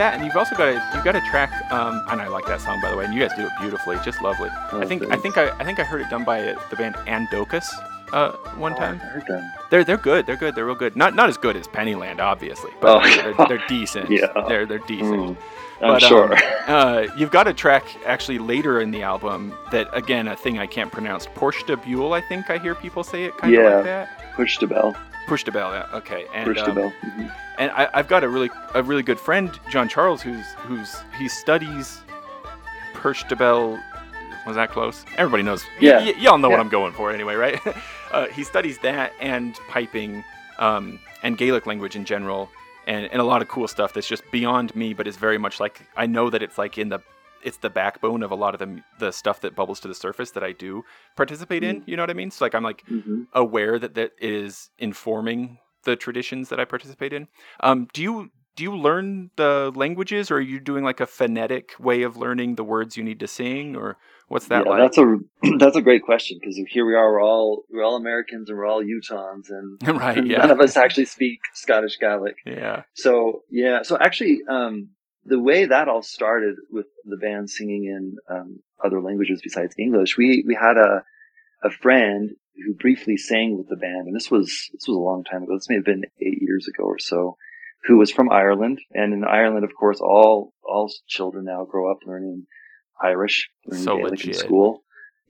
that, 0.00 0.14
and 0.14 0.24
you've 0.24 0.36
also 0.36 0.56
got 0.56 0.68
a 0.68 0.74
you've 0.94 1.04
got 1.04 1.14
a 1.16 1.20
track, 1.30 1.50
um, 1.72 2.02
and 2.10 2.20
I 2.20 2.26
like 2.28 2.46
that 2.46 2.60
song 2.60 2.80
by 2.80 2.90
the 2.90 2.96
way, 2.96 3.04
and 3.04 3.12
you 3.14 3.20
guys 3.20 3.36
do 3.36 3.44
it 3.46 3.52
beautifully, 3.60 3.96
just 4.04 4.20
lovely. 4.22 4.48
Oh, 4.72 4.80
I 4.80 4.86
think 4.86 5.02
thanks. 5.02 5.16
I 5.16 5.18
think 5.20 5.36
I, 5.38 5.50
I 5.60 5.64
think 5.64 5.78
I 5.78 5.84
heard 5.84 6.00
it 6.00 6.08
done 6.10 6.24
by 6.24 6.38
uh, 6.48 6.58
the 6.70 6.76
band 6.76 6.94
Andocus. 7.06 7.66
uh, 8.12 8.32
one 8.56 8.72
oh, 8.72 8.76
time. 8.76 9.00
They're 9.70 9.84
they're 9.84 9.96
good. 9.96 10.26
They're 10.26 10.36
good. 10.36 10.54
They're 10.54 10.66
real 10.66 10.74
good. 10.74 10.96
Not 10.96 11.14
not 11.14 11.28
as 11.28 11.36
good 11.36 11.56
as 11.56 11.68
Pennyland, 11.68 12.18
obviously, 12.20 12.72
but 12.80 12.96
Oh. 12.96 13.00
they're, 13.36 13.46
they're 13.48 13.66
decent. 13.78 14.10
Yeah. 14.10 14.26
They're 14.48 14.66
they're 14.66 14.78
decent. 14.96 15.20
Mm, 15.20 15.36
I'm 15.82 15.88
But, 15.94 16.02
sure. 16.02 16.32
um, 16.34 16.40
uh, 16.66 17.06
you've 17.16 17.30
got 17.30 17.46
a 17.48 17.54
track 17.54 17.84
actually 18.04 18.38
later 18.38 18.80
in 18.80 18.90
the 18.90 19.02
album 19.02 19.54
that 19.72 19.88
again 19.96 20.28
a 20.28 20.36
thing 20.36 20.58
I 20.58 20.66
can't 20.66 20.90
pronounce. 20.90 21.26
Porsche 21.26 21.64
de 21.66 21.76
Buell, 21.76 22.12
I 22.12 22.20
think 22.20 22.50
I 22.50 22.58
hear 22.58 22.74
people 22.74 23.02
say 23.04 23.24
it 23.24 23.36
kind 23.38 23.54
of 23.54 23.60
Yeah. 23.62 23.74
like 23.76 23.84
that. 23.84 24.68
Bell. 24.68 24.96
Push 25.30 25.44
the 25.44 25.52
bell, 25.52 25.70
yeah. 25.70 25.86
Okay. 25.94 26.26
And 26.34 26.44
Push 26.44 26.56
the 26.58 26.70
um, 26.70 26.74
bell. 26.74 26.92
Mhm. 27.04 27.32
and 27.58 27.70
I, 27.70 27.88
I've 27.94 28.08
got 28.08 28.24
a 28.24 28.28
really 28.28 28.50
a 28.74 28.82
really 28.82 29.04
good 29.04 29.20
friend, 29.20 29.48
John 29.70 29.88
Charles, 29.88 30.20
who's 30.20 30.44
who's 30.66 30.96
he 31.20 31.28
studies 31.28 32.00
Perche 32.94 33.22
de 33.28 33.36
Bell. 33.36 33.78
Was 34.44 34.56
that 34.56 34.70
close? 34.72 35.04
Everybody 35.16 35.44
knows. 35.44 35.62
Yeah. 35.78 35.98
y- 35.98 36.14
y'all 36.18 36.36
know 36.38 36.50
what 36.50 36.58
I'm 36.58 36.68
going 36.68 36.92
for 36.92 37.12
anyway, 37.12 37.36
right? 37.36 37.60
uh, 38.12 38.26
he 38.26 38.42
studies 38.42 38.78
that 38.78 39.12
and 39.20 39.54
piping 39.68 40.24
um, 40.58 40.98
and 41.22 41.38
Gaelic 41.38 41.64
language 41.64 41.94
in 41.94 42.04
general, 42.04 42.48
and, 42.88 43.06
and 43.12 43.20
a 43.22 43.24
lot 43.24 43.40
of 43.40 43.46
cool 43.46 43.68
stuff 43.68 43.92
that's 43.92 44.08
just 44.08 44.28
beyond 44.32 44.74
me, 44.74 44.94
but 44.94 45.06
it's 45.06 45.16
very 45.16 45.38
much 45.38 45.60
like 45.60 45.80
I 45.96 46.06
know 46.06 46.28
that 46.30 46.42
it's 46.42 46.58
like 46.58 46.76
in 46.76 46.88
the 46.88 46.98
it's 47.42 47.58
the 47.58 47.70
backbone 47.70 48.22
of 48.22 48.30
a 48.30 48.34
lot 48.34 48.54
of 48.54 48.58
the 48.60 48.82
the 48.98 49.12
stuff 49.12 49.40
that 49.40 49.54
bubbles 49.54 49.80
to 49.80 49.88
the 49.88 49.94
surface 49.94 50.30
that 50.32 50.44
I 50.44 50.52
do 50.52 50.84
participate 51.16 51.64
in. 51.64 51.82
You 51.86 51.96
know 51.96 52.02
what 52.02 52.10
I 52.10 52.14
mean? 52.14 52.30
So 52.30 52.44
like 52.44 52.54
I'm 52.54 52.62
like 52.64 52.84
Mhm. 52.90 53.26
aware 53.32 53.78
that 53.78 53.94
that 53.94 54.12
is 54.20 54.70
informing 54.78 55.58
the 55.84 55.96
traditions 55.96 56.48
that 56.50 56.60
I 56.60 56.64
participate 56.64 57.12
in. 57.12 57.28
Um, 57.60 57.88
do 57.92 58.02
you 58.02 58.30
do 58.56 58.64
you 58.64 58.76
learn 58.76 59.30
the 59.36 59.72
languages, 59.74 60.30
or 60.30 60.36
are 60.36 60.40
you 60.40 60.60
doing 60.60 60.84
like 60.84 61.00
a 61.00 61.06
phonetic 61.06 61.72
way 61.78 62.02
of 62.02 62.16
learning 62.16 62.56
the 62.56 62.64
words 62.64 62.96
you 62.96 63.02
need 63.04 63.20
to 63.20 63.26
sing, 63.26 63.76
or 63.76 63.96
what's 64.28 64.48
that 64.48 64.64
yeah, 64.64 64.70
like? 64.70 64.80
that's 64.82 64.98
a 64.98 65.16
that's 65.58 65.76
a 65.76 65.82
great 65.82 66.02
question 66.02 66.38
because 66.40 66.60
here 66.68 66.84
we 66.86 66.94
are. 66.94 67.12
We're 67.12 67.22
all 67.22 67.64
we're 67.70 67.84
all 67.84 67.96
Americans 67.96 68.50
and 68.50 68.58
we're 68.58 68.66
all 68.66 68.82
Utahns, 68.82 69.48
and 69.50 69.78
right? 69.98 70.24
none 70.26 70.50
Yeah. 70.50 70.52
of 70.52 70.60
us 70.60 70.76
actually 70.76 71.06
speak 71.06 71.38
Scottish 71.54 71.98
Gaelic. 71.98 72.36
Yeah. 72.44 72.82
So 72.94 73.42
yeah, 73.50 73.82
so 73.82 73.96
actually, 73.98 74.40
um, 74.48 74.90
the 75.30 75.40
way 75.50 75.60
that 75.66 75.88
all 75.88 76.02
started 76.02 76.56
with 76.76 76.86
the 77.12 77.16
band 77.24 77.48
singing 77.48 77.84
in 77.96 78.04
um, 78.34 78.48
other 78.84 79.00
languages 79.08 79.40
besides 79.42 79.74
English, 79.78 80.16
we 80.20 80.44
we 80.46 80.54
had 80.54 80.76
a 80.76 80.92
a 81.62 81.70
friend 81.70 82.30
who 82.64 82.74
briefly 82.74 83.16
sang 83.16 83.56
with 83.56 83.68
the 83.68 83.76
band, 83.86 84.04
and 84.06 84.14
this 84.18 84.30
was 84.30 84.46
this 84.74 84.86
was 84.88 84.96
a 84.96 85.08
long 85.10 85.22
time 85.24 85.42
ago. 85.42 85.54
This 85.56 85.68
may 85.70 85.76
have 85.80 85.84
been 85.92 86.04
eight 86.26 86.40
years 86.48 86.64
ago 86.68 86.84
or 86.84 86.98
so. 86.98 87.36
Who 87.86 87.96
was 87.96 88.10
from 88.12 88.28
Ireland, 88.30 88.78
and 88.92 89.14
in 89.14 89.24
Ireland, 89.24 89.64
of 89.64 89.72
course, 89.80 90.00
all 90.00 90.52
all 90.62 90.86
children 91.16 91.42
now 91.46 91.64
grow 91.64 91.90
up 91.90 92.00
learning 92.06 92.46
Irish, 93.02 93.48
learning 93.66 93.84
So 93.84 93.96
Gaelic 93.96 94.26
in 94.26 94.34
school. 94.34 94.70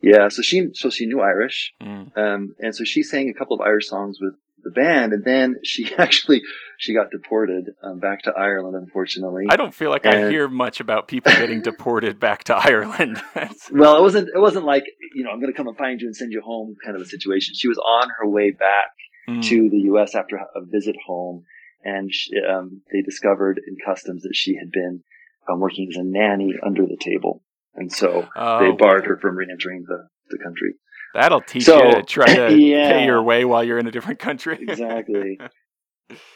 Yeah, 0.03 0.29
so 0.35 0.41
she 0.43 0.69
so 0.81 0.91
she 0.91 1.07
knew 1.07 1.21
Irish, 1.21 1.59
Mm. 1.81 2.05
um, 2.23 2.43
and 2.59 2.75
so 2.75 2.83
she 2.93 3.03
sang 3.03 3.29
a 3.29 3.35
couple 3.39 3.55
of 3.55 3.61
Irish 3.71 3.87
songs 3.95 4.19
with 4.21 4.35
the 4.63 4.71
band, 4.71 5.13
and 5.13 5.25
then 5.25 5.57
she 5.65 5.95
actually 5.99 6.43
she 6.79 6.95
got 6.95 7.11
deported 7.11 7.71
um, 7.83 7.99
back 7.99 8.23
to 8.23 8.33
Ireland, 8.33 8.77
unfortunately. 8.77 9.47
I 9.51 9.57
don't 9.57 9.75
feel 9.75 9.91
like 9.91 10.07
I 10.07 10.31
hear 10.31 10.49
much 10.49 10.81
about 10.81 11.09
people 11.09 11.33
getting 11.33 11.61
deported 11.63 12.19
back 12.27 12.45
to 12.45 12.57
Ireland. 12.57 13.21
Well, 13.73 13.97
it 13.97 14.03
wasn't 14.03 14.29
it 14.35 14.39
wasn't 14.39 14.65
like 14.65 14.85
you 15.15 15.25
know 15.25 15.31
I'm 15.31 15.41
going 15.41 15.53
to 15.53 15.57
come 15.57 15.69
and 15.69 15.77
find 15.77 16.01
you 16.01 16.07
and 16.09 16.17
send 16.17 16.33
you 16.33 16.41
home 16.41 16.77
kind 16.85 16.97
of 16.97 17.03
a 17.03 17.07
situation. 17.07 17.55
She 17.57 17.69
was 17.69 17.79
on 17.79 18.09
her 18.21 18.29
way 18.29 18.51
back 18.51 18.91
Mm. 19.29 19.43
to 19.45 19.69
the 19.71 19.81
U.S. 19.93 20.15
after 20.15 20.37
a 20.37 20.65
visit 20.65 20.97
home, 21.07 21.45
and 21.85 22.09
she, 22.13 22.31
um, 22.51 22.81
they 22.91 23.03
discovered 23.03 23.61
in 23.65 23.77
customs 23.85 24.23
that 24.23 24.35
she 24.35 24.57
had 24.57 24.71
been 24.73 25.03
um, 25.49 25.61
working 25.61 25.89
as 25.93 25.97
a 25.99 26.03
nanny 26.03 26.55
under 26.67 26.87
the 26.87 26.97
table, 26.99 27.43
and 27.75 27.93
so 27.93 28.27
Oh, 28.35 28.59
they 28.59 28.71
barred 28.73 29.05
her 29.05 29.19
from 29.19 29.37
re-entering 29.37 29.85
the, 29.87 30.09
the 30.31 30.39
country. 30.43 30.73
That'll 31.15 31.41
teach 31.41 31.65
So, 31.65 31.85
you 31.85 31.93
to 31.93 32.03
try 32.03 32.35
to 32.35 32.57
yeah. 32.57 32.93
pay 32.93 33.05
your 33.05 33.23
way 33.23 33.45
while 33.45 33.65
you're 33.65 33.79
in 33.79 33.87
a 33.87 33.91
different 33.91 34.19
country. 34.21 34.59
exactly. 34.61 35.39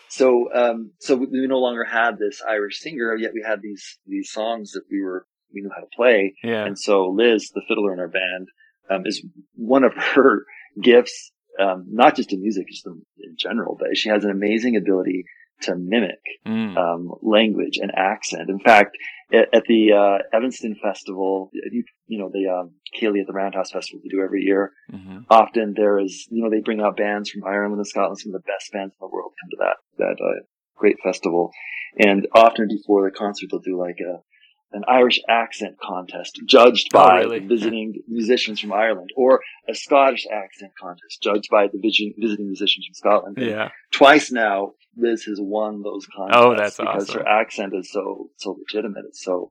So, 0.09 0.47
um, 0.55 0.93
so 1.01 1.17
we 1.17 1.27
we 1.27 1.47
no 1.49 1.59
longer 1.59 1.85
had 1.85 2.19
this 2.19 2.41
Irish 2.49 2.79
singer, 2.79 3.17
yet 3.17 3.33
we 3.35 3.43
had 3.45 3.61
these 3.61 3.99
these 4.07 4.31
songs 4.31 4.71
that 4.73 4.83
we 4.89 5.03
were 5.03 5.27
we 5.53 5.61
knew 5.63 5.71
how 5.75 5.81
to 5.81 5.89
play. 5.97 6.35
yeah. 6.45 6.65
And 6.65 6.79
so 6.79 7.09
Liz, 7.09 7.51
the 7.53 7.63
fiddler 7.67 7.93
in 7.93 7.99
our 7.99 8.07
band, 8.09 8.49
um, 8.89 9.03
is 9.07 9.27
one 9.55 9.83
of 9.83 9.93
her 9.97 10.45
gifts, 10.81 11.33
um, 11.61 11.87
not 11.91 12.15
just 12.15 12.33
in 12.33 12.41
music, 12.41 12.69
just 12.69 12.87
in, 12.87 13.03
in 13.19 13.35
general, 13.37 13.77
but 13.77 13.97
she 13.97 14.09
has 14.09 14.23
an 14.25 14.31
amazing 14.31 14.77
ability 14.77 15.25
to 15.65 15.77
mimic 15.77 16.21
Mm. 16.47 16.77
um, 16.77 17.11
language 17.23 17.79
and 17.81 17.91
accent. 17.97 18.51
In 18.51 18.61
fact, 18.61 18.97
at, 19.33 19.49
at 19.55 19.65
the 19.65 19.93
uh, 19.93 20.37
Evanston 20.37 20.77
Festival, 20.83 21.51
you, 21.53 21.85
you 22.07 22.19
know 22.19 22.31
the 22.33 22.47
um, 22.49 22.73
Ceilidh 22.95 23.23
at 23.23 23.27
the 23.27 23.33
Roundhouse 23.33 23.71
Festival 23.71 24.01
we 24.05 24.11
do 24.11 24.23
every 24.23 24.43
year 24.43 24.73
hmm 24.91 25.19
often 25.31 25.75
there 25.77 25.99
is, 25.99 26.29
you 26.31 26.43
know, 26.43 26.51
they 26.51 26.61
bring 26.61 26.81
out 26.81 26.97
bands 26.97 27.31
from 27.31 27.45
Ireland 27.45 27.77
and 27.77 27.87
Scotland, 27.87 28.19
some 28.19 28.35
of 28.35 28.43
the 28.43 28.47
best 28.47 28.71
bands 28.73 28.95
in 28.95 29.01
the 29.01 29.09
world 29.09 29.33
come 29.41 29.51
to 29.51 29.57
that, 29.61 29.77
that, 29.99 30.25
uh, 30.25 30.45
great 30.77 30.97
festival. 31.03 31.51
And 31.99 32.27
often 32.35 32.69
before 32.69 33.05
the 33.05 33.17
concert, 33.17 33.49
they'll 33.51 33.61
do 33.61 33.79
like 33.79 33.99
a, 34.01 34.21
an 34.75 34.83
Irish 34.89 35.21
accent 35.29 35.77
contest 35.81 36.41
judged 36.47 36.89
Oh, 36.95 36.99
by 36.99 37.21
really? 37.21 37.39
the 37.39 37.47
visiting 37.47 38.03
musicians 38.09 38.61
from 38.61 38.73
Ireland 38.73 39.11
or 39.17 39.41
a 39.69 39.75
Scottish 39.75 40.27
accent 40.31 40.73
contest 40.81 41.23
judged 41.23 41.49
by 41.51 41.69
the 41.69 41.79
visiting, 41.81 42.15
visiting 42.19 42.47
musicians 42.47 42.87
from 42.87 42.95
Scotland. 42.95 43.39
And 43.39 43.47
Yeah. 43.47 43.69
Twice 43.93 44.33
now, 44.33 44.73
Liz 44.97 45.25
has 45.25 45.39
won 45.41 45.83
those 45.83 46.07
contests 46.15 46.39
Oh, 46.45 46.55
that's 46.57 46.77
because 46.77 47.09
awesome. 47.09 47.21
her 47.23 47.29
accent 47.29 47.73
is 47.75 47.91
so, 47.91 48.31
so 48.37 48.57
legitimate. 48.59 49.05
It's 49.09 49.25
so, 49.25 49.51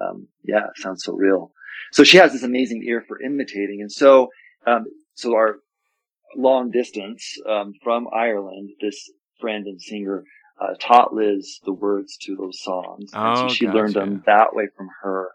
um, 0.00 0.28
yeah, 0.42 0.64
it 0.74 0.78
sounds 0.82 1.04
so 1.04 1.12
real. 1.12 1.52
So 1.92 2.02
she 2.04 2.16
has 2.16 2.32
this 2.32 2.42
amazing 2.42 2.82
ear 2.86 3.04
for 3.06 3.20
imitating. 3.20 3.78
And 3.82 3.92
so, 3.92 4.28
um, 4.66 4.86
so 5.14 5.34
our 5.34 5.56
long 6.36 6.70
distance, 6.70 7.36
um, 7.48 7.74
from 7.82 8.06
Ireland, 8.14 8.70
this 8.80 9.10
friend 9.40 9.66
and 9.66 9.80
singer, 9.80 10.24
uh, 10.60 10.74
taught 10.80 11.12
Liz 11.14 11.60
the 11.64 11.72
words 11.72 12.16
to 12.22 12.36
those 12.36 12.60
songs. 12.62 13.10
and 13.12 13.38
so 13.38 13.44
Oh, 13.44 13.48
she 13.48 13.66
learned 13.68 13.94
them 13.94 14.22
that 14.26 14.54
way 14.54 14.68
from 14.76 14.88
her. 15.02 15.30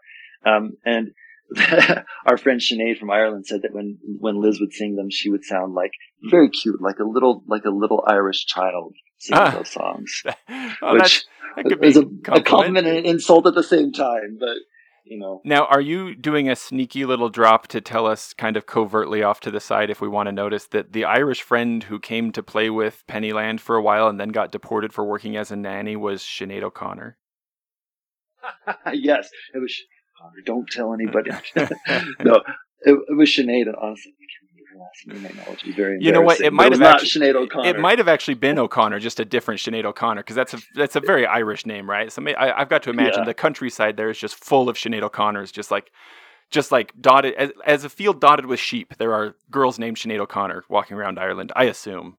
Um, 0.46 0.72
and 0.84 1.12
our 2.26 2.36
friend 2.36 2.60
Sinead 2.60 2.98
from 2.98 3.10
Ireland 3.10 3.46
said 3.46 3.62
that 3.62 3.72
when, 3.72 3.98
when 4.20 4.40
Liz 4.40 4.60
would 4.60 4.72
sing 4.72 4.96
them, 4.96 5.10
she 5.10 5.30
would 5.30 5.44
sound 5.44 5.74
like 5.74 5.92
very 6.30 6.50
cute, 6.50 6.80
like 6.80 6.98
a 6.98 7.04
little, 7.04 7.42
like 7.46 7.64
a 7.64 7.70
little 7.70 8.04
Irish 8.06 8.46
child 8.46 8.94
singing 9.18 9.42
Ah. 9.42 9.50
those 9.56 9.70
songs. 9.70 10.22
oh, 10.82 10.92
which 10.94 11.24
that 11.56 11.64
could 11.64 11.80
be 11.80 11.88
is 11.88 11.96
a, 11.96 12.02
compliment. 12.02 12.36
a 12.38 12.42
compliment 12.42 12.86
and 12.86 12.96
an 12.98 13.06
insult 13.06 13.46
at 13.46 13.54
the 13.54 13.62
same 13.62 13.92
time, 13.92 14.36
but 14.38 14.56
you 15.08 15.18
know. 15.18 15.40
Now, 15.44 15.66
are 15.66 15.80
you 15.80 16.14
doing 16.14 16.48
a 16.48 16.56
sneaky 16.56 17.04
little 17.04 17.28
drop 17.28 17.66
to 17.68 17.80
tell 17.80 18.06
us 18.06 18.32
kind 18.32 18.56
of 18.56 18.66
covertly 18.66 19.22
off 19.22 19.40
to 19.40 19.50
the 19.50 19.60
side 19.60 19.90
if 19.90 20.00
we 20.00 20.08
want 20.08 20.26
to 20.26 20.32
notice 20.32 20.66
that 20.68 20.92
the 20.92 21.04
Irish 21.04 21.42
friend 21.42 21.84
who 21.84 21.98
came 21.98 22.32
to 22.32 22.42
play 22.42 22.70
with 22.70 23.04
Pennyland 23.08 23.60
for 23.60 23.76
a 23.76 23.82
while 23.82 24.08
and 24.08 24.18
then 24.20 24.30
got 24.30 24.52
deported 24.52 24.92
for 24.92 25.04
working 25.04 25.36
as 25.36 25.50
a 25.50 25.56
nanny 25.56 25.96
was 25.96 26.22
Sinead 26.22 26.62
O'Connor? 26.62 27.16
yes, 28.92 29.28
it 29.54 29.58
was. 29.58 29.74
Don't 30.44 30.68
tell 30.68 30.92
anybody. 30.92 31.30
no, 32.24 32.42
it, 32.80 32.98
it 33.08 33.16
was 33.16 33.30
Sinead, 33.30 33.66
and 33.66 33.76
honestly, 33.80 34.12
I 34.12 34.47
can't 34.78 34.80
last 34.80 35.06
name. 35.06 35.22
My 35.36 35.42
knowledge 35.44 35.76
very. 35.76 35.98
You 36.00 36.12
know 36.12 36.20
what? 36.20 36.40
It 36.40 36.52
might 36.52 36.72
have 36.72 36.82
actually- 36.82 37.20
Sinead 37.26 37.34
O'Connor. 37.34 37.68
It 37.68 37.78
might 37.78 37.98
have 37.98 38.08
actually 38.08 38.34
been 38.34 38.58
O'Connor, 38.58 39.00
just 39.00 39.20
a 39.20 39.24
different 39.24 39.60
Sinead 39.60 39.84
O'Connor, 39.84 40.22
because 40.22 40.36
that's 40.36 40.54
a 40.54 40.58
that's 40.74 40.96
a 40.96 41.00
very 41.00 41.26
Irish 41.26 41.66
name, 41.66 41.88
right? 41.88 42.10
So 42.12 42.20
may, 42.22 42.34
I, 42.34 42.60
I've 42.60 42.68
got 42.68 42.82
to 42.84 42.90
imagine 42.90 43.20
Yeah. 43.20 43.24
the 43.24 43.34
countryside 43.34 43.96
there 43.96 44.10
is 44.10 44.18
just 44.18 44.36
full 44.36 44.68
of 44.68 44.76
Sinead 44.76 45.02
O'Connors, 45.02 45.52
just 45.52 45.70
like 45.70 45.90
just 46.50 46.72
like 46.72 46.92
dotted 47.00 47.34
as, 47.34 47.50
as 47.66 47.84
a 47.84 47.88
field 47.88 48.20
dotted 48.20 48.46
with 48.46 48.60
sheep. 48.60 48.94
There 48.98 49.12
are 49.12 49.34
girls 49.50 49.78
named 49.78 49.96
Sinead 49.98 50.18
O'Connor 50.18 50.64
walking 50.68 50.96
around 50.96 51.18
Ireland. 51.18 51.52
I 51.54 51.64
assume. 51.64 52.16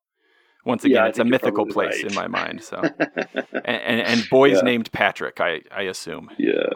Once 0.65 0.83
again, 0.83 1.03
I 1.03 1.07
it's 1.07 1.19
a 1.19 1.23
mythical 1.23 1.65
place 1.65 2.03
right. 2.03 2.11
in 2.11 2.15
my 2.15 2.27
mind. 2.27 2.61
So, 2.63 2.77
and, 3.15 3.63
and 3.65 4.01
and 4.01 4.29
boys 4.29 4.57
Yeah. 4.57 4.61
named 4.63 4.91
Patrick, 4.91 5.39
I 5.39 5.61
I 5.75 5.83
assume. 5.83 6.29
Yeah, 6.37 6.69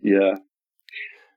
yeah. 0.00 0.34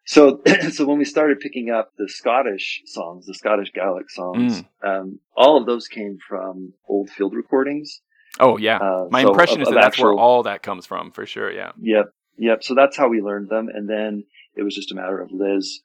So, 0.08 0.42
so 0.72 0.86
when 0.86 0.98
we 0.98 1.06
started 1.06 1.40
picking 1.40 1.70
up 1.70 1.92
the 1.98 2.08
Scottish 2.10 2.82
songs, 2.86 3.26
the 3.28 3.34
Scottish 3.36 3.72
Gaelic 3.74 4.10
songs, 4.10 4.64
Mm. 4.64 4.66
um, 5.02 5.20
all 5.36 5.58
of 5.60 5.66
those 5.66 5.88
came 5.88 6.18
from 6.28 6.74
old 6.88 7.10
field 7.10 7.36
recordings. 7.36 8.02
Oh 8.40 8.58
yeah, 8.58 8.78
Uh, 8.78 9.08
my 9.12 9.22
so 9.24 9.30
impression 9.30 9.58
of- 9.62 9.68
is 9.68 9.74
that 9.74 9.82
that's 9.82 10.00
where 10.00 10.14
all 10.14 10.44
that 10.44 10.64
comes 10.64 10.86
from, 10.86 11.12
for 11.12 11.26
sure. 11.26 11.52
Yeah. 11.52 11.72
Yep, 11.82 12.06
yep. 12.38 12.64
So 12.64 12.74
that's 12.76 12.96
how 12.96 13.10
we 13.10 13.22
learned 13.22 13.50
them, 13.50 13.68
and 13.74 13.90
then 13.90 14.24
it 14.56 14.64
was 14.64 14.74
just 14.76 14.92
a 14.92 14.96
matter 14.96 15.20
of 15.22 15.32
Liz, 15.32 15.82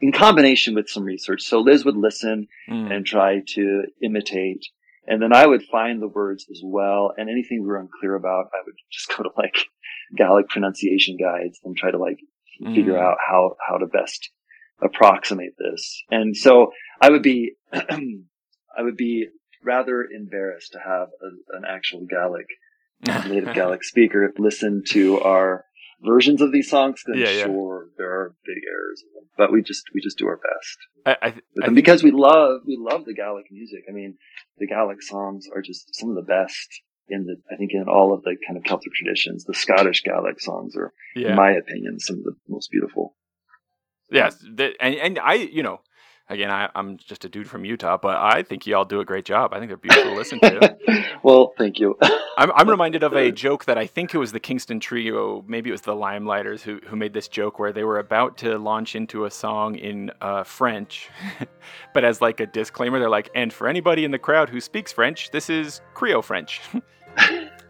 in 0.00 0.12
combination 0.12 0.74
with 0.74 0.88
some 0.88 1.04
research. 1.04 1.42
So 1.42 1.60
Liz 1.60 1.84
would 1.84 1.96
listen 1.96 2.48
Mm. 2.68 2.94
and 2.94 3.06
try 3.06 3.40
to 3.54 3.84
imitate, 4.02 4.64
and 5.06 5.20
then 5.22 5.32
I 5.32 5.46
would 5.46 5.62
find 5.64 6.00
the 6.02 6.08
words 6.08 6.46
as 6.50 6.60
well. 6.64 7.12
And 7.16 7.30
anything 7.30 7.62
we 7.62 7.66
were 7.68 7.78
unclear 7.80 8.14
about, 8.16 8.46
I 8.52 8.60
would 8.66 8.74
just 8.90 9.08
go 9.16 9.22
to 9.22 9.30
like 9.36 9.56
Gaelic 10.16 10.48
pronunciation 10.48 11.16
guides 11.16 11.58
and 11.64 11.76
try 11.76 11.90
to 11.90 11.98
like 11.98 12.18
figure 12.58 12.94
Mm. 12.94 13.00
out 13.02 13.18
how 13.26 13.56
how 13.66 13.78
to 13.78 13.86
best 13.86 14.30
approximate 14.80 15.54
this. 15.58 16.02
And 16.10 16.36
so 16.36 16.72
I 17.00 17.10
would 17.10 17.22
be, 17.22 17.54
I 17.72 18.82
would 18.82 18.96
be 18.96 19.28
rather 19.62 20.04
embarrassed 20.04 20.72
to 20.72 20.78
have 20.78 21.08
a, 21.08 21.56
an 21.56 21.64
actual 21.66 22.04
Gaelic 22.08 22.46
native 23.28 23.54
Gaelic 23.54 23.84
speaker 23.84 24.32
listen 24.38 24.82
to 24.88 25.20
our 25.20 25.64
versions 26.04 26.42
of 26.42 26.52
these 26.52 26.68
songs, 26.68 27.02
then 27.06 27.18
yeah, 27.18 27.44
sure 27.44 27.84
yeah. 27.84 27.90
there 27.96 28.10
are 28.10 28.34
big 28.44 28.62
errors. 28.68 29.04
But 29.36 29.52
we 29.52 29.62
just 29.62 29.84
we 29.94 30.00
just 30.00 30.18
do 30.18 30.26
our 30.26 30.38
best. 30.38 30.78
I, 31.06 31.28
I, 31.28 31.66
I 31.66 31.68
because 31.70 32.02
we 32.02 32.10
love 32.10 32.62
we 32.66 32.76
love 32.78 33.04
the 33.04 33.14
Gaelic 33.14 33.46
music. 33.50 33.84
I 33.88 33.92
mean, 33.92 34.16
the 34.58 34.66
Gaelic 34.66 35.02
songs 35.02 35.46
are 35.54 35.62
just 35.62 35.94
some 35.94 36.10
of 36.10 36.16
the 36.16 36.22
best 36.22 36.82
in 37.12 37.26
the 37.26 37.36
I 37.52 37.56
think 37.56 37.72
in 37.72 37.84
all 37.88 38.12
of 38.12 38.22
the 38.22 38.36
kind 38.46 38.56
of 38.56 38.64
Celtic 38.64 38.92
traditions. 38.92 39.44
The 39.44 39.54
Scottish 39.54 40.02
Gaelic 40.02 40.40
songs 40.40 40.74
are, 40.76 40.92
yeah. 41.14 41.30
in 41.30 41.36
my 41.36 41.52
opinion, 41.52 42.00
some 42.00 42.16
of 42.18 42.24
the 42.24 42.34
most 42.48 42.70
beautiful. 42.70 43.14
Yes, 44.10 44.36
the, 44.38 44.74
and 44.80 44.94
and 44.96 45.18
I 45.18 45.34
you 45.34 45.62
know 45.62 45.80
again, 46.32 46.50
I, 46.50 46.68
am 46.74 46.96
just 46.96 47.24
a 47.24 47.28
dude 47.28 47.48
from 47.48 47.64
Utah, 47.64 47.98
but 48.00 48.16
I 48.16 48.42
think 48.42 48.66
y'all 48.66 48.84
do 48.84 49.00
a 49.00 49.04
great 49.04 49.24
job. 49.24 49.52
I 49.52 49.58
think 49.58 49.68
they're 49.68 49.76
beautiful 49.76 50.12
to 50.12 50.16
listen 50.16 50.40
to. 50.40 50.76
well, 51.22 51.52
thank 51.58 51.78
you. 51.78 51.96
I'm, 52.36 52.50
I'm 52.52 52.68
reminded 52.68 53.02
of 53.02 53.12
a 53.12 53.30
joke 53.32 53.66
that 53.66 53.78
I 53.78 53.86
think 53.86 54.14
it 54.14 54.18
was 54.18 54.32
the 54.32 54.40
Kingston 54.40 54.80
Trio, 54.80 55.44
maybe 55.46 55.70
it 55.70 55.72
was 55.72 55.82
the 55.82 55.94
Limelighters 55.94 56.60
who, 56.60 56.80
who 56.86 56.96
made 56.96 57.12
this 57.12 57.28
joke 57.28 57.58
where 57.58 57.72
they 57.72 57.84
were 57.84 57.98
about 57.98 58.38
to 58.38 58.58
launch 58.58 58.96
into 58.96 59.24
a 59.24 59.30
song 59.30 59.76
in 59.76 60.10
uh, 60.20 60.42
French, 60.44 61.10
but 61.94 62.04
as 62.04 62.20
like 62.20 62.40
a 62.40 62.46
disclaimer, 62.46 62.98
they're 62.98 63.10
like, 63.10 63.30
and 63.34 63.52
for 63.52 63.68
anybody 63.68 64.04
in 64.04 64.10
the 64.10 64.18
crowd 64.18 64.48
who 64.48 64.60
speaks 64.60 64.92
French, 64.92 65.30
this 65.30 65.50
is 65.50 65.80
Creole 65.94 66.22
French. 66.22 66.60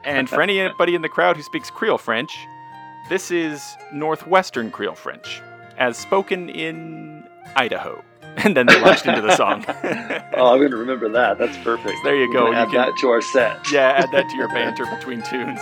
And 0.05 0.29
for 0.29 0.43
anybody 0.43 0.95
in 0.95 1.03
the 1.03 1.09
crowd 1.09 1.37
who 1.37 1.43
speaks 1.43 1.71
Creole 1.71 1.99
French, 1.99 2.37
this 3.09 3.31
is 3.31 3.77
Northwestern 3.93 4.71
Creole 4.71 4.95
French, 4.95 5.43
as 5.79 5.97
spoken 5.97 6.49
in 6.49 7.25
Idaho. 7.57 8.03
and 8.39 8.57
then 8.57 8.67
they 8.67 8.81
launched 8.81 9.05
into 9.05 9.21
the 9.21 9.37
song. 9.37 9.65
oh, 9.69 10.53
I'm 10.53 10.59
going 10.59 10.71
to 10.71 10.77
remember 10.77 11.09
that. 11.11 11.37
That's 11.39 11.57
perfect. 11.59 11.99
There 12.03 12.17
you 12.17 12.33
go. 12.33 12.49
You 12.49 12.55
add 12.55 12.69
can, 12.69 12.77
that 12.77 12.97
to 13.01 13.09
our 13.09 13.21
set. 13.21 13.71
yeah, 13.71 13.91
add 13.91 14.11
that 14.13 14.29
to 14.31 14.37
your 14.37 14.49
banter 14.55 14.87
between 14.87 15.23
tunes. 15.23 15.61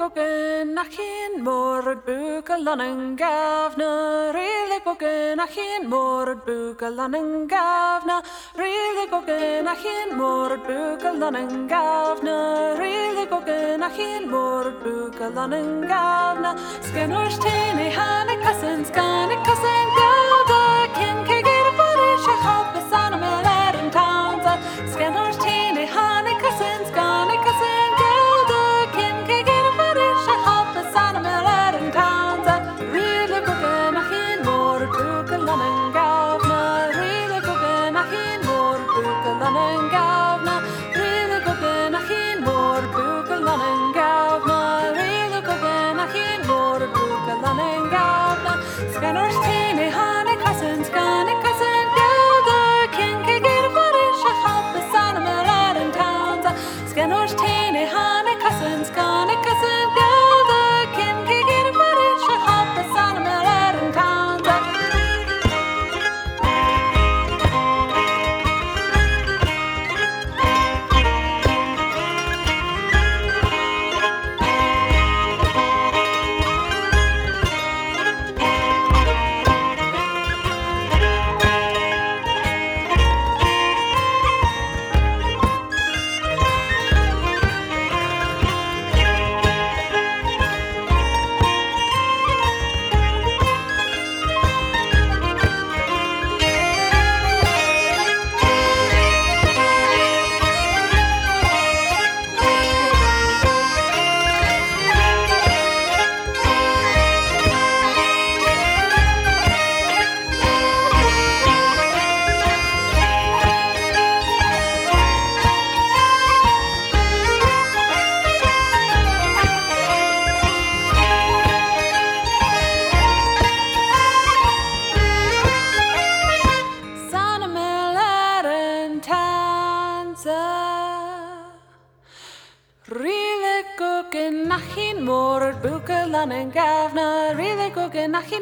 Gogen 0.00 0.74
nach 0.74 0.88
hin 0.88 1.44
mor 1.44 1.82
bukel 2.06 2.68
an 2.68 2.80
en 2.80 3.16
gafna 3.16 4.32
Rele 4.32 4.78
gogen 4.84 5.36
nach 5.36 5.54
hin 5.56 5.88
mor 5.90 6.34
bukel 6.46 6.98
an 6.98 7.14
en 7.14 7.46
gafna 7.48 8.22
Rele 8.56 9.06
gogen 9.10 9.64
nach 9.64 9.82
hin 9.84 10.16
mor 10.16 10.56
bukel 10.66 11.22
an 11.22 11.36
en 11.36 11.68
gafna 11.68 12.38
Rele 12.78 13.26
gogen 13.28 13.80
nach 13.80 13.96
hin 14.00 14.30
mor 14.30 14.72
bukel 14.82 15.38
an 15.38 15.52
en 15.52 15.70
gafna 15.92 16.56
Skenors 16.88 17.38
tene 17.38 17.90
hanne 17.96 18.36
kassen 18.44 18.84
skane 18.84 19.36
kassen 19.44 19.88
gada 19.98 20.62
Kin 20.96 21.24
ke 21.28 21.42
gir 21.48 21.68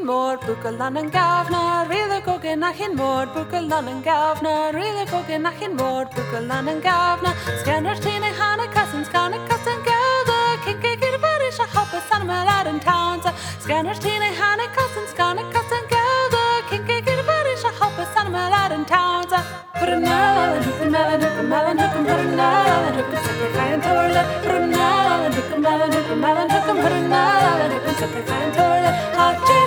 lan 0.07 0.97
an 0.97 1.11
gafna 1.11 1.89
rila 1.89 2.21
gogin 2.25 2.59
nach 2.61 2.75
hin 2.75 2.97
mór 2.97 3.27
bukel 3.35 3.69
lan 3.69 3.89
an 3.89 4.03
gafna 4.03 4.73
rila 4.73 5.05
gogin 5.07 5.43
nach 5.43 5.55
hin 5.55 5.77
mór 5.77 6.07
bukel 6.15 6.47
lan 6.47 6.69
an 6.69 6.81
gafna 6.81 7.33
scanner 7.61 7.95
tína 7.97 8.33
hanna 8.39 8.67
cousin 8.73 9.05
scanna 9.05 9.39
cousin 9.49 9.79
gelda 9.89 10.39
kinke 10.65 11.01
gir 11.01 11.19
bar 11.19 11.41
a 11.41 11.67
hoppa 11.75 12.01
san 12.09 12.27
me 12.27 12.45
la 12.49 12.63
an 12.73 12.81
town 12.81 13.21
scanner 13.61 13.95
tína 13.95 14.31
hanna 14.41 14.67
cousin 14.77 15.07
scanna 15.13 15.43
cousin 15.53 15.85
gelda 15.95 16.45
kinke 16.71 17.05
gir 17.07 17.23
bar 17.27 17.47
a 17.47 17.71
hoppa 17.81 18.05
san 18.15 18.33
me 18.33 18.45
la 18.55 18.67
an 18.67 18.85
town 18.85 19.25
put 19.79 19.89
an 19.89 20.03
melon 20.03 20.63
hook 20.63 20.81
an 20.83 20.93
melon 20.93 21.21
hook 21.21 21.39
an 21.41 21.49
melon 21.49 21.79
hook 21.79 21.93
put 21.93 22.11
an 22.11 22.37
melon 22.37 22.95
hook 22.97 23.15
an 23.15 23.19
super 27.97 28.23
fan 28.27 29.58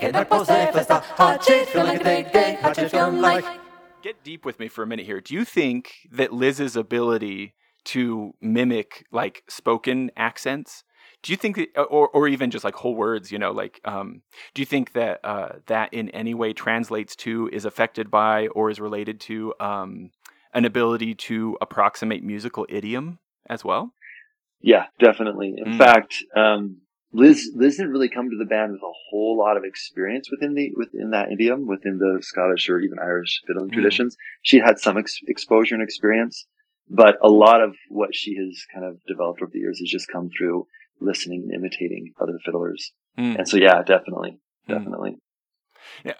deg, 0.00 0.08
en 0.08 0.12
dag 0.12 0.28
på 0.28 0.44
seg 0.44 0.74
festa. 0.74 1.00
Hatchit 1.18 1.68
fjellag 1.68 2.02
deg, 2.04 2.32
deg, 2.32 2.58
hatchit 2.60 2.90
fjellag. 2.90 3.44
Get 4.02 4.24
deep 4.24 4.44
with 4.44 4.58
me 4.58 4.68
for 4.68 4.82
a 4.82 4.86
minute 4.86 5.06
here. 5.06 5.20
Do 5.20 5.34
you 5.34 5.44
think 5.44 6.08
that 6.10 6.32
Liz's 6.32 6.76
ability 6.76 7.54
to 7.84 8.34
mimic 8.40 9.04
like 9.10 9.42
spoken 9.48 10.10
accents 10.16 10.84
do 11.22 11.32
you 11.32 11.36
think 11.36 11.56
that, 11.56 11.80
or 11.84 12.08
or 12.08 12.28
even 12.28 12.50
just 12.50 12.64
like 12.64 12.74
whole 12.74 12.94
words 12.94 13.32
you 13.32 13.38
know 13.38 13.52
like 13.52 13.80
um, 13.84 14.20
do 14.54 14.60
you 14.60 14.66
think 14.66 14.92
that 14.92 15.20
uh, 15.24 15.48
that 15.66 15.92
in 15.94 16.10
any 16.10 16.34
way 16.34 16.52
translates 16.52 17.16
to 17.16 17.48
is 17.52 17.64
affected 17.64 18.10
by 18.10 18.48
or 18.48 18.70
is 18.70 18.80
related 18.80 19.18
to 19.20 19.54
um, 19.60 20.10
an 20.52 20.66
ability 20.66 21.14
to 21.14 21.56
approximate 21.60 22.22
musical 22.22 22.66
idiom 22.68 23.18
as 23.48 23.64
well 23.64 23.92
yeah 24.60 24.86
definitely 24.98 25.54
in 25.56 25.72
mm. 25.72 25.78
fact 25.78 26.22
um, 26.36 26.76
liz 27.12 27.50
liz 27.54 27.76
didn't 27.76 27.92
really 27.92 28.08
come 28.08 28.30
to 28.30 28.36
the 28.38 28.44
band 28.44 28.72
with 28.72 28.82
a 28.82 28.98
whole 29.10 29.36
lot 29.36 29.56
of 29.56 29.64
experience 29.64 30.30
within 30.30 30.54
the 30.54 30.72
within 30.76 31.10
that 31.10 31.32
idiom 31.32 31.66
within 31.66 31.98
the 31.98 32.18
scottish 32.22 32.68
or 32.68 32.80
even 32.80 32.98
irish 32.98 33.40
fiddling 33.46 33.70
mm. 33.70 33.72
traditions 33.72 34.16
she 34.42 34.58
had 34.58 34.78
some 34.78 34.96
ex- 34.96 35.20
exposure 35.26 35.74
and 35.74 35.82
experience 35.82 36.46
but 36.90 37.16
a 37.22 37.28
lot 37.28 37.62
of 37.62 37.76
what 37.88 38.14
she 38.14 38.34
has 38.36 38.64
kind 38.74 38.84
of 38.84 38.98
developed 39.06 39.40
over 39.40 39.50
the 39.52 39.60
years 39.60 39.78
has 39.78 39.88
just 39.88 40.08
come 40.08 40.28
through 40.36 40.66
listening 41.00 41.48
and 41.48 41.54
imitating 41.54 42.12
other 42.20 42.38
fiddlers. 42.44 42.92
Mm. 43.16 43.38
And 43.38 43.48
so, 43.48 43.56
yeah, 43.56 43.82
definitely, 43.82 44.40
hmm. 44.66 44.72
definitely. 44.72 45.16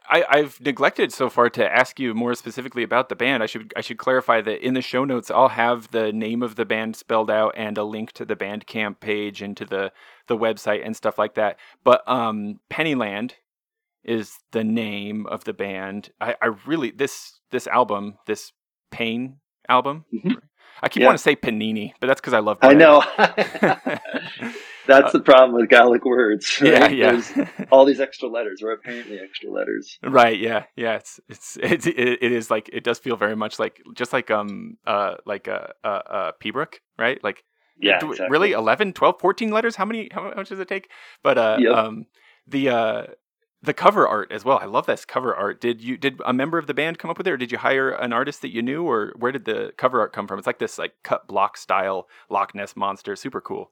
I, 0.09 0.39
have 0.39 0.61
neglected 0.61 1.13
so 1.13 1.31
far 1.31 1.51
to 1.51 1.77
ask 1.77 1.99
you 1.99 2.15
more 2.15 2.35
specifically 2.35 2.83
about 2.83 3.09
the 3.09 3.17
band. 3.17 3.43
I 3.43 3.47
should 3.47 3.73
I 3.77 3.81
should 3.81 3.99
clarify 3.99 4.41
that 4.41 4.65
in 4.65 4.75
the 4.75 4.83
show 4.83 5.05
notes 5.05 5.31
I'll 5.31 5.49
have 5.49 5.91
the 5.91 6.13
name 6.13 6.43
of 6.43 6.57
the 6.57 6.65
band 6.65 6.97
spelled 6.97 7.31
out 7.31 7.55
and 7.57 7.79
a 7.79 7.85
link 7.85 8.13
to 8.13 8.25
the 8.25 8.37
Bandcamp 8.37 9.01
page 9.01 9.43
and 9.43 9.57
to 9.57 9.65
the 9.65 9.93
the 10.27 10.37
website 10.37 10.85
and 10.85 10.97
stuff 10.97 11.19
like 11.19 11.35
that. 11.35 11.59
But 11.85 12.07
um, 12.09 12.61
Pennyland 12.71 13.33
is 14.05 14.39
the 14.53 14.65
name 14.65 15.27
of 15.27 15.45
the 15.45 15.53
band. 15.53 16.11
I, 16.21 16.35
I 16.41 16.47
really 16.67 16.91
this 16.91 17.41
this 17.51 17.67
album 17.67 18.19
this 18.27 18.53
Pain 18.91 19.37
album. 19.69 20.05
Mm-hmm. 20.13 20.33
I 20.83 20.89
keep 20.89 21.03
yeah. 21.03 21.07
wanting 21.07 21.19
to 21.19 21.23
say 21.23 21.37
Panini, 21.37 21.93
but 22.01 22.09
that's 22.09 22.21
because 22.21 22.33
I 22.33 22.41
love. 22.41 22.61
Bread. 22.61 22.73
I 22.73 22.75
know. 22.75 23.99
that's 24.87 25.15
uh, 25.15 25.19
the 25.19 25.25
problem 25.25 25.55
with 25.55 25.69
Gaelic 25.69 26.05
words. 26.05 26.59
Right? 26.61 26.73
Yeah, 26.73 26.89
yeah. 26.89 27.11
There's 27.13 27.49
all 27.71 27.85
these 27.85 28.01
extra 28.01 28.29
letters, 28.29 28.63
or 28.63 28.73
apparently 28.73 29.19
extra 29.19 29.51
letters. 29.51 29.99
Right. 30.03 30.39
Yeah. 30.39 30.65
Yeah. 30.77 30.97
It's 30.97 31.21
it's 31.29 31.57
it, 31.87 31.89
it 31.97 32.33
is 32.33 32.51
like 32.51 32.71
it 32.73 32.85
does 32.85 32.99
feel 32.99 33.17
very 33.17 33.37
much 33.37 33.59
like 33.59 33.81
just 33.95 34.13
like 34.13 34.31
um 34.31 34.77
uh 34.87 35.17
like 35.27 35.49
a 35.49 35.73
uh, 35.85 36.03
uh, 36.11 36.31
uh 36.35 36.63
right? 36.99 37.23
Like 37.23 37.45
yeah, 37.81 37.97
exactly. 37.97 38.29
really 38.29 38.53
11, 38.53 38.93
12, 38.93 39.21
14 39.21 39.51
letters. 39.51 39.77
How 39.77 39.85
many? 39.85 40.09
How 40.13 40.33
much 40.35 40.51
does 40.51 40.61
it 40.61 40.69
take? 40.69 40.91
But 41.23 41.39
uh, 41.39 41.57
yep. 41.61 41.75
um, 41.75 42.07
the 42.47 42.69
uh, 42.69 43.07
the 43.63 43.75
cover 43.75 44.07
art 44.07 44.33
as 44.33 44.45
well. 44.45 44.59
I 44.59 44.67
love 44.67 44.87
this 44.87 45.05
cover 45.05 45.35
art. 45.35 45.61
Did 45.61 45.81
you 45.81 45.97
did 45.97 46.21
a 46.25 46.33
member 46.33 46.59
of 46.59 46.67
the 46.67 46.75
band 46.75 46.99
come 46.99 47.11
up 47.11 47.19
with 47.19 47.27
it, 47.27 47.31
or 47.31 47.37
did 47.37 47.53
you 47.53 47.59
hire 47.59 47.91
an 47.91 48.13
artist 48.13 48.43
that 48.43 48.53
you 48.53 48.63
knew, 48.63 48.85
or 48.85 49.13
where 49.19 49.33
did 49.33 49.45
the 49.45 49.73
cover 49.77 50.01
art 50.01 50.13
come 50.13 50.27
from? 50.27 50.39
It's 50.39 50.47
like 50.47 50.59
this 50.59 50.79
like 50.79 50.95
cut 51.03 51.27
block 51.27 51.57
style 51.57 52.09
Loch 52.29 52.55
Ness 52.55 52.77
monster, 52.77 53.17
super 53.17 53.41
cool. 53.41 53.71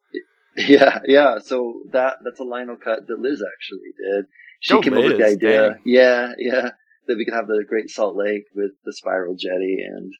Yeah, 0.57 0.99
yeah. 1.07 1.39
So 1.39 1.83
that 1.93 2.17
that's 2.25 2.41
a 2.41 2.45
linocut 2.45 3.07
that 3.07 3.19
Liz 3.21 3.43
actually 3.43 3.93
did. 3.97 4.25
She 4.61 4.75
Go 4.75 4.81
came 4.81 4.95
Liz, 4.95 5.05
up 5.05 5.09
with 5.11 5.19
the 5.19 5.27
idea. 5.27 5.71
Dang. 5.71 5.79
Yeah, 5.85 6.33
yeah. 6.39 6.71
That 7.07 7.17
we 7.17 7.25
could 7.25 7.35
have 7.35 7.47
the 7.47 7.65
Great 7.67 7.91
Salt 7.91 8.17
Lake 8.17 8.45
with 8.55 8.73
the 8.85 8.93
spiral 8.93 9.37
jetty 9.37 9.79
and 9.87 10.13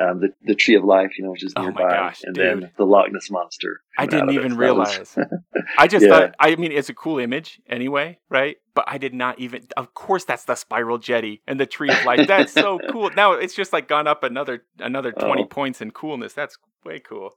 um, 0.00 0.20
the 0.20 0.32
the 0.42 0.54
Tree 0.54 0.74
of 0.74 0.84
Life, 0.84 1.18
you 1.18 1.24
know, 1.24 1.30
which 1.30 1.42
is 1.42 1.52
oh 1.56 1.62
nearby, 1.62 1.82
oh 1.82 1.90
gosh, 1.90 2.22
and 2.22 2.34
dude. 2.34 2.62
then 2.62 2.70
the 2.76 2.84
Loch 2.84 3.10
Ness 3.10 3.30
monster. 3.30 3.80
I 3.96 4.06
didn't 4.06 4.30
even 4.30 4.56
realize. 4.56 5.16
Was... 5.16 5.26
I 5.78 5.88
just 5.88 6.06
yeah. 6.06 6.10
thought. 6.10 6.34
I 6.38 6.54
mean, 6.56 6.72
it's 6.72 6.88
a 6.88 6.94
cool 6.94 7.18
image 7.18 7.60
anyway, 7.68 8.18
right? 8.28 8.56
But 8.74 8.84
I 8.86 8.98
did 8.98 9.14
not 9.14 9.38
even. 9.38 9.66
Of 9.76 9.94
course, 9.94 10.24
that's 10.24 10.44
the 10.44 10.54
spiral 10.54 10.98
jetty 10.98 11.42
and 11.46 11.58
the 11.58 11.66
Tree 11.66 11.90
of 11.90 12.04
Life. 12.04 12.28
That's 12.28 12.52
so 12.52 12.78
cool. 12.90 13.10
Now 13.16 13.32
it's 13.32 13.54
just 13.54 13.72
like 13.72 13.88
gone 13.88 14.06
up 14.06 14.22
another 14.22 14.64
another 14.78 15.12
twenty 15.12 15.42
oh. 15.42 15.46
points 15.46 15.80
in 15.80 15.90
coolness. 15.90 16.32
That's 16.32 16.56
way 16.84 17.00
cool. 17.00 17.32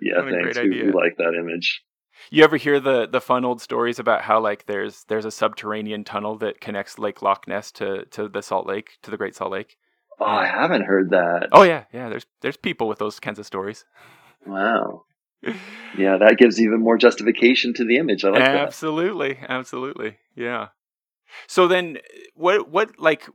Yeah, 0.00 0.22
what 0.22 0.32
thanks. 0.32 0.58
We, 0.58 0.84
we 0.84 0.92
like 0.92 1.16
that 1.18 1.34
image. 1.38 1.82
You 2.30 2.44
ever 2.44 2.56
hear 2.56 2.80
the 2.80 3.06
the 3.06 3.20
fun 3.20 3.44
old 3.44 3.60
stories 3.60 3.98
about 3.98 4.22
how 4.22 4.40
like 4.40 4.66
there's 4.66 5.04
there's 5.08 5.24
a 5.24 5.30
subterranean 5.30 6.04
tunnel 6.04 6.36
that 6.38 6.60
connects 6.60 6.98
Lake 6.98 7.22
Loch 7.22 7.46
Ness 7.48 7.72
to 7.72 8.04
to 8.06 8.28
the 8.28 8.42
Salt 8.42 8.66
Lake 8.66 8.98
to 9.02 9.10
the 9.10 9.16
Great 9.16 9.34
Salt 9.34 9.52
Lake? 9.52 9.76
Oh, 10.20 10.26
I 10.26 10.46
haven't 10.46 10.82
heard 10.82 11.10
that. 11.10 11.48
Oh 11.52 11.62
yeah, 11.62 11.84
yeah. 11.92 12.08
There's 12.08 12.26
there's 12.40 12.56
people 12.56 12.88
with 12.88 12.98
those 12.98 13.18
kinds 13.18 13.38
of 13.38 13.46
stories. 13.46 13.84
Wow. 14.46 15.04
yeah, 15.98 16.18
that 16.18 16.36
gives 16.38 16.60
even 16.60 16.80
more 16.80 16.96
justification 16.96 17.74
to 17.74 17.84
the 17.84 17.96
image. 17.96 18.24
I 18.24 18.30
like 18.30 18.42
absolutely, 18.42 19.34
that. 19.34 19.50
Absolutely, 19.50 20.06
Absolutely. 20.06 20.18
Yeah. 20.36 20.68
So 21.46 21.66
then, 21.66 21.98
what 22.34 22.68
what 22.70 22.98
like 22.98 23.28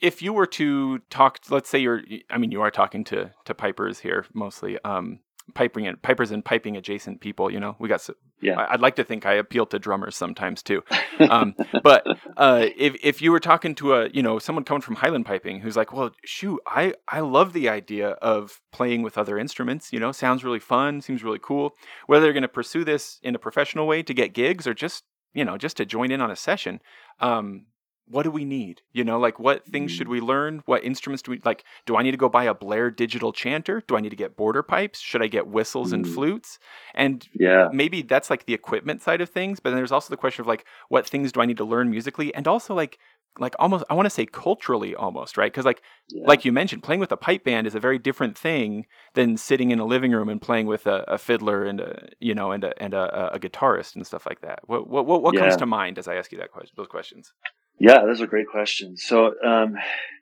if 0.00 0.22
you 0.22 0.32
were 0.32 0.46
to 0.46 0.98
talk? 1.10 1.38
Let's 1.50 1.68
say 1.68 1.78
you're. 1.78 2.02
I 2.30 2.38
mean, 2.38 2.50
you 2.50 2.62
are 2.62 2.70
talking 2.70 3.04
to 3.04 3.30
to 3.44 3.54
pipers 3.54 4.00
here 4.00 4.26
mostly. 4.32 4.78
Um, 4.84 5.20
piping 5.54 5.86
and 5.86 6.00
pipers 6.02 6.30
and 6.30 6.44
piping 6.44 6.76
adjacent 6.76 7.20
people. 7.20 7.50
You 7.50 7.60
know, 7.60 7.76
we 7.78 7.88
got. 7.88 8.08
Yeah. 8.42 8.66
I'd 8.68 8.80
like 8.80 8.96
to 8.96 9.04
think 9.04 9.24
I 9.24 9.34
appeal 9.34 9.64
to 9.66 9.78
drummers 9.78 10.16
sometimes 10.16 10.62
too. 10.62 10.82
Um, 11.18 11.54
but 11.82 12.06
uh, 12.36 12.66
if 12.76 12.94
if 13.02 13.22
you 13.22 13.32
were 13.32 13.40
talking 13.40 13.74
to 13.76 13.94
a 13.94 14.10
you 14.10 14.22
know 14.22 14.38
someone 14.38 14.64
coming 14.64 14.82
from 14.82 14.96
Highland 14.96 15.24
piping 15.24 15.60
who's 15.60 15.74
like, 15.74 15.90
well, 15.94 16.10
shoot, 16.26 16.60
I 16.66 16.92
I 17.08 17.20
love 17.20 17.54
the 17.54 17.70
idea 17.70 18.10
of 18.10 18.60
playing 18.70 19.00
with 19.00 19.16
other 19.16 19.38
instruments. 19.38 19.94
You 19.94 19.98
know, 19.98 20.12
sounds 20.12 20.44
really 20.44 20.58
fun, 20.58 21.00
seems 21.00 21.24
really 21.24 21.40
cool. 21.42 21.72
Whether 22.06 22.24
they're 22.24 22.34
going 22.34 22.42
to 22.42 22.48
pursue 22.48 22.84
this 22.84 23.18
in 23.22 23.34
a 23.34 23.38
professional 23.38 23.86
way 23.86 24.02
to 24.02 24.12
get 24.12 24.34
gigs 24.34 24.66
or 24.66 24.74
just 24.74 25.04
you 25.32 25.42
know 25.42 25.56
just 25.56 25.78
to 25.78 25.86
join 25.86 26.12
in 26.12 26.20
on 26.20 26.30
a 26.30 26.36
session. 26.36 26.80
Um, 27.20 27.64
what 28.08 28.22
do 28.22 28.30
we 28.30 28.44
need? 28.44 28.82
You 28.92 29.04
know, 29.04 29.18
like 29.18 29.38
what 29.38 29.64
things 29.66 29.90
should 29.90 30.06
mm. 30.06 30.12
we 30.12 30.20
learn? 30.20 30.62
What 30.66 30.84
instruments 30.84 31.22
do 31.22 31.32
we 31.32 31.40
like? 31.44 31.64
Do 31.86 31.96
I 31.96 32.02
need 32.02 32.12
to 32.12 32.16
go 32.16 32.28
buy 32.28 32.44
a 32.44 32.54
Blair 32.54 32.90
digital 32.90 33.32
chanter? 33.32 33.82
Do 33.86 33.96
I 33.96 34.00
need 34.00 34.10
to 34.10 34.16
get 34.16 34.36
border 34.36 34.62
pipes? 34.62 35.00
Should 35.00 35.22
I 35.22 35.26
get 35.26 35.48
whistles 35.48 35.92
and 35.92 36.04
mm. 36.04 36.14
flutes? 36.14 36.58
And 36.94 37.26
yeah, 37.32 37.68
maybe 37.72 38.02
that's 38.02 38.30
like 38.30 38.46
the 38.46 38.54
equipment 38.54 39.02
side 39.02 39.20
of 39.20 39.30
things. 39.30 39.60
But 39.60 39.70
then 39.70 39.76
there's 39.76 39.92
also 39.92 40.10
the 40.10 40.16
question 40.16 40.42
of 40.42 40.46
like, 40.46 40.64
what 40.88 41.06
things 41.06 41.32
do 41.32 41.40
I 41.40 41.46
need 41.46 41.56
to 41.58 41.64
learn 41.64 41.90
musically? 41.90 42.34
And 42.34 42.46
also 42.46 42.74
like, 42.74 42.98
like 43.38 43.54
almost, 43.58 43.84
I 43.90 43.94
want 43.94 44.06
to 44.06 44.10
say 44.10 44.24
culturally 44.24 44.94
almost, 44.94 45.36
right? 45.36 45.52
Because 45.52 45.66
like, 45.66 45.82
yeah. 46.08 46.26
like 46.26 46.44
you 46.44 46.52
mentioned, 46.52 46.82
playing 46.82 47.00
with 47.00 47.12
a 47.12 47.18
pipe 47.18 47.44
band 47.44 47.66
is 47.66 47.74
a 47.74 47.80
very 47.80 47.98
different 47.98 48.38
thing 48.38 48.86
than 49.14 49.36
sitting 49.36 49.72
in 49.72 49.78
a 49.78 49.84
living 49.84 50.12
room 50.12 50.28
and 50.28 50.40
playing 50.40 50.66
with 50.66 50.86
a, 50.86 51.04
a 51.06 51.18
fiddler 51.18 51.64
and 51.64 51.80
a, 51.80 52.08
you 52.18 52.34
know, 52.34 52.52
and 52.52 52.64
a, 52.64 52.82
and 52.82 52.94
a, 52.94 53.34
a 53.34 53.38
guitarist 53.38 53.94
and 53.94 54.06
stuff 54.06 54.26
like 54.26 54.40
that. 54.40 54.60
What, 54.66 54.88
what, 54.88 55.06
what, 55.06 55.22
what 55.22 55.34
yeah. 55.34 55.40
comes 55.40 55.56
to 55.56 55.66
mind 55.66 55.98
as 55.98 56.08
I 56.08 56.14
ask 56.14 56.32
you 56.32 56.38
that 56.38 56.52
question, 56.52 56.72
those 56.76 56.86
questions? 56.86 57.32
Yeah, 57.78 58.04
those 58.06 58.20
are 58.20 58.26
great 58.26 58.48
questions. 58.48 59.04
So, 59.04 59.34
um, 59.44 59.76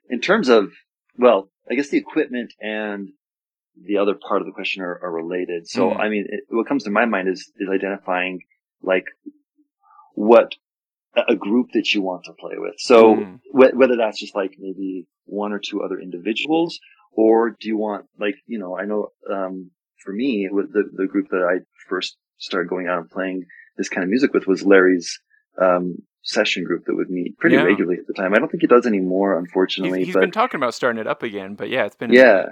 in 0.09 0.21
terms 0.21 0.49
of, 0.49 0.71
well, 1.17 1.49
I 1.69 1.75
guess 1.75 1.89
the 1.89 1.97
equipment 1.97 2.53
and 2.59 3.09
the 3.81 3.97
other 3.97 4.13
part 4.13 4.41
of 4.41 4.45
the 4.45 4.53
question 4.53 4.83
are, 4.83 4.99
are 5.01 5.11
related. 5.11 5.67
So, 5.67 5.89
mm. 5.89 5.99
I 5.99 6.09
mean, 6.09 6.27
it, 6.29 6.41
what 6.49 6.67
comes 6.67 6.83
to 6.83 6.91
my 6.91 7.05
mind 7.05 7.27
is, 7.29 7.51
is 7.57 7.69
identifying 7.69 8.41
like 8.81 9.05
what 10.13 10.53
a 11.15 11.35
group 11.35 11.71
that 11.73 11.93
you 11.93 12.01
want 12.01 12.25
to 12.25 12.33
play 12.33 12.55
with. 12.57 12.75
So 12.77 13.15
mm. 13.15 13.39
wh- 13.51 13.75
whether 13.75 13.95
that's 13.97 14.19
just 14.19 14.35
like 14.35 14.55
maybe 14.59 15.07
one 15.25 15.53
or 15.53 15.59
two 15.59 15.81
other 15.81 15.99
individuals, 15.99 16.79
or 17.11 17.55
do 17.59 17.67
you 17.67 17.77
want 17.77 18.05
like, 18.19 18.35
you 18.45 18.59
know, 18.59 18.77
I 18.77 18.85
know, 18.85 19.09
um, 19.31 19.71
for 20.03 20.13
me, 20.13 20.49
with 20.51 20.73
the, 20.73 20.83
the 20.93 21.07
group 21.07 21.29
that 21.29 21.47
I 21.49 21.63
first 21.89 22.17
started 22.37 22.69
going 22.69 22.87
out 22.87 22.99
and 22.99 23.09
playing 23.09 23.45
this 23.77 23.89
kind 23.89 24.03
of 24.03 24.09
music 24.09 24.33
with 24.33 24.45
was 24.45 24.63
Larry's, 24.63 25.19
um, 25.59 25.97
session 26.25 26.63
group 26.63 26.85
that 26.85 26.95
would 26.95 27.09
meet 27.09 27.37
pretty 27.37 27.55
yeah. 27.55 27.63
regularly 27.63 27.97
at 27.99 28.07
the 28.07 28.13
time. 28.13 28.33
I 28.33 28.39
don't 28.39 28.49
think 28.49 28.61
he 28.61 28.67
does 28.67 28.85
anymore, 28.85 29.37
unfortunately. 29.37 29.99
he's, 29.99 30.07
he's 30.07 30.13
but, 30.15 30.21
been 30.21 30.31
talking 30.31 30.59
about 30.59 30.73
starting 30.73 30.99
it 30.99 31.07
up 31.07 31.23
again, 31.23 31.55
but 31.55 31.69
yeah, 31.69 31.85
it's 31.85 31.95
been 31.95 32.11
yeah. 32.11 32.47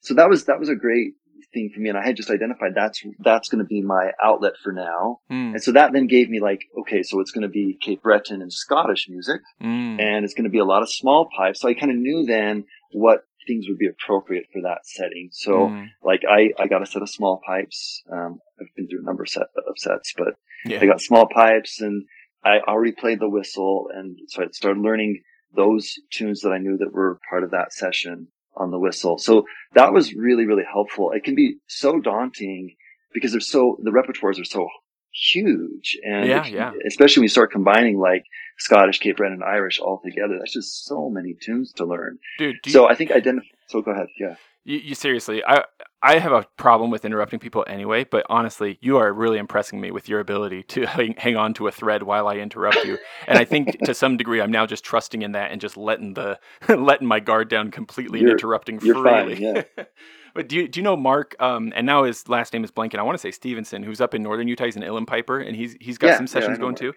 So 0.00 0.14
that 0.14 0.28
was 0.28 0.44
that 0.44 0.60
was 0.60 0.68
a 0.68 0.74
great 0.74 1.14
thing 1.52 1.70
for 1.74 1.80
me, 1.80 1.88
and 1.88 1.98
I 1.98 2.04
had 2.04 2.16
just 2.16 2.30
identified 2.30 2.72
that's 2.74 3.02
that's 3.20 3.48
going 3.48 3.60
to 3.60 3.64
be 3.64 3.80
my 3.80 4.10
outlet 4.22 4.52
for 4.62 4.72
now. 4.72 5.20
Mm. 5.30 5.54
And 5.54 5.62
so 5.62 5.72
that 5.72 5.92
then 5.92 6.06
gave 6.06 6.28
me 6.28 6.40
like, 6.40 6.60
okay, 6.80 7.02
so 7.02 7.20
it's 7.20 7.30
going 7.30 7.42
to 7.42 7.48
be 7.48 7.78
Cape 7.80 8.02
Breton 8.02 8.42
and 8.42 8.52
Scottish 8.52 9.08
music, 9.08 9.40
mm. 9.62 10.00
and 10.00 10.24
it's 10.24 10.34
going 10.34 10.44
to 10.44 10.50
be 10.50 10.58
a 10.58 10.64
lot 10.64 10.82
of 10.82 10.92
small 10.92 11.28
pipes. 11.36 11.60
So 11.60 11.68
I 11.68 11.74
kind 11.74 11.90
of 11.90 11.96
knew 11.96 12.26
then 12.26 12.64
what 12.92 13.20
things 13.46 13.66
would 13.68 13.78
be 13.78 13.88
appropriate 13.88 14.46
for 14.52 14.62
that 14.62 14.80
setting. 14.84 15.30
So 15.32 15.52
mm. 15.68 15.86
like 16.02 16.22
I, 16.28 16.50
I 16.62 16.66
got 16.66 16.82
a 16.82 16.86
set 16.86 17.02
of 17.02 17.10
small 17.10 17.40
pipes. 17.46 18.02
Um, 18.12 18.40
I've 18.60 18.74
been 18.76 18.88
through 18.88 19.02
a 19.02 19.06
number 19.06 19.22
of, 19.22 19.28
set, 19.28 19.42
of 19.56 19.74
sets, 19.76 20.12
but 20.16 20.34
yeah. 20.64 20.80
I 20.80 20.86
got 20.86 21.00
small 21.00 21.26
pipes 21.26 21.80
and 21.80 22.04
I 22.44 22.60
already 22.60 22.92
played 22.92 23.20
the 23.20 23.28
whistle, 23.28 23.88
and 23.94 24.18
so 24.28 24.42
I 24.42 24.46
started 24.52 24.80
learning 24.80 25.22
those 25.56 25.94
tunes 26.12 26.40
that 26.40 26.50
I 26.50 26.58
knew 26.58 26.76
that 26.78 26.92
were 26.92 27.18
part 27.30 27.44
of 27.44 27.52
that 27.52 27.72
session 27.72 28.28
on 28.56 28.70
the 28.70 28.78
whistle. 28.78 29.18
So 29.18 29.44
that 29.74 29.92
was 29.92 30.14
really, 30.14 30.46
really 30.46 30.64
helpful. 30.70 31.12
It 31.12 31.24
can 31.24 31.34
be 31.34 31.56
so 31.66 32.00
daunting 32.00 32.74
because 33.12 33.32
they're 33.32 33.40
so, 33.40 33.78
the 33.82 33.90
repertoires 33.90 34.40
are 34.40 34.44
so 34.44 34.68
huge. 35.12 35.96
And 36.04 36.28
yeah, 36.28 36.46
yeah. 36.46 36.72
especially 36.86 37.20
when 37.20 37.24
you 37.24 37.30
start 37.30 37.52
combining 37.52 37.98
like 37.98 38.24
Scottish, 38.58 38.98
Cape 38.98 39.16
Breton, 39.16 39.34
and 39.34 39.44
Irish 39.44 39.80
all 39.80 40.00
together, 40.04 40.36
that's 40.38 40.52
just 40.52 40.84
so 40.84 41.08
many 41.08 41.34
tunes 41.40 41.72
to 41.76 41.84
learn. 41.84 42.18
Dude, 42.38 42.56
so 42.66 42.82
you, 42.82 42.88
I 42.88 42.94
think 42.94 43.10
identify, 43.10 43.46
so 43.68 43.80
go 43.80 43.92
ahead. 43.92 44.06
Yeah. 44.18 44.34
You, 44.64 44.78
you 44.78 44.94
seriously, 44.94 45.42
I, 45.44 45.64
I 46.04 46.18
have 46.18 46.32
a 46.32 46.46
problem 46.58 46.90
with 46.90 47.06
interrupting 47.06 47.38
people 47.38 47.64
anyway, 47.66 48.04
but 48.04 48.26
honestly, 48.28 48.78
you 48.82 48.98
are 48.98 49.10
really 49.10 49.38
impressing 49.38 49.80
me 49.80 49.90
with 49.90 50.06
your 50.06 50.20
ability 50.20 50.62
to 50.64 50.84
hang, 51.16 51.36
on 51.36 51.54
to 51.54 51.66
a 51.66 51.72
thread 51.72 52.02
while 52.02 52.28
I 52.28 52.36
interrupt 52.36 52.84
you. 52.84 52.98
and 53.26 53.38
I 53.38 53.46
think 53.46 53.78
to 53.84 53.94
some 53.94 54.18
degree, 54.18 54.42
I'm 54.42 54.50
now 54.50 54.66
just 54.66 54.84
trusting 54.84 55.22
in 55.22 55.32
that 55.32 55.50
and 55.50 55.62
just 55.62 55.78
letting 55.78 56.12
the 56.12 56.38
letting 56.68 57.08
my 57.08 57.20
guard 57.20 57.48
down 57.48 57.70
completely 57.70 58.20
you're, 58.20 58.32
and 58.32 58.38
interrupting 58.38 58.78
freely. 58.80 59.36
Fine, 59.36 59.64
yeah. 59.76 59.84
but 60.34 60.46
do 60.46 60.56
you, 60.56 60.68
do 60.68 60.78
you 60.78 60.84
know 60.84 60.94
Mark? 60.94 61.36
Um, 61.40 61.72
and 61.74 61.86
now 61.86 62.04
his 62.04 62.28
last 62.28 62.52
name 62.52 62.64
is 62.64 62.70
blank, 62.70 62.92
and 62.92 63.00
I 63.00 63.02
want 63.02 63.14
to 63.14 63.22
say 63.22 63.30
Stevenson, 63.30 63.82
who's 63.82 64.02
up 64.02 64.14
in 64.14 64.22
northern 64.22 64.46
Utah. 64.46 64.66
He's 64.66 64.76
an 64.76 64.82
Uilleann 64.82 65.06
Piper, 65.06 65.40
and 65.40 65.56
he's 65.56 65.74
he's 65.80 65.96
got 65.96 66.08
yeah, 66.08 66.16
some 66.18 66.26
sessions 66.26 66.58
yeah, 66.58 66.60
going 66.60 66.72
Mark. 66.72 66.80
too 66.80 66.92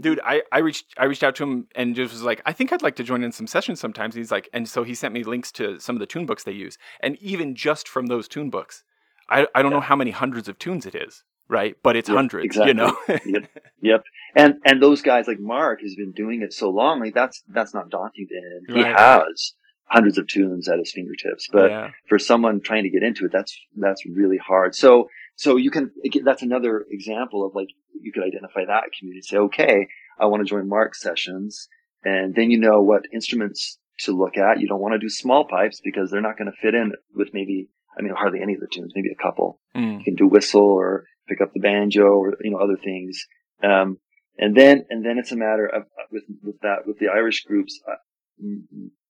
dude 0.00 0.20
i 0.24 0.42
i 0.52 0.58
reached 0.58 0.86
i 0.98 1.04
reached 1.04 1.22
out 1.22 1.34
to 1.34 1.42
him 1.42 1.66
and 1.74 1.94
just 1.94 2.12
was 2.12 2.22
like 2.22 2.40
i 2.46 2.52
think 2.52 2.72
i'd 2.72 2.82
like 2.82 2.96
to 2.96 3.02
join 3.02 3.22
in 3.22 3.32
some 3.32 3.46
sessions 3.46 3.80
sometimes 3.80 4.14
and 4.14 4.20
he's 4.20 4.32
like 4.32 4.48
and 4.52 4.68
so 4.68 4.82
he 4.82 4.94
sent 4.94 5.12
me 5.12 5.22
links 5.22 5.52
to 5.52 5.78
some 5.78 5.96
of 5.96 6.00
the 6.00 6.06
tune 6.06 6.26
books 6.26 6.44
they 6.44 6.52
use 6.52 6.78
and 7.00 7.16
even 7.20 7.54
just 7.54 7.88
from 7.88 8.06
those 8.06 8.28
tune 8.28 8.50
books 8.50 8.84
i 9.28 9.46
i 9.54 9.62
don't 9.62 9.70
yeah. 9.72 9.78
know 9.78 9.80
how 9.80 9.96
many 9.96 10.10
hundreds 10.10 10.48
of 10.48 10.58
tunes 10.58 10.86
it 10.86 10.94
is 10.94 11.24
right 11.48 11.76
but 11.82 11.96
it's 11.96 12.08
yep, 12.08 12.16
hundreds 12.16 12.44
exactly. 12.44 12.68
you 12.68 12.74
know 12.74 12.96
yep 13.26 13.50
yep 13.82 14.04
and 14.36 14.54
and 14.64 14.82
those 14.82 15.02
guys 15.02 15.26
like 15.26 15.40
mark 15.40 15.80
has 15.80 15.94
been 15.94 16.12
doing 16.12 16.42
it 16.42 16.52
so 16.52 16.70
long 16.70 17.00
like 17.00 17.14
that's 17.14 17.42
that's 17.48 17.74
not 17.74 17.90
daunting 17.90 18.26
to 18.28 18.34
him 18.34 18.76
right. 18.76 18.86
he 18.86 18.92
has 18.92 19.54
hundreds 19.84 20.16
of 20.16 20.26
tunes 20.26 20.68
at 20.68 20.78
his 20.78 20.90
fingertips 20.92 21.48
but 21.52 21.70
yeah. 21.70 21.90
for 22.08 22.18
someone 22.18 22.60
trying 22.60 22.84
to 22.84 22.88
get 22.88 23.02
into 23.02 23.26
it 23.26 23.32
that's 23.32 23.58
that's 23.76 24.06
really 24.06 24.38
hard 24.38 24.74
so 24.74 25.08
so 25.36 25.56
you 25.56 25.70
can 25.70 25.90
that's 26.24 26.42
another 26.42 26.84
example 26.90 27.46
of 27.46 27.54
like 27.54 27.68
you 28.00 28.12
could 28.12 28.24
identify 28.24 28.64
that 28.64 28.84
community 28.98 29.22
say 29.22 29.36
okay 29.36 29.88
i 30.18 30.26
want 30.26 30.40
to 30.40 30.48
join 30.48 30.68
mark 30.68 30.94
sessions. 30.94 31.68
And 32.04 32.34
then 32.34 32.50
you 32.50 32.58
know 32.58 32.80
what 32.80 33.02
instruments 33.12 33.78
to 34.00 34.12
look 34.12 34.36
at. 34.36 34.60
You 34.60 34.66
don't 34.66 34.80
want 34.80 34.94
to 34.94 34.98
do 34.98 35.08
small 35.08 35.46
pipes 35.46 35.80
because 35.84 36.10
they're 36.10 36.20
not 36.20 36.36
going 36.36 36.50
to 36.50 36.60
fit 36.60 36.74
in 36.74 36.92
with 37.14 37.28
maybe 37.32 37.68
i 37.96 38.02
mean 38.02 38.14
hardly 38.16 38.40
any 38.42 38.54
of 38.54 38.60
the 38.60 38.66
tunes 38.72 38.92
maybe 38.94 39.10
a 39.10 39.22
couple. 39.22 39.60
Mm. 39.76 39.98
you 39.98 40.04
can 40.04 40.14
do 40.14 40.26
whistle 40.26 40.62
or 40.64 41.04
pick 41.28 41.40
up 41.40 41.52
the 41.52 41.60
banjo 41.60 42.02
or 42.02 42.36
you 42.40 42.50
know 42.50 42.58
other 42.58 42.78
things. 42.82 43.24
Um, 43.62 43.98
and 44.38 44.56
then 44.56 44.86
and 44.90 45.04
then 45.04 45.18
it's 45.18 45.32
a 45.32 45.36
matter 45.36 45.66
of 45.66 45.84
with 46.10 46.24
with 46.42 46.60
that 46.60 46.86
with 46.86 46.98
the 46.98 47.08
irish 47.08 47.44
groups 47.44 47.78
uh, 47.86 47.94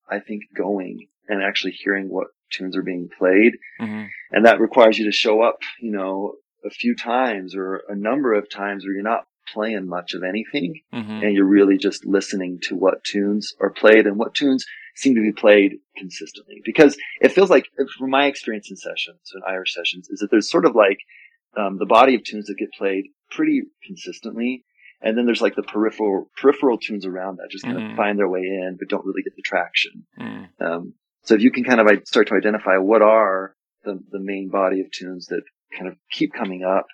i 0.09 0.19
think 0.19 0.43
going 0.55 1.07
and 1.27 1.43
actually 1.43 1.71
hearing 1.71 2.09
what 2.09 2.27
tunes 2.51 2.77
are 2.77 2.83
being 2.83 3.09
played. 3.17 3.53
Mm-hmm. 3.79 4.05
And 4.31 4.45
that 4.45 4.59
requires 4.59 4.97
you 4.97 5.05
to 5.05 5.11
show 5.11 5.41
up, 5.41 5.59
you 5.79 5.91
know, 5.91 6.35
a 6.65 6.69
few 6.69 6.95
times 6.95 7.55
or 7.55 7.83
a 7.89 7.95
number 7.95 8.33
of 8.33 8.49
times 8.49 8.85
where 8.85 8.93
you're 8.93 9.03
not 9.03 9.25
playing 9.53 9.87
much 9.87 10.13
of 10.13 10.23
anything 10.23 10.81
mm-hmm. 10.93 11.23
and 11.23 11.35
you're 11.35 11.45
really 11.45 11.77
just 11.77 12.05
listening 12.05 12.59
to 12.63 12.75
what 12.75 13.03
tunes 13.03 13.53
are 13.59 13.69
played 13.69 14.07
and 14.07 14.17
what 14.17 14.33
tunes 14.33 14.65
seem 14.95 15.15
to 15.15 15.21
be 15.21 15.33
played 15.33 15.73
consistently. 15.97 16.61
Because 16.63 16.97
it 17.21 17.31
feels 17.33 17.49
like, 17.49 17.65
from 17.97 18.09
my 18.09 18.27
experience 18.27 18.69
in 18.69 18.77
sessions, 18.77 19.31
in 19.35 19.41
Irish 19.47 19.73
sessions, 19.73 20.07
is 20.09 20.19
that 20.19 20.31
there's 20.31 20.49
sort 20.49 20.65
of 20.65 20.75
like 20.75 20.99
um, 21.57 21.77
the 21.77 21.85
body 21.85 22.15
of 22.15 22.23
tunes 22.23 22.45
that 22.47 22.57
get 22.57 22.71
played 22.73 23.05
pretty 23.29 23.63
consistently. 23.85 24.63
And 25.01 25.17
then 25.17 25.25
there's 25.25 25.41
like 25.41 25.55
the 25.55 25.63
peripheral 25.63 26.29
peripheral 26.39 26.77
tunes 26.77 27.05
around 27.05 27.37
that 27.37 27.51
just 27.51 27.65
kind 27.65 27.77
mm-hmm. 27.77 27.91
of 27.91 27.97
find 27.97 28.17
their 28.17 28.29
way 28.29 28.39
in, 28.39 28.77
but 28.79 28.87
don't 28.87 29.05
really 29.05 29.23
get 29.23 29.35
the 29.35 29.41
traction. 29.41 30.05
Mm. 30.17 30.47
Um, 30.61 30.93
so 31.23 31.35
if 31.35 31.41
you 31.41 31.51
can 31.51 31.63
kind 31.63 31.79
of 31.79 31.87
start 32.05 32.27
to 32.27 32.35
identify 32.35 32.77
what 32.77 33.01
are 33.01 33.55
the, 33.83 33.99
the 34.11 34.19
main 34.19 34.49
body 34.49 34.81
of 34.81 34.91
tunes 34.91 35.27
that 35.27 35.43
kind 35.77 35.87
of 35.87 35.97
keep 36.11 36.33
coming 36.33 36.63
up, 36.63 36.85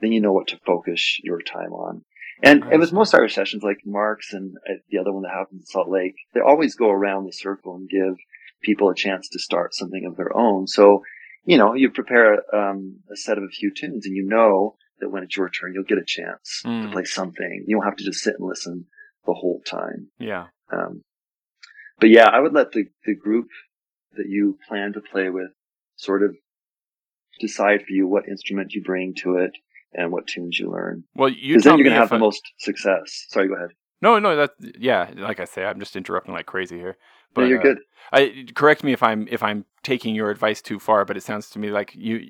then 0.00 0.12
you 0.12 0.20
know 0.20 0.32
what 0.32 0.48
to 0.48 0.58
focus 0.66 1.18
your 1.22 1.40
time 1.40 1.72
on. 1.72 2.02
And, 2.42 2.64
with 2.66 2.92
most 2.92 3.14
Irish 3.14 3.34
sessions, 3.34 3.64
like 3.64 3.78
Mark's 3.84 4.32
and 4.32 4.56
uh, 4.68 4.74
the 4.90 4.98
other 4.98 5.12
one 5.12 5.22
that 5.22 5.32
happens 5.36 5.62
in 5.62 5.66
Salt 5.66 5.88
Lake, 5.88 6.14
they 6.34 6.40
always 6.40 6.76
go 6.76 6.88
around 6.88 7.24
the 7.24 7.32
circle 7.32 7.74
and 7.74 7.88
give 7.88 8.16
people 8.62 8.90
a 8.90 8.94
chance 8.94 9.28
to 9.30 9.40
start 9.40 9.74
something 9.74 10.06
of 10.06 10.16
their 10.16 10.36
own. 10.36 10.68
So, 10.68 11.02
you 11.44 11.58
know, 11.58 11.74
you 11.74 11.90
prepare 11.90 12.42
um, 12.54 13.00
a 13.10 13.16
set 13.16 13.38
of 13.38 13.44
a 13.44 13.48
few 13.48 13.72
tunes 13.74 14.06
and 14.06 14.14
you 14.14 14.24
know 14.24 14.76
that 15.00 15.10
when 15.10 15.24
it's 15.24 15.36
your 15.36 15.48
turn, 15.48 15.72
you'll 15.74 15.84
get 15.84 15.98
a 15.98 16.04
chance 16.06 16.62
mm. 16.64 16.84
to 16.84 16.92
play 16.92 17.04
something. 17.04 17.64
You 17.66 17.76
don't 17.76 17.84
have 17.84 17.96
to 17.96 18.04
just 18.04 18.20
sit 18.20 18.34
and 18.38 18.48
listen 18.48 18.86
the 19.26 19.34
whole 19.34 19.60
time. 19.66 20.08
Yeah. 20.18 20.46
Um, 20.72 21.02
but 21.98 22.10
yeah, 22.10 22.28
I 22.28 22.38
would 22.38 22.52
let 22.52 22.70
the, 22.70 22.84
the 23.04 23.16
group 23.16 23.48
that 24.18 24.28
you 24.28 24.58
plan 24.68 24.92
to 24.92 25.00
play 25.00 25.30
with 25.30 25.50
sort 25.96 26.22
of 26.22 26.36
decide 27.40 27.80
for 27.80 27.92
you 27.92 28.06
what 28.06 28.28
instrument 28.28 28.72
you 28.72 28.82
bring 28.82 29.14
to 29.22 29.36
it 29.36 29.52
and 29.92 30.12
what 30.12 30.26
tunes 30.26 30.58
you 30.58 30.70
learn. 30.70 31.04
Well, 31.14 31.28
you 31.28 31.60
then 31.60 31.78
you're 31.78 31.84
going 31.84 31.94
to 31.94 32.00
have 32.00 32.10
the 32.10 32.18
most 32.18 32.42
success. 32.58 33.26
Sorry, 33.28 33.48
go 33.48 33.54
ahead. 33.54 33.70
No, 34.00 34.18
no, 34.18 34.36
that 34.36 34.50
yeah, 34.78 35.10
like 35.16 35.40
I 35.40 35.44
say, 35.44 35.64
I'm 35.64 35.80
just 35.80 35.96
interrupting 35.96 36.34
like 36.34 36.46
crazy 36.46 36.76
here. 36.76 36.96
But 37.34 37.42
no, 37.42 37.46
you're 37.48 37.60
uh, 37.60 37.62
good. 37.62 37.78
I 38.12 38.46
correct 38.54 38.84
me 38.84 38.92
if 38.92 39.02
I'm 39.02 39.26
if 39.28 39.42
I'm 39.42 39.64
taking 39.82 40.14
your 40.14 40.30
advice 40.30 40.62
too 40.62 40.78
far, 40.78 41.04
but 41.04 41.16
it 41.16 41.22
sounds 41.22 41.50
to 41.50 41.58
me 41.58 41.70
like 41.70 41.94
you 41.94 42.26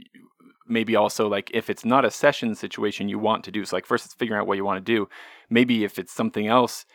maybe 0.66 0.96
also 0.96 1.28
like 1.28 1.50
if 1.52 1.68
it's 1.70 1.84
not 1.84 2.04
a 2.04 2.10
session 2.10 2.54
situation 2.54 3.08
you 3.08 3.18
want 3.18 3.44
to 3.44 3.50
do. 3.50 3.64
So 3.64 3.76
like 3.76 3.86
first 3.86 4.06
it's 4.06 4.14
figuring 4.14 4.40
out 4.40 4.46
what 4.46 4.56
you 4.56 4.64
want 4.64 4.84
to 4.84 4.92
do. 4.92 5.08
Maybe 5.50 5.84
if 5.84 5.98
it's 5.98 6.12
something 6.12 6.46
else, 6.46 6.86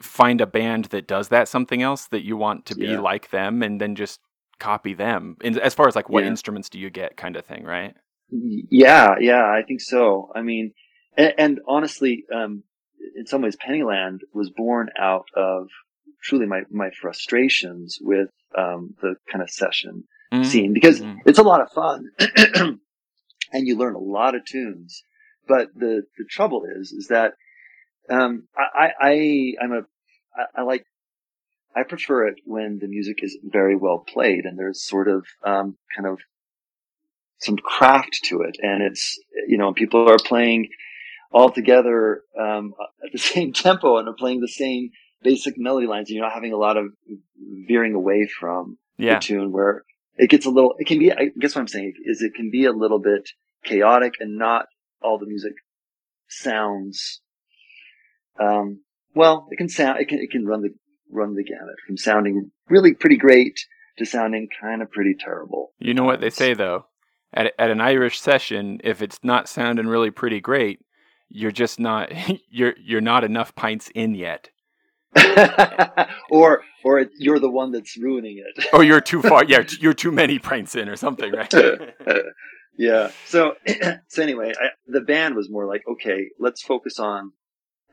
find 0.00 0.40
a 0.40 0.46
band 0.46 0.86
that 0.86 1.06
does 1.06 1.28
that 1.28 1.48
something 1.48 1.82
else 1.82 2.06
that 2.08 2.24
you 2.24 2.36
want 2.36 2.66
to 2.66 2.74
be 2.74 2.86
yeah. 2.86 3.00
like 3.00 3.30
them 3.30 3.62
and 3.62 3.80
then 3.80 3.94
just 3.94 4.20
copy 4.58 4.94
them 4.94 5.36
and 5.42 5.58
as 5.58 5.74
far 5.74 5.88
as 5.88 5.96
like 5.96 6.08
what 6.08 6.24
yeah. 6.24 6.30
instruments 6.30 6.68
do 6.68 6.78
you 6.78 6.90
get 6.90 7.16
kind 7.16 7.36
of 7.36 7.44
thing 7.44 7.64
right 7.64 7.94
yeah 8.30 9.14
yeah 9.20 9.44
i 9.44 9.62
think 9.66 9.80
so 9.80 10.30
i 10.34 10.42
mean 10.42 10.72
and, 11.16 11.34
and 11.38 11.60
honestly 11.68 12.24
um, 12.34 12.62
in 13.16 13.26
some 13.26 13.42
ways 13.42 13.56
pennyland 13.56 14.20
was 14.32 14.50
born 14.50 14.88
out 14.98 15.26
of 15.36 15.68
truly 16.22 16.46
my 16.46 16.62
my 16.70 16.90
frustrations 17.00 17.98
with 18.00 18.30
um, 18.56 18.94
the 19.02 19.16
kind 19.30 19.42
of 19.42 19.50
session 19.50 20.04
mm-hmm. 20.32 20.44
scene 20.44 20.72
because 20.72 21.00
mm-hmm. 21.00 21.18
it's 21.26 21.38
a 21.38 21.42
lot 21.42 21.60
of 21.60 21.70
fun 21.72 22.10
and 23.52 23.66
you 23.66 23.76
learn 23.76 23.94
a 23.94 23.98
lot 23.98 24.34
of 24.34 24.44
tunes 24.44 25.02
but 25.46 25.68
the 25.74 26.02
the 26.18 26.24
trouble 26.28 26.64
is 26.80 26.92
is 26.92 27.08
that 27.08 27.34
um, 28.10 28.48
I, 28.56 28.90
I, 29.00 29.52
I'm 29.62 29.72
a, 29.72 29.80
I, 30.36 30.60
I 30.60 30.62
like, 30.62 30.84
I 31.76 31.82
prefer 31.82 32.28
it 32.28 32.36
when 32.44 32.78
the 32.80 32.88
music 32.88 33.18
is 33.22 33.38
very 33.42 33.76
well 33.76 33.98
played 33.98 34.44
and 34.44 34.58
there's 34.58 34.82
sort 34.82 35.08
of, 35.08 35.26
um, 35.44 35.76
kind 35.94 36.08
of 36.08 36.20
some 37.38 37.56
craft 37.56 38.20
to 38.24 38.42
it. 38.42 38.56
And 38.62 38.82
it's, 38.82 39.18
you 39.46 39.58
know, 39.58 39.74
people 39.74 40.10
are 40.10 40.18
playing 40.18 40.68
all 41.30 41.50
together, 41.50 42.22
um, 42.40 42.72
at 43.04 43.12
the 43.12 43.18
same 43.34 43.52
tempo 43.52 43.98
and 43.98 44.08
are 44.08 44.14
playing 44.14 44.40
the 44.40 44.48
same 44.48 44.90
basic 45.22 45.54
melody 45.58 45.86
lines. 45.86 46.08
And 46.08 46.16
you're 46.16 46.24
not 46.24 46.34
having 46.34 46.52
a 46.52 46.58
lot 46.58 46.76
of 46.76 46.86
veering 47.68 47.94
away 47.94 48.26
from 48.26 48.78
yeah. 48.96 49.14
the 49.14 49.20
tune 49.20 49.52
where 49.52 49.82
it 50.16 50.30
gets 50.30 50.46
a 50.46 50.50
little, 50.50 50.74
it 50.78 50.86
can 50.86 50.98
be, 50.98 51.12
I 51.12 51.28
guess 51.38 51.54
what 51.54 51.60
I'm 51.60 51.68
saying 51.68 51.92
is 52.04 52.22
it 52.22 52.34
can 52.34 52.50
be 52.50 52.64
a 52.64 52.72
little 52.72 53.00
bit 53.00 53.28
chaotic 53.64 54.14
and 54.18 54.38
not 54.38 54.66
all 55.02 55.18
the 55.18 55.26
music 55.26 55.52
sounds 56.28 57.20
um, 58.40 58.82
well, 59.14 59.48
it 59.50 59.56
can 59.56 59.68
sound, 59.68 60.00
it 60.00 60.08
can, 60.08 60.18
it 60.18 60.30
can 60.30 60.46
run 60.46 60.62
the, 60.62 60.70
run 61.10 61.34
the 61.34 61.44
gamut 61.44 61.76
from 61.86 61.96
sounding 61.96 62.50
really 62.68 62.94
pretty 62.94 63.16
great 63.16 63.58
to 63.98 64.04
sounding 64.04 64.48
kind 64.60 64.82
of 64.82 64.90
pretty 64.90 65.14
terrible. 65.18 65.72
You 65.78 65.94
know 65.94 66.04
what 66.04 66.20
they 66.20 66.30
say 66.30 66.54
though? 66.54 66.86
At, 67.32 67.52
at 67.58 67.70
an 67.70 67.80
Irish 67.80 68.20
session, 68.20 68.80
if 68.84 69.02
it's 69.02 69.18
not 69.22 69.48
sounding 69.48 69.86
really 69.86 70.10
pretty 70.10 70.40
great, 70.40 70.80
you're 71.28 71.50
just 71.52 71.80
not, 71.80 72.10
you're, 72.50 72.74
you're 72.82 73.00
not 73.00 73.24
enough 73.24 73.54
pints 73.54 73.90
in 73.94 74.14
yet. 74.14 74.50
or 76.30 76.62
or 76.84 77.06
you're 77.18 77.38
the 77.38 77.50
one 77.50 77.72
that's 77.72 77.96
ruining 77.96 78.38
it. 78.38 78.66
or 78.72 78.84
you're 78.84 79.00
too 79.00 79.22
far. 79.22 79.44
Yeah, 79.48 79.64
you're 79.80 79.94
too 79.94 80.12
many 80.12 80.38
pints 80.38 80.74
in 80.74 80.88
or 80.88 80.96
something, 80.96 81.32
right? 81.32 81.52
yeah. 82.76 83.10
So 83.24 83.54
so 84.08 84.22
anyway, 84.22 84.52
I, 84.54 84.68
the 84.86 85.00
band 85.00 85.34
was 85.34 85.48
more 85.50 85.66
like, 85.66 85.82
okay, 85.90 86.28
let's 86.38 86.62
focus 86.62 86.98
on 86.98 87.32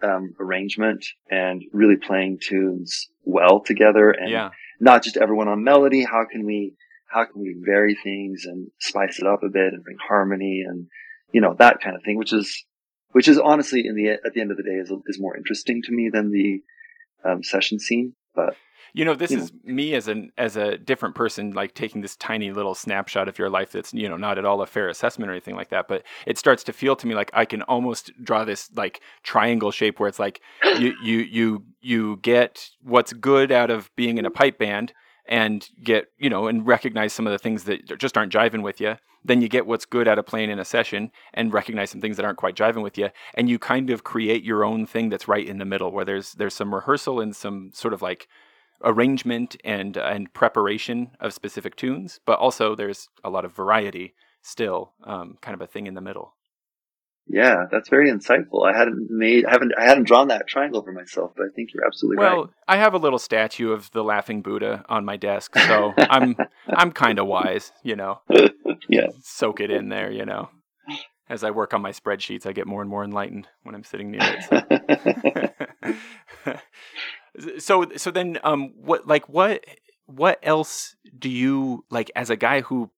um, 0.03 0.34
arrangement 0.39 1.05
and 1.30 1.63
really 1.71 1.95
playing 1.95 2.39
tunes 2.41 3.07
well 3.23 3.61
together 3.61 4.11
and 4.11 4.30
yeah. 4.30 4.49
not 4.80 5.03
just 5.03 5.17
everyone 5.17 5.47
on 5.47 5.63
melody. 5.63 6.03
How 6.03 6.25
can 6.30 6.45
we, 6.45 6.75
how 7.07 7.25
can 7.25 7.41
we 7.41 7.55
vary 7.65 7.95
things 8.03 8.45
and 8.45 8.69
spice 8.80 9.19
it 9.19 9.25
up 9.25 9.43
a 9.43 9.49
bit 9.49 9.73
and 9.73 9.84
bring 9.84 9.97
harmony 10.05 10.63
and, 10.67 10.88
you 11.31 11.41
know, 11.41 11.55
that 11.57 11.81
kind 11.81 11.95
of 11.95 12.03
thing, 12.03 12.17
which 12.17 12.34
is, 12.34 12.65
which 13.11 13.27
is 13.27 13.39
honestly 13.39 13.84
in 13.85 13.95
the, 13.95 14.09
at 14.09 14.34
the 14.34 14.41
end 14.41 14.51
of 14.51 14.57
the 14.57 14.63
day 14.63 14.75
is, 14.75 14.91
is 15.07 15.19
more 15.19 15.38
interesting 15.38 15.81
to 15.84 15.91
me 15.91 16.09
than 16.11 16.31
the, 16.31 16.61
um, 17.27 17.43
session 17.43 17.80
scene. 17.80 18.13
But 18.35 18.55
you 18.94 19.06
know, 19.06 19.15
this 19.15 19.32
hmm. 19.32 19.40
is 19.40 19.52
me 19.64 19.95
as 19.95 20.07
an 20.07 20.32
as 20.38 20.56
a 20.56 20.78
different 20.78 21.15
person, 21.15 21.52
like 21.52 21.74
taking 21.74 22.02
this 22.02 22.15
tiny 22.15 22.52
little 22.52 22.76
snapshot 22.76 23.28
of 23.28 23.40
your 23.40 23.49
life 23.49 23.72
that's 23.72 23.94
you 23.94 24.07
know 24.07 24.18
not 24.18 24.38
at 24.38 24.45
all 24.45 24.61
a 24.61 24.68
fair 24.68 24.88
assessment 24.88 25.30
or 25.30 25.34
anything 25.34 25.56
like 25.56 25.70
that. 25.70 25.88
But 25.88 26.03
it 26.28 26.38
starts 26.38 26.64
to 26.65 26.74
feel 26.74 26.95
to 26.98 27.07
me 27.07 27.15
like 27.15 27.32
I 27.34 27.45
can 27.45 27.64
almost 27.64 28.11
draw 28.24 28.45
this 28.45 28.70
like 28.76 29.02
triangle 29.24 29.72
shape 29.72 29.99
where 29.99 30.07
it's 30.07 30.20
like 30.20 30.41
you 30.78 30.94
you 31.02 31.18
you 31.20 31.64
you 31.82 32.18
get 32.18 32.70
what's 32.84 33.14
good 33.14 33.52
out 33.52 33.72
of 33.72 33.90
being 33.95 34.20
in 34.20 34.26
a 34.26 34.32
pipe 34.32 34.60
band 34.60 34.94
and 35.26 35.70
get 35.82 36.07
you 36.18 36.30
know 36.30 36.48
and 36.48 36.68
recognize 36.68 37.14
some 37.14 37.26
of 37.26 37.32
the 37.32 37.40
things 37.40 37.64
that 37.64 37.98
just 37.98 38.18
aren't 38.18 38.32
jiving 38.32 38.61
with 38.61 38.80
you 38.82 38.98
then 39.26 39.41
you 39.41 39.48
get 39.48 39.65
what's 39.65 39.86
good 39.86 40.06
out 40.06 40.20
of 40.20 40.26
playing 40.26 40.49
in 40.49 40.60
a 40.60 40.65
session 40.65 41.10
and 41.34 41.53
recognize 41.53 41.90
some 41.90 42.02
things 42.02 42.18
that 42.18 42.26
aren't 42.26 42.38
quite 42.38 42.56
jiving 42.56 42.84
with 42.84 42.98
you 42.98 43.10
and 43.36 43.49
you 43.49 43.57
kind 43.57 43.90
of 43.90 44.03
create 44.03 44.44
your 44.44 44.65
own 44.65 44.86
thing 44.86 45.07
that's 45.07 45.28
right 45.28 45.48
in 45.48 45.60
the 45.60 45.65
middle 45.65 45.91
where 45.91 46.03
there's 46.03 46.34
there's 46.34 46.53
some 46.53 46.76
rehearsal 46.76 47.22
and 47.22 47.34
some 47.36 47.72
sort 47.74 47.94
of 47.94 48.02
like 48.02 48.28
arrangement 48.84 49.55
and 49.64 49.97
and 49.97 50.34
preparation 50.34 51.11
of 51.19 51.34
specific 51.34 51.76
tunes, 51.76 52.19
but 52.26 52.39
also 52.39 52.76
there's 52.76 53.10
a 53.23 53.30
lot 53.30 53.45
of 53.45 53.53
variety 53.53 54.14
still, 54.41 54.93
um, 55.03 55.38
kind 55.41 55.55
of 55.55 55.61
a 55.61 55.68
thing 55.68 55.88
in 55.88 55.93
the 55.93 56.01
middle. 56.01 56.35
Yeah, 57.26 57.65
that's 57.72 57.88
very 57.88 58.11
insightful. 58.11 58.69
I 58.69 58.77
hadn't 58.77 59.07
made, 59.10 59.45
I 59.45 59.51
haven't, 59.51 59.72
I 59.80 59.85
hadn't 59.85 60.03
drawn 60.03 60.27
that 60.27 60.45
triangle 60.45 60.84
for 60.84 60.91
myself, 60.91 61.31
but 61.38 61.43
I 61.43 61.49
think 61.55 61.69
you're 61.73 61.85
absolutely 61.85 62.18
well, 62.18 62.30
right. 62.30 62.38
Well, 62.38 62.53
I 62.68 62.77
have 62.77 62.93
a 62.93 62.97
little 62.97 63.19
statue 63.19 63.72
of 63.72 63.89
the 63.91 64.03
laughing 64.03 64.41
Buddha 64.41 64.84
on 64.89 65.05
my 65.05 65.15
desk, 65.15 65.57
so 65.57 65.93
I'm, 65.97 66.35
I'm 66.68 66.91
kind 66.91 67.19
of 67.19 67.27
wise, 67.27 67.72
you 67.81 67.95
know. 67.95 68.19
yeah. 68.89 69.07
Soak 69.22 69.61
it 69.61 69.72
in 69.72 69.88
there, 69.88 70.11
you 70.11 70.26
know. 70.26 70.49
As 71.30 71.45
I 71.45 71.51
work 71.51 71.73
on 71.73 71.81
my 71.81 71.91
spreadsheets, 71.91 72.45
I 72.45 72.51
get 72.51 72.68
more 72.68 72.81
and 72.81 72.89
more 72.89 73.05
enlightened 73.05 73.47
when 73.64 73.73
I'm 73.73 73.85
sitting 73.85 74.11
near 74.11 74.19
it. 74.22 74.43
So, 76.43 76.53
so, 77.57 77.85
so 77.95 78.11
then, 78.11 78.39
um, 78.43 78.73
what, 78.76 79.07
like, 79.07 79.27
what, 79.30 79.64
what 80.05 80.39
else 80.43 80.95
do 81.18 81.30
you 81.30 81.85
like 81.89 82.11
as 82.15 82.30
a 82.30 82.35
guy 82.35 82.61
who 82.61 82.91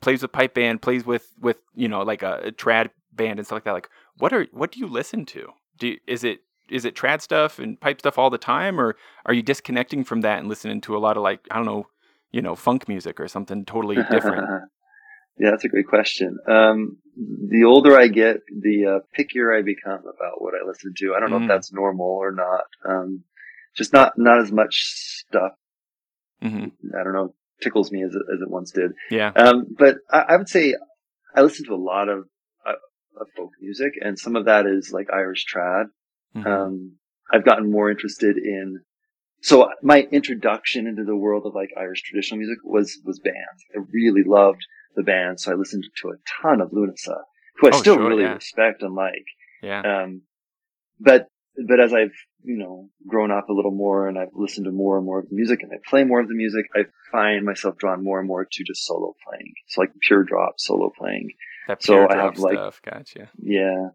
plays 0.00 0.22
with 0.22 0.32
pipe 0.32 0.54
band, 0.54 0.82
plays 0.82 1.04
with 1.04 1.32
with 1.40 1.58
you 1.74 1.88
know 1.88 2.02
like 2.02 2.22
a, 2.22 2.40
a 2.44 2.52
trad 2.52 2.90
band 3.12 3.38
and 3.38 3.46
stuff 3.46 3.56
like 3.56 3.64
that. 3.64 3.72
Like, 3.72 3.88
what 4.18 4.32
are 4.32 4.46
what 4.52 4.72
do 4.72 4.80
you 4.80 4.86
listen 4.86 5.24
to? 5.26 5.48
Do 5.78 5.88
you, 5.88 5.98
is 6.06 6.24
it 6.24 6.40
is 6.68 6.84
it 6.84 6.94
trad 6.94 7.20
stuff 7.20 7.58
and 7.58 7.80
pipe 7.80 8.00
stuff 8.00 8.18
all 8.18 8.30
the 8.30 8.38
time, 8.38 8.80
or 8.80 8.96
are 9.26 9.34
you 9.34 9.42
disconnecting 9.42 10.04
from 10.04 10.22
that 10.22 10.38
and 10.38 10.48
listening 10.48 10.80
to 10.82 10.96
a 10.96 10.98
lot 10.98 11.16
of 11.16 11.22
like 11.22 11.40
I 11.50 11.56
don't 11.56 11.66
know, 11.66 11.86
you 12.30 12.42
know, 12.42 12.54
funk 12.54 12.88
music 12.88 13.20
or 13.20 13.28
something 13.28 13.64
totally 13.64 13.96
different? 14.10 14.46
yeah, 15.38 15.50
that's 15.50 15.64
a 15.64 15.68
great 15.68 15.88
question. 15.88 16.38
Um, 16.48 16.98
the 17.16 17.64
older 17.64 17.98
I 17.98 18.08
get, 18.08 18.38
the 18.48 18.86
uh, 18.86 18.98
pickier 19.18 19.56
I 19.56 19.62
become 19.62 20.00
about 20.00 20.40
what 20.40 20.54
I 20.54 20.66
listen 20.66 20.94
to. 20.98 21.14
I 21.14 21.20
don't 21.20 21.30
know 21.30 21.38
mm. 21.38 21.42
if 21.42 21.48
that's 21.48 21.72
normal 21.72 22.06
or 22.06 22.32
not. 22.32 22.64
Um, 22.88 23.24
just 23.76 23.92
not 23.92 24.12
not 24.16 24.40
as 24.40 24.52
much 24.52 24.74
stuff. 24.74 25.52
Mm-hmm. 26.42 26.96
I 26.98 27.04
don't 27.04 27.12
know, 27.12 27.34
tickles 27.62 27.92
me 27.92 28.02
as 28.02 28.14
it, 28.14 28.22
as 28.34 28.40
it 28.40 28.50
once 28.50 28.72
did. 28.72 28.92
Yeah. 29.10 29.32
Um, 29.34 29.66
but 29.78 29.96
I, 30.10 30.24
I 30.30 30.36
would 30.36 30.48
say 30.48 30.74
I 31.34 31.42
listen 31.42 31.64
to 31.66 31.74
a 31.74 31.76
lot 31.76 32.08
of 32.08 32.24
of 33.20 33.28
folk 33.36 33.50
music, 33.60 33.92
and 34.00 34.18
some 34.18 34.36
of 34.36 34.46
that 34.46 34.66
is 34.66 34.90
like 34.92 35.08
Irish 35.12 35.44
trad. 35.52 35.86
Mm-hmm. 36.36 36.46
Um, 36.46 36.96
I've 37.32 37.44
gotten 37.44 37.70
more 37.70 37.90
interested 37.90 38.36
in. 38.36 38.80
So 39.42 39.68
my 39.82 40.02
introduction 40.12 40.86
into 40.86 41.04
the 41.04 41.16
world 41.16 41.44
of 41.46 41.54
like 41.54 41.70
Irish 41.76 42.02
traditional 42.02 42.38
music 42.38 42.58
was 42.64 43.00
was 43.04 43.18
bands. 43.18 43.64
I 43.74 43.80
really 43.92 44.22
loved 44.24 44.64
the 44.94 45.02
band, 45.02 45.40
so 45.40 45.52
I 45.52 45.54
listened 45.54 45.84
to 46.02 46.08
a 46.08 46.42
ton 46.42 46.60
of 46.60 46.70
Lunasa, 46.70 47.22
who 47.56 47.68
I 47.68 47.70
oh, 47.72 47.78
still 47.78 47.96
sure, 47.96 48.08
really 48.08 48.22
yeah. 48.22 48.34
respect 48.34 48.82
and 48.82 48.94
like. 48.94 49.26
Yeah. 49.62 49.80
Um, 49.80 50.22
but 51.00 51.26
but 51.68 51.80
as 51.80 51.92
I've 51.92 52.14
you 52.44 52.58
know 52.58 52.88
grown 53.06 53.30
up 53.30 53.48
a 53.48 53.52
little 53.52 53.70
more 53.70 54.08
and 54.08 54.18
I've 54.18 54.34
listened 54.34 54.66
to 54.66 54.72
more 54.72 54.96
and 54.96 55.06
more 55.06 55.20
of 55.20 55.28
the 55.28 55.34
music 55.34 55.62
and 55.62 55.72
I 55.72 55.76
play 55.88 56.04
more 56.04 56.20
of 56.20 56.28
the 56.28 56.34
music, 56.34 56.66
I 56.74 56.84
find 57.10 57.44
myself 57.44 57.76
drawn 57.78 58.02
more 58.04 58.18
and 58.18 58.28
more 58.28 58.44
to 58.50 58.64
just 58.64 58.86
solo 58.86 59.14
playing. 59.26 59.52
So 59.68 59.80
like 59.80 59.90
pure 60.00 60.24
drop 60.24 60.54
solo 60.58 60.90
playing. 60.96 61.30
That 61.68 61.82
so 61.82 62.08
I 62.08 62.16
have 62.16 62.38
like, 62.38 62.54
stuff. 62.54 62.80
Gotcha. 62.84 63.30
Yeah. 63.38 63.90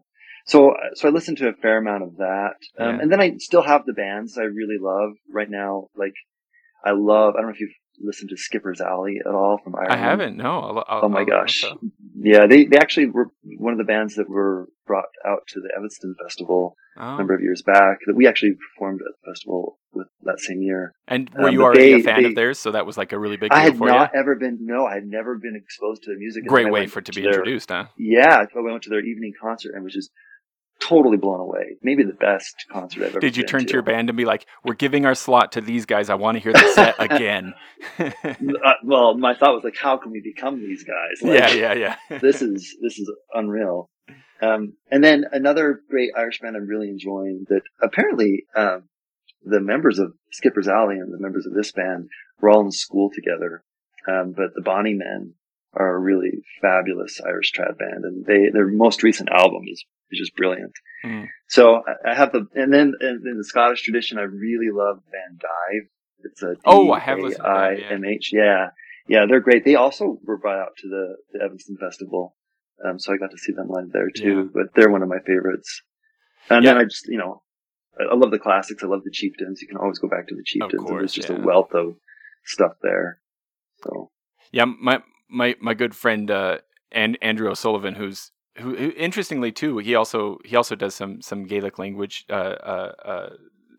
So, 0.46 0.74
so 0.94 1.08
I 1.08 1.10
listen 1.10 1.36
to 1.36 1.48
a 1.48 1.52
fair 1.52 1.76
amount 1.76 2.04
of 2.04 2.16
that. 2.16 2.54
Um, 2.78 2.96
yeah. 2.96 3.02
and 3.02 3.12
then 3.12 3.20
I 3.20 3.36
still 3.36 3.62
have 3.62 3.84
the 3.84 3.92
bands 3.92 4.38
I 4.38 4.44
really 4.44 4.78
love 4.80 5.10
right 5.30 5.50
now. 5.50 5.88
Like, 5.94 6.14
I 6.82 6.92
love, 6.92 7.34
I 7.34 7.40
don't 7.40 7.48
know 7.48 7.54
if 7.54 7.60
you've 7.60 7.70
listened 8.00 8.30
to 8.30 8.36
Skipper's 8.36 8.80
Alley 8.80 9.20
at 9.24 9.34
all 9.34 9.58
from 9.62 9.74
Ireland. 9.74 9.92
I 9.92 9.96
haven't, 9.96 10.36
no. 10.36 10.60
I'll, 10.60 10.84
I'll, 10.88 11.04
oh 11.04 11.08
my 11.08 11.24
gosh. 11.24 11.64
Yeah, 12.20 12.46
they, 12.46 12.64
they 12.64 12.78
actually 12.78 13.06
were 13.06 13.30
one 13.42 13.72
of 13.72 13.78
the 13.78 13.84
bands 13.84 14.16
that 14.16 14.28
were 14.28 14.68
brought 14.86 15.06
out 15.26 15.42
to 15.48 15.60
the 15.60 15.70
Evanston 15.76 16.14
Festival 16.22 16.76
oh. 16.98 17.14
a 17.14 17.18
number 17.18 17.34
of 17.34 17.40
years 17.40 17.62
back 17.62 17.98
that 18.06 18.16
we 18.16 18.26
actually 18.26 18.54
performed 18.74 19.00
at 19.00 19.06
the 19.06 19.30
festival 19.30 19.78
with 19.92 20.08
that 20.22 20.40
same 20.40 20.62
year. 20.62 20.94
And 21.06 21.30
were 21.34 21.48
um, 21.48 21.54
you 21.54 21.62
already 21.62 21.92
they, 21.92 22.00
a 22.00 22.02
fan 22.02 22.22
they, 22.22 22.28
of 22.28 22.34
theirs? 22.34 22.58
So 22.58 22.72
that 22.72 22.86
was 22.86 22.98
like 22.98 23.12
a 23.12 23.18
really 23.18 23.36
big. 23.36 23.52
I 23.52 23.60
had 23.60 23.78
not 23.78 24.10
you? 24.12 24.20
ever 24.20 24.34
been. 24.36 24.58
No, 24.60 24.86
I 24.86 24.94
had 24.94 25.06
never 25.06 25.36
been 25.38 25.56
exposed 25.56 26.02
to 26.02 26.10
their 26.10 26.18
music. 26.18 26.46
Great 26.46 26.70
way 26.70 26.86
for 26.86 26.98
it 26.98 27.06
to 27.06 27.12
be 27.12 27.22
their, 27.22 27.32
introduced, 27.32 27.70
huh? 27.70 27.86
Yeah, 27.96 28.36
I 28.36 28.46
thought 28.46 28.64
we 28.64 28.70
went 28.70 28.82
to 28.84 28.90
their 28.90 29.04
evening 29.04 29.32
concert 29.40 29.74
and 29.74 29.84
was 29.84 29.94
just 29.94 30.10
totally 30.88 31.16
blown 31.16 31.40
away. 31.40 31.76
Maybe 31.82 32.04
the 32.04 32.12
best 32.12 32.54
concert 32.70 33.02
I've 33.02 33.10
ever. 33.10 33.20
Did 33.20 33.36
you 33.36 33.44
turn 33.44 33.60
to. 33.60 33.66
to 33.66 33.72
your 33.74 33.82
band 33.82 34.08
and 34.08 34.16
be 34.16 34.24
like, 34.24 34.46
"We're 34.64 34.74
giving 34.74 35.06
our 35.06 35.14
slot 35.14 35.52
to 35.52 35.60
these 35.60 35.86
guys. 35.86 36.10
I 36.10 36.14
want 36.14 36.36
to 36.36 36.42
hear 36.42 36.52
the 36.52 36.72
set 36.74 36.96
again." 36.98 37.54
uh, 37.98 38.12
well, 38.84 39.16
my 39.16 39.34
thought 39.34 39.54
was 39.54 39.64
like, 39.64 39.76
"How 39.76 39.96
can 39.96 40.12
we 40.12 40.20
become 40.20 40.60
these 40.60 40.84
guys?" 40.84 41.22
Like, 41.22 41.38
yeah, 41.38 41.74
yeah, 41.74 41.96
yeah. 42.10 42.18
this 42.20 42.42
is 42.42 42.76
this 42.80 42.98
is 42.98 43.10
unreal. 43.32 43.90
Um, 44.40 44.74
and 44.90 45.02
then 45.02 45.24
another 45.32 45.80
great 45.90 46.10
Irish 46.16 46.40
band 46.40 46.56
I'm 46.56 46.66
really 46.66 46.88
enjoying 46.88 47.44
that 47.48 47.62
apparently 47.82 48.44
um, 48.56 48.84
the 49.42 49.60
members 49.60 49.98
of 49.98 50.12
Skipper's 50.32 50.68
Alley 50.68 50.96
and 50.96 51.12
the 51.12 51.20
members 51.20 51.44
of 51.44 51.54
this 51.54 51.72
band 51.72 52.08
were 52.40 52.50
all 52.50 52.60
in 52.60 52.70
school 52.70 53.10
together. 53.12 53.64
Um, 54.08 54.32
but 54.36 54.54
the 54.54 54.62
Bonny 54.62 54.94
Men 54.94 55.34
are 55.74 55.96
a 55.96 55.98
really 55.98 56.30
fabulous 56.62 57.20
Irish 57.20 57.52
trad 57.52 57.78
band, 57.78 58.04
and 58.04 58.24
they 58.24 58.50
their 58.52 58.68
most 58.68 59.02
recent 59.02 59.28
album 59.28 59.62
is 59.70 59.84
is 60.10 60.18
just 60.18 60.36
brilliant. 60.36 60.72
Mm. 61.04 61.26
So 61.48 61.82
I, 61.86 62.12
I 62.12 62.14
have 62.14 62.32
the 62.32 62.46
and 62.54 62.72
then 62.72 62.92
in, 63.00 63.22
in, 63.24 63.38
the 63.38 63.44
Scottish 63.44 63.82
tradition, 63.82 64.18
I 64.18 64.22
really 64.22 64.70
love 64.72 65.00
Van 65.10 65.38
Dàimh. 65.38 65.88
It's 66.24 66.42
a 66.42 66.56
oh, 66.64 66.90
I 66.90 66.98
have 66.98 67.18
listened 67.18 67.44
to 67.44 67.86
M 67.90 68.04
H. 68.04 68.30
Yeah, 68.32 68.68
yeah, 69.08 69.26
they're 69.28 69.40
great. 69.40 69.64
They 69.64 69.76
also 69.76 70.18
were 70.24 70.38
brought 70.38 70.58
out 70.58 70.76
to 70.78 70.88
the, 70.88 71.16
the 71.32 71.44
Evanston 71.44 71.76
Festival, 71.80 72.36
um, 72.84 72.98
so 72.98 73.12
I 73.12 73.16
got 73.16 73.30
to 73.30 73.38
see 73.38 73.52
them 73.52 73.68
live 73.68 73.92
there 73.92 74.10
too. 74.10 74.36
Yeah. 74.36 74.50
But 74.52 74.74
they're 74.74 74.90
one 74.90 75.02
of 75.02 75.08
my 75.08 75.20
favorites. 75.26 75.82
And 76.50 76.64
yeah. 76.64 76.72
then 76.72 76.82
I 76.82 76.84
just 76.84 77.06
you 77.08 77.18
know 77.18 77.42
I 77.98 78.14
love 78.14 78.30
the 78.30 78.38
classics. 78.38 78.82
I 78.82 78.86
love 78.86 79.04
the 79.04 79.10
chieftains. 79.10 79.60
You 79.60 79.68
can 79.68 79.76
always 79.76 79.98
go 79.98 80.08
back 80.08 80.28
to 80.28 80.34
the 80.34 80.44
chieftains. 80.44 80.82
Course, 80.82 81.00
there's 81.00 81.12
just 81.12 81.28
yeah. 81.30 81.36
a 81.36 81.40
wealth 81.40 81.72
of 81.72 81.96
stuff 82.44 82.72
there. 82.82 83.20
So 83.84 84.10
yeah, 84.52 84.64
my 84.64 85.02
my 85.28 85.56
my 85.60 85.74
good 85.74 85.94
friend 85.94 86.30
uh, 86.30 86.58
and 86.90 87.18
Andrew 87.22 87.50
O'Sullivan, 87.50 87.94
who's 87.94 88.32
who, 88.58 88.76
who, 88.76 88.92
interestingly 88.96 89.52
too, 89.52 89.78
he 89.78 89.94
also 89.94 90.38
he 90.44 90.56
also 90.56 90.74
does 90.74 90.94
some 90.94 91.22
some 91.22 91.44
Gaelic 91.44 91.78
language 91.78 92.24
uh, 92.30 92.32
uh, 92.32 92.92
uh, 93.04 93.30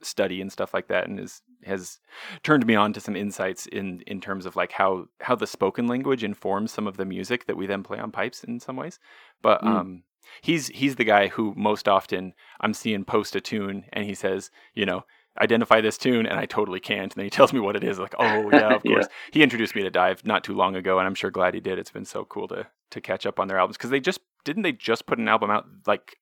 study 0.02 0.42
and 0.42 0.52
stuff 0.52 0.74
like 0.74 0.88
that, 0.88 1.08
and 1.08 1.20
is 1.20 1.42
has 1.66 2.00
turned 2.44 2.66
me 2.66 2.76
on 2.76 2.94
to 2.94 3.02
some 3.02 3.16
insights 3.16 3.66
in 3.68 4.02
in 4.08 4.22
terms 4.22 4.46
of 4.46 4.56
like 4.56 4.72
how 4.72 5.06
how 5.22 5.36
the 5.36 5.48
spoken 5.48 5.88
language 5.88 6.24
informs 6.24 6.72
some 6.72 6.88
of 6.88 6.98
the 6.98 7.06
music 7.06 7.46
that 7.46 7.58
we 7.58 7.68
then 7.68 7.84
play 7.84 8.00
on 8.00 8.12
pipes 8.12 8.44
in 8.44 8.60
some 8.60 8.76
ways. 8.76 9.00
But 9.42 9.62
mm. 9.62 9.68
um, 9.68 10.04
he's 10.42 10.68
he's 10.68 10.96
the 10.96 11.04
guy 11.04 11.28
who 11.28 11.54
most 11.56 11.88
often 11.88 12.34
I'm 12.62 12.74
seeing 12.74 13.04
post 13.04 13.36
a 13.36 13.42
tune 13.42 13.86
and 13.94 14.06
he 14.06 14.16
says, 14.16 14.52
you 14.74 14.86
know, 14.86 15.04
identify 15.42 15.82
this 15.82 15.98
tune 15.98 16.26
and 16.26 16.40
I 16.40 16.46
totally 16.46 16.80
can't. 16.80 17.12
And 17.14 17.20
then 17.20 17.26
he 17.26 17.30
tells 17.38 17.54
me 17.54 17.60
what 17.60 17.76
it 17.76 17.84
is. 17.84 18.00
Like, 18.00 18.16
oh 18.20 18.50
yeah, 18.54 18.76
of 18.76 18.84
course. 18.84 19.06
yeah. 19.10 19.32
He 19.32 19.44
introduced 19.44 19.76
me 19.76 19.84
to 19.84 19.92
Dàimh 19.92 20.26
not 20.26 20.44
too 20.44 20.54
long 20.54 20.76
ago, 20.76 21.00
and 21.00 21.08
I'm 21.08 21.16
sure 21.16 21.32
glad 21.32 21.54
he 21.54 21.60
did. 21.60 21.80
It's 21.80 21.92
been 21.92 22.06
so 22.06 22.26
cool 22.26 22.48
to 22.50 22.68
to 22.92 23.02
catch 23.02 23.26
up 23.26 23.40
on 23.40 23.48
their 23.48 23.60
albums 23.60 23.78
because 23.78 23.92
they 23.92 24.00
just 24.00 24.20
didn't 24.44 24.64
they 24.64 24.72
just 24.72 25.06
put 25.06 25.20
an 25.20 25.28
album 25.28 25.50
out 25.50 25.66
like 25.86 26.18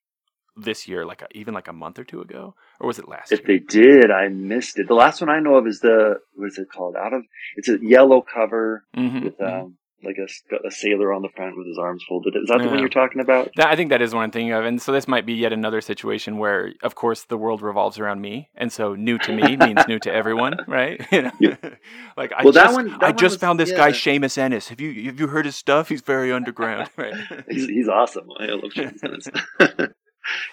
this 0.56 0.88
year, 0.88 1.06
like 1.06 1.22
a, 1.22 1.28
even 1.32 1.54
like 1.54 1.68
a 1.68 1.72
month 1.72 1.98
or 1.98 2.04
two 2.04 2.20
ago, 2.20 2.54
or 2.80 2.86
was 2.86 2.98
it 2.98 3.08
last? 3.08 3.32
If 3.32 3.46
year? 3.46 3.58
they 3.58 3.64
did, 3.64 4.10
I 4.10 4.28
missed 4.28 4.78
it. 4.78 4.88
The 4.88 4.94
last 4.94 5.20
one 5.20 5.30
I 5.30 5.40
know 5.40 5.56
of 5.56 5.66
is 5.66 5.80
the 5.80 6.16
what 6.34 6.48
is 6.48 6.58
it 6.58 6.68
called? 6.70 6.96
Out 6.96 7.12
of 7.12 7.22
it's 7.56 7.68
a 7.68 7.78
yellow 7.80 8.22
cover 8.22 8.84
mm-hmm, 8.96 9.24
with 9.24 9.38
mm-hmm. 9.38 9.66
um, 9.66 9.78
like 10.02 10.16
a, 10.18 10.66
a 10.66 10.70
sailor 10.70 11.12
on 11.12 11.22
the 11.22 11.28
front 11.34 11.56
with 11.56 11.66
his 11.66 11.78
arms 11.78 12.04
folded. 12.08 12.36
Is 12.36 12.48
that 12.48 12.58
yeah. 12.58 12.64
the 12.64 12.70
one 12.70 12.78
you're 12.78 12.88
talking 12.88 13.20
about? 13.20 13.50
I 13.58 13.74
think 13.74 13.90
that 13.90 14.00
is 14.00 14.14
one 14.14 14.30
thinking 14.30 14.52
of, 14.52 14.64
and 14.64 14.80
so 14.80 14.92
this 14.92 15.08
might 15.08 15.26
be 15.26 15.34
yet 15.34 15.52
another 15.52 15.80
situation 15.80 16.38
where, 16.38 16.72
of 16.82 16.94
course, 16.94 17.24
the 17.24 17.36
world 17.36 17.62
revolves 17.62 17.98
around 17.98 18.20
me, 18.20 18.48
and 18.54 18.72
so 18.72 18.94
new 18.94 19.18
to 19.18 19.32
me 19.32 19.56
means 19.60 19.80
new 19.88 19.98
to 20.00 20.12
everyone, 20.12 20.56
right? 20.66 21.04
You 21.18 21.22
know? 21.22 21.32
yeah. 21.40 21.56
like 22.16 22.32
I 22.32 22.44
well, 22.44 22.52
just, 22.52 22.74
one, 22.74 22.96
I 23.02 23.12
just 23.12 23.34
was, 23.34 23.40
found 23.40 23.58
this 23.58 23.70
yeah. 23.70 23.76
guy 23.76 23.90
Seamus 23.90 24.36
Ennis. 24.36 24.68
Have 24.68 24.80
you 24.80 25.06
have 25.06 25.18
you 25.18 25.26
heard 25.28 25.46
his 25.46 25.56
stuff? 25.56 25.88
He's 25.88 26.02
very 26.02 26.30
underground, 26.30 26.90
right? 26.96 27.14
he's, 27.48 27.66
he's 27.66 27.88
awesome. 27.88 28.28
I 28.38 28.46
love 28.46 28.70
Seamus 28.76 29.02
Ennis. 29.02 29.28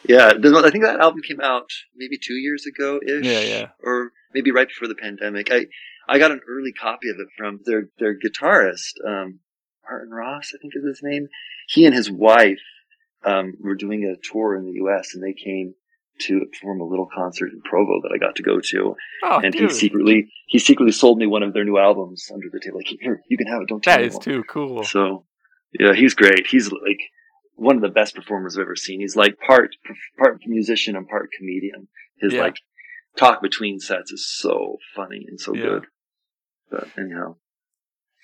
yeah, 0.08 0.28
I 0.30 0.70
think 0.72 0.84
that 0.86 0.98
album 1.00 1.22
came 1.28 1.42
out 1.42 1.70
maybe 1.96 2.18
two 2.18 2.36
years 2.36 2.66
ago 2.66 3.00
ish. 3.06 3.26
Yeah, 3.26 3.42
yeah. 3.42 3.68
Or 3.84 4.12
maybe 4.34 4.52
right 4.52 4.68
before 4.68 4.88
the 4.88 4.96
pandemic. 4.96 5.52
I 5.52 5.66
I 6.07 6.19
got 6.19 6.32
an 6.32 6.41
early 6.48 6.72
copy 6.72 7.10
of 7.10 7.18
it 7.19 7.27
from 7.38 7.60
their 7.65 7.90
their 7.99 8.18
guitarist, 8.18 8.94
um, 9.06 9.40
Martin 9.90 10.11
Ross, 10.11 10.52
I 10.53 10.57
think 10.61 10.73
is 10.76 10.84
his 10.84 11.02
name. 11.03 11.27
He 11.68 11.86
and 11.86 11.95
his 11.95 12.11
wife 12.11 12.60
um, 13.26 13.53
were 13.60 13.76
doing 13.76 14.03
a 14.03 14.15
tour 14.32 14.56
in 14.56 14.65
the 14.65 14.73
U.S. 14.73 15.14
and 15.14 15.23
they 15.23 15.34
came 15.34 15.73
to 16.22 16.45
perform 16.52 16.80
a 16.80 16.86
little 16.86 17.07
concert 17.14 17.52
in 17.52 17.61
Provo 17.61 18.02
that 18.03 18.11
I 18.14 18.18
got 18.18 18.36
to 18.36 18.44
go 18.44 18.60
to. 18.60 18.95
Oh, 19.23 19.40
and 19.44 19.52
dude. 19.52 19.69
he 19.69 19.69
secretly 19.69 20.32
he 20.48 20.60
secretly 20.60 20.91
sold 20.91 21.18
me 21.18 21.27
one 21.27 21.44
of 21.44 21.53
their 21.53 21.65
new 21.65 21.77
albums 21.77 22.30
under 22.34 22.48
the 22.52 22.60
table. 22.60 22.77
Like, 22.77 22.88
here, 22.99 23.22
you 23.27 23.38
can 23.38 23.48
have 23.48 23.61
it. 23.61 23.68
Don't 23.68 23.84
tell 23.84 23.98
That 23.98 24.06
is 24.06 24.18
too 24.18 24.44
cool. 24.44 24.84
So 24.84 25.26
yeah, 25.77 25.94
he's 25.94 26.14
great. 26.14 26.48
He's 26.48 26.72
like 26.72 26.99
one 27.56 27.76
of 27.76 27.82
the 27.82 27.90
best 27.90 28.15
performers 28.15 28.57
I've 28.57 28.64
ever 28.64 28.76
seen. 28.76 29.02
He's 29.02 29.15
like 29.15 29.38
part 29.40 29.76
part 30.18 30.40
musician 30.45 30.95
and 30.95 31.07
part 31.07 31.30
comedian. 31.38 31.88
His 32.19 32.34
yeah. 32.34 32.41
like 32.41 32.56
talk 33.18 33.41
between 33.41 33.80
sets 33.80 34.11
is 34.11 34.27
so 34.27 34.77
funny 34.95 35.26
and 35.27 35.40
so 35.40 35.53
yeah. 35.53 35.64
good. 35.64 35.86
But 36.76 36.90
anyhow, 37.02 37.36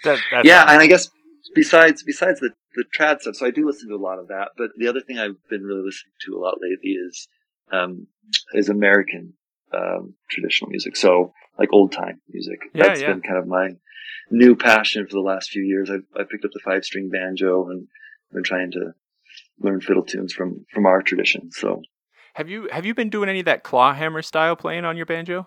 that, 0.03 0.19
yeah, 0.43 0.63
awesome. 0.63 0.69
and 0.73 0.81
I 0.81 0.87
guess 0.87 1.09
besides 1.55 2.03
besides 2.03 2.39
the 2.41 2.51
the 2.75 2.85
trad 2.97 3.21
stuff, 3.21 3.35
so 3.35 3.45
I 3.45 3.51
do 3.51 3.65
listen 3.65 3.89
to 3.89 3.95
a 3.95 3.97
lot 3.97 4.19
of 4.19 4.27
that. 4.27 4.49
But 4.57 4.71
the 4.77 4.87
other 4.87 5.01
thing 5.01 5.17
I've 5.17 5.37
been 5.49 5.63
really 5.63 5.83
listening 5.85 6.13
to 6.25 6.35
a 6.35 6.39
lot 6.39 6.55
lately 6.61 6.91
is 6.91 7.27
um, 7.71 8.07
is 8.53 8.69
American 8.69 9.33
um, 9.73 10.15
traditional 10.29 10.69
music. 10.69 10.95
So 10.95 11.33
like 11.57 11.69
old 11.71 11.91
time 11.91 12.21
music. 12.29 12.59
Yeah, 12.73 12.87
That's 12.87 13.01
yeah. 13.01 13.07
been 13.13 13.21
kind 13.21 13.37
of 13.37 13.47
my 13.47 13.69
new 14.29 14.55
passion 14.55 15.05
for 15.05 15.13
the 15.13 15.21
last 15.21 15.49
few 15.49 15.63
years. 15.63 15.89
I, 15.89 15.97
I 16.19 16.23
picked 16.29 16.45
up 16.45 16.51
the 16.51 16.61
five 16.63 16.83
string 16.83 17.09
banjo 17.09 17.69
and 17.69 17.87
been 18.33 18.43
trying 18.43 18.71
to 18.71 18.93
learn 19.59 19.81
fiddle 19.81 20.03
tunes 20.03 20.33
from 20.33 20.65
from 20.73 20.85
our 20.85 21.01
tradition. 21.01 21.51
So 21.51 21.81
have 22.35 22.49
you 22.49 22.69
have 22.71 22.85
you 22.85 22.93
been 22.93 23.09
doing 23.09 23.29
any 23.29 23.39
of 23.39 23.45
that 23.45 23.63
claw 23.63 23.93
hammer 23.93 24.21
style 24.21 24.55
playing 24.55 24.85
on 24.85 24.97
your 24.97 25.05
banjo? 25.05 25.45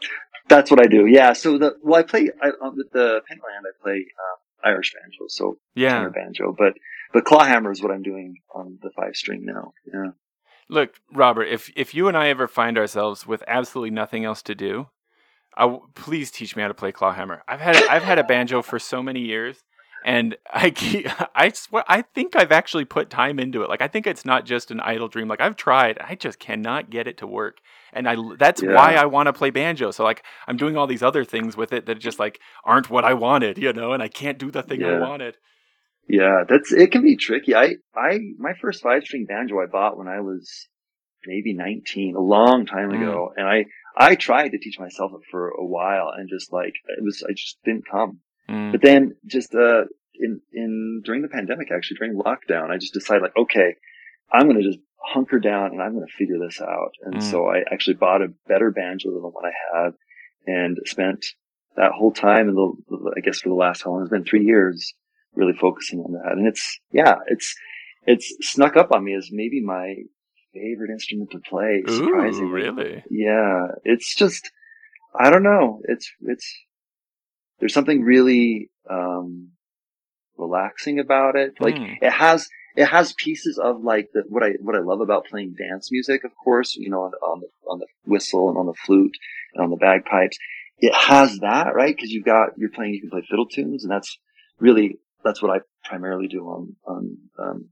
that's 0.49 0.71
what 0.71 0.81
I 0.81 0.87
do. 0.87 1.07
Yeah. 1.07 1.33
So 1.33 1.59
the 1.59 1.77
well, 1.83 2.01
I 2.01 2.03
play 2.03 2.31
I, 2.43 2.49
with 2.71 2.91
the 2.93 3.21
Pennyland. 3.31 3.65
I 3.67 3.83
play 3.83 3.95
um, 3.97 4.39
Irish 4.73 4.93
banjo, 4.95 5.25
so 5.29 5.59
Yeah. 5.75 5.95
tenor 5.95 6.11
banjo, 6.11 6.55
but 6.57 6.75
but 7.13 7.25
clawhammer 7.25 7.71
is 7.73 7.83
what 7.83 7.91
I'm 7.93 8.03
doing 8.03 8.37
on 8.55 8.79
the 8.83 8.91
five 8.91 9.15
string 9.15 9.45
now. 9.45 9.73
Yeah. 9.93 10.11
Look, 10.69 10.95
Robert, 11.13 11.45
if 11.45 11.71
if 11.77 11.95
you 11.95 12.09
and 12.09 12.17
I 12.17 12.29
ever 12.29 12.49
find 12.49 12.77
ourselves 12.79 13.27
with 13.27 13.43
absolutely 13.47 13.91
nothing 13.91 14.25
else 14.25 14.43
to 14.43 14.55
do, 14.55 14.89
I 15.57 15.79
please 15.95 16.31
teach 16.31 16.57
me 16.57 16.63
how 16.63 16.69
to 16.69 16.75
play 16.75 16.93
clawhammer. 16.93 17.43
I've 17.49 17.61
had 17.61 17.77
I've 17.89 18.03
had 18.03 18.19
a 18.19 18.25
banjo 18.25 18.63
for 18.63 18.79
so 18.79 19.03
many 19.03 19.21
years, 19.21 19.63
and 20.05 20.37
I 20.53 20.71
keep, 20.71 21.09
I 21.35 21.51
swear 21.51 21.85
I 21.89 22.03
think 22.03 22.37
I've 22.37 22.53
actually 22.53 22.85
put 22.85 23.11
time 23.11 23.39
into 23.39 23.63
it. 23.63 23.69
Like 23.69 23.83
I 23.83 23.89
think 23.89 24.07
it's 24.07 24.25
not 24.25 24.45
just 24.45 24.71
an 24.71 24.81
idle 24.81 25.09
dream. 25.09 25.29
Like 25.29 25.41
I've 25.41 25.57
tried, 25.57 25.99
I 26.01 26.15
just 26.15 26.39
cannot 26.39 26.91
get 26.91 27.07
it 27.09 27.19
to 27.19 27.27
work, 27.27 27.59
and 27.93 28.09
I 28.09 28.17
that's 28.39 28.63
Yeah. 28.63 28.69
why 28.69 28.95
I 28.95 29.07
want 29.07 29.27
to 29.27 29.33
play 29.33 29.51
banjo. 29.51 29.91
So 29.91 30.05
like 30.05 30.23
I'm 30.47 30.57
doing 30.57 30.77
all 30.77 30.87
these 30.87 31.03
other 31.03 31.25
things 31.25 31.57
with 31.57 31.73
it 31.73 31.87
that 31.87 31.99
just 31.99 32.19
like 32.19 32.41
aren't 32.65 32.91
what 32.91 33.05
I 33.05 33.15
wanted, 33.15 33.59
you 33.59 33.73
know, 33.73 33.93
and 33.93 34.03
I 34.03 34.09
can't 34.09 34.39
do 34.39 34.51
the 34.51 34.63
thing 34.63 34.85
I 34.85 34.93
wanted. 34.93 35.37
Yeah, 36.09 36.45
that's 36.49 36.73
it 36.73 36.93
can 36.93 37.03
be 37.03 37.17
tricky. 37.17 37.55
I 37.55 37.77
I 37.97 38.19
my 38.39 38.53
first 38.61 38.83
five 38.83 39.05
string 39.05 39.25
banjo 39.27 39.59
I 39.61 39.67
bought 39.67 39.97
when 39.97 40.09
I 40.09 40.21
was 40.21 40.69
maybe 41.27 41.55
19, 41.55 42.15
a 42.17 42.21
long 42.21 42.67
time 42.67 42.91
Mm. 42.91 42.93
ago, 42.93 43.33
and 43.37 43.47
I 43.49 43.65
I 43.97 44.15
tried 44.15 44.51
to 44.51 44.59
teach 44.59 44.79
myself 44.79 45.13
it 45.15 45.27
for 45.31 45.49
a 45.49 45.65
while 45.65 46.11
and 46.15 46.29
just 46.29 46.53
like 46.53 46.75
it 46.89 47.03
was 47.03 47.23
I 47.27 47.33
just 47.33 47.59
didn't 47.65 47.87
come. 47.91 48.21
Mm. 48.49 48.73
But 48.73 48.83
then 48.83 49.17
just 49.27 49.55
uh 49.55 49.85
in 50.15 50.41
in 50.53 51.03
during 51.05 51.23
the 51.23 51.29
pandemic 51.29 51.69
actually 51.73 51.97
during 51.99 52.17
lockdown, 52.19 52.71
I 52.71 52.77
just 52.79 52.95
decided 52.95 53.23
like 53.23 53.37
okay, 53.37 53.75
I'm 54.33 54.49
going 54.49 54.61
to 54.61 54.67
just 54.67 54.79
hunker 55.03 55.39
down 55.39 55.73
and 55.73 55.83
I'm 55.83 55.95
going 55.95 56.07
to 56.07 56.13
figure 56.15 56.39
this 56.39 56.61
out. 56.61 56.93
And 57.03 57.17
Mm. 57.17 57.23
so 57.23 57.47
I 57.47 57.63
actually 57.71 57.95
bought 57.95 58.23
a 58.23 58.33
better 58.49 58.71
banjo 58.71 59.11
than 59.11 59.23
the 59.23 59.29
one 59.29 59.45
I 59.45 59.53
had 59.85 59.93
and 60.47 60.79
spent 60.87 61.25
that 61.77 61.93
whole 61.93 62.13
time 62.13 62.49
and 62.49 62.57
the 62.57 63.13
I 63.17 63.21
guess 63.21 63.41
for 63.41 63.49
the 63.51 63.55
last 63.55 63.83
how 63.83 63.91
long 63.91 64.03
it's 64.03 64.11
been 64.11 64.25
3 64.25 64.45
years 64.45 64.95
really 65.35 65.53
focusing 65.53 65.99
on 66.01 66.13
that. 66.13 66.33
And 66.33 66.47
it's, 66.47 66.79
yeah, 66.93 67.17
it's, 67.27 67.57
it's 68.07 68.37
snuck 68.43 68.77
up 68.77 68.93
on 68.93 69.03
me 69.03 69.15
as 69.17 69.31
maybe 69.33 69.61
my 69.61 69.97
favorite 70.55 70.91
instrument 70.91 71.33
to 71.33 71.41
play. 71.41 71.83
Ooh, 71.89 71.97
Surprisingly. 71.97 72.53
really? 72.53 73.03
Yeah. 73.11 73.67
It's 73.85 74.15
just, 74.15 74.49
I 75.19 75.31
don't 75.31 75.43
know. 75.43 75.81
It's, 75.89 76.09
it's, 76.21 76.47
there's 77.65 77.73
something 77.73 78.03
really, 78.03 78.69
um, 78.91 79.53
relaxing 80.37 80.99
about 80.99 81.35
it. 81.35 81.55
Like 81.59 81.77
Mm. 81.77 81.97
it 82.03 82.13
has, 82.13 82.47
it 82.77 82.85
has 82.85 83.15
pieces 83.15 83.59
of 83.59 83.83
like 83.83 84.11
the, 84.13 84.23
what 84.29 84.43
I, 84.43 84.51
what 84.61 84.77
I 84.77 84.81
love 84.81 85.01
about 85.01 85.25
playing 85.25 85.55
dance 85.55 85.91
music, 85.91 86.25
of 86.25 86.33
course, 86.37 86.77
you 86.77 86.91
know, 86.91 87.05
on, 87.05 87.13
on 87.23 87.41
the, 87.41 87.49
on 87.67 87.79
the 87.79 87.87
whistle 88.05 88.51
and 88.51 88.59
on 88.59 88.67
the 88.67 88.75
flute 88.75 89.17
and 89.55 89.65
on 89.65 89.71
the 89.71 89.77
bagpipes. 89.79 90.37
It 90.79 90.93
has 90.95 91.39
that, 91.39 91.75
right? 91.75 91.97
Cause 91.99 92.11
you've 92.11 92.27
got, 92.27 92.51
you're 92.59 92.69
playing, 92.69 92.93
you 92.93 93.01
can 93.01 93.09
play 93.09 93.23
fiddle 93.31 93.47
tunes 93.47 93.83
and 93.83 93.91
that's 93.91 94.19
really, 94.59 94.99
that's 95.25 95.41
what 95.41 95.51
I 95.57 95.61
primarily 95.89 96.29
do 96.29 96.45
on, 96.45 96.77
on, 96.85 97.17
um, 97.39 97.69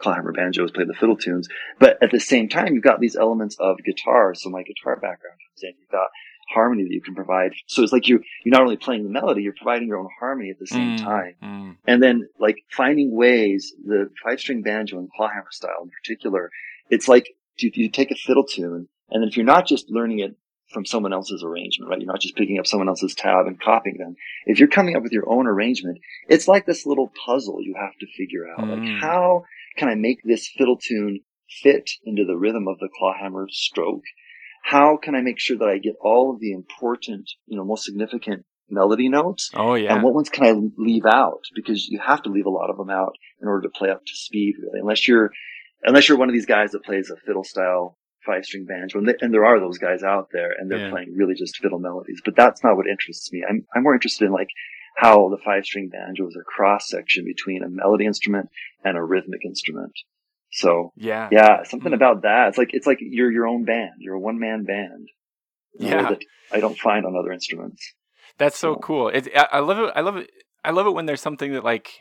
clawhammer 0.00 0.32
banjos, 0.32 0.72
play 0.72 0.84
the 0.84 0.94
fiddle 0.94 1.16
tunes. 1.16 1.46
But 1.78 2.02
at 2.02 2.10
the 2.10 2.18
same 2.18 2.48
time, 2.48 2.74
you've 2.74 2.82
got 2.82 2.98
these 2.98 3.14
elements 3.14 3.56
of 3.60 3.76
guitar. 3.84 4.34
So 4.34 4.50
my 4.50 4.64
guitar 4.64 4.96
background 4.96 5.38
comes 5.48 5.62
in. 5.62 5.74
You've 5.78 5.90
got 5.90 6.08
harmony 6.54 6.84
that 6.84 6.92
you 6.92 7.00
can 7.02 7.14
provide. 7.14 7.52
So 7.66 7.82
it's 7.82 7.92
like 7.92 8.08
you, 8.08 8.20
you're 8.44 8.52
not 8.52 8.62
only 8.62 8.76
playing 8.76 9.04
the 9.04 9.10
melody, 9.10 9.42
you're 9.42 9.52
providing 9.54 9.88
your 9.88 9.98
own 9.98 10.08
harmony 10.18 10.50
at 10.50 10.58
the 10.58 10.66
same 10.66 10.96
Mm, 10.96 11.02
time. 11.04 11.34
mm. 11.42 11.76
And 11.86 12.02
then 12.02 12.28
like 12.38 12.56
finding 12.70 13.14
ways, 13.14 13.74
the 13.84 14.10
five 14.24 14.40
string 14.40 14.62
banjo 14.62 14.98
and 14.98 15.08
clawhammer 15.14 15.50
style 15.50 15.82
in 15.82 15.90
particular, 15.90 16.50
it's 16.90 17.08
like 17.08 17.28
you, 17.58 17.70
you 17.74 17.90
take 17.90 18.10
a 18.10 18.14
fiddle 18.16 18.44
tune 18.44 18.88
and 19.10 19.22
then 19.22 19.28
if 19.28 19.36
you're 19.36 19.46
not 19.46 19.66
just 19.66 19.90
learning 19.90 20.20
it 20.20 20.36
from 20.72 20.84
someone 20.84 21.14
else's 21.14 21.42
arrangement, 21.42 21.90
right? 21.90 21.98
You're 21.98 22.12
not 22.12 22.20
just 22.20 22.36
picking 22.36 22.58
up 22.58 22.66
someone 22.66 22.88
else's 22.88 23.14
tab 23.14 23.46
and 23.46 23.58
copying 23.58 23.96
them. 23.96 24.16
If 24.44 24.58
you're 24.58 24.68
coming 24.68 24.96
up 24.96 25.02
with 25.02 25.12
your 25.12 25.26
own 25.28 25.46
arrangement, 25.46 25.98
it's 26.28 26.46
like 26.46 26.66
this 26.66 26.84
little 26.84 27.10
puzzle 27.24 27.62
you 27.62 27.74
have 27.80 27.96
to 28.00 28.06
figure 28.18 28.46
out. 28.50 28.64
Mm. 28.64 28.70
Like 28.72 29.00
how 29.00 29.44
can 29.76 29.88
I 29.88 29.94
make 29.94 30.18
this 30.24 30.46
fiddle 30.48 30.76
tune 30.76 31.20
fit 31.62 31.88
into 32.04 32.24
the 32.26 32.36
rhythm 32.36 32.68
of 32.68 32.78
the 32.80 32.88
clawhammer 32.98 33.46
stroke? 33.50 34.04
How 34.70 34.98
can 34.98 35.14
I 35.14 35.22
make 35.22 35.38
sure 35.38 35.56
that 35.56 35.68
I 35.68 35.78
get 35.78 35.94
all 36.00 36.30
of 36.32 36.40
the 36.40 36.52
important, 36.52 37.30
you 37.46 37.56
know, 37.56 37.64
most 37.64 37.84
significant 37.84 38.44
melody 38.68 39.08
notes? 39.08 39.50
Oh 39.54 39.74
yeah. 39.74 39.94
And 39.94 40.02
what 40.02 40.12
ones 40.12 40.28
can 40.28 40.44
I 40.44 40.52
leave 40.76 41.06
out? 41.06 41.40
Because 41.54 41.88
you 41.88 41.98
have 42.04 42.22
to 42.24 42.30
leave 42.30 42.44
a 42.44 42.50
lot 42.50 42.68
of 42.68 42.76
them 42.76 42.90
out 42.90 43.14
in 43.40 43.48
order 43.48 43.62
to 43.62 43.70
play 43.70 43.88
up 43.88 44.02
to 44.04 44.14
speed, 44.14 44.56
really. 44.62 44.80
Unless 44.80 45.08
you're, 45.08 45.30
unless 45.84 46.06
you're 46.08 46.18
one 46.18 46.28
of 46.28 46.34
these 46.34 46.44
guys 46.44 46.72
that 46.72 46.84
plays 46.84 47.08
a 47.10 47.16
fiddle 47.24 47.44
style 47.44 47.96
five 48.26 48.44
string 48.44 48.66
banjo, 48.66 48.98
and, 48.98 49.08
they, 49.08 49.14
and 49.22 49.32
there 49.32 49.46
are 49.46 49.58
those 49.58 49.78
guys 49.78 50.02
out 50.02 50.28
there, 50.32 50.50
and 50.58 50.70
they're 50.70 50.84
Yeah. 50.84 50.90
playing 50.90 51.14
really 51.16 51.34
just 51.34 51.56
fiddle 51.56 51.78
melodies. 51.78 52.20
But 52.22 52.36
that's 52.36 52.62
not 52.62 52.76
what 52.76 52.86
interests 52.86 53.32
me. 53.32 53.42
I'm 53.48 53.64
I'm 53.74 53.82
more 53.82 53.94
interested 53.94 54.26
in 54.26 54.32
like 54.32 54.50
how 54.96 55.30
the 55.30 55.38
five 55.42 55.64
string 55.64 55.88
banjo 55.88 56.26
is 56.28 56.36
a 56.36 56.44
cross 56.44 56.90
section 56.90 57.24
between 57.24 57.62
a 57.62 57.70
melody 57.70 58.04
instrument 58.04 58.50
and 58.84 58.98
a 58.98 59.02
rhythmic 59.02 59.46
instrument. 59.46 59.92
So 60.50 60.92
yeah. 60.96 61.28
yeah, 61.30 61.62
something 61.64 61.92
Mm. 61.92 61.96
about 61.96 62.22
that. 62.22 62.48
It's 62.48 62.58
like 62.58 62.70
it's 62.72 62.86
like 62.86 62.98
you're 63.00 63.30
your 63.30 63.46
own 63.46 63.64
band. 63.64 63.92
You're 63.98 64.14
a 64.14 64.20
one 64.20 64.38
man 64.38 64.64
band. 64.64 65.08
in 65.78 65.86
a 65.86 65.96
way 65.96 66.02
Yeah. 66.02 66.08
that 66.10 66.22
I 66.50 66.60
don't 66.60 66.78
find 66.78 67.04
on 67.06 67.14
other 67.16 67.32
instruments. 67.32 67.94
That's 68.38 68.58
so 68.58 68.74
So- 68.74 68.80
cool. 68.80 69.08
It's 69.08 69.28
I, 69.36 69.48
I 69.52 69.58
love 69.60 69.78
it. 69.78 69.92
I 69.94 70.00
love 70.00 70.16
it. 70.16 70.30
I 70.64 70.70
love 70.70 70.86
it 70.86 70.90
when 70.94 71.06
there's 71.06 71.20
something 71.20 71.52
that 71.52 71.62
like, 71.64 71.92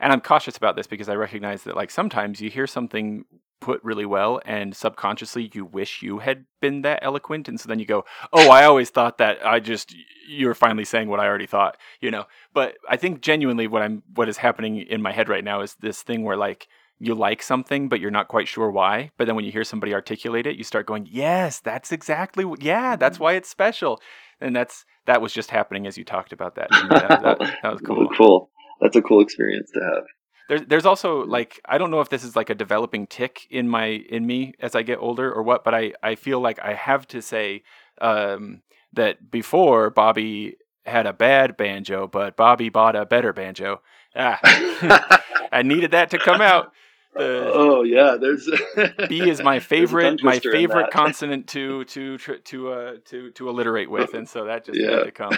and 0.00 0.12
I'm 0.12 0.20
cautious 0.20 0.56
about 0.56 0.74
this 0.76 0.86
because 0.86 1.08
I 1.08 1.14
recognize 1.14 1.62
that 1.64 1.76
like 1.76 1.90
sometimes 1.90 2.40
you 2.40 2.50
hear 2.50 2.66
something 2.66 3.24
put 3.60 3.82
really 3.82 4.06
well 4.06 4.40
and 4.44 4.74
subconsciously 4.74 5.50
you 5.52 5.64
wish 5.64 6.00
you 6.00 6.18
had 6.20 6.44
been 6.60 6.82
that 6.82 7.00
eloquent 7.02 7.48
and 7.48 7.58
so 7.60 7.66
then 7.68 7.80
you 7.80 7.84
go 7.84 8.04
oh 8.32 8.50
i 8.50 8.62
always 8.64 8.88
thought 8.88 9.18
that 9.18 9.44
i 9.44 9.58
just 9.58 9.92
you're 10.28 10.54
finally 10.54 10.84
saying 10.84 11.08
what 11.08 11.18
i 11.18 11.26
already 11.26 11.44
thought 11.44 11.76
you 12.00 12.08
know 12.08 12.24
but 12.54 12.76
i 12.88 12.96
think 12.96 13.20
genuinely 13.20 13.66
what 13.66 13.82
i'm 13.82 14.00
what 14.14 14.28
is 14.28 14.36
happening 14.36 14.76
in 14.76 15.02
my 15.02 15.10
head 15.10 15.28
right 15.28 15.42
now 15.42 15.60
is 15.60 15.74
this 15.80 16.02
thing 16.02 16.22
where 16.22 16.36
like 16.36 16.68
you 17.00 17.14
like 17.14 17.42
something 17.42 17.88
but 17.88 18.00
you're 18.00 18.10
not 18.10 18.28
quite 18.28 18.48
sure 18.48 18.70
why 18.70 19.10
but 19.16 19.26
then 19.26 19.36
when 19.36 19.44
you 19.44 19.52
hear 19.52 19.64
somebody 19.64 19.94
articulate 19.94 20.46
it 20.46 20.56
you 20.56 20.64
start 20.64 20.86
going 20.86 21.06
yes 21.10 21.60
that's 21.60 21.92
exactly 21.92 22.44
what 22.44 22.62
yeah 22.62 22.96
that's 22.96 23.18
why 23.20 23.34
it's 23.34 23.48
special 23.48 24.00
and 24.40 24.54
that's 24.54 24.84
that 25.06 25.22
was 25.22 25.32
just 25.32 25.50
happening 25.50 25.86
as 25.86 25.96
you 25.96 26.04
talked 26.04 26.32
about 26.32 26.54
that 26.56 26.68
that, 26.70 27.22
that, 27.22 27.38
that 27.62 27.72
was 27.72 27.80
cool 27.80 28.08
cool. 28.16 28.50
That's 28.80 28.96
a 28.96 29.02
cool 29.02 29.20
experience 29.20 29.70
to 29.72 29.80
have. 29.80 30.04
there's 30.48 30.62
there's 30.68 30.86
also 30.86 31.24
like 31.24 31.60
I 31.64 31.78
don't 31.78 31.90
know 31.90 32.00
if 32.00 32.08
this 32.08 32.24
is 32.24 32.36
like 32.36 32.50
a 32.50 32.54
developing 32.54 33.06
tick 33.06 33.46
in 33.50 33.68
my 33.68 33.86
in 33.86 34.26
me 34.26 34.54
as 34.60 34.74
I 34.74 34.82
get 34.82 34.98
older 34.98 35.32
or 35.32 35.42
what, 35.42 35.64
but 35.64 35.74
I 35.74 35.92
I 36.02 36.14
feel 36.14 36.40
like 36.40 36.58
I 36.60 36.74
have 36.74 37.06
to 37.08 37.22
say 37.22 37.62
um, 38.00 38.62
that 38.92 39.30
before 39.30 39.90
Bobby 39.90 40.56
had 40.86 41.06
a 41.06 41.12
bad 41.12 41.56
banjo, 41.56 42.06
but 42.06 42.36
Bobby 42.36 42.68
bought 42.68 42.96
a 42.96 43.04
better 43.04 43.32
banjo. 43.32 43.82
Ah, 44.16 44.38
I 45.52 45.62
needed 45.62 45.90
that 45.90 46.10
to 46.10 46.18
come 46.18 46.40
out. 46.40 46.72
The 47.18 47.50
oh 47.54 47.82
yeah, 47.82 48.16
there's 48.20 48.48
B 49.08 49.28
is 49.28 49.40
my 49.42 49.58
there's 49.58 49.92
a 49.92 49.96
tongue 49.98 50.18
favorite 50.18 50.22
my 50.22 50.38
favorite 50.40 50.90
consonant 50.90 51.48
to 51.48 51.84
to 51.84 52.18
to 52.18 52.68
uh 52.72 52.94
to 53.06 53.30
to 53.32 53.48
alliterate 53.48 53.90
with, 53.90 54.14
and 54.14 54.28
so 54.28 54.44
that 54.44 54.64
just 54.64 54.78
Yeah. 54.80 54.90
had 54.96 55.04
to 55.04 55.10
come. 55.12 55.34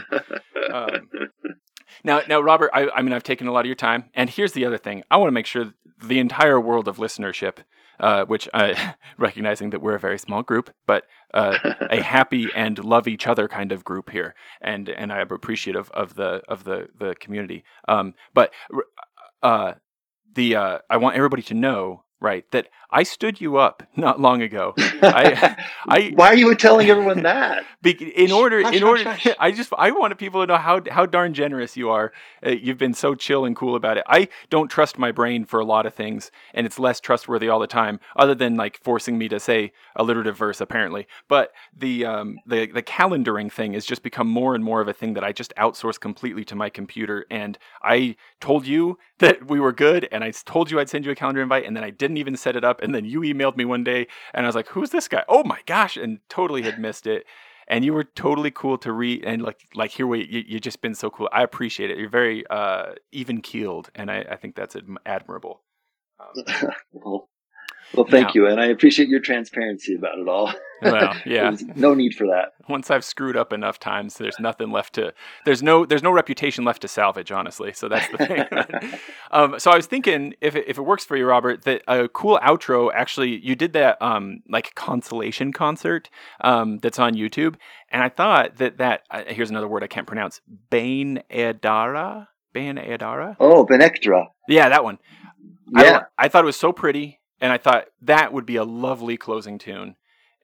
Um, 0.72 1.08
Now, 2.04 2.22
now, 2.28 2.40
Robert, 2.40 2.70
I, 2.72 2.88
I 2.90 3.02
mean, 3.02 3.12
I've 3.12 3.24
taken 3.24 3.46
a 3.46 3.52
lot 3.52 3.60
of 3.60 3.66
your 3.66 3.74
time, 3.74 4.10
and 4.14 4.30
here's 4.30 4.52
the 4.52 4.64
other 4.64 4.78
thing: 4.78 5.02
I 5.10 5.16
want 5.16 5.28
to 5.28 5.32
make 5.32 5.46
sure 5.46 5.74
the 6.02 6.18
entire 6.18 6.60
world 6.60 6.88
of 6.88 6.96
listenership, 6.96 7.58
uh, 7.98 8.24
which 8.24 8.48
I 8.54 8.94
recognizing 9.18 9.70
that 9.70 9.82
we're 9.82 9.96
a 9.96 10.00
very 10.00 10.18
small 10.18 10.42
group, 10.42 10.70
but 10.86 11.04
uh, 11.34 11.58
a 11.90 12.00
happy 12.00 12.48
and 12.54 12.82
love 12.84 13.06
each 13.08 13.26
other 13.26 13.48
kind 13.48 13.72
of 13.72 13.84
group 13.84 14.10
here, 14.10 14.34
and 14.60 14.88
and 14.88 15.12
I 15.12 15.20
am 15.20 15.30
appreciative 15.30 15.90
of 15.90 16.14
the 16.14 16.42
of 16.48 16.64
the 16.64 16.88
the 16.98 17.14
community. 17.16 17.64
Um, 17.88 18.14
but 18.32 18.52
uh, 19.42 19.74
the 20.34 20.56
uh, 20.56 20.78
I 20.88 20.96
want 20.96 21.16
everybody 21.16 21.42
to 21.44 21.54
know, 21.54 22.04
right, 22.20 22.44
that 22.50 22.68
I 22.90 23.02
stood 23.04 23.40
you 23.40 23.56
up 23.56 23.82
not 23.96 24.20
long 24.20 24.42
ago. 24.42 24.74
I, 24.76 25.56
I, 25.88 26.12
Why 26.14 26.28
are 26.28 26.36
you 26.36 26.54
telling 26.54 26.90
everyone 26.90 27.22
that? 27.22 27.64
be, 27.82 27.92
in 27.92 28.32
order, 28.32 28.62
Hush, 28.62 28.74
in 28.74 28.82
order, 28.82 29.04
hush. 29.04 29.28
I 29.38 29.52
just, 29.52 29.72
I 29.78 29.90
want 29.92 30.16
people 30.18 30.40
to 30.40 30.46
know 30.46 30.56
how 30.58 30.80
how 30.90 31.06
darn 31.06 31.34
generous 31.34 31.76
you 31.76 31.90
are. 31.90 32.12
Uh, 32.44 32.50
you've 32.50 32.78
been 32.78 32.94
so 32.94 33.14
chill 33.14 33.44
and 33.44 33.54
cool 33.54 33.76
about 33.76 33.96
it. 33.96 34.04
I 34.06 34.28
don't 34.50 34.68
trust 34.68 34.98
my 34.98 35.12
brain 35.12 35.44
for 35.44 35.60
a 35.60 35.64
lot 35.64 35.86
of 35.86 35.94
things, 35.94 36.30
and 36.52 36.66
it's 36.66 36.78
less 36.78 37.00
trustworthy 37.00 37.48
all 37.48 37.60
the 37.60 37.66
time. 37.66 38.00
Other 38.16 38.34
than 38.34 38.56
like 38.56 38.78
forcing 38.82 39.16
me 39.18 39.28
to 39.28 39.38
say 39.38 39.72
alliterative 39.96 40.36
verse, 40.36 40.60
apparently. 40.60 41.06
But 41.28 41.52
the 41.76 42.04
um, 42.04 42.38
the 42.46 42.66
the 42.66 42.82
calendaring 42.82 43.52
thing 43.52 43.74
has 43.74 43.84
just 43.84 44.02
become 44.02 44.26
more 44.26 44.54
and 44.54 44.64
more 44.64 44.80
of 44.80 44.88
a 44.88 44.92
thing 44.92 45.14
that 45.14 45.24
I 45.24 45.32
just 45.32 45.54
outsource 45.56 45.98
completely 45.98 46.44
to 46.46 46.56
my 46.56 46.68
computer. 46.68 47.24
And 47.30 47.56
I 47.82 48.16
told 48.40 48.66
you 48.66 48.98
that 49.18 49.46
we 49.46 49.60
were 49.60 49.72
good, 49.72 50.08
and 50.10 50.24
I 50.24 50.32
told 50.32 50.70
you 50.70 50.80
I'd 50.80 50.88
send 50.88 51.04
you 51.04 51.12
a 51.12 51.14
calendar 51.14 51.40
invite, 51.40 51.64
and 51.66 51.76
then 51.76 51.84
I 51.84 51.90
didn't 51.90 52.09
even 52.18 52.36
set 52.36 52.56
it 52.56 52.64
up, 52.64 52.80
and 52.82 52.94
then 52.94 53.04
you 53.04 53.20
emailed 53.20 53.56
me 53.56 53.64
one 53.64 53.84
day, 53.84 54.06
and 54.34 54.46
I 54.46 54.48
was 54.48 54.54
like, 54.56 54.68
"Who's 54.68 54.90
this 54.90 55.08
guy? 55.08 55.24
Oh 55.28 55.44
my 55.44 55.60
gosh!" 55.66 55.96
and 55.96 56.20
totally 56.28 56.62
had 56.62 56.78
missed 56.78 57.06
it. 57.06 57.26
and 57.68 57.84
you 57.84 57.94
were 57.94 58.04
totally 58.04 58.50
cool 58.50 58.76
to 58.78 58.92
read 58.92 59.24
and 59.24 59.42
like 59.42 59.68
like 59.74 59.92
here 59.92 60.06
we 60.06 60.26
you, 60.26 60.42
you've 60.46 60.62
just 60.62 60.82
been 60.82 60.94
so 60.94 61.08
cool. 61.08 61.28
I 61.32 61.42
appreciate 61.44 61.90
it. 61.90 61.98
You're 61.98 62.10
very 62.10 62.44
uh, 62.50 62.94
even 63.12 63.40
keeled, 63.42 63.90
and 63.94 64.10
I, 64.10 64.26
I 64.30 64.36
think 64.36 64.56
that's 64.56 64.76
admirable. 65.06 65.62
Um, 66.18 66.44
well, 66.92 67.29
well, 67.94 68.06
thank 68.08 68.28
now, 68.28 68.32
you, 68.34 68.46
and 68.46 68.60
I 68.60 68.66
appreciate 68.66 69.08
your 69.08 69.20
transparency 69.20 69.94
about 69.94 70.18
it 70.18 70.28
all. 70.28 70.52
Well, 70.82 71.14
yeah, 71.26 71.54
no 71.74 71.92
need 71.92 72.14
for 72.14 72.26
that. 72.28 72.54
Once 72.66 72.90
I've 72.90 73.04
screwed 73.04 73.36
up 73.36 73.52
enough 73.52 73.78
times, 73.78 74.14
there's 74.14 74.40
nothing 74.40 74.70
left 74.70 74.94
to. 74.94 75.12
There's 75.44 75.62
no 75.62 75.84
there's 75.84 76.02
no 76.02 76.10
reputation 76.10 76.64
left 76.64 76.80
to 76.80 76.88
salvage, 76.88 77.30
honestly. 77.30 77.74
So 77.74 77.86
that's 77.90 78.08
the 78.08 78.16
thing. 78.16 78.98
um, 79.30 79.58
so 79.58 79.70
I 79.70 79.76
was 79.76 79.84
thinking, 79.84 80.32
if 80.40 80.56
it, 80.56 80.64
if 80.66 80.78
it 80.78 80.80
works 80.80 81.04
for 81.04 81.18
you, 81.18 81.26
Robert, 81.26 81.64
that 81.64 81.82
a 81.86 82.08
cool 82.08 82.38
outro. 82.42 82.90
Actually, 82.94 83.44
you 83.44 83.54
did 83.54 83.74
that 83.74 84.00
um, 84.00 84.42
like 84.48 84.74
consolation 84.74 85.52
concert 85.52 86.08
um, 86.40 86.78
that's 86.78 86.98
on 86.98 87.12
YouTube, 87.12 87.56
and 87.90 88.02
I 88.02 88.08
thought 88.08 88.56
that 88.56 88.78
that 88.78 89.02
uh, 89.10 89.24
here's 89.26 89.50
another 89.50 89.68
word 89.68 89.84
I 89.84 89.86
can't 89.86 90.06
pronounce. 90.06 90.40
Bane 90.70 91.22
Edara. 91.30 92.28
Bane 92.54 92.76
Edara. 92.76 93.36
Oh, 93.38 93.66
Beinn 93.66 93.80
Eadarra. 93.80 94.28
Yeah, 94.48 94.70
that 94.70 94.82
one. 94.82 94.98
Yeah. 95.72 96.04
I, 96.18 96.24
I 96.24 96.28
thought 96.28 96.42
it 96.42 96.46
was 96.46 96.56
so 96.56 96.72
pretty 96.72 97.19
and 97.40 97.52
I 97.52 97.58
thought 97.58 97.86
that 98.02 98.32
would 98.32 98.46
be 98.46 98.56
a 98.56 98.64
lovely 98.64 99.16
closing 99.16 99.58
tune. 99.58 99.96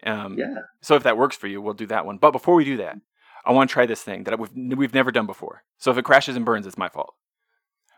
Um, 0.05 0.36
yeah. 0.39 0.55
So 0.81 0.94
if 0.94 1.02
that 1.02 1.16
works 1.18 1.36
for 1.36 1.47
you, 1.47 1.60
we'll 1.60 1.74
do 1.74 1.86
that 1.86 2.06
one. 2.06 2.18
But 2.18 2.32
before 2.32 2.55
we 2.55 2.64
do 2.64 2.77
that, 2.78 2.97
I 3.44 3.52
want 3.52 3.70
to 3.70 3.74
try 3.74 3.86
this 3.86 4.02
thing 4.02 4.24
that 4.24 4.39
we've 4.39 4.77
we've 4.77 4.94
never 4.94 5.12
done 5.12 5.27
before. 5.27 5.62
So 5.78 5.90
if 5.90 5.98
it 5.98 6.05
crashes 6.05 6.36
and 6.36 6.44
burns, 6.44 6.66
it's 6.66 6.78
my 6.78 6.89
fault. 6.89 7.14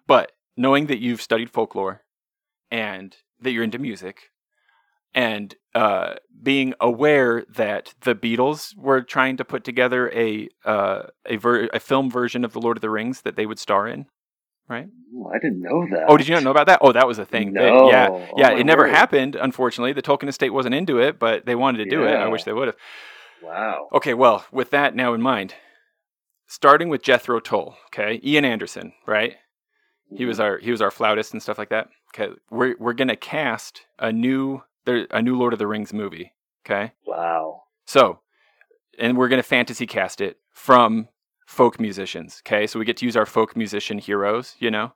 But 0.07 0.33
knowing 0.57 0.87
that 0.87 1.01
you've 1.01 1.23
studied 1.23 1.51
folklore 1.51 2.03
and 2.71 3.17
that 3.41 3.53
you're 3.53 3.65
into 3.65 3.79
music, 3.79 4.31
and 5.15 5.55
uh, 5.75 6.15
being 6.43 6.75
aware 6.81 7.45
that 7.49 7.95
the 8.03 8.15
Beatles 8.15 8.77
were 8.77 9.03
trying 9.03 9.37
to 9.39 9.45
put 9.45 9.65
together 9.65 10.11
a 10.13 10.49
uh, 10.65 11.05
a, 11.27 11.37
ver- 11.37 11.69
a 11.73 11.81
film 11.81 12.11
version 12.11 12.45
of 12.45 12.53
the 12.53 12.61
Lord 12.61 12.77
of 12.77 12.81
the 12.83 12.91
Rings 12.91 13.23
that 13.23 13.37
they 13.37 13.47
would 13.47 13.59
star 13.59 13.87
in, 13.87 14.07
right? 14.69 14.87
Oh, 15.17 15.31
I 15.35 15.39
didn't 15.39 15.63
know 15.63 15.87
that. 15.91 16.07
Oh, 16.09 16.17
did 16.17 16.29
you 16.29 16.35
not 16.35 16.45
know 16.45 16.51
about 16.51 16.67
that? 16.67 16.81
Oh, 16.83 16.93
that 16.93 17.07
was 17.07 17.19
a 17.19 17.25
thing. 17.25 17.53
No. 17.53 17.63
They, 17.63 17.93
yeah, 17.93 18.27
yeah. 18.37 18.51
Oh, 18.51 18.57
it 18.57 18.65
never 18.65 18.83
word. 18.83 18.91
happened. 18.91 19.37
Unfortunately, 19.37 19.93
the 19.93 20.03
Tolkien 20.03 20.29
estate 20.29 20.51
wasn't 20.51 20.75
into 20.75 20.99
it, 20.99 21.19
but 21.19 21.47
they 21.47 21.55
wanted 21.55 21.85
to 21.85 21.91
do 21.91 22.05
it. 22.05 22.15
I 22.15 22.29
wish 22.29 22.45
they 22.45 22.53
would 22.53 22.69
have. 22.69 22.77
Wow. 23.43 23.89
Okay, 23.93 24.15
well, 24.15 24.45
with 24.53 24.71
that 24.71 24.95
now 24.95 25.15
in 25.15 25.23
mind, 25.23 25.55
starting 26.47 26.89
with 26.89 27.03
Jethro 27.03 27.41
Tull. 27.41 27.77
Okay, 27.87 28.21
Ian 28.25 28.45
Anderson, 28.45 28.93
right? 29.07 29.33
Mm-hmm. 29.33 30.17
He 30.17 30.25
was 30.25 30.41
our 30.41 30.59
he 30.59 30.71
was 30.71 30.83
our 30.83 30.91
flautist 30.91 31.33
and 31.33 31.43
stuff 31.43 31.59
like 31.59 31.71
that. 31.71 31.89
Okay, 32.15 32.35
we're 32.51 32.75
we're 32.79 32.95
gonna 32.95 33.17
cast 33.17 33.83
a 33.99 34.13
new 34.13 34.63
there 34.85 35.07
a 35.11 35.23
new 35.23 35.37
Lord 35.37 35.53
of 35.53 35.59
the 35.59 35.67
Rings 35.67 35.93
movie. 35.93 36.33
Okay. 36.67 36.93
Wow. 37.07 37.63
So, 37.87 38.21
and 38.99 39.17
we're 39.17 39.29
gonna 39.29 39.43
fantasy 39.43 39.87
cast 39.87 40.21
it 40.21 40.39
from 40.53 41.09
folk 41.49 41.81
musicians. 41.81 42.43
Okay, 42.47 42.67
so 42.67 42.79
we 42.79 42.85
get 42.85 42.99
to 42.99 43.07
use 43.07 43.17
our 43.17 43.25
folk 43.25 43.57
musician 43.57 43.99
heroes. 43.99 44.55
You 44.59 44.71
know, 44.71 44.93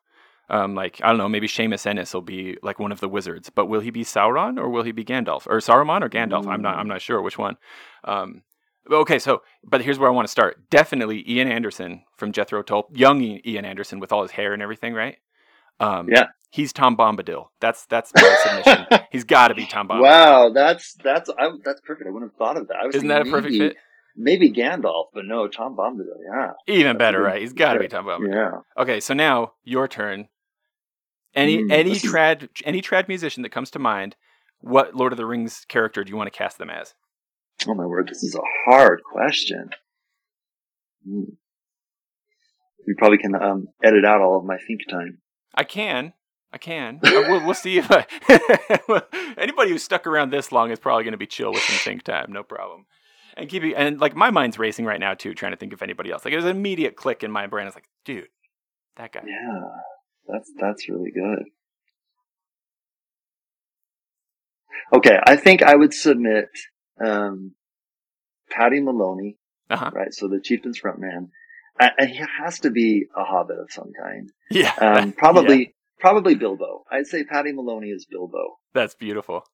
um, 0.51 0.75
like 0.75 1.01
I 1.03 1.09
don't 1.09 1.19
know, 1.19 1.29
maybe 1.29 1.49
Seamus 1.49 1.87
Ennis 1.87 2.13
will 2.13 2.21
be 2.21 2.59
like 2.63 2.79
one 2.79 2.93
of 2.93 3.01
the 3.01 3.09
wizards, 3.09 3.49
but 3.49 3.67
will 3.67 3.81
he 3.81 3.91
be 3.91 4.05
Sauron 4.05 4.59
or 4.59 4.69
will 4.69 4.83
he 4.83 4.93
be 4.93 5.05
Gandalf 5.05 5.47
or 5.47 5.59
Saruman 5.59 6.03
or 6.03 6.11
Gandalf? 6.11 6.45
Mm. 6.45 6.53
I'm 6.53 6.63
not 6.63 6.77
I'm 6.77 6.89
not 6.89 7.01
sure 7.01 7.23
which 7.23 7.39
one. 7.39 7.57
Um, 8.05 8.43
okay, 8.91 9.19
so 9.19 9.43
but 9.65 9.81
here's 9.81 9.99
where 9.99 10.11
I 10.11 10.13
want 10.13 10.29
to 10.29 10.33
start. 10.33 10.69
Definitely 10.69 11.25
Ian 11.27 11.49
Anderson 11.49 12.05
from 12.17 12.33
Jethro 12.33 12.63
Tull, 12.63 12.87
young 12.93 13.23
Ian 13.23 13.65
Anderson 13.65 13.99
with 13.99 14.13
all 14.13 14.23
his 14.23 14.33
hair 14.33 14.53
and 14.53 14.63
everything, 14.63 14.93
right? 14.93 15.17
Um, 15.81 16.09
yeah, 16.11 16.27
he's 16.51 16.75
Tom 16.75 16.99
Bombadil. 16.99 17.47
That's 17.61 17.87
that's 17.87 18.13
my 18.15 18.37
submission. 18.45 18.87
he's 19.11 19.25
got 19.25 19.49
to 19.49 19.55
be 19.55 19.65
Tom 19.65 19.89
Bombadil. 19.89 20.03
Wow, 20.03 20.51
that's 20.53 20.95
that's 21.03 21.31
I, 21.31 21.49
that's 21.65 21.81
perfect. 21.81 22.07
I 22.07 22.13
wouldn't 22.13 22.31
have 22.31 22.39
thought 22.39 22.59
of 22.59 22.69
that. 22.69 22.95
Isn't 22.95 23.09
that 23.09 23.23
a 23.23 23.31
perfect 23.31 23.53
maybe, 23.53 23.69
fit? 23.71 23.77
Maybe 24.17 24.51
Gandalf, 24.53 25.07
but 25.15 25.25
no, 25.25 25.49
Tom 25.49 25.75
Bombadil. 25.77 26.19
Yeah, 26.27 26.53
even 26.75 26.99
better, 26.99 27.23
right? 27.23 27.41
He's 27.41 27.53
got 27.55 27.75
to 27.75 27.81
be 27.81 27.89
Tom 27.89 28.05
Bombadil. 28.07 28.35
Yeah. 28.35 28.83
Okay, 28.83 29.01
so 29.01 29.15
now 29.15 29.55
your 29.65 29.89
turn. 29.89 30.29
Any 31.35 31.59
Mm, 31.65 31.73
any 31.73 31.93
is- 31.93 32.03
trad 32.03 32.49
any 32.65 32.83
trad 32.83 33.09
musician 33.09 33.43
that 33.43 33.49
comes 33.53 33.71
to 33.71 33.79
mind, 33.79 34.17
what 34.61 34.95
Lord 34.95 35.13
of 35.13 35.17
the 35.17 35.25
Rings 35.27 35.65
character 35.67 36.05
do 36.05 36.11
you 36.11 36.17
want 36.17 36.31
to 36.31 36.37
cast 36.37 36.59
them 36.59 36.69
as? 36.71 36.95
Oh 37.67 37.75
my 37.75 37.87
word, 37.87 38.09
this 38.09 38.23
is 38.23 38.35
a 38.35 38.71
hard 38.71 39.03
question. 39.03 39.71
Hmm. 41.09 41.23
We 42.87 42.95
probably 42.99 43.19
can 43.19 43.35
um, 43.35 43.69
edit 43.83 44.05
out 44.05 44.21
all 44.21 44.37
of 44.39 44.45
my 44.45 44.59
think 44.59 44.81
time. 44.91 45.19
I 45.55 45.65
can. 45.65 46.13
I 46.53 46.59
can. 46.59 47.01
Uh, 47.03 47.11
we'll, 47.29 47.45
we'll 47.47 47.55
see 47.55 47.79
if 47.79 47.87
I, 47.91 48.05
anybody 49.39 49.71
who's 49.71 49.83
stuck 49.85 50.07
around 50.07 50.31
this 50.31 50.53
long 50.53 50.71
is 50.71 50.79
probably 50.79 51.05
going 51.05 51.13
to 51.13 51.19
be 51.19 51.27
chill 51.27 51.53
with 51.53 51.63
some 51.63 51.79
think 51.79 52.03
time. 52.03 52.31
No 52.33 52.43
problem. 52.43 52.85
And 53.37 53.49
keep 53.49 53.63
it, 53.65 53.75
and 53.75 53.99
like 54.01 54.15
my 54.15 54.31
mind's 54.31 54.59
racing 54.59 54.85
right 54.85 55.01
now 55.01 55.15
too, 55.15 55.35
trying 55.35 55.53
to 55.53 55.57
think 55.57 55.73
of 55.73 55.83
anybody 55.83 56.11
else. 56.11 56.25
Like 56.25 56.33
there's 56.33 56.45
an 56.45 56.51
immediate 56.57 56.97
click 56.97 57.23
in 57.23 57.31
my 57.31 57.47
brain. 57.47 57.67
It's 57.67 57.75
like, 57.77 57.89
dude, 58.05 58.29
that 58.97 59.13
guy. 59.13 59.23
Yeah, 59.27 59.61
that's 60.29 60.51
that's 60.61 60.89
really 60.89 61.11
good. 61.13 61.45
Okay, 64.93 65.19
I 65.27 65.37
think 65.37 65.63
I 65.63 65.75
would 65.75 65.95
submit 65.95 66.49
um, 67.05 67.55
Paddy 68.51 68.81
Moloney, 68.81 69.39
Uh-huh. 69.71 69.91
right? 69.95 70.13
So 70.13 70.29
the 70.29 70.41
chieftain's 70.43 70.79
front 70.79 70.99
man, 71.01 71.31
and 71.81 72.11
he 72.11 72.21
has 72.43 72.61
to 72.61 72.71
be 72.71 73.07
a 73.17 73.25
hobbit 73.25 73.59
of 73.59 73.71
some 73.71 73.91
kind. 73.99 74.31
Yeah. 74.51 74.73
Um, 74.79 75.13
probably, 75.17 75.75
probably 75.99 76.35
Bilbo. 76.35 76.85
I'd 76.91 77.07
say 77.07 77.25
Paddy 77.25 77.53
Moloney 77.53 77.89
is 77.89 78.05
Bilbo. 78.05 78.59
That's 78.75 78.95
beautiful. 78.95 79.45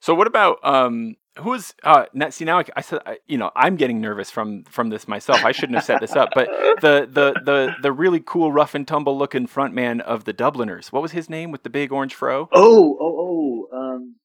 So 0.00 0.14
what 0.14 0.26
about 0.26 0.58
um 0.64 1.16
who 1.38 1.54
is 1.54 1.74
uh 1.82 2.04
see 2.30 2.44
now 2.44 2.58
I, 2.58 2.64
I 2.76 2.80
said 2.82 3.00
I, 3.06 3.18
you 3.26 3.38
know 3.38 3.50
I'm 3.56 3.76
getting 3.76 4.00
nervous 4.00 4.30
from 4.30 4.64
from 4.64 4.90
this 4.90 5.08
myself. 5.08 5.44
I 5.44 5.52
shouldn't 5.52 5.76
have 5.76 5.84
set 5.84 6.00
this 6.00 6.14
up, 6.14 6.30
but 6.34 6.48
the 6.80 7.08
the 7.10 7.34
the 7.44 7.74
the 7.82 7.92
really 7.92 8.20
cool 8.24 8.52
rough 8.52 8.74
and 8.74 8.86
tumble 8.86 9.16
looking 9.16 9.46
front 9.46 9.74
man 9.74 10.00
of 10.00 10.24
the 10.24 10.32
Dubliners. 10.32 10.92
What 10.92 11.02
was 11.02 11.12
his 11.12 11.30
name 11.30 11.50
with 11.50 11.62
the 11.62 11.70
big 11.70 11.92
orange 11.92 12.14
fro? 12.14 12.48
Oh, 12.52 12.96
oh, 13.00 13.68
oh. 13.72 13.76
Um, 13.76 14.16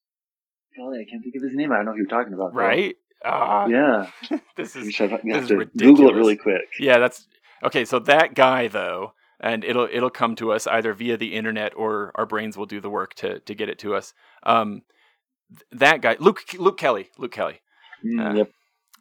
golly, 0.77 0.99
I 0.99 1.09
can't 1.09 1.23
think 1.23 1.35
of 1.35 1.43
his 1.43 1.55
name. 1.55 1.71
I 1.71 1.77
don't 1.77 1.85
know 1.85 1.91
who 1.93 1.97
you're 1.99 2.07
talking 2.07 2.33
about. 2.33 2.53
Right? 2.53 2.95
Ah, 3.23 3.67
Yeah. 3.67 4.09
this 4.55 4.75
is 4.75 4.95
have, 4.97 5.09
this 5.09 5.33
have 5.33 5.43
is 5.43 5.47
to 5.49 5.57
ridiculous. 5.57 5.97
Google 5.97 6.09
it 6.09 6.15
really 6.15 6.37
quick. 6.37 6.67
Yeah, 6.79 6.99
that's 6.99 7.27
okay. 7.63 7.85
So 7.85 7.99
that 7.99 8.35
guy, 8.35 8.67
though, 8.67 9.13
and 9.39 9.63
it'll 9.63 9.87
it'll 9.91 10.09
come 10.09 10.35
to 10.35 10.51
us 10.51 10.67
either 10.67 10.93
via 10.93 11.17
the 11.17 11.33
internet 11.33 11.73
or 11.75 12.11
our 12.15 12.25
brains 12.25 12.57
will 12.57 12.65
do 12.65 12.79
the 12.81 12.89
work 12.89 13.13
to 13.15 13.39
to 13.39 13.55
get 13.55 13.69
it 13.69 13.79
to 13.79 13.95
us. 13.95 14.13
Um, 14.43 14.81
that 15.71 16.01
guy, 16.01 16.15
Luke 16.19 16.41
Luke 16.57 16.77
Kelly, 16.77 17.09
Luke 17.17 17.31
Kelly, 17.31 17.61
Mm, 18.05 18.19
Uh, 18.31 18.33
yep. 18.35 18.51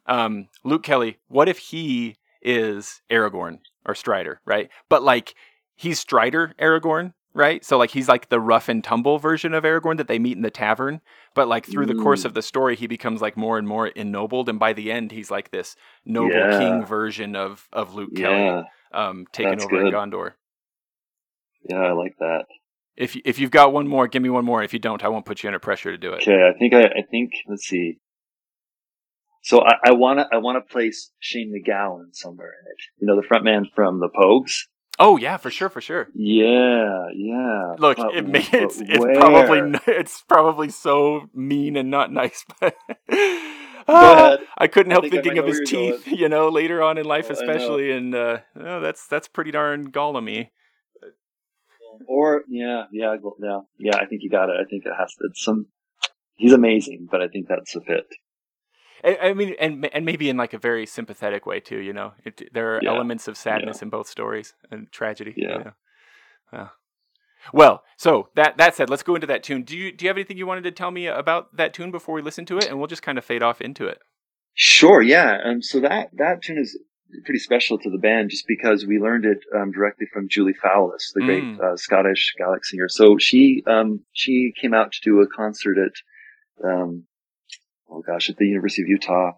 um, 0.05 0.47
Luke 0.63 0.83
Kelly. 0.83 1.17
What 1.27 1.47
if 1.49 1.57
he 1.59 2.17
is 2.41 3.01
Aragorn 3.11 3.59
or 3.85 3.93
Strider, 3.95 4.41
right? 4.45 4.69
But 4.89 5.03
like 5.03 5.35
he's 5.75 5.99
Strider 5.99 6.53
Aragorn, 6.59 7.13
right? 7.33 7.63
So 7.63 7.77
like 7.77 7.91
he's 7.91 8.07
like 8.07 8.29
the 8.29 8.39
rough 8.39 8.69
and 8.69 8.83
tumble 8.83 9.19
version 9.19 9.53
of 9.53 9.63
Aragorn 9.63 9.97
that 9.97 10.07
they 10.07 10.17
meet 10.19 10.35
in 10.37 10.41
the 10.43 10.49
tavern. 10.49 11.01
But 11.35 11.47
like 11.47 11.65
through 11.65 11.85
the 11.85 11.93
course 11.95 12.21
Mm. 12.23 12.25
of 12.25 12.33
the 12.33 12.41
story, 12.41 12.75
he 12.75 12.87
becomes 12.87 13.21
like 13.21 13.37
more 13.37 13.57
and 13.59 13.67
more 13.67 13.87
ennobled, 13.89 14.49
and 14.49 14.57
by 14.59 14.73
the 14.73 14.91
end, 14.91 15.11
he's 15.11 15.29
like 15.29 15.51
this 15.51 15.75
noble 16.05 16.31
Yeah. 16.35 16.57
king 16.57 16.85
version 16.85 17.35
of 17.35 17.67
of 17.73 17.93
Luke 17.93 18.15
Kelly 18.15 18.37
Yeah. 18.45 18.63
um, 18.93 19.25
taking 19.31 19.51
That's 19.51 19.65
over 19.65 19.79
in 19.79 19.83
good. 19.91 19.93
Gondor. 19.93 20.33
Yeah, 21.69 21.81
I 21.83 21.91
like 21.91 22.15
that. 22.19 22.45
If 22.97 23.15
if 23.25 23.37
you've 23.39 23.51
got 23.51 23.71
one 23.73 23.87
more, 23.87 24.07
give 24.07 24.21
me 24.23 24.29
one 24.29 24.43
more. 24.45 24.63
If 24.63 24.73
you 24.73 24.79
don't, 24.79 25.03
I 25.03 25.07
won't 25.07 25.25
put 25.25 25.43
you 25.43 25.49
under 25.49 25.59
pressure 25.59 25.91
to 25.91 25.97
do 25.97 26.13
it. 26.13 26.23
Okay, 26.23 26.33
I 26.53 26.57
think 26.57 26.73
I, 26.73 26.81
I 26.83 27.03
think 27.09 27.31
let's 27.47 27.65
see. 27.67 27.99
So 29.43 29.61
I, 29.61 29.75
I 29.85 29.91
wanna 29.93 30.27
I 30.33 30.37
wanna 30.37 30.61
place 30.61 31.11
Shane 31.19 31.53
MacGowan 31.53 32.09
somewhere 32.13 32.47
in 32.49 32.71
it. 32.71 32.77
You 32.99 33.07
know, 33.07 33.15
the 33.15 33.27
front 33.27 33.45
man 33.45 33.65
from 33.75 33.99
the 33.99 34.09
Pogues. 34.09 34.63
Oh 34.99 35.15
yeah, 35.17 35.37
for 35.37 35.51
sure, 35.51 35.69
for 35.69 35.79
sure. 35.79 36.07
Yeah, 36.15 37.05
yeah. 37.15 37.75
Look, 37.77 37.97
But- 37.97 38.15
it 38.15 38.27
may, 38.27 38.39
it's 38.51 38.81
it's 38.81 38.99
where? 38.99 39.15
probably 39.15 39.79
it's 39.87 40.23
probably 40.27 40.69
so 40.69 41.29
mean 41.35 41.77
and 41.77 41.91
not 41.91 42.11
nice, 42.11 42.43
but 42.59 42.75
Ah. 43.87 44.37
I 44.57 44.67
couldn't 44.67 44.91
I 44.91 44.95
help 44.95 45.03
think 45.03 45.13
thinking 45.13 45.37
of 45.37 45.45
his 45.45 45.61
teeth, 45.65 46.07
you 46.11 46.27
know, 46.29 46.49
later 46.49 46.81
on 46.83 46.97
in 46.97 47.05
life, 47.05 47.27
Oh, 47.29 47.33
especially, 47.33 47.91
and 47.91 48.13
uh, 48.13 48.39
oh, 48.59 48.79
that's 48.81 49.07
that's 49.07 49.27
pretty 49.27 49.51
darn 49.51 49.91
Gollum-y. 49.91 50.49
Or 52.07 52.43
yeah, 52.47 52.83
yeah, 52.91 53.15
well, 53.21 53.35
yeah, 53.41 53.59
yeah. 53.77 53.95
I 53.97 54.05
think 54.05 54.21
you 54.23 54.29
got 54.29 54.49
it. 54.49 54.55
I 54.59 54.65
think 54.69 54.85
it 54.85 54.93
has 54.97 55.13
to. 55.15 55.27
It's 55.29 55.43
some. 55.43 55.67
He's 56.35 56.53
amazing, 56.53 57.07
but 57.09 57.21
I 57.21 57.27
think 57.27 57.47
that's 57.47 57.75
a 57.75 57.81
fit. 57.81 58.05
I, 59.03 59.29
I 59.29 59.33
mean, 59.33 59.55
and 59.59 59.85
and 59.93 60.05
maybe 60.05 60.29
in 60.29 60.37
like 60.37 60.53
a 60.53 60.57
very 60.59 60.85
sympathetic 60.85 61.45
way 61.45 61.59
too. 61.59 61.77
You 61.79 61.93
know, 61.93 62.13
it, 62.25 62.53
there 62.53 62.75
are 62.75 62.79
Yeah. 62.83 62.89
elements 62.91 63.27
of 63.27 63.37
sadness 63.37 63.81
in 63.81 63.89
both 63.89 64.07
stories 64.07 64.53
and 64.71 64.91
tragedy. 64.91 65.33
you 65.35 65.47
Yeah. 65.49 65.57
know. 65.57 65.71
Yeah. 66.53 66.67
Well, 67.53 67.83
so 67.97 68.29
that 68.35 68.57
that 68.57 68.75
said, 68.75 68.89
let's 68.89 69.03
go 69.03 69.15
into 69.15 69.27
that 69.27 69.43
tune. 69.43 69.63
Do 69.63 69.77
you 69.77 69.91
do 69.91 70.05
you 70.05 70.09
have 70.09 70.17
anything 70.17 70.37
you 70.37 70.47
wanted 70.47 70.63
to 70.65 70.71
tell 70.71 70.91
me 70.91 71.07
about 71.07 71.55
that 71.55 71.73
tune 71.73 71.91
before 71.91 72.15
we 72.15 72.21
listen 72.21 72.45
to 72.47 72.57
it, 72.57 72.67
and 72.67 72.77
we'll 72.77 72.87
just 72.87 73.03
kind 73.03 73.17
of 73.17 73.25
fade 73.25 73.43
off 73.43 73.61
into 73.61 73.87
it? 73.87 73.99
Sure, 74.53 75.01
yeah. 75.01 75.37
Um, 75.45 75.61
so 75.61 75.79
that 75.81 76.09
that 76.13 76.41
tune 76.41 76.57
is 76.57 76.77
pretty 77.25 77.39
special 77.39 77.77
to 77.79 77.89
the 77.89 77.97
band, 77.97 78.29
just 78.29 78.45
because 78.47 78.85
we 78.85 78.99
learned 78.99 79.25
it 79.25 79.39
um, 79.55 79.71
directly 79.71 80.07
from 80.11 80.27
Julie 80.29 80.53
Fowlis, 80.63 81.11
the 81.13 81.21
great 81.21 81.43
Mm. 81.43 81.59
uh, 81.61 81.77
Scottish 81.77 82.33
Gaelic 82.37 82.65
singer. 82.65 82.89
So 82.89 83.17
she 83.17 83.63
um, 83.67 84.01
she 84.13 84.53
came 84.59 84.73
out 84.73 84.91
to 84.93 84.99
do 85.03 85.21
a 85.21 85.27
concert 85.27 85.77
at 85.77 86.67
um, 86.67 87.03
oh 87.89 88.01
gosh 88.05 88.29
at 88.29 88.37
the 88.37 88.45
University 88.47 88.81
of 88.83 88.87
Utah. 88.89 89.31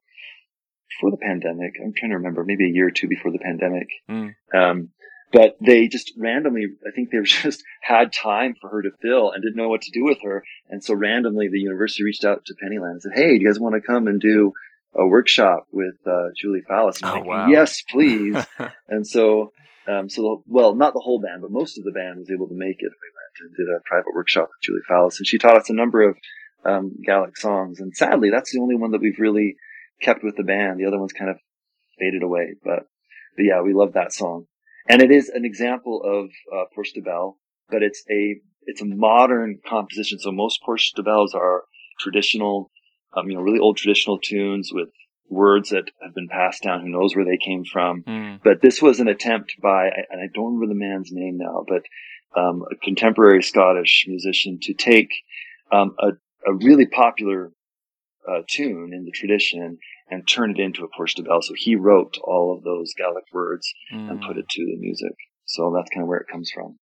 before 0.89 1.11
the 1.11 1.17
pandemic. 1.25 1.73
I'm 1.83 1.93
trying 1.95 2.09
to 2.11 2.17
remember, 2.17 2.43
maybe 2.43 2.65
a 2.65 2.73
year 2.73 2.87
or 2.87 2.91
two 2.91 3.07
before 3.07 3.31
the 3.31 3.39
pandemic. 3.39 3.87
Mm. 4.09 4.33
Um, 4.53 4.89
but 5.31 5.55
they 5.61 5.87
just 5.87 6.11
randomly, 6.17 6.65
I 6.85 6.89
think 6.95 7.11
they 7.11 7.21
just 7.23 7.63
had 7.83 8.11
time 8.11 8.55
for 8.59 8.69
her 8.71 8.81
to 8.81 8.89
fill 9.01 9.31
and 9.31 9.43
didn't 9.43 9.55
know 9.55 9.69
what 9.69 9.83
to 9.83 9.91
do 9.91 10.03
with 10.03 10.17
her. 10.23 10.43
And 10.67 10.83
so 10.83 10.95
randomly 10.95 11.47
the 11.47 11.59
university 11.59 12.03
reached 12.03 12.25
out 12.25 12.43
to 12.45 12.55
Pennyland 12.55 12.93
and 12.93 13.01
said, 13.03 13.11
Hey, 13.13 13.37
do 13.37 13.43
you 13.43 13.47
guys 13.47 13.59
want 13.59 13.75
to 13.75 13.81
come 13.81 14.07
and 14.07 14.19
do 14.19 14.51
a 14.95 15.05
workshop 15.05 15.67
with, 15.71 15.95
uh, 16.05 16.29
Julie 16.39 16.63
Fowlis? 16.69 16.99
oh, 17.03 17.13
like, 17.13 17.25
wow. 17.25 17.47
Yes, 17.47 17.81
please. 17.89 18.35
and 18.87 19.05
so, 19.05 19.51
um, 19.87 20.09
so, 20.09 20.43
well, 20.47 20.75
not 20.75 20.93
the 20.93 20.99
whole 20.99 21.21
band, 21.21 21.41
but 21.41 21.51
most 21.51 21.77
of 21.77 21.83
the 21.83 21.91
band 21.91 22.19
was 22.19 22.31
able 22.31 22.47
to 22.47 22.55
make 22.55 22.77
it. 22.79 22.91
We 22.91 23.09
went 23.17 23.35
and 23.41 23.55
did 23.55 23.73
a 23.73 23.81
private 23.85 24.13
workshop 24.13 24.49
with 24.49 24.61
Julie 24.63 24.81
Fowlis 24.89 25.19
and 25.19 25.27
she 25.27 25.37
taught 25.37 25.57
us 25.57 25.69
a 25.69 25.73
number 25.73 26.01
of, 26.01 26.17
um, 26.65 26.91
Gaelic 27.05 27.37
songs. 27.37 27.79
And 27.79 27.95
sadly, 27.95 28.29
that's 28.29 28.51
the 28.51 28.59
only 28.59 28.75
one 28.75 28.91
that 28.91 29.01
we've 29.01 29.19
really 29.19 29.55
kept 30.01 30.23
with 30.23 30.35
the 30.35 30.43
band. 30.43 30.79
The 30.79 30.85
other 30.85 30.99
ones 30.99 31.13
kind 31.13 31.31
of 31.31 31.37
faded 31.99 32.23
away, 32.23 32.55
but, 32.63 32.87
but 33.35 33.43
yeah, 33.43 33.61
we 33.61 33.73
love 33.73 33.93
that 33.93 34.13
song. 34.13 34.45
And 34.89 35.03
it 35.03 35.11
is 35.11 35.29
an 35.29 35.45
example 35.45 36.01
of 36.03 36.31
uh, 36.51 36.65
puirt 36.75 36.97
à 36.97 37.03
beul, 37.03 37.37
but 37.69 37.83
it's 37.83 38.03
a 38.09 38.41
it's 38.63 38.81
a 38.81 38.85
modern 38.85 39.59
composition. 39.65 40.17
So 40.19 40.31
most 40.31 40.61
puirt 40.67 40.97
à 40.97 41.03
beuls 41.03 41.35
are 41.35 41.65
traditional, 41.99 42.71
um, 43.15 43.30
you 43.30 43.36
know, 43.36 43.41
really 43.41 43.60
old 43.60 43.77
traditional 43.77 44.19
tunes 44.19 44.72
with 44.73 44.90
words 45.30 45.69
that 45.69 45.86
have 46.02 46.15
been 46.15 46.27
passed 46.27 46.64
down. 46.64 46.81
Who 46.81 46.90
knows 46.90 47.15
where 47.15 47.26
they 47.26 47.38
came 47.38 47.64
from? 47.64 48.03
Mm. 48.03 48.40
But 48.44 48.61
this 48.61 48.81
was 48.81 48.99
an 48.99 49.07
attempt 49.07 49.56
by, 49.61 49.86
and 49.86 50.22
I 50.22 50.27
don't 50.34 50.56
remember 50.56 50.68
the 50.68 50.80
man's 50.80 51.11
name 51.11 51.38
now, 51.38 51.64
but 51.68 51.84
um, 52.40 52.64
a 52.72 52.76
contemporary 52.76 53.44
Scottish 53.44 54.06
musician 54.07 54.60
to 54.64 54.73
take 54.73 55.10
um, 55.72 55.95
a, 55.99 56.10
a 56.49 56.53
really 56.53 56.88
popular 56.88 57.52
uh, 58.27 58.41
tune 58.48 58.91
in 58.94 59.06
the 59.06 59.11
tradition 59.11 59.77
and 60.10 60.27
turn 60.27 60.52
it 60.52 60.60
into 60.60 60.84
a 60.84 60.88
puirt 60.88 61.15
à 61.19 61.26
beul. 61.26 61.41
So 61.41 61.53
he 61.56 61.76
wrote 61.76 62.18
all 62.23 62.56
of 62.56 62.64
those 62.64 62.94
Gaelic 62.98 63.26
words 63.34 63.72
mm. 63.94 64.10
and 64.10 64.22
put 64.22 64.38
it 64.38 64.49
to 64.49 64.65
the 64.65 64.77
music. 64.77 65.15
So 65.45 65.72
that's 65.76 65.90
kind 65.90 66.03
of 66.03 66.07
where 66.07 66.19
it 66.19 66.27
comes 66.31 66.52
from. 66.52 66.77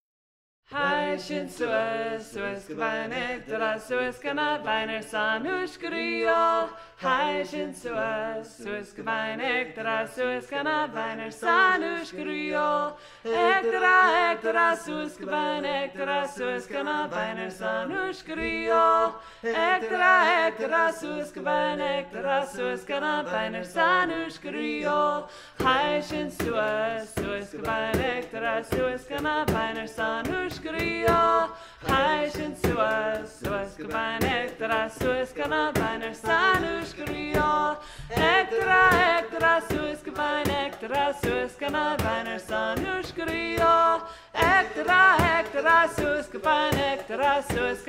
Hai 0.70 1.18
sin 1.18 1.48
Suez, 1.48 2.28
Suez 2.28 2.68
Gabane, 2.68 3.42
Dara 3.48 3.80
Suez 3.80 4.20
Kana 4.20 4.60
Sanush 5.02 5.78
Griol. 5.80 6.68
Hai 6.97 6.97
sin 7.46 7.74
Suez, 7.74 8.58
Suez 8.58 8.94
Gabane, 8.94 9.76
Dara 9.76 10.08
Suez 10.08 10.48
Kana 10.48 10.90
Biner 10.94 11.32
Sanush 11.32 12.12
Griol. 12.12 12.94
Ekdra, 13.24 14.34
Ekdra, 14.34 14.76
Suez 14.78 15.18
Gabane, 15.18 15.92
Dara 15.96 16.28
Suez 16.28 16.66
Kana 16.66 17.08
Biner 17.10 17.52
Sanush 17.52 18.24
Griol. 18.26 19.14
Ekdra, 19.44 20.52
Ekdra, 20.52 20.94
Suez 20.94 21.32
Gabane, 21.32 22.12
Dara 22.12 22.48
Suez 22.48 22.84
Kana 22.84 23.24
Biner 23.24 23.66
Sanush 23.66 24.40
Griol. 24.40 25.30
Hai 25.60 26.02
sin 26.02 26.32
Suez, 26.32 27.14
Suez 27.14 27.54
Gabane, 27.54 28.32
Dara 28.32 28.64
Suez 28.64 29.06
Kana 29.06 29.46
Biner 29.48 29.88
Sanush 29.88 30.58
skria 30.58 31.47
Hai 31.86 32.30
sin 32.32 32.56
suas 32.56 33.40
suas 33.40 33.78
gebain 33.78 34.24
ektra 34.24 34.90
suas 34.90 35.32
kana 35.32 35.72
bainer 35.72 36.16
sanu 36.16 36.84
skria 36.84 37.78
Ektra 38.10 38.90
ektra 39.20 39.62
suas 39.70 40.02
gebain 40.02 40.50
ektra 40.50 41.14
suas 41.22 41.56
kana 41.60 41.96
bainer 42.04 42.40
sanu 42.40 43.04
skria 43.04 44.02
Ektra 44.34 45.18
ektra 45.38 45.88
suas 45.96 46.28
gebain 46.32 46.74
ektra 46.74 47.44
suas 47.52 47.86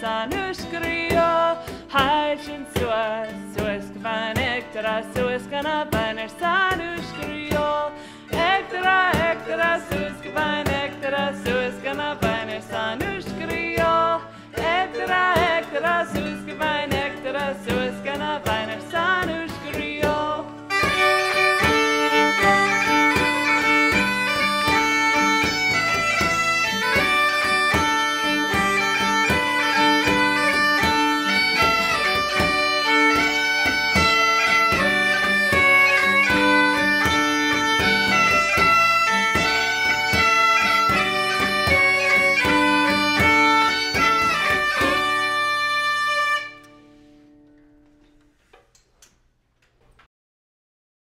sanuscrio 0.00 1.30
Haichin 1.88 2.66
sua 2.74 3.26
suesc 3.54 3.92
van 4.02 4.36
ectra 4.36 5.02
suesc 5.14 5.52
ana 5.52 5.86
baner 5.90 6.30
sanuscrio 6.40 7.92
Ectra 8.56 9.00
ectra 9.30 9.70
suesc 9.88 10.24
van 10.34 10.66
ectra 10.84 11.24
suesc 11.44 11.86
ana 11.92 12.16
baner 12.20 12.62
sanuscrio 12.70 13.94
Ectra 14.80 15.24
ectra 15.58 15.96
suesc 16.12 16.48
van 16.60 16.90
ectra 17.06 17.46
suesc 17.64 18.06
ana 18.14 18.40
baner 18.44 18.80